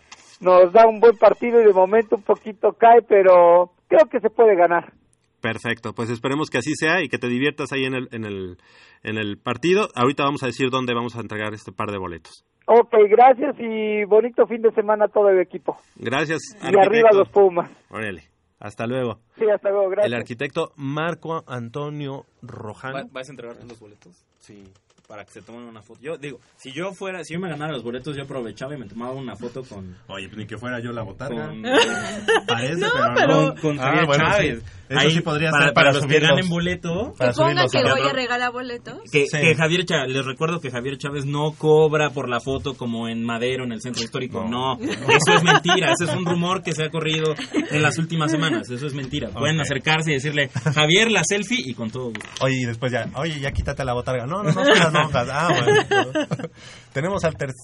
nos 0.40 0.73
da 0.73 0.86
un 0.89 1.01
buen 1.01 1.16
partido 1.16 1.61
y 1.61 1.65
de 1.66 1.73
momento 1.73 2.16
un 2.16 2.23
poquito 2.23 2.73
cae, 2.73 3.03
pero 3.03 3.70
creo 3.89 4.07
que 4.11 4.20
se 4.20 4.31
puede 4.31 4.55
ganar. 4.57 4.93
Perfecto, 5.40 5.93
pues 5.95 6.11
esperemos 6.11 6.51
que 6.51 6.59
así 6.59 6.73
sea 6.74 7.01
y 7.03 7.09
que 7.09 7.19
te 7.19 7.28
diviertas 7.28 7.73
ahí 7.73 7.85
en 7.85 7.95
el, 7.95 8.09
en 8.12 8.24
el, 8.24 8.57
en 9.05 9.19
el 9.19 9.39
partido. 9.39 9.86
Ahorita 9.95 10.24
vamos 10.24 10.43
a 10.43 10.47
decir 10.47 10.69
dónde 10.70 10.95
vamos 10.95 11.16
a 11.16 11.20
entregar 11.20 11.55
este 11.55 11.70
par 11.73 11.90
de 11.93 11.99
boletos. 11.99 12.45
Ok, 12.66 12.93
gracias 13.09 13.57
y 13.59 14.05
bonito 14.05 14.47
fin 14.47 14.61
de 14.61 14.70
semana 14.73 15.07
a 15.07 15.09
todo 15.09 15.31
el 15.31 15.40
equipo. 15.40 15.77
Gracias. 15.97 16.40
Y 16.61 16.77
arriba 16.78 17.11
los 17.15 17.28
Pumas. 17.31 17.70
Órale, 17.89 18.24
hasta 18.59 18.86
luego. 18.86 19.20
Sí, 19.39 19.48
hasta 19.48 19.70
luego, 19.70 19.89
gracias. 19.90 20.06
El 20.06 20.14
arquitecto 20.14 20.72
Marco 20.76 21.44
Antonio 21.47 22.26
Rojano. 22.43 22.98
¿Va- 22.98 23.09
¿Vas 23.10 23.28
a 23.28 23.32
entregar 23.32 23.56
los 23.64 23.78
boletos? 23.80 24.24
Sí. 24.39 24.72
Para 25.09 25.24
que 25.24 25.32
se 25.32 25.40
tomen 25.40 25.62
una 25.62 25.80
foto. 25.80 26.01
Yo 26.02 26.18
digo, 26.18 26.39
si 26.59 26.70
yo 26.70 26.93
fuera, 26.93 27.24
si 27.24 27.32
yo 27.32 27.40
me 27.40 27.48
ganara 27.48 27.72
los 27.72 27.82
boletos, 27.82 28.14
yo 28.14 28.24
aprovechaba 28.24 28.74
y 28.74 28.78
me 28.78 28.86
tomaba 28.86 29.12
una 29.12 29.35
foto 29.36 29.62
con. 29.64 29.97
Oye, 30.06 30.26
pues 30.28 30.36
ni 30.36 30.47
que 30.47 30.59
fuera 30.59 30.80
yo 30.80 30.93
la 30.93 31.01
botarga. 31.02 31.47
Con, 31.48 31.62
Parece, 32.47 32.76
No, 32.76 32.89
pero, 32.93 33.14
pero- 33.14 33.26
no. 33.43 33.55
Con- 33.55 33.76
con 33.76 33.80
Ah, 33.80 34.05
bueno, 34.05 34.24
Chávez. 34.30 34.59
sí. 34.60 34.64
Eso 34.90 34.98
Ahí, 35.01 35.10
sí 35.10 35.20
podría 35.20 35.51
para- 35.51 35.64
ser 35.66 35.74
para 35.74 35.90
para, 35.93 35.98
los 35.98 36.06
que 36.06 36.20
ganen 36.20 36.48
boleto. 36.48 37.14
Para 37.18 37.32
Ponga 37.32 37.68
subirlos 37.68 37.72
que 37.72 37.82
voy 38.01 38.09
a 38.09 38.12
regalar 38.14 38.52
boletos. 38.52 39.01
Que, 39.10 39.26
Sí. 39.26 39.39
que 39.39 39.55
Javier 39.55 39.85
Chávez, 39.86 40.12
les 40.12 40.24
recuerdo 40.26 40.60
que 40.60 40.70
Javier 40.70 40.97
Chávez 40.98 41.24
no 41.26 41.52
cobra 41.52 42.10
por 42.10 42.28
la 42.28 42.40
foto 42.40 42.74
como 42.74 43.09
en 43.09 43.22
Madero, 43.24 43.64
en 43.64 43.72
el 43.72 43.80
centro 43.82 44.02
histórico. 44.02 44.47
No, 44.48 44.78
eso 44.78 45.35
es 45.36 45.43
mentira. 45.43 45.93
Ese 45.93 46.05
es 46.10 46.16
un 46.16 46.24
rumor 46.26 46.62
que 46.62 46.72
se 46.72 46.85
ha 46.85 46.90
corrido 46.90 47.35
en 47.70 47.82
las 47.82 47.97
últimas 47.98 48.30
semanas. 48.30 48.68
Eso 48.70 48.86
es 48.86 48.94
mentira. 48.94 49.28
Pueden 49.30 49.59
acercarse 49.60 50.10
y 50.10 50.14
decirle, 50.14 50.48
Javier, 50.74 51.10
la 51.10 51.22
selfie 51.24 51.62
y 51.64 51.74
con 51.74 51.90
todo 51.90 52.06
gusto. 52.06 52.26
Oye, 52.40 52.56
y 52.62 52.64
después 52.66 52.90
ya, 52.93 53.06
oye, 53.14 53.40
ya 53.40 53.52
quítate 53.52 53.85
la 53.86 53.93
botarga. 53.94 54.26
No, 54.26 54.43
no, 54.43 54.52
no, 54.52 54.98
Ah, 55.33 55.49
bueno. 55.51 56.12
Tenemos 56.93 57.25
al 57.25 57.37
tercer... 57.37 57.57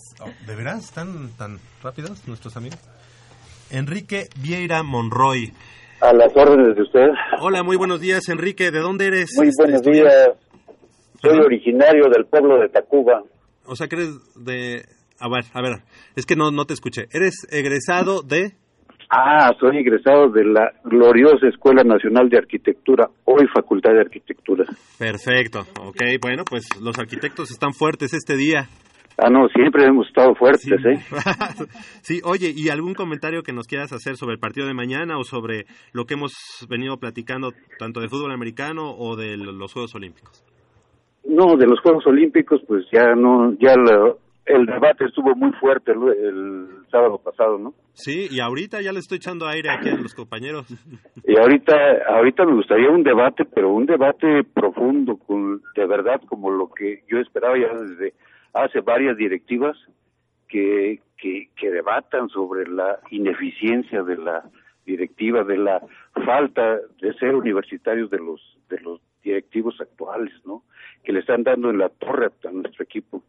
¿De 0.46 0.54
veras? 0.54 0.84
¿Están 0.84 1.30
tan 1.36 1.58
rápidos 1.82 2.26
nuestros 2.28 2.56
amigos? 2.56 2.78
Enrique 3.70 4.28
Vieira 4.40 4.82
Monroy. 4.82 5.52
A 6.00 6.12
las 6.12 6.36
órdenes 6.36 6.76
de 6.76 6.82
usted. 6.82 7.06
Hola, 7.40 7.62
muy 7.62 7.76
buenos 7.76 8.00
días, 8.00 8.28
Enrique. 8.28 8.70
¿De 8.70 8.80
dónde 8.80 9.06
eres? 9.06 9.32
Muy 9.36 9.48
Este, 9.48 9.62
buenos 9.62 9.80
estudiante? 9.80 10.10
días. 10.10 10.30
Soy 11.22 11.38
originario 11.38 12.08
del 12.10 12.26
pueblo 12.26 12.60
de 12.60 12.68
Tacuba. 12.68 13.22
O 13.66 13.74
sea, 13.76 13.88
que 13.88 13.96
eres 13.96 14.10
de... 14.36 14.84
A 15.18 15.28
ver, 15.28 15.44
a 15.54 15.62
ver, 15.62 15.82
es 16.16 16.26
que 16.26 16.36
no, 16.36 16.50
no 16.50 16.66
te 16.66 16.74
escuché. 16.74 17.06
¿Eres 17.12 17.46
egresado 17.50 18.22
de...? 18.22 18.56
Ah, 19.16 19.52
soy 19.60 19.76
egresado 19.78 20.28
de 20.30 20.44
la 20.44 20.72
gloriosa 20.82 21.46
Escuela 21.46 21.84
Nacional 21.84 22.28
de 22.28 22.38
Arquitectura, 22.38 23.08
hoy 23.24 23.46
Facultad 23.54 23.92
de 23.92 24.00
Arquitectura. 24.00 24.64
Perfecto, 24.98 25.60
ok, 25.80 26.02
bueno, 26.20 26.42
pues 26.48 26.64
los 26.82 26.98
arquitectos 26.98 27.52
están 27.52 27.72
fuertes 27.74 28.12
este 28.12 28.36
día. 28.36 28.66
Ah, 29.16 29.30
no, 29.30 29.46
siempre 29.54 29.84
hemos 29.84 30.08
estado 30.08 30.34
fuertes, 30.34 30.66
¿eh? 30.84 30.98
sí, 32.02 32.20
oye, 32.24 32.52
¿y 32.56 32.70
algún 32.70 32.94
comentario 32.94 33.44
que 33.44 33.52
nos 33.52 33.68
quieras 33.68 33.92
hacer 33.92 34.16
sobre 34.16 34.32
el 34.34 34.40
partido 34.40 34.66
de 34.66 34.74
mañana 34.74 35.16
o 35.16 35.22
sobre 35.22 35.66
lo 35.92 36.06
que 36.06 36.14
hemos 36.14 36.32
venido 36.68 36.96
platicando 36.96 37.52
tanto 37.78 38.00
de 38.00 38.08
fútbol 38.08 38.32
americano 38.32 38.90
o 38.98 39.14
de 39.14 39.36
lo- 39.36 39.52
los 39.52 39.72
Juegos 39.72 39.94
Olímpicos? 39.94 40.42
No, 41.24 41.56
de 41.56 41.66
los 41.68 41.78
Juegos 41.80 42.04
Olímpicos, 42.08 42.62
pues 42.66 42.84
ya 42.92 43.14
no, 43.14 43.52
ya 43.60 43.76
la- 43.76 44.14
el 44.46 44.66
debate 44.66 45.04
estuvo 45.06 45.34
muy 45.34 45.52
fuerte 45.52 45.92
el, 45.92 46.02
el 46.02 46.68
sábado 46.90 47.18
pasado, 47.18 47.58
¿no? 47.58 47.74
Sí, 47.94 48.26
y 48.30 48.40
ahorita 48.40 48.80
ya 48.82 48.92
le 48.92 48.98
estoy 48.98 49.16
echando 49.16 49.46
aire 49.46 49.70
aquí 49.70 49.88
a 49.88 49.96
los 49.96 50.14
compañeros. 50.14 50.66
Y 51.26 51.38
ahorita, 51.38 51.74
ahorita 52.06 52.44
me 52.44 52.54
gustaría 52.54 52.90
un 52.90 53.02
debate, 53.02 53.44
pero 53.46 53.72
un 53.72 53.86
debate 53.86 54.44
profundo, 54.44 55.16
con, 55.16 55.62
de 55.74 55.86
verdad, 55.86 56.20
como 56.28 56.50
lo 56.50 56.68
que 56.68 57.02
yo 57.08 57.18
esperaba 57.18 57.58
ya 57.58 57.72
desde 57.72 58.12
hace 58.52 58.80
varias 58.80 59.16
directivas, 59.16 59.76
que, 60.48 61.00
que, 61.16 61.48
que 61.56 61.70
debatan 61.70 62.28
sobre 62.28 62.68
la 62.68 63.00
ineficiencia 63.10 64.02
de 64.02 64.16
la 64.18 64.44
directiva, 64.84 65.44
de 65.44 65.56
la 65.56 65.82
falta 66.26 66.78
de 67.00 67.14
ser 67.14 67.34
universitarios 67.34 68.10
de 68.10 68.18
los, 68.18 68.40
de 68.68 68.78
los 68.80 69.00
directivos 69.22 69.80
actuales, 69.80 70.32
¿no? 70.44 70.62
Que 71.02 71.12
le 71.12 71.20
están 71.20 71.42
dando 71.42 71.70
en 71.70 71.78
la 71.78 71.88
torre 71.88 72.26
a 72.26 72.50
nuestro 72.50 72.84
equipo. 72.84 73.22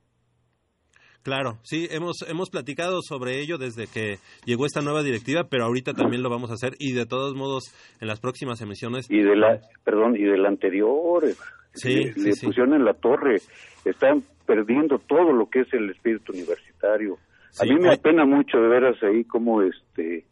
Claro, 1.26 1.58
sí, 1.64 1.88
hemos, 1.90 2.18
hemos 2.30 2.52
platicado 2.52 3.00
sobre 3.02 3.42
ello 3.42 3.58
desde 3.58 3.88
que 3.88 4.20
llegó 4.46 4.68
esta 4.68 4.82
nueva 4.82 5.02
directiva, 5.02 5.46
pero 5.50 5.66
ahorita 5.66 5.94
también 5.94 6.22
lo 6.22 6.30
vamos 6.30 6.52
a 6.52 6.54
hacer 6.54 6.74
y 6.78 6.94
de 6.94 7.08
todos 7.08 7.34
modos 7.36 7.64
en 8.00 8.08
las 8.08 8.20
próximas 8.20 8.62
emisiones. 8.62 9.10
y 9.10 9.22
de 9.24 9.36
la 9.36 9.60
perdón 9.84 10.16
y 10.16 10.22
del 10.24 10.46
anterior 10.46 11.26
eh, 11.26 11.34
Sí, 11.74 11.96
le, 11.96 12.14
sí, 12.14 12.20
le 12.26 12.32
sí. 12.34 12.46
pusieron 12.46 12.76
en 12.76 12.86
la 12.86 12.94
torre 12.94 13.38
están 13.86 14.24
perdiendo 14.46 15.00
todo 15.00 15.34
lo 15.34 15.50
que 15.50 15.62
es 15.62 15.74
el 15.74 15.90
espíritu 15.90 16.32
universitario. 16.32 17.18
Sí, 17.50 17.68
a 17.68 17.74
mí 17.74 17.82
me 17.82 17.90
hoy- 17.90 17.96
apena 17.96 18.24
mucho 18.26 18.60
de 18.60 18.68
veras 18.68 19.02
ahí 19.02 19.24
como 19.24 19.64
este 19.64 20.26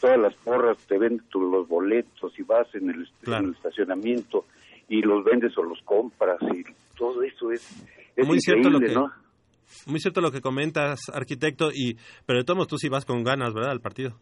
todas 0.00 0.18
las 0.18 0.34
porras 0.36 0.78
te 0.86 0.96
venden 0.96 1.26
tú 1.28 1.40
los 1.42 1.68
boletos 1.68 2.32
y 2.38 2.42
vas 2.42 2.66
en 2.74 2.88
el, 2.88 3.06
en 3.26 3.44
el 3.44 3.50
estacionamiento 3.54 4.46
y 4.88 5.02
los 5.02 5.24
vendes 5.24 5.52
o 5.58 5.62
los 5.62 5.80
compras 5.82 6.38
y 6.54 6.64
todo 6.96 7.22
eso 7.22 7.52
es, 7.52 7.84
es 8.16 8.26
muy 8.26 8.40
cierto 8.40 8.70
lo 8.70 8.80
que 8.80 8.94
¿no? 8.94 9.12
Muy 9.86 10.00
cierto 10.00 10.20
lo 10.20 10.30
que 10.30 10.40
comentas 10.40 10.98
arquitecto 11.12 11.70
y 11.72 11.96
pero 12.26 12.38
de 12.38 12.44
todos 12.44 12.56
modos 12.56 12.68
tú 12.68 12.78
sí 12.78 12.88
vas 12.88 13.04
con 13.04 13.22
ganas 13.24 13.52
verdad 13.54 13.70
al 13.72 13.80
partido 13.80 14.12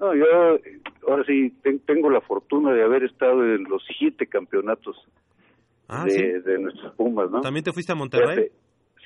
No, 0.00 0.14
yo 0.14 0.24
ahora 1.08 1.24
sí 1.26 1.50
ten- 1.62 1.80
tengo 1.80 2.10
la 2.10 2.20
fortuna 2.20 2.72
de 2.72 2.82
haber 2.84 3.04
estado 3.04 3.42
en 3.44 3.64
los 3.64 3.82
siete 3.98 4.26
campeonatos 4.26 4.96
Ah, 5.88 6.04
de, 6.04 6.10
¿sí? 6.10 6.22
de 6.22 6.58
nuestros 6.58 6.94
Pumas, 6.94 7.30
¿no? 7.30 7.40
también 7.42 7.64
te 7.64 7.72
fuiste 7.72 7.92
a 7.92 7.96
Monterrey 7.96 8.48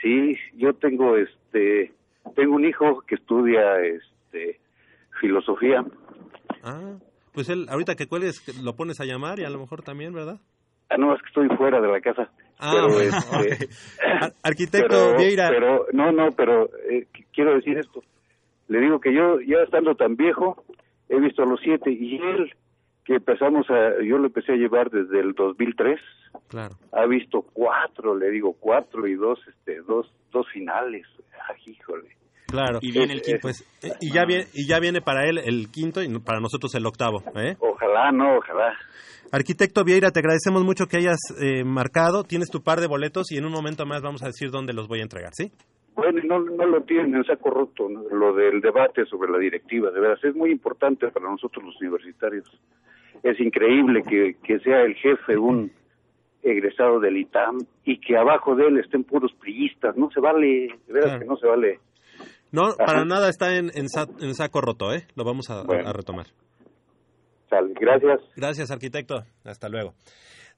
Sí, 0.03 0.37
yo 0.55 0.75
tengo 0.75 1.17
este 1.17 1.93
tengo 2.35 2.55
un 2.57 2.65
hijo 2.67 3.03
que 3.07 3.15
estudia 3.17 3.81
este 3.81 4.61
filosofía. 5.21 5.85
ah 6.63 6.97
pues 7.33 7.49
él 7.51 7.67
ahorita 7.69 7.95
que 7.97 8.07
cuelgues 8.07 8.43
lo 8.63 8.77
pones 8.77 9.01
a 9.01 9.05
llamar 9.05 9.39
y 9.41 9.45
a 9.45 9.51
lo 9.51 9.59
mejor 9.59 9.83
también 9.83 10.13
verdad 10.13 10.39
Ah, 10.89 10.97
no, 10.99 11.13
es 11.15 11.21
que 11.21 11.27
estoy 11.29 11.49
fuera 11.57 11.81
de 11.81 11.89
la 11.89 12.01
casa. 12.01 12.31
Ah, 12.59 12.73
pero 12.75 12.89
bueno, 12.89 13.17
este, 13.45 13.69
arquitecto 14.43 14.89
pero, 14.89 15.17
Vieira. 15.19 15.49
Pero 15.51 15.87
no, 15.93 16.13
no, 16.13 16.33
pero 16.33 16.71
eh, 16.89 17.07
qu- 17.13 17.27
quiero 17.33 17.55
decir 17.55 17.79
esto. 17.79 18.03
Le 18.69 18.81
digo 18.81 19.01
que 19.01 19.13
yo 19.13 19.41
ya 19.41 19.59
estando 19.63 19.95
tan 19.95 20.17
viejo 20.17 20.65
he 21.09 21.21
visto 21.21 21.43
a 21.43 21.47
los 21.47 21.61
siete 21.61 21.91
y 21.91 22.17
él 22.17 22.53
que 23.05 23.15
empezamos 23.17 23.69
a 23.71 24.03
yo 24.03 24.19
lo 24.19 24.27
empecé 24.27 24.53
a 24.53 24.57
llevar 24.57 24.91
desde 24.91 25.21
el 25.21 25.35
2003 25.35 26.01
claro 26.49 26.75
ha 26.93 27.07
visto 27.07 27.43
cuatro, 27.53 28.17
le 28.17 28.31
digo 28.31 28.55
cuatro 28.59 29.07
y 29.07 29.15
dos 29.15 29.39
este 29.49 29.81
dos 29.83 30.11
dos 30.33 30.49
finales. 30.51 31.07
Ah, 31.49 31.55
híjole. 31.65 32.09
Claro. 32.47 32.79
Y 32.81 32.93
viene 32.93 33.15
el 33.15 33.23
quinto. 33.23 33.41
Pues, 33.43 33.63
eh, 33.83 33.91
y 34.01 34.13
ya 34.13 34.25
viene, 34.25 34.45
y 34.55 34.69
ya 34.69 34.79
viene 34.79 35.01
para 35.01 35.25
él 35.29 35.39
el 35.39 35.69
quinto 35.71 36.03
y 36.03 36.09
para 36.21 36.41
nosotros 36.41 36.75
el 36.75 36.87
octavo, 36.87 37.23
¿eh? 37.37 37.57
Ojalá, 37.59 38.13
no, 38.13 38.37
ojalá. 38.39 38.73
Arquitecto 39.33 39.83
Vieira, 39.85 40.11
te 40.13 40.21
agradecemos 40.21 40.65
mucho 40.65 40.87
que 40.87 40.99
hayas 40.99 41.19
eh, 41.41 41.65
marcado. 41.65 42.23
Tienes 42.23 42.49
tu 42.51 42.63
par 42.63 42.81
de 42.81 42.87
boletos 42.87 43.33
y 43.33 43.39
en 43.39 43.45
un 43.45 43.53
momento 43.53 43.85
más 43.85 44.01
vamos 44.03 44.23
a 44.23 44.27
decir 44.27 44.51
dónde 44.51 44.73
los 44.73 44.87
voy 44.87 45.01
a 45.01 45.03
entregar, 45.03 45.31
¿sí? 45.35 45.51
Bueno, 45.97 46.21
y 46.23 46.27
no, 46.29 46.39
no 46.39 46.67
lo 46.67 46.83
tienen 46.83 47.15
en 47.17 47.25
saco 47.25 47.51
roto, 47.51 47.89
¿no? 47.89 48.03
lo 48.11 48.35
del 48.35 48.61
debate 48.61 49.07
sobre 49.07 49.33
la 49.33 49.39
directiva, 49.39 49.91
de 49.91 49.99
veras, 49.99 50.23
es 50.23 50.35
muy 50.37 50.51
importante 50.53 51.09
para 51.09 51.29
nosotros 51.29 51.65
los 51.65 51.81
universitarios. 51.81 52.45
Es 53.23 53.41
increíble 53.41 54.03
que, 54.07 54.37
que 54.45 54.59
sea 54.61 54.83
el 54.83 54.95
jefe 54.95 55.39
un 55.39 55.73
egresado 56.43 57.01
del 57.01 57.17
ITAM 57.17 57.59
y 57.85 57.99
que 57.99 58.17
abajo 58.17 58.55
de 58.55 58.67
él 58.69 58.79
estén 58.79 59.05
puros 59.05 59.33
priistas, 59.41 59.97
no 59.97 60.11
se 60.11 60.21
vale, 60.21 60.69
de 60.87 60.93
veras 60.93 61.09
Claro. 61.13 61.21
que 61.21 61.27
no 61.27 61.37
se 61.39 61.47
vale. 61.47 61.81
No, 62.57 62.69
Ajá. 62.69 62.77
para 62.87 63.05
nada 63.05 63.29
está 63.29 63.55
en, 63.57 63.71
en, 63.75 63.89
sa- 63.89 64.09
en 64.21 64.35
saco 64.35 64.61
roto, 64.61 64.93
¿eh? 64.95 65.07
Lo 65.15 65.25
vamos 65.25 65.51
a, 65.51 65.61
a- 65.61 65.65
Bueno. 65.65 65.89
a 65.89 65.93
retomar. 65.93 66.27
Sale, 67.51 67.73
gracias. 67.81 68.21
Gracias, 68.35 68.71
arquitecto. 68.71 69.25
Hasta 69.45 69.69
luego. 69.69 69.95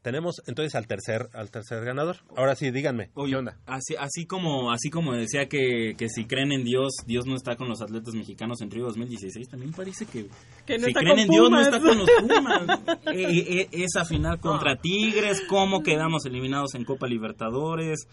Tenemos 0.01 0.41
entonces 0.47 0.77
al 0.77 0.87
tercer, 0.87 1.29
al 1.35 1.51
tercer 1.51 1.85
ganador. 1.85 2.19
Ahora 2.37 2.55
sí, 2.55 2.70
díganme, 2.70 3.11
¿qué 3.16 3.35
onda? 3.37 3.59
Así, 3.66 3.97
así 3.99 4.27
como 4.27 4.70
así 4.70 4.91
como 4.91 5.12
decía 5.12 5.49
que, 5.49 5.97
que 5.99 6.09
si 6.09 6.25
creen 6.25 6.53
en 6.53 6.62
Dios, 6.62 6.93
Dios 7.05 7.27
no 7.27 7.35
está 7.35 7.57
con 7.57 7.69
los 7.69 7.83
atletas 7.83 8.15
mexicanos 8.15 8.61
en 8.62 8.70
Río 8.70 8.85
2016, 8.85 9.49
también 9.49 9.73
parece 9.73 10.07
que, 10.07 10.29
Que 10.66 10.79
no 10.79 10.85
si 10.85 10.91
está 10.93 11.01
creen 11.01 11.16
con 11.16 11.19
en 11.19 11.29
Dios 11.29 11.51
no 11.51 11.61
está 11.61 11.81
con 11.81 11.99
los 11.99 12.09
Pumas. 12.20 12.81
Eh, 13.07 13.61
eh, 13.62 13.69
esa 13.73 14.05
final 14.05 14.39
contra 14.39 14.77
Tigres, 14.77 15.43
cómo 15.49 15.83
quedamos 15.83 16.25
eliminados 16.27 16.77
en 16.77 16.85
Copa 16.85 17.09
Libertadores. 17.09 18.07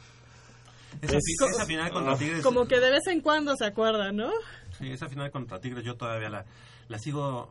Esa, 1.01 1.17
Es- 1.17 1.23
fi- 1.25 1.45
esa 1.53 1.65
final 1.65 1.91
contra 1.91 2.17
Tigres. 2.17 2.43
Como 2.43 2.67
que 2.67 2.79
de 2.79 2.91
vez 2.91 3.07
en 3.07 3.21
cuando 3.21 3.55
se 3.55 3.65
acuerdan, 3.65 4.15
¿no? 4.15 4.29
Sí, 4.77 4.91
esa 4.91 5.07
final 5.07 5.31
contra 5.31 5.59
Tigres 5.59 5.83
yo 5.83 5.95
todavía 5.95 6.29
la, 6.29 6.45
la 6.89 6.97
sigo 6.99 7.49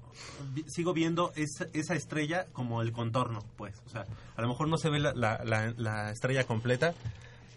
vi- 0.52 0.64
sigo 0.66 0.92
viendo 0.92 1.30
esa, 1.36 1.66
esa 1.72 1.94
estrella 1.94 2.46
como 2.52 2.82
el 2.82 2.92
contorno, 2.92 3.40
pues. 3.56 3.80
O 3.86 3.88
sea, 3.88 4.04
a 4.36 4.42
lo 4.42 4.48
mejor 4.48 4.68
no 4.68 4.76
se 4.76 4.90
ve 4.90 4.98
la, 4.98 5.12
la, 5.14 5.40
la- 5.44 5.72
la 5.76 6.10
estrella 6.10 6.44
completa, 6.44 6.92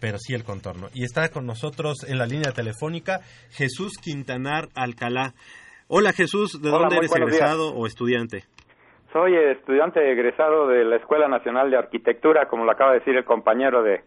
pero 0.00 0.18
sí 0.18 0.32
el 0.34 0.44
contorno. 0.44 0.88
Y 0.94 1.04
está 1.04 1.28
con 1.30 1.44
nosotros 1.46 2.04
en 2.06 2.18
la 2.18 2.26
línea 2.26 2.52
telefónica 2.52 3.20
Jesús 3.50 3.98
Quintanar 3.98 4.68
Alcalá. 4.74 5.34
Hola 5.88 6.12
Jesús, 6.12 6.60
¿de 6.62 6.68
Hola, 6.68 6.78
dónde 6.80 6.96
eres 6.98 7.14
egresado 7.14 7.74
o 7.74 7.86
estudiante? 7.86 8.44
Soy 9.12 9.34
estudiante 9.34 10.00
egresado 10.12 10.68
de 10.68 10.84
la 10.84 10.96
Escuela 10.96 11.28
Nacional 11.28 11.70
de 11.70 11.78
Arquitectura, 11.78 12.46
como 12.46 12.64
lo 12.64 12.72
acaba 12.72 12.92
de 12.92 12.98
decir 12.98 13.16
el 13.16 13.24
compañero 13.24 13.82
de... 13.82 14.04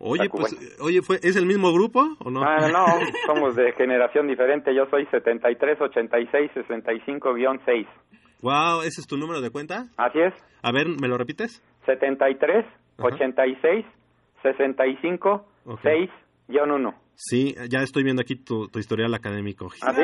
Oye, 0.00 0.28
pues, 0.30 0.56
oye, 0.80 1.02
fue, 1.02 1.18
¿es 1.22 1.34
el 1.36 1.46
mismo 1.46 1.72
grupo 1.72 2.16
o 2.20 2.30
no? 2.30 2.42
Ah, 2.44 2.68
no, 2.68 2.86
somos 3.26 3.56
de 3.56 3.72
generación 3.72 4.28
diferente. 4.28 4.74
Yo 4.74 4.86
soy 4.90 5.06
73, 5.06 5.80
86, 5.80 6.50
65-6. 6.54 7.86
Wow, 8.40 8.82
¿ese 8.82 9.00
es 9.00 9.06
tu 9.06 9.16
número 9.16 9.40
de 9.40 9.50
cuenta? 9.50 9.86
Así 9.96 10.20
es. 10.20 10.32
A 10.62 10.70
ver, 10.70 10.86
¿me 10.88 11.08
lo 11.08 11.18
repites? 11.18 11.62
73, 11.86 12.64
86, 12.98 13.84
65, 14.42 15.46
Ok. 15.64 15.80
6-1. 16.48 16.94
Sí, 17.20 17.56
ya 17.68 17.80
estoy 17.80 18.04
viendo 18.04 18.22
aquí 18.22 18.36
tu, 18.36 18.68
tu 18.68 18.78
historial 18.78 19.12
académico. 19.12 19.70
¿Ah, 19.82 19.92
sí? 19.92 20.02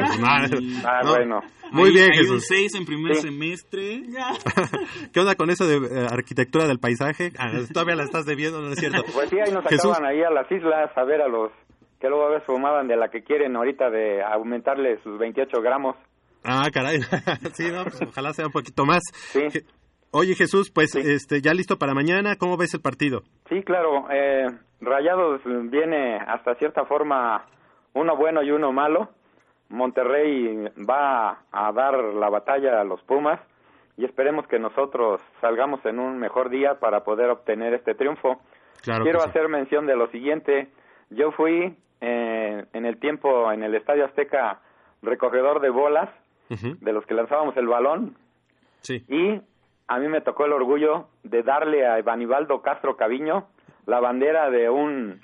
Ah, 0.85 1.01
No, 1.05 1.11
bueno. 1.11 1.41
Muy 1.71 1.91
Hay- 1.91 1.95
bien, 1.95 2.11
hay 2.13 2.19
un 2.19 2.25
Jesús. 2.25 2.45
6 2.49 2.75
en 2.75 2.85
primer 2.85 3.15
Sí. 3.15 3.23
semestre. 3.23 4.03
¿Qué 5.13 5.21
onda 5.21 5.37
con 5.37 5.49
eso 5.51 5.65
de 5.65 5.77
eh, 5.77 6.07
arquitectura 6.11 6.67
del 6.67 6.81
paisaje? 6.81 7.33
Ah, 7.39 7.53
todavía 7.73 7.95
la 7.95 8.03
estás 8.03 8.27
debiendo, 8.27 8.61
¿no 8.61 8.73
es 8.73 8.81
cierto? 8.81 9.05
Pues 9.15 9.31
sí, 9.31 9.37
ahí 9.39 9.53
nos 9.53 9.65
Jesús. 9.65 9.93
acaban 9.93 10.11
ahí 10.11 10.23
a 10.23 10.31
las 10.31 10.51
islas 10.51 10.91
a 10.97 11.05
ver 11.05 11.23
a 11.23 11.29
los 11.29 11.53
que 12.01 12.09
luego 12.09 12.27
a 12.27 12.31
veces 12.31 12.47
fumaban 12.47 12.89
de 12.89 12.97
la 12.97 13.09
que 13.09 13.23
quieren 13.23 13.55
ahorita 13.55 13.91
de 13.91 14.21
aumentarle 14.21 15.01
sus 15.05 15.17
28 15.17 15.63
gramos. 15.63 15.95
Ah, 16.43 16.69
caray. 16.73 17.01
sí, 17.55 17.71
no, 17.71 17.85
pues 17.85 18.01
ojalá 18.03 18.33
sea 18.35 18.47
un 18.47 18.53
poquito 18.53 18.85
más. 18.85 19.03
Je- 19.33 19.65
Oye, 20.11 20.35
Jesús, 20.35 20.71
pues 20.71 20.95
este 20.97 21.41
ya 21.41 21.55
listo 21.55 21.77
para 21.79 21.95
mañana. 21.95 22.37
¿Cómo 22.37 22.57
ves 22.57 22.75
el 22.75 22.81
partido? 22.81 23.23
Sí, 23.49 23.63
claro. 23.65 24.07
Eh, 24.13 24.47
Rayados 24.85 25.41
viene 25.45 26.17
hasta 26.17 26.55
cierta 26.57 26.85
forma 26.85 27.45
uno 27.95 28.17
bueno 28.17 28.43
y 28.43 28.51
uno 28.51 28.73
malo. 28.73 29.09
Monterrey 29.69 30.69
va 30.89 31.39
a 31.51 31.73
dar 31.73 31.95
la 31.99 32.29
batalla 32.29 32.81
a 32.81 32.85
los 32.85 33.03
Pumas 33.03 33.41
y 33.97 34.05
esperemos 34.05 34.47
que 34.47 34.59
nosotros 34.59 35.21
salgamos 35.41 35.85
en 35.87 35.99
un 35.99 36.19
mejor 36.19 36.49
día 36.49 36.79
para 36.79 37.05
poder 37.05 37.31
obtener 37.31 37.75
este 37.75 37.95
triunfo. 37.95 38.41
Claro 38.83 39.05
Quiero 39.05 39.21
sí. 39.21 39.29
hacer 39.31 39.49
mención 39.49 39.87
de 39.87 39.97
lo 39.97 40.09
siguiente. 40.09 40.69
Yo 41.11 41.33
fui 41.33 41.77
eh, 42.01 42.65
en 42.73 42.87
el 42.87 42.99
tiempo 42.99 43.51
en 43.53 43.63
el 43.63 43.75
Estadio 43.75 44.05
Azteca 44.05 44.61
recogedor 45.03 45.61
de 45.61 45.71
bolas, 45.71 46.09
de 46.49 46.93
los 46.93 47.05
que 47.07 47.15
lanzábamos 47.15 47.57
el 47.57 47.67
balón, 47.67 48.17
Sí. 48.83 49.05
y 49.09 49.41
a 49.89 49.99
mí 49.99 50.09
me 50.09 50.21
tocó 50.21 50.45
el 50.45 50.53
orgullo 50.53 51.09
de 51.25 51.43
darle 51.43 51.87
a 51.87 51.99
Evanibaldo 51.99 52.63
Castro 52.63 52.97
Caviño 52.97 53.49
la 53.87 54.01
bandera 54.01 54.51
de 54.51 54.69
un 54.71 55.21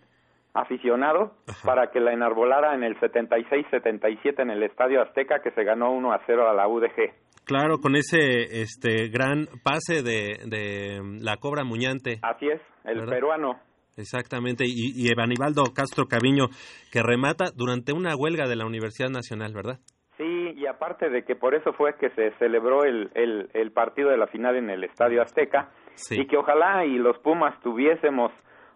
aficionado 0.54 1.34
para 1.64 1.90
que 1.90 2.00
la 2.00 2.12
enarbolara 2.12 2.74
en 2.74 2.82
el 2.82 2.98
76-77 2.98 4.40
en 4.42 4.50
el 4.50 4.62
Estadio 4.64 5.00
Azteca 5.02 5.40
que 5.42 5.52
se 5.52 5.62
ganó 5.64 5.92
1 5.92 6.12
a 6.12 6.20
0 6.26 6.48
a 6.50 6.54
la 6.54 6.66
UDG. 6.68 7.12
Claro, 7.46 7.78
con 7.78 7.96
ese 7.96 8.60
este 8.62 9.08
gran 9.08 9.46
pase 9.64 10.02
de, 10.02 10.38
de 10.46 11.00
mm, 11.02 11.18
la 11.22 11.36
Cobra 11.36 11.64
Muñante. 11.64 12.18
Así 12.22 12.48
es, 12.48 12.60
el 12.84 12.98
¿Verdad? 12.98 13.12
peruano. 13.12 13.60
Exactamente, 13.96 14.64
y, 14.66 14.92
y 14.94 15.12
Evanibaldo 15.12 15.64
Castro 15.74 16.06
Caviño, 16.06 16.46
que 16.92 17.02
remata 17.02 17.46
durante 17.54 17.92
una 17.92 18.14
huelga 18.16 18.46
de 18.48 18.56
la 18.56 18.64
Universidad 18.66 19.10
Nacional, 19.10 19.52
¿verdad? 19.52 19.78
Sí, 20.16 20.52
y 20.56 20.66
aparte 20.66 21.10
de 21.10 21.24
que 21.24 21.34
por 21.34 21.54
eso 21.54 21.72
fue 21.72 21.94
que 21.98 22.10
se 22.10 22.30
celebró 22.38 22.84
el, 22.84 23.10
el, 23.14 23.50
el 23.52 23.72
partido 23.72 24.10
de 24.10 24.16
la 24.16 24.26
final 24.28 24.56
en 24.56 24.70
el 24.70 24.84
Estadio 24.84 25.22
Azteca 25.22 25.70
Sí. 25.94 26.18
y 26.20 26.26
que 26.26 26.36
ojalá 26.38 26.84
y 26.86 26.96
los 26.98 27.18
Pumas 27.18 27.58
tuviésemos 27.62 28.32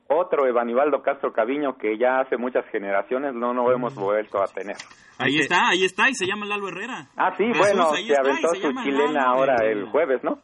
otro 0.09 0.47
Evanibaldo 0.47 1.03
Castro 1.03 1.33
Caviño 1.33 1.77
que 1.79 1.99
ya 1.99 2.21
hace 2.21 2.37
muchas 2.37 2.65
generaciones 2.71 3.35
no 3.35 3.53
lo 3.55 3.73
hemos 3.73 3.95
vuelto 3.95 4.43
a 4.43 4.47
tener. 4.47 4.77
Ahí 5.19 5.39
está, 5.39 5.69
ahí 5.69 5.85
está, 5.85 6.09
y 6.09 6.15
se 6.15 6.27
llama 6.27 6.47
Lalo 6.47 6.69
Herrera. 6.69 7.09
Ah, 7.17 7.35
sí, 7.37 7.45
Jesús, 7.45 7.59
bueno, 7.59 7.91
ahí 7.93 8.07
se 8.07 8.13
está, 8.13 8.21
aventó 8.23 8.49
se 8.49 8.61
su 8.61 8.73
chilena 8.83 9.13
Lalo 9.13 9.29
ahora 9.29 9.55
el 9.65 9.87
jueves, 9.87 10.23
¿no? 10.25 10.41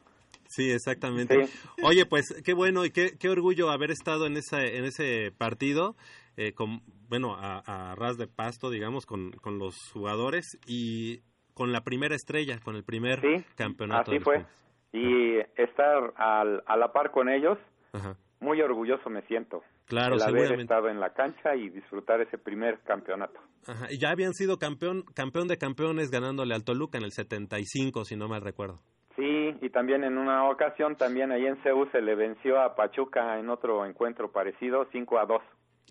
Sí, 0.49 0.71
exactamente. 0.71 1.45
Sí. 1.47 1.69
Oye, 1.85 2.07
pues 2.07 2.43
qué 2.45 2.55
bueno 2.55 2.85
y 2.85 2.91
qué, 2.91 3.17
qué 3.19 3.29
orgullo 3.29 3.71
haber 3.71 3.91
estado 3.91 4.27
en 4.27 4.37
ese, 4.37 4.79
en 4.79 4.85
ese 4.85 5.31
partido, 5.37 5.95
eh, 6.37 6.53
con, 6.55 6.83
bueno, 7.09 7.37
a, 7.37 7.91
a 7.91 7.95
ras 7.95 8.17
de 8.17 8.27
pasto, 8.27 8.71
digamos, 8.71 9.07
con, 9.07 9.31
con 9.33 9.59
los 9.59 9.77
jugadores 9.93 10.59
y 10.67 11.21
con 11.55 11.73
la 11.73 11.83
primera 11.83 12.15
estrella, 12.15 12.59
con 12.61 12.75
el 12.75 12.85
primer 12.85 13.21
campeonato. 13.55 14.11
Así 14.11 14.21
fue. 14.21 14.45
Y 14.93 15.39
estar 15.61 16.13
al, 16.17 16.63
a 16.67 16.77
la 16.77 16.93
par 16.93 17.13
con 17.13 17.29
ellos, 17.29 17.59
Ajá. 17.93 18.17
Muy 18.41 18.61
orgulloso 18.61 19.09
me 19.11 19.23
siento. 19.23 19.63
Claro, 19.87 20.15
el 20.15 20.23
haber 20.23 20.33
seguramente. 20.43 20.63
estado 20.63 20.89
en 20.89 21.01
la 21.01 21.11
cancha 21.11 21.55
y 21.55 21.69
disfrutar 21.69 22.21
ese 22.21 22.39
primer 22.39 22.81
campeonato. 22.81 23.39
Ajá, 23.67 23.87
Y 23.91 23.99
ya 23.99 24.11
habían 24.11 24.35
sido 24.35 24.59
campeón, 24.59 25.03
campeón 25.15 25.49
de 25.49 25.59
campeones 25.59 26.11
ganándole 26.11 26.55
al 26.55 26.65
Toluca 26.65 26.99
en 26.99 27.05
el 27.05 27.13
75, 27.13 28.05
si 28.05 28.17
no 28.17 28.29
mal 28.29 28.41
recuerdo. 28.43 28.81
Sí, 29.17 29.55
y 29.61 29.69
también 29.71 30.05
en 30.05 30.17
una 30.17 30.49
ocasión, 30.49 30.97
también 30.97 31.31
ahí 31.33 31.45
en 31.45 31.63
CEU 31.63 31.87
se 31.91 32.01
le 32.01 32.15
venció 32.15 32.61
a 32.61 32.75
Pachuca 32.75 33.39
en 33.39 33.51
otro 33.51 33.85
encuentro 33.85 34.31
parecido, 34.33 34.87
5 34.93 35.19
a 35.19 35.27
2. 35.27 35.43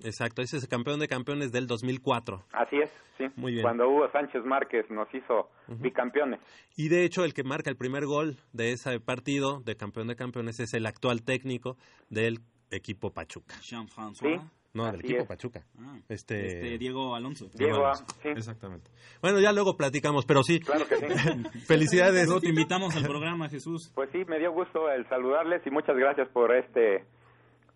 Exacto, 0.04 0.42
ese 0.42 0.58
es 0.58 0.64
el 0.64 0.70
campeón 0.70 1.00
de 1.00 1.08
campeones 1.08 1.52
del 1.52 1.68
2004. 1.68 2.46
Así 2.54 2.78
es, 2.78 2.90
sí. 3.18 3.26
Muy 3.36 3.54
bien. 3.54 3.64
Cuando 3.64 3.90
Hugo 3.90 4.10
Sánchez 4.12 4.44
Márquez 4.46 4.90
nos 4.90 5.14
hizo 5.14 5.50
bicampeones. 5.68 6.40
Y 6.76 6.90
de 6.90 7.04
hecho, 7.04 7.26
el 7.26 7.34
que 7.34 7.44
marca 7.44 7.70
el 7.70 7.78
primer 7.78 8.06
gol 8.06 8.38
de 8.54 8.72
ese 8.72 9.00
partido 9.00 9.62
de 9.62 9.76
campeón 9.76 10.08
de 10.08 10.16
campeones 10.16 10.60
es 10.60 10.74
el 10.74 10.86
actual 10.86 11.24
técnico 11.24 11.78
del 12.10 12.40
equipo 12.72 13.12
Pachuca. 13.12 13.56
Jean-François. 13.62 14.42
No, 14.72 14.86
del 14.86 15.00
equipo 15.02 15.22
es. 15.22 15.28
Pachuca. 15.28 15.66
Ah, 15.80 15.98
este... 16.10 16.46
este, 16.46 16.78
Diego 16.78 17.16
Alonso. 17.16 17.50
Diego, 17.56 17.86
Alonso. 17.86 18.06
sí. 18.22 18.30
Exactamente. 18.30 18.92
Bueno, 19.22 19.40
ya 19.40 19.52
luego 19.52 19.76
platicamos, 19.76 20.26
pero 20.26 20.44
sí. 20.44 20.60
Claro 20.60 20.88
que 20.88 20.96
sí. 20.96 21.60
Felicidades. 21.66 22.30
Te 22.40 22.50
invitamos 22.50 22.96
al 22.96 23.04
programa, 23.04 23.50
Jesús. 23.50 23.92
Pues 23.96 24.10
sí, 24.12 24.24
me 24.26 24.38
dio 24.38 24.52
gusto 24.52 24.90
el 24.92 25.08
saludarles 25.10 25.66
y 25.66 25.72
muchas 25.72 25.98
gracias 25.98 26.30
por 26.30 26.56
este 26.56 27.04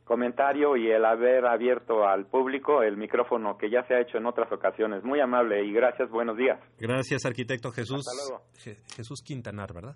comentario 0.04 0.76
y 0.78 0.90
el 0.92 1.06
haber 1.06 1.46
abierto 1.46 2.06
al 2.08 2.26
público 2.26 2.84
el 2.84 2.98
micrófono 2.98 3.58
que 3.58 3.70
ya 3.70 3.84
se 3.88 3.96
ha 3.96 4.02
hecho 4.02 4.18
en 4.18 4.26
otras 4.26 4.52
ocasiones. 4.52 5.04
Muy 5.04 5.20
amable 5.20 5.64
y 5.66 5.72
gracias, 5.74 6.10
buenos 6.10 6.38
días. 6.38 6.60
Gracias, 6.80 7.26
arquitecto 7.26 7.72
Jesús. 7.72 8.02
Hasta 8.08 8.30
luego. 8.30 8.46
Je- 8.64 8.96
Jesús 8.96 9.22
Quintanar, 9.24 9.74
¿verdad? 9.74 9.96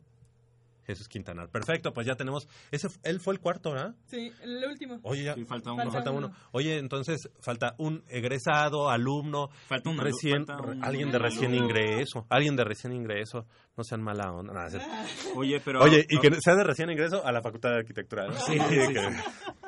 Jesús 0.86 1.10
Quintanar. 1.10 1.50
Perfecto, 1.50 1.92
pues 1.92 2.08
ya 2.08 2.16
tenemos. 2.16 2.48
Ese, 2.72 2.88
él 3.04 3.20
fue 3.20 3.34
el 3.34 3.42
cuarto, 3.42 3.72
¿verdad? 3.74 3.94
Sí, 4.06 4.32
el 4.42 4.64
último. 4.64 5.00
Oye, 5.04 5.24
ya. 5.26 5.36
falta 5.46 5.74
uno. 5.74 5.92
Falta 5.92 6.12
uno. 6.12 6.32
Oye, 6.54 6.78
entonces 6.78 7.30
falta 7.42 7.76
un 7.78 8.06
egresado, 8.08 8.90
alumno, 8.90 9.50
Falta 9.68 9.90
un 9.90 9.98
recién, 9.98 10.46
falta 10.46 10.64
un- 10.66 10.82
alguien 10.86 11.12
de 11.12 11.20
recién 11.20 11.54
ingreso, 11.54 12.26
alguien 12.30 12.56
de 12.56 12.64
recién 12.64 12.94
ingreso. 12.94 13.46
No 13.76 13.84
sean 13.84 14.02
mala 14.02 14.32
onda. 14.32 14.54
no, 14.54 14.70
cierto. 14.70 14.88
Oye, 15.36 15.60
pero... 15.64 15.82
Oye, 15.84 16.06
y 16.10 16.20
que 16.20 16.34
sea 16.40 16.56
de 16.56 16.64
recién 16.64 16.90
ingreso 16.90 17.22
a 17.26 17.34
la 17.34 17.42
Facultad 17.42 17.72
de 17.72 17.80
Arquitectura. 17.80 18.28
¿no? 18.28 18.34
Sí, 18.36 18.58
sí, 18.70 18.80
sí. 18.86 18.94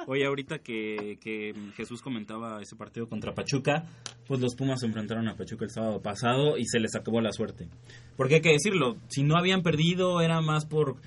Oye, 0.07 0.25
ahorita 0.25 0.59
que, 0.59 1.17
que 1.21 1.53
Jesús 1.75 2.01
comentaba 2.01 2.61
ese 2.61 2.75
partido 2.75 3.07
contra 3.07 3.33
Pachuca, 3.33 3.85
pues 4.27 4.39
los 4.39 4.55
Pumas 4.55 4.79
se 4.79 4.87
enfrentaron 4.87 5.27
a 5.27 5.35
Pachuca 5.35 5.65
el 5.65 5.71
sábado 5.71 6.01
pasado 6.01 6.57
y 6.57 6.65
se 6.65 6.79
les 6.79 6.95
acabó 6.95 7.21
la 7.21 7.31
suerte. 7.31 7.67
Porque 8.15 8.35
hay 8.35 8.41
que 8.41 8.53
decirlo, 8.53 8.97
si 9.07 9.23
no 9.23 9.37
habían 9.37 9.61
perdido 9.61 10.21
era 10.21 10.41
más 10.41 10.65
por 10.65 10.97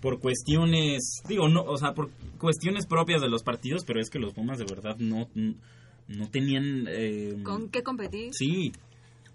por 0.00 0.18
cuestiones, 0.18 1.22
digo, 1.28 1.48
no, 1.48 1.62
o 1.62 1.76
sea, 1.76 1.94
por 1.94 2.10
cuestiones 2.36 2.86
propias 2.86 3.20
de 3.20 3.28
los 3.28 3.44
partidos, 3.44 3.84
pero 3.86 4.00
es 4.00 4.10
que 4.10 4.18
los 4.18 4.34
Pumas 4.34 4.58
de 4.58 4.64
verdad 4.64 4.96
no 4.98 5.28
no 6.08 6.28
tenían 6.28 6.86
eh, 6.88 7.36
¿Con 7.44 7.68
qué 7.70 7.82
competir? 7.82 8.30
Sí. 8.32 8.72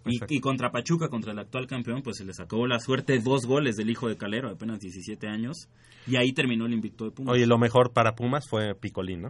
Y, 0.08 0.20
y 0.30 0.40
contra 0.40 0.72
Pachuca, 0.72 1.10
contra 1.10 1.32
el 1.32 1.40
actual 1.40 1.68
campeón, 1.68 2.02
pues 2.02 2.18
se 2.18 2.26
les 2.26 2.40
acabó 2.40 2.68
la 2.68 2.80
suerte. 2.80 3.20
Dos 3.20 3.46
goles 3.46 3.76
del 3.76 3.90
hijo 3.90 4.08
de 4.08 4.18
Calero, 4.18 4.50
apenas 4.50 4.80
17 4.80 5.28
años. 5.28 5.70
Y 6.08 6.16
ahí 6.16 6.32
terminó 6.34 6.66
el 6.66 6.74
invicto 6.74 7.06
de 7.06 7.12
Pumas. 7.12 7.34
Oye, 7.36 7.46
lo 7.46 7.58
mejor 7.58 7.92
para 7.94 8.14
Pumas 8.16 8.46
fue 8.50 8.76
Picolín, 8.76 9.22
¿no? 9.24 9.30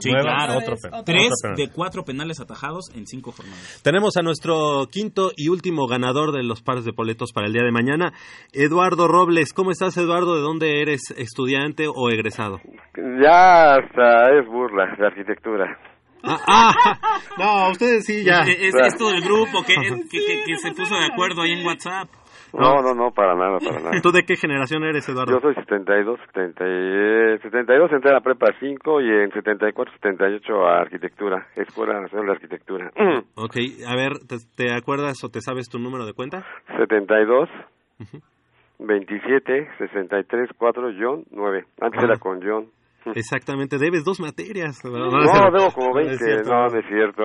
Sí, 0.00 0.10
claro. 0.10 0.54
otro 0.58 0.76
Tres 1.04 1.30
otro 1.32 1.50
penal. 1.50 1.56
de 1.56 1.68
cuatro 1.70 2.04
penales 2.04 2.40
atajados 2.40 2.90
en 2.94 3.06
cinco 3.06 3.32
jornadas. 3.32 3.80
Tenemos 3.82 4.16
a 4.16 4.22
nuestro 4.22 4.86
quinto 4.90 5.32
y 5.36 5.48
último 5.48 5.86
ganador 5.86 6.32
de 6.32 6.42
los 6.42 6.62
pares 6.62 6.84
de 6.84 6.92
boletos 6.96 7.32
para 7.32 7.46
el 7.46 7.52
día 7.52 7.62
de 7.62 7.72
mañana, 7.72 8.12
Eduardo 8.52 9.06
Robles. 9.08 9.52
¿Cómo 9.52 9.70
estás, 9.70 9.96
Eduardo? 9.96 10.36
¿De 10.36 10.40
dónde 10.40 10.80
eres 10.80 11.02
estudiante 11.16 11.86
o 11.88 12.10
egresado? 12.10 12.60
Ya 13.22 13.74
hasta 13.74 14.38
es 14.38 14.46
burla 14.46 14.96
de 14.98 15.06
arquitectura. 15.06 15.78
Ah, 16.24 16.38
ah, 16.46 17.18
no, 17.38 17.70
ustedes 17.72 18.04
sí 18.06 18.24
ya. 18.24 18.40
Es, 18.42 18.74
es 18.74 18.74
esto 18.74 19.10
del 19.10 19.22
grupo 19.22 19.62
que, 19.66 19.74
que, 19.74 20.08
que- 20.10 20.42
que 20.46 20.56
se 20.56 20.70
puso 20.72 20.94
de 20.96 21.06
acuerdo 21.06 21.42
ahí 21.42 21.52
en 21.52 21.66
WhatsApp. 21.66 22.08
No, 22.54 22.82
no, 22.82 22.92
no, 22.94 23.10
para 23.12 23.34
nada, 23.34 23.58
para 23.60 23.80
nada. 23.80 24.00
¿Tú 24.02 24.12
de 24.12 24.24
qué 24.24 24.36
generación 24.36 24.84
eres, 24.84 25.08
Eduardo? 25.08 25.32
Yo 25.32 25.40
soy 25.40 25.54
72, 25.54 26.20
70, 26.34 26.64
y, 26.64 26.68
eh, 26.68 27.38
72 27.42 27.90
entré 27.92 28.10
a 28.10 28.14
la 28.14 28.20
prepa 28.20 28.48
5 28.60 29.00
y 29.00 29.08
en 29.08 29.30
74, 29.32 29.94
78 29.94 30.66
a 30.66 30.80
arquitectura, 30.82 31.46
Escuela 31.56 31.98
Nacional 32.00 32.26
de 32.26 32.32
Arquitectura. 32.32 32.90
Ok, 33.36 33.56
a 33.88 33.96
ver, 33.96 34.18
¿te, 34.28 34.36
te 34.54 34.72
acuerdas 34.74 35.24
o 35.24 35.30
te 35.30 35.40
sabes 35.40 35.70
tu 35.70 35.78
número 35.78 36.04
de 36.04 36.12
cuenta? 36.12 36.44
72, 36.76 37.48
27, 38.78 39.68
63, 39.78 40.50
4, 40.58 40.90
John, 41.00 41.24
9. 41.30 41.64
Antes 41.80 42.00
Ah. 42.02 42.04
era 42.06 42.16
con 42.18 42.40
John. 42.42 42.66
Exactamente, 43.14 43.78
debes 43.78 44.04
dos 44.04 44.20
materias. 44.20 44.84
No, 44.84 44.90
debo 45.52 45.72
como 45.72 45.90
No 45.94 46.00
es 46.00 46.06
20, 46.18 46.24
cierto. 46.24 46.50
no, 46.50 46.68
no 46.68 46.78
es 46.78 46.86
cierto. 46.88 47.22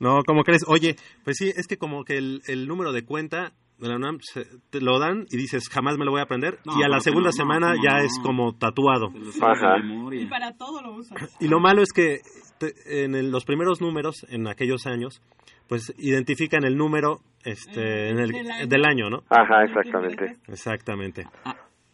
No, 0.00 0.22
¿cómo 0.26 0.42
crees? 0.42 0.62
Oye, 0.68 0.96
pues 1.24 1.36
sí, 1.38 1.50
es 1.54 1.66
que 1.66 1.76
como 1.78 2.04
que 2.04 2.18
el, 2.18 2.42
el 2.46 2.66
número 2.66 2.92
de 2.92 3.04
cuenta 3.04 3.52
de 3.78 3.88
la 3.88 3.96
UNAM 3.96 4.18
se- 4.20 4.46
te 4.70 4.80
lo 4.80 4.98
dan 4.98 5.26
y 5.30 5.36
dices, 5.36 5.68
jamás 5.68 5.98
me 5.98 6.04
lo 6.04 6.10
voy 6.12 6.20
a 6.20 6.24
aprender. 6.24 6.58
No, 6.64 6.78
y 6.78 6.82
a 6.84 6.88
la 6.88 7.00
segunda 7.00 7.28
no, 7.28 7.32
semana 7.32 7.74
no, 7.74 7.82
ya 7.82 7.98
no. 7.98 8.04
es 8.04 8.18
como 8.22 8.54
tatuado. 8.56 9.08
Ajá. 9.42 9.76
Y 10.12 10.26
para 10.26 10.56
todo 10.56 10.80
lo 10.82 10.94
usas. 10.94 11.36
Y 11.40 11.48
lo 11.48 11.58
malo 11.60 11.82
es 11.82 11.92
que 11.92 12.18
te- 12.58 13.04
en 13.04 13.14
el- 13.14 13.30
los 13.30 13.44
primeros 13.44 13.80
números, 13.80 14.26
en 14.28 14.46
aquellos 14.46 14.86
años, 14.86 15.20
pues 15.68 15.92
identifican 15.98 16.64
el 16.64 16.76
número 16.76 17.20
este, 17.44 18.10
en 18.10 18.18
el- 18.20 18.30
del 18.32 18.50
año. 18.50 18.66
del 18.66 18.84
año, 18.84 19.10
¿no? 19.10 19.22
Ajá, 19.30 19.64
exactamente. 19.64 20.36
Exactamente. 20.48 21.26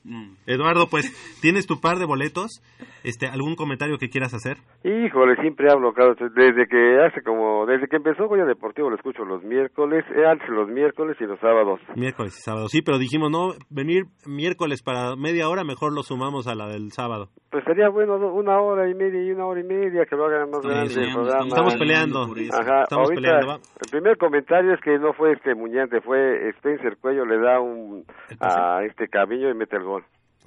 Mm. 0.04 0.32
Eduardo, 0.46 0.86
pues 0.90 1.10
tienes 1.42 1.66
tu 1.66 1.80
par 1.80 1.98
de 1.98 2.06
boletos. 2.06 2.62
Este, 3.04 3.26
¿Algún 3.26 3.54
comentario 3.54 3.96
que 3.98 4.08
quieras 4.08 4.34
hacer? 4.34 4.58
Híjole, 4.84 5.36
siempre 5.40 5.68
hablo, 5.70 5.92
claro, 5.92 6.14
desde 6.34 6.66
que 6.66 6.98
hace 7.02 7.22
como, 7.22 7.64
desde 7.66 7.86
que 7.88 7.96
empezó 7.96 8.26
Goya 8.28 8.44
Deportivo 8.44 8.90
lo 8.90 8.96
escucho 8.96 9.24
los 9.24 9.42
miércoles, 9.42 10.04
eh, 10.14 10.26
antes 10.26 10.48
los 10.50 10.68
miércoles 10.68 11.16
y 11.20 11.24
los 11.24 11.38
sábados. 11.40 11.80
Miércoles 11.96 12.36
y 12.38 12.42
sábado. 12.42 12.68
Sí, 12.68 12.82
pero 12.82 12.98
dijimos, 12.98 13.30
no, 13.30 13.52
venir 13.70 14.04
miércoles 14.26 14.82
para 14.82 15.16
media 15.16 15.48
hora, 15.48 15.64
mejor 15.64 15.94
lo 15.94 16.02
sumamos 16.02 16.46
a 16.46 16.54
la 16.54 16.66
del 16.68 16.92
sábado. 16.92 17.28
Pues 17.50 17.64
sería 17.64 17.88
bueno 17.88 18.16
una 18.16 18.60
hora 18.60 18.88
y 18.88 18.94
media 18.94 19.22
y 19.22 19.32
una 19.32 19.46
hora 19.46 19.60
y 19.60 19.64
media 19.64 20.04
que 20.08 20.14
lo 20.16 20.26
hagan 20.26 20.50
más 20.50 20.60
grande 20.60 20.94
el 20.94 21.12
programa. 21.12 21.46
estamos 21.48 21.74
peleando. 21.76 22.22
Ajá, 22.52 22.82
Estamos 22.84 23.08
ahorita, 23.10 23.20
peleando, 23.22 23.46
va. 23.48 23.54
el 23.54 23.90
primer 23.90 24.16
comentario 24.18 24.74
es 24.74 24.80
que 24.80 24.98
no 24.98 25.12
fue 25.14 25.32
este 25.32 25.54
Muñante, 25.54 26.00
fue 26.00 26.48
Spencer 26.50 26.96
Cuello, 26.98 27.24
le 27.24 27.38
da 27.38 27.60
un 27.60 28.04
a 28.40 28.84
este 28.84 29.08
Cabillo 29.08 29.50
y 29.50 29.54
mete 29.54 29.76
el 29.76 29.82
gol. 29.84 29.89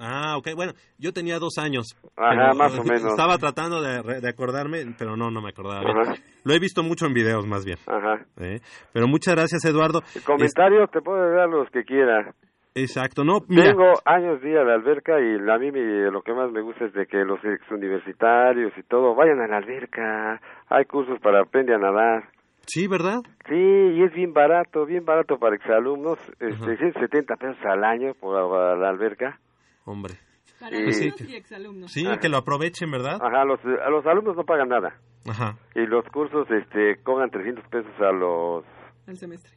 Ah, 0.06 0.36
ok. 0.38 0.50
Bueno, 0.56 0.74
yo 1.00 1.14
tenía 1.14 1.40
dos 1.40 1.58
años. 1.58 1.96
Ajá, 2.18 2.54
más 2.54 2.78
o 2.78 2.84
menos. 2.84 3.06
Estaba 3.06 3.38
tratando 3.38 3.82
de, 3.82 4.20
de 4.20 4.30
acordarme, 4.30 4.80
pero 4.98 5.16
no, 5.16 5.32
no 5.32 5.42
me 5.42 5.50
acordaba 5.50 5.80
bien. 5.82 6.16
Lo 6.44 6.54
he 6.54 6.60
visto 6.60 6.84
mucho 6.84 7.06
en 7.06 7.14
videos, 7.14 7.48
más 7.48 7.64
bien. 7.66 7.78
Ajá. 7.88 8.26
¿eh? 8.42 8.60
Pero 8.92 9.08
muchas 9.08 9.36
gracias, 9.36 9.64
Eduardo. 9.66 10.02
Comentarios 10.26 10.92
te 10.92 11.02
puedo 11.02 11.32
dar 11.32 11.48
los 11.48 11.70
que 11.70 11.84
quiera. 11.86 12.34
Es- 12.76 12.90
exacto, 12.92 13.24
no, 13.24 13.40
mira. 13.48 13.70
Tengo 13.72 13.94
años 14.04 14.42
día 14.42 14.64
de 14.64 14.74
alberca 14.74 15.14
y 15.22 15.36
a 15.38 15.58
mí 15.58 15.72
me- 15.72 16.12
lo 16.12 16.22
que 16.22 16.34
más 16.34 16.52
me 16.52 16.62
gusta 16.62 16.86
es 16.86 16.94
de 16.94 17.06
que 17.06 17.24
los 17.24 17.40
ex 17.46 17.72
universitarios 17.72 18.74
y 18.78 18.84
todo 18.84 19.16
vayan 19.16 19.40
a 19.42 19.48
la 19.48 19.58
alberca. 19.58 20.42
Hay 20.70 20.86
cursos 20.86 21.20
para 21.22 21.42
aprender 21.42 21.76
a 21.76 21.80
nadar. 21.80 22.24
Sí, 22.66 22.88
¿verdad? 22.88 23.20
Sí, 23.48 23.56
y 23.56 24.04
es 24.04 24.14
bien 24.14 24.34
barato, 24.34 24.86
bien 24.86 25.04
barato 25.06 25.38
para 25.38 25.56
exalumnos. 25.56 26.18
Este, 26.40 26.78
170 26.78 27.36
pesos 27.36 27.58
al 27.66 27.84
año 27.84 28.14
por 28.20 28.34
la, 28.36 28.76
la 28.76 28.90
alberca. 28.90 29.38
Hombre. 29.86 30.16
Para 30.60 30.76
Y- 30.78 30.80
alumnos 30.84 30.96
sí, 31.18 31.26
y 31.28 31.36
exalumnos. 31.36 31.92
Sí, 31.92 32.06
que 32.22 32.30
lo 32.30 32.38
aprovechen, 32.38 32.90
¿verdad? 32.92 33.18
Ajá, 33.22 33.44
los, 33.44 33.60
a 33.66 33.90
los 33.90 34.06
alumnos 34.06 34.36
no 34.36 34.44
pagan 34.46 34.70
nada. 34.70 34.96
Ajá. 35.28 35.58
Y 35.76 35.86
los 35.86 36.06
cursos 36.10 36.48
este, 36.52 36.98
cobran 37.04 37.30
300 37.30 37.66
pesos 37.70 37.92
a 38.00 38.12
los 38.12 38.64
Al 39.08 39.18
semestre. 39.18 39.52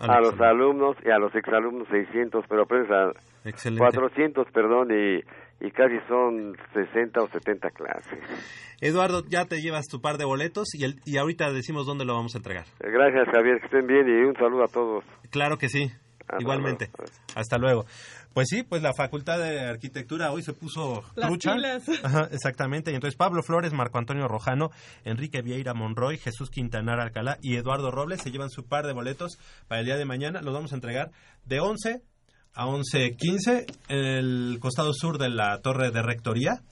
a 0.00 0.20
los 0.20 0.40
alumnos 0.40 0.96
y 1.04 1.10
a 1.10 1.18
los 1.18 1.34
exalumnos 1.34 1.86
600, 1.88 2.44
pero 2.48 2.62
aprendes 2.62 2.90
a 2.90 3.12
Excelente. 3.48 3.80
400, 3.80 4.46
perdón, 4.52 4.88
y, 4.90 5.18
y 5.66 5.70
casi 5.72 5.96
son 6.08 6.56
60 6.72 7.20
o 7.22 7.28
70 7.28 7.70
clases. 7.70 8.18
Eduardo, 8.80 9.22
ya 9.28 9.44
te 9.46 9.60
llevas 9.60 9.86
tu 9.88 10.00
par 10.00 10.16
de 10.18 10.24
boletos 10.24 10.74
y, 10.74 10.84
el, 10.84 11.00
y 11.04 11.18
ahorita 11.18 11.52
decimos 11.52 11.86
dónde 11.86 12.04
lo 12.04 12.14
vamos 12.14 12.34
a 12.34 12.38
entregar. 12.38 12.64
Gracias, 12.80 13.28
Javier, 13.32 13.58
que 13.60 13.66
estén 13.66 13.86
bien 13.86 14.08
y 14.08 14.24
un 14.24 14.34
saludo 14.34 14.64
a 14.64 14.68
todos. 14.68 15.04
Claro 15.30 15.56
que 15.58 15.68
sí, 15.68 15.90
igualmente. 16.38 16.90
Hasta 17.34 17.58
luego. 17.58 17.86
Pues 18.32 18.48
sí, 18.48 18.62
pues 18.62 18.82
la 18.82 18.94
Facultad 18.94 19.38
de 19.38 19.60
Arquitectura 19.60 20.32
hoy 20.32 20.42
se 20.42 20.54
puso 20.54 21.04
Las 21.16 21.28
trucha. 21.28 21.54
Ajá, 22.02 22.28
exactamente. 22.32 22.90
Y 22.90 22.94
entonces 22.94 23.16
Pablo 23.16 23.42
Flores, 23.42 23.72
Marco 23.74 23.98
Antonio 23.98 24.26
Rojano, 24.26 24.70
Enrique 25.04 25.42
Vieira 25.42 25.74
Monroy, 25.74 26.16
Jesús 26.16 26.48
Quintanar 26.50 26.98
Alcalá 26.98 27.38
y 27.42 27.56
Eduardo 27.56 27.90
Robles 27.90 28.22
se 28.22 28.30
llevan 28.30 28.48
su 28.48 28.64
par 28.64 28.86
de 28.86 28.94
boletos 28.94 29.38
para 29.68 29.80
el 29.80 29.86
día 29.86 29.96
de 29.96 30.06
mañana. 30.06 30.40
Los 30.40 30.54
vamos 30.54 30.72
a 30.72 30.76
entregar 30.76 31.10
de 31.44 31.60
11 31.60 32.02
a 32.54 32.66
11.15 32.66 33.66
en 33.88 33.98
el 33.98 34.58
costado 34.60 34.92
sur 34.94 35.18
de 35.18 35.28
la 35.28 35.60
Torre 35.60 35.90
de 35.90 36.02
Rectoría, 36.02 36.62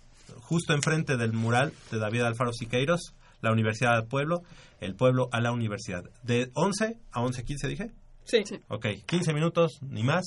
justo 0.40 0.72
enfrente 0.72 1.16
del 1.16 1.32
mural 1.32 1.72
de 1.90 1.98
David 1.98 2.22
Alfaro 2.22 2.52
Siqueiros, 2.52 3.14
la 3.42 3.52
Universidad 3.52 3.96
del 3.96 4.06
Pueblo, 4.06 4.42
el 4.80 4.94
pueblo 4.94 5.28
a 5.32 5.40
la 5.40 5.52
universidad. 5.52 6.04
De 6.22 6.50
11 6.54 6.96
a 7.12 7.20
11.15 7.20 7.68
dije. 7.68 7.90
Sí. 8.30 8.42
Ok, 8.68 8.86
15 9.06 9.32
minutos, 9.34 9.78
ni 9.82 10.02
más 10.02 10.24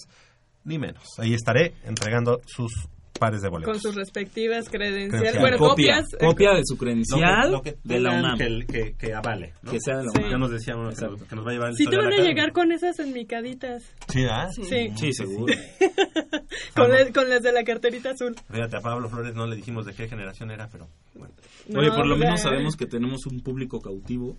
ni 0.66 0.78
menos. 0.80 1.04
Ahí 1.18 1.34
estaré 1.34 1.74
entregando 1.84 2.40
sus 2.46 2.72
pares 3.20 3.42
de 3.42 3.50
boletos. 3.50 3.72
Con 3.74 3.82
sus 3.82 3.96
respectivas 3.96 4.68
credenciales. 4.70 5.32
Credencial. 5.32 5.40
Bueno, 5.42 5.58
Copia, 5.58 6.02
copias. 6.02 6.20
copia 6.20 6.52
de 6.54 6.62
su 6.66 6.78
credencial 6.78 7.52
Lo 7.52 7.62
que- 7.62 7.72
lo 7.72 7.78
que 7.78 7.80
de 7.84 8.00
la 8.00 8.10
UNAM. 8.20 8.38
Que, 8.38 8.66
que, 8.66 8.94
que 8.98 9.14
avale. 9.14 9.54
¿no? 9.62 9.72
Que 9.72 9.78
sea 9.80 9.98
de 9.98 10.06
la 10.06 10.12
Sí. 10.12 10.18
UNAM. 10.20 10.32
Ya 10.32 10.38
nos 10.40 10.52
decía 10.52 10.76
uno 10.76 10.90
que, 10.90 11.26
que 11.28 11.36
nos 11.36 11.46
va 11.46 11.50
a 11.52 11.54
llevar 11.54 11.70
el 11.70 11.76
Sí 11.76 11.86
te 11.86 11.96
van 11.98 12.12
a 12.12 12.18
llegar 12.18 12.52
con 12.54 12.72
esas 12.72 12.98
enmicaditas. 13.00 13.84
Sí, 14.10 14.26
¿ah? 14.30 14.48
Sí. 14.52 14.90
Sí, 14.98 15.14
seguro. 15.14 15.54
Con, 16.76 16.90
la- 16.90 17.12
con 17.12 17.30
las 17.30 17.42
de 17.42 17.52
la 17.52 17.64
carterita 17.64 18.12
azul. 18.12 18.36
Fíjate, 18.52 18.78
a 18.78 18.82
Pablo 18.82 19.10
Flores 19.10 19.36
no 19.36 19.46
le 19.48 19.56
dijimos 19.56 19.86
de 19.86 19.94
qué 19.94 20.08
generación 20.08 20.50
era, 20.52 20.68
pero 20.72 20.88
bueno. 21.14 21.34
Oye, 21.76 21.90
por 21.92 22.08
lo 22.08 22.16
menos 22.18 22.42
sabemos 22.42 22.76
que 22.76 22.86
tenemos 22.86 23.26
un 23.26 23.42
público 23.42 23.80
cautivo. 23.80 24.36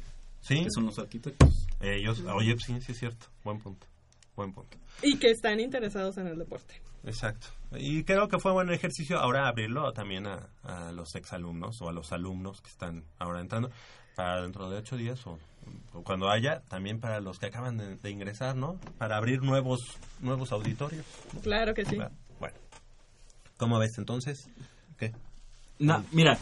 Sí. 0.47 0.62
Que 0.62 0.71
son 0.71 0.87
los 0.87 0.99
arquitectos. 0.99 1.66
Ellos, 1.81 2.21
oye, 2.21 2.55
sí, 2.59 2.79
sí 2.81 2.93
es 2.93 2.99
cierto. 2.99 3.27
Buen 3.43 3.59
punto. 3.59 3.87
Buen 4.37 4.53
punto. 4.53 4.77
Y 5.03 5.16
que 5.19 5.31
están 5.31 5.59
interesados 5.59 6.19
en 6.19 6.27
el 6.27 6.39
deporte. 6.39 6.83
Exacto. 7.05 7.47
Y 7.73 8.05
creo 8.05 8.29
que 8.29 8.39
fue 8.39 8.53
buen 8.53 8.71
ejercicio 8.71 9.19
ahora 9.19 9.49
abrirlo 9.49 9.93
también 9.93 10.27
a, 10.27 10.51
a 10.62 10.93
los 10.93 11.15
exalumnos 11.15 11.81
o 11.81 11.89
a 11.89 11.93
los 11.93 12.12
alumnos 12.12 12.61
que 12.61 12.69
están 12.69 13.05
ahora 13.19 13.41
entrando 13.41 13.71
para 14.16 14.43
dentro 14.43 14.69
de 14.69 14.79
ocho 14.79 14.97
días 14.97 15.27
o, 15.27 15.39
o 15.93 16.03
cuando 16.03 16.29
haya, 16.31 16.61
también 16.69 17.01
para 17.01 17.21
los 17.21 17.39
que 17.39 17.47
acaban 17.47 17.79
de, 17.79 17.97
de 17.97 18.11
ingresar, 18.11 18.55
¿no? 18.55 18.79
Para 18.99 19.16
abrir 19.16 19.43
nuevos 19.43 19.81
nuevos 20.21 20.53
auditorios. 20.53 21.07
Claro 21.43 21.75
que 21.75 21.85
sí. 21.85 21.97
Bueno. 22.39 22.57
¿Cómo 23.57 23.79
ves 23.79 23.97
entonces? 23.99 24.49
¿Qué? 24.99 25.12
Mira, 26.12 26.39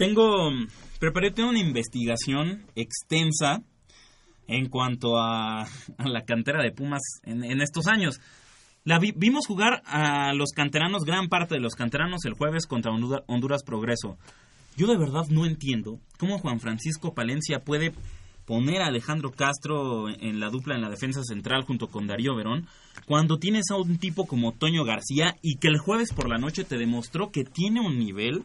tengo. 0.00 0.50
Preparé 0.98 1.30
una 1.44 1.58
investigación 1.58 2.64
extensa 2.74 3.62
en 4.48 4.68
cuanto 4.68 5.18
a, 5.18 5.62
a 5.62 6.08
la 6.08 6.24
cantera 6.24 6.62
de 6.62 6.72
Pumas 6.72 7.02
en, 7.22 7.60
estos 7.60 7.86
años. 7.86 8.18
La 8.84 8.98
vi- 8.98 9.12
vimos 9.14 9.46
jugar 9.46 9.82
a 9.84 10.32
los 10.32 10.52
canteranos, 10.52 11.04
gran 11.04 11.28
parte 11.28 11.54
de 11.54 11.60
los 11.60 11.74
canteranos, 11.74 12.24
el 12.24 12.32
jueves 12.32 12.66
contra 12.66 12.92
Honduras 12.92 13.62
Progreso. 13.62 14.16
Yo 14.76 14.86
de 14.86 14.96
verdad 14.96 15.26
no 15.28 15.44
entiendo 15.44 16.00
cómo 16.18 16.38
Juan 16.38 16.60
Francisco 16.60 17.12
Palencia 17.14 17.60
puede 17.60 17.92
poner 18.46 18.80
a 18.80 18.86
Alejandro 18.86 19.30
Castro 19.32 20.08
en 20.08 20.40
la 20.40 20.48
dupla 20.48 20.74
en 20.76 20.80
la 20.82 20.88
defensa 20.90 21.22
central 21.22 21.62
junto 21.64 21.88
con 21.88 22.06
Darío 22.06 22.34
Verón 22.34 22.66
cuando 23.06 23.38
tienes 23.38 23.70
a 23.70 23.76
un 23.76 23.98
tipo 23.98 24.26
como 24.26 24.52
Toño 24.52 24.84
García 24.84 25.36
y 25.42 25.56
que 25.56 25.68
el 25.68 25.78
jueves 25.78 26.12
por 26.12 26.28
la 26.28 26.38
noche 26.38 26.64
te 26.64 26.78
demostró 26.78 27.30
que 27.30 27.44
tiene 27.44 27.80
un 27.80 27.98
nivel 27.98 28.44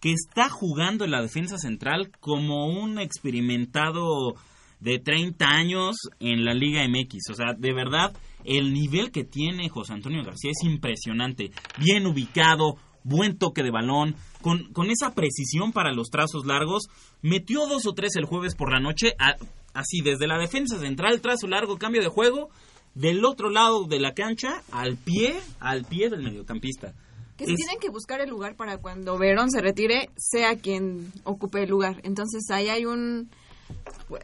que 0.00 0.12
está 0.12 0.48
jugando 0.48 1.04
en 1.04 1.10
la 1.10 1.22
defensa 1.22 1.58
central 1.58 2.10
como 2.20 2.66
un 2.66 2.98
experimentado 2.98 4.34
de 4.80 4.98
30 4.98 5.46
años 5.46 5.96
en 6.18 6.44
la 6.44 6.54
Liga 6.54 6.82
MX. 6.88 7.30
O 7.30 7.34
sea, 7.34 7.52
de 7.56 7.72
verdad, 7.74 8.14
el 8.44 8.72
nivel 8.72 9.10
que 9.10 9.24
tiene 9.24 9.68
José 9.68 9.92
Antonio 9.92 10.24
García 10.24 10.50
es 10.50 10.64
impresionante. 10.64 11.52
Bien 11.78 12.06
ubicado, 12.06 12.76
buen 13.04 13.36
toque 13.36 13.62
de 13.62 13.70
balón, 13.70 14.16
con, 14.40 14.72
con 14.72 14.90
esa 14.90 15.14
precisión 15.14 15.72
para 15.72 15.92
los 15.92 16.08
trazos 16.08 16.46
largos. 16.46 16.88
Metió 17.20 17.66
dos 17.66 17.86
o 17.86 17.92
tres 17.92 18.16
el 18.16 18.24
jueves 18.24 18.54
por 18.54 18.72
la 18.72 18.80
noche, 18.80 19.14
así 19.74 20.00
desde 20.02 20.26
la 20.26 20.38
defensa 20.38 20.78
central, 20.78 21.20
trazo 21.20 21.46
largo, 21.46 21.78
cambio 21.78 22.02
de 22.02 22.08
juego. 22.08 22.48
Del 22.94 23.24
otro 23.24 23.50
lado 23.50 23.84
de 23.84 24.00
la 24.00 24.14
cancha, 24.14 24.62
al 24.72 24.96
pie, 24.96 25.38
al 25.60 25.84
pie 25.84 26.10
del 26.10 26.24
mediocampista. 26.24 26.92
Que 27.40 27.46
si 27.46 27.52
Es- 27.52 27.56
tienen 27.56 27.78
que 27.80 27.88
buscar 27.88 28.20
el 28.20 28.28
lugar 28.28 28.54
para 28.54 28.76
cuando 28.76 29.16
Verón 29.16 29.50
se 29.50 29.62
retire, 29.62 30.10
sea 30.16 30.56
quien 30.56 31.10
ocupe 31.24 31.62
el 31.62 31.70
lugar. 31.70 32.00
Entonces 32.04 32.42
ahí 32.50 32.68
hay 32.68 32.84
un... 32.84 33.30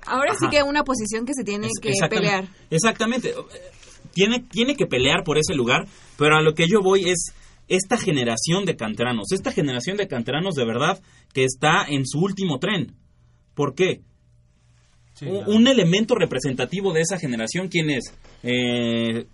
Ahora 0.06 0.34
sí 0.38 0.46
que 0.50 0.62
una 0.62 0.82
posición 0.84 1.24
que 1.24 1.32
se 1.34 1.42
tiene 1.42 1.66
Es- 1.68 1.80
que 1.80 1.88
exactamente. 1.90 2.28
pelear. 2.30 2.48
Exactamente. 2.70 3.34
Tiene, 4.12 4.40
tiene 4.40 4.76
que 4.76 4.86
pelear 4.86 5.24
por 5.24 5.38
ese 5.38 5.54
lugar, 5.54 5.86
pero 6.18 6.36
a 6.36 6.42
lo 6.42 6.52
que 6.54 6.66
yo 6.68 6.82
voy 6.82 7.08
es 7.08 7.32
esta 7.68 7.96
generación 7.96 8.64
de 8.66 8.76
canteranos. 8.76 9.32
Esta 9.32 9.50
generación 9.50 9.96
de 9.96 10.08
canteranos 10.08 10.54
de 10.54 10.66
verdad 10.66 11.00
que 11.32 11.44
está 11.44 11.84
en 11.88 12.06
su 12.06 12.18
último 12.20 12.58
tren. 12.58 12.94
¿Por 13.54 13.74
qué? 13.74 14.02
Claro. 15.18 15.44
un 15.46 15.66
elemento 15.66 16.14
representativo 16.14 16.92
de 16.92 17.00
esa 17.00 17.18
generación, 17.18 17.68
¿quién 17.68 17.88
es? 17.88 18.12
Eh, 18.42 19.26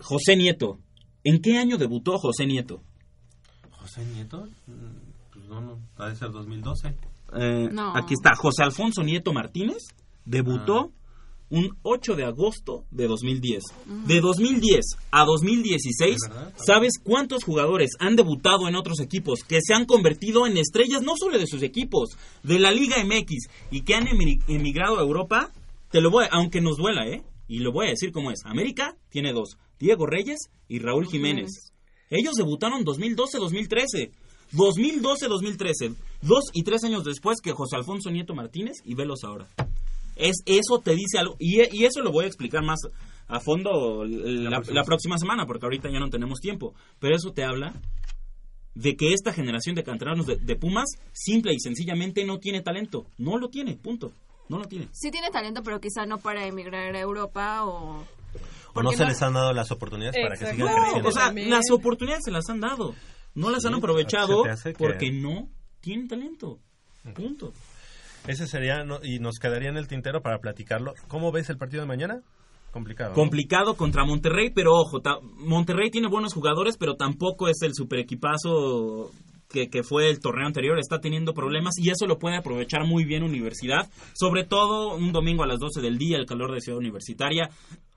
José 0.00 0.36
Nieto. 0.36 0.78
¿En 1.22 1.42
qué 1.42 1.58
año 1.58 1.76
debutó 1.76 2.16
José 2.16 2.46
Nieto? 2.46 2.80
José 3.88 4.04
Nieto, 4.14 4.46
Mm, 4.66 4.72
pues 5.32 5.48
no, 5.48 5.60
no, 5.60 5.78
ha 5.96 6.08
de 6.10 6.16
ser 6.16 6.30
2012. 6.30 6.94
Eh, 7.34 7.68
No. 7.72 7.96
Aquí 7.96 8.14
está, 8.14 8.34
José 8.34 8.62
Alfonso 8.62 9.02
Nieto 9.02 9.32
Martínez 9.32 9.78
debutó 10.24 10.92
un 11.50 11.70
8 11.82 12.14
de 12.14 12.24
agosto 12.24 12.84
de 12.90 13.06
2010. 13.06 13.62
De 14.06 14.20
2010 14.20 14.84
a 15.10 15.24
2016, 15.24 16.18
¿sabes 16.56 16.92
cuántos 17.02 17.44
jugadores 17.44 17.92
han 18.00 18.16
debutado 18.16 18.68
en 18.68 18.74
otros 18.76 19.00
equipos 19.00 19.40
que 19.48 19.60
se 19.62 19.72
han 19.72 19.86
convertido 19.86 20.46
en 20.46 20.58
estrellas 20.58 21.00
no 21.02 21.14
solo 21.18 21.38
de 21.38 21.46
sus 21.46 21.62
equipos, 21.62 22.10
de 22.42 22.58
la 22.58 22.70
Liga 22.70 22.96
MX 23.02 23.48
y 23.70 23.80
que 23.82 23.94
han 23.94 24.04
emi- 24.06 24.42
emigrado 24.48 24.98
a 24.98 25.02
Europa? 25.02 25.50
Te 25.90 26.02
lo 26.02 26.10
voy, 26.10 26.24
a- 26.26 26.28
aunque 26.32 26.60
nos 26.60 26.76
duela, 26.76 27.06
¿eh? 27.06 27.22
Y 27.48 27.60
lo 27.60 27.72
voy 27.72 27.86
a 27.86 27.90
decir 27.90 28.12
como 28.12 28.30
es. 28.30 28.40
América 28.44 28.94
tiene 29.08 29.32
dos, 29.32 29.56
Diego 29.78 30.04
Reyes 30.04 30.50
y 30.68 30.80
Raúl 30.80 31.06
Jiménez. 31.06 31.72
Ellos 32.10 32.34
debutaron 32.34 32.84
2012-2013. 32.84 34.10
2012-2013. 34.52 35.96
Dos 36.22 36.44
y 36.52 36.62
tres 36.62 36.84
años 36.84 37.04
después 37.04 37.40
que 37.40 37.52
José 37.52 37.76
Alfonso 37.76 38.10
Nieto 38.10 38.34
Martínez 38.34 38.76
y 38.84 38.94
velos 38.94 39.24
ahora. 39.24 39.46
Es, 40.16 40.42
eso 40.46 40.80
te 40.82 40.94
dice 40.94 41.18
algo. 41.18 41.36
Y, 41.38 41.60
eso 41.84 42.02
lo 42.02 42.10
voy 42.10 42.24
a 42.24 42.28
explicar 42.28 42.64
más 42.64 42.80
a 43.28 43.40
fondo 43.40 44.04
la, 44.04 44.62
la 44.66 44.84
próxima 44.84 45.18
semana, 45.18 45.46
porque 45.46 45.66
ahorita 45.66 45.90
ya 45.90 46.00
no 46.00 46.10
tenemos 46.10 46.40
tiempo. 46.40 46.74
Pero 46.98 47.14
eso 47.14 47.32
te 47.32 47.44
habla 47.44 47.74
de 48.74 48.96
que 48.96 49.12
esta 49.12 49.32
generación 49.32 49.74
de 49.74 49.82
canteranos 49.82 50.26
de, 50.26 50.36
de 50.36 50.56
Pumas, 50.56 50.88
simple 51.12 51.52
y 51.52 51.60
sencillamente, 51.60 52.24
no 52.24 52.38
tiene 52.38 52.62
talento. 52.62 53.06
No 53.18 53.36
lo 53.36 53.48
tiene, 53.48 53.76
punto. 53.76 54.12
No 54.48 54.58
lo 54.58 54.64
tiene. 54.64 54.88
Sí 54.92 55.10
tiene 55.10 55.30
talento, 55.30 55.62
pero 55.62 55.80
quizá 55.80 56.06
no 56.06 56.18
para 56.18 56.46
emigrar 56.46 56.94
a 56.94 57.00
Europa 57.00 57.64
o... 57.66 58.04
O 58.78 58.82
no 58.82 58.90
se 58.92 59.04
les 59.04 59.20
han 59.22 59.34
dado 59.34 59.52
las 59.52 59.70
oportunidades 59.70 60.16
para 60.22 60.36
que 60.36 60.46
sigan 60.52 60.66
No, 60.68 60.74
creciendo. 60.82 61.08
O 61.08 61.12
sea, 61.12 61.32
las 61.32 61.70
oportunidades 61.70 62.24
se 62.24 62.30
las 62.30 62.48
han 62.48 62.60
dado. 62.60 62.94
No 63.34 63.50
las 63.50 63.64
han 63.64 63.74
aprovechado 63.74 64.42
que- 64.42 64.72
porque 64.76 65.10
no 65.12 65.48
tienen 65.80 66.08
talento. 66.08 66.58
Punto. 67.14 67.52
Ese 68.26 68.46
sería, 68.46 68.84
no- 68.84 68.98
y 69.02 69.18
nos 69.20 69.38
quedaría 69.38 69.68
en 69.70 69.76
el 69.76 69.86
tintero 69.88 70.20
para 70.22 70.38
platicarlo. 70.38 70.94
¿Cómo 71.06 71.30
ves 71.32 71.48
el 71.50 71.56
partido 71.56 71.82
de 71.82 71.86
mañana? 71.88 72.20
Complicado. 72.72 73.10
¿no? 73.10 73.14
Complicado 73.14 73.76
contra 73.76 74.04
Monterrey, 74.04 74.50
pero 74.50 74.72
ojo, 74.74 75.00
ta- 75.00 75.18
Monterrey 75.22 75.90
tiene 75.90 76.08
buenos 76.08 76.34
jugadores, 76.34 76.76
pero 76.76 76.96
tampoco 76.96 77.48
es 77.48 77.62
el 77.62 77.72
super 77.74 77.98
equipazo 78.00 79.10
que, 79.48 79.70
que 79.70 79.82
fue 79.82 80.10
el 80.10 80.20
torneo 80.20 80.46
anterior. 80.46 80.78
Está 80.78 81.00
teniendo 81.00 81.32
problemas 81.32 81.74
y 81.78 81.88
eso 81.90 82.06
lo 82.06 82.18
puede 82.18 82.36
aprovechar 82.36 82.84
muy 82.84 83.04
bien 83.04 83.22
Universidad. 83.22 83.88
Sobre 84.12 84.44
todo 84.44 84.94
un 84.96 85.12
domingo 85.12 85.44
a 85.44 85.46
las 85.46 85.58
12 85.58 85.80
del 85.80 85.96
día, 85.96 86.18
el 86.18 86.26
calor 86.26 86.52
de 86.52 86.60
Ciudad 86.60 86.78
Universitaria. 86.78 87.48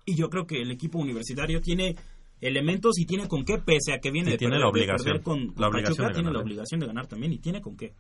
Y 0.05 0.15
yo 0.15 0.29
creo 0.29 0.45
que 0.47 0.61
el 0.61 0.71
equipo 0.71 0.99
universitario 0.99 1.61
tiene 1.61 1.95
elementos 2.39 2.97
y 2.97 3.05
tiene 3.05 3.27
con 3.27 3.45
qué, 3.45 3.59
pese 3.59 3.93
a 3.93 3.99
que 3.99 4.09
viene 4.09 4.29
Y 4.29 4.31
de 4.31 4.37
tiene 4.39 4.53
perder, 4.53 4.61
la 4.63 4.69
obligación. 4.69 5.19
con, 5.21 5.47
con 5.53 5.61
La 5.61 5.67
obligación 5.67 5.97
Pachuca, 5.97 6.07
de 6.07 6.13
tiene 6.15 6.27
ganar, 6.29 6.33
la 6.33 6.39
¿eh? 6.39 6.43
obligación 6.43 6.79
de 6.79 6.87
ganar 6.87 7.05
también 7.07 7.33
y 7.33 7.37
tiene 7.37 7.61
con 7.61 7.77
qué. 7.77 7.93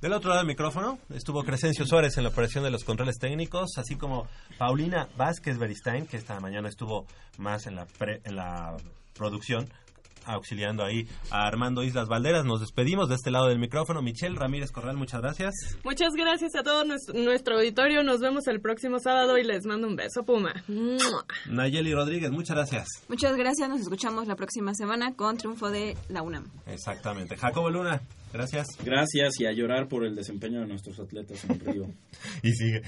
Del 0.00 0.12
otro 0.14 0.30
lado 0.30 0.40
del 0.40 0.46
micrófono 0.46 0.98
estuvo 1.10 1.42
Crescencio 1.44 1.84
Suárez 1.84 2.16
en 2.16 2.22
la 2.22 2.30
operación 2.30 2.64
de 2.64 2.70
los 2.70 2.84
controles 2.84 3.18
técnicos, 3.18 3.76
así 3.76 3.96
como 3.96 4.26
Paulina 4.56 5.08
Vázquez 5.18 5.58
Beristain, 5.58 6.06
que 6.06 6.16
esta 6.16 6.40
mañana 6.40 6.68
estuvo 6.70 7.06
más 7.36 7.66
en 7.66 7.74
la, 7.76 7.84
pre- 7.84 8.22
en 8.24 8.36
la 8.36 8.74
producción, 9.14 9.68
auxiliando 10.26 10.84
ahí 10.84 11.08
a 11.30 11.46
Armando 11.46 11.82
Islas 11.82 12.08
Valderas. 12.08 12.44
Nos 12.44 12.60
despedimos 12.60 13.08
de 13.08 13.14
este 13.14 13.30
lado 13.30 13.48
del 13.48 13.58
micrófono. 13.58 14.02
Michelle 14.02 14.36
Ramírez 14.36 14.72
Corral, 14.72 14.96
muchas 14.96 15.20
gracias. 15.20 15.54
Muchas 15.84 16.12
gracias 16.14 16.54
a 16.54 16.62
todo 16.62 16.84
nuestro, 16.84 17.14
nuestro 17.14 17.56
auditorio. 17.56 18.02
Nos 18.02 18.20
vemos 18.20 18.46
el 18.46 18.60
próximo 18.60 18.98
sábado 18.98 19.38
y 19.38 19.44
les 19.44 19.66
mando 19.66 19.86
un 19.86 19.96
beso, 19.96 20.24
Puma. 20.24 20.64
Nayeli 21.46 21.94
Rodríguez, 21.94 22.30
muchas 22.30 22.56
gracias. 22.56 22.88
Muchas 23.08 23.36
gracias, 23.36 23.68
nos 23.68 23.80
escuchamos 23.80 24.26
la 24.26 24.36
próxima 24.36 24.74
semana 24.74 25.14
con 25.14 25.36
triunfo 25.36 25.70
de 25.70 25.96
la 26.08 26.22
UNAM. 26.22 26.44
Exactamente. 26.66 27.36
Jacobo 27.36 27.70
Luna, 27.70 28.00
gracias. 28.36 28.66
Gracias 28.84 29.40
y 29.40 29.46
a 29.46 29.52
llorar 29.52 29.88
por 29.88 30.04
el 30.04 30.14
desempeño 30.14 30.60
de 30.60 30.66
nuestros 30.66 30.98
atletas 31.00 31.44
en 31.44 31.60
Río. 31.60 31.86
Y 32.42 32.52
sigue. 32.52 32.82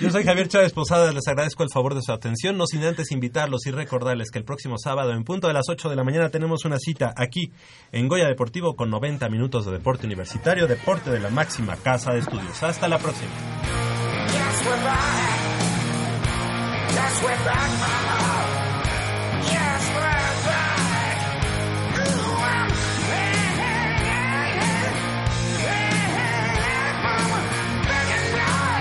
Yo 0.00 0.10
soy 0.10 0.24
Javier 0.24 0.48
Chávez 0.48 0.72
Posada, 0.72 1.12
les 1.12 1.26
agradezco 1.28 1.62
el 1.62 1.70
favor 1.72 1.94
de 1.94 2.02
su 2.02 2.12
atención, 2.12 2.56
no 2.56 2.66
sin 2.66 2.82
antes 2.82 3.10
invitarlos 3.10 3.66
y 3.66 3.70
recordarles 3.70 4.30
que 4.30 4.38
el 4.38 4.44
próximo 4.44 4.76
sábado 4.78 5.12
en 5.12 5.24
punto 5.24 5.48
de 5.48 5.54
las 5.54 5.68
8 5.68 5.88
de 5.88 5.96
la 5.96 6.04
mañana 6.04 6.30
tenemos 6.30 6.64
una 6.64 6.78
cita 6.78 7.12
aquí 7.16 7.52
en 7.92 8.08
Goya 8.08 8.26
Deportivo 8.26 8.74
con 8.74 8.90
90 8.90 9.28
minutos 9.28 9.66
de 9.66 9.72
deporte 9.72 10.06
universitario, 10.06 10.66
deporte 10.66 11.10
de 11.10 11.20
la 11.20 11.30
máxima 11.30 11.76
casa 11.76 12.12
de 12.12 12.20
estudios. 12.20 12.62
Hasta 12.62 12.88
la 12.88 12.98
próxima. 12.98 13.30
Yes, 14.26 14.66
we're 14.66 14.84
back. 14.84 15.40
Yes, 16.90 17.22
we're 17.22 17.44
back, 17.44 17.70
mama. 17.80 18.49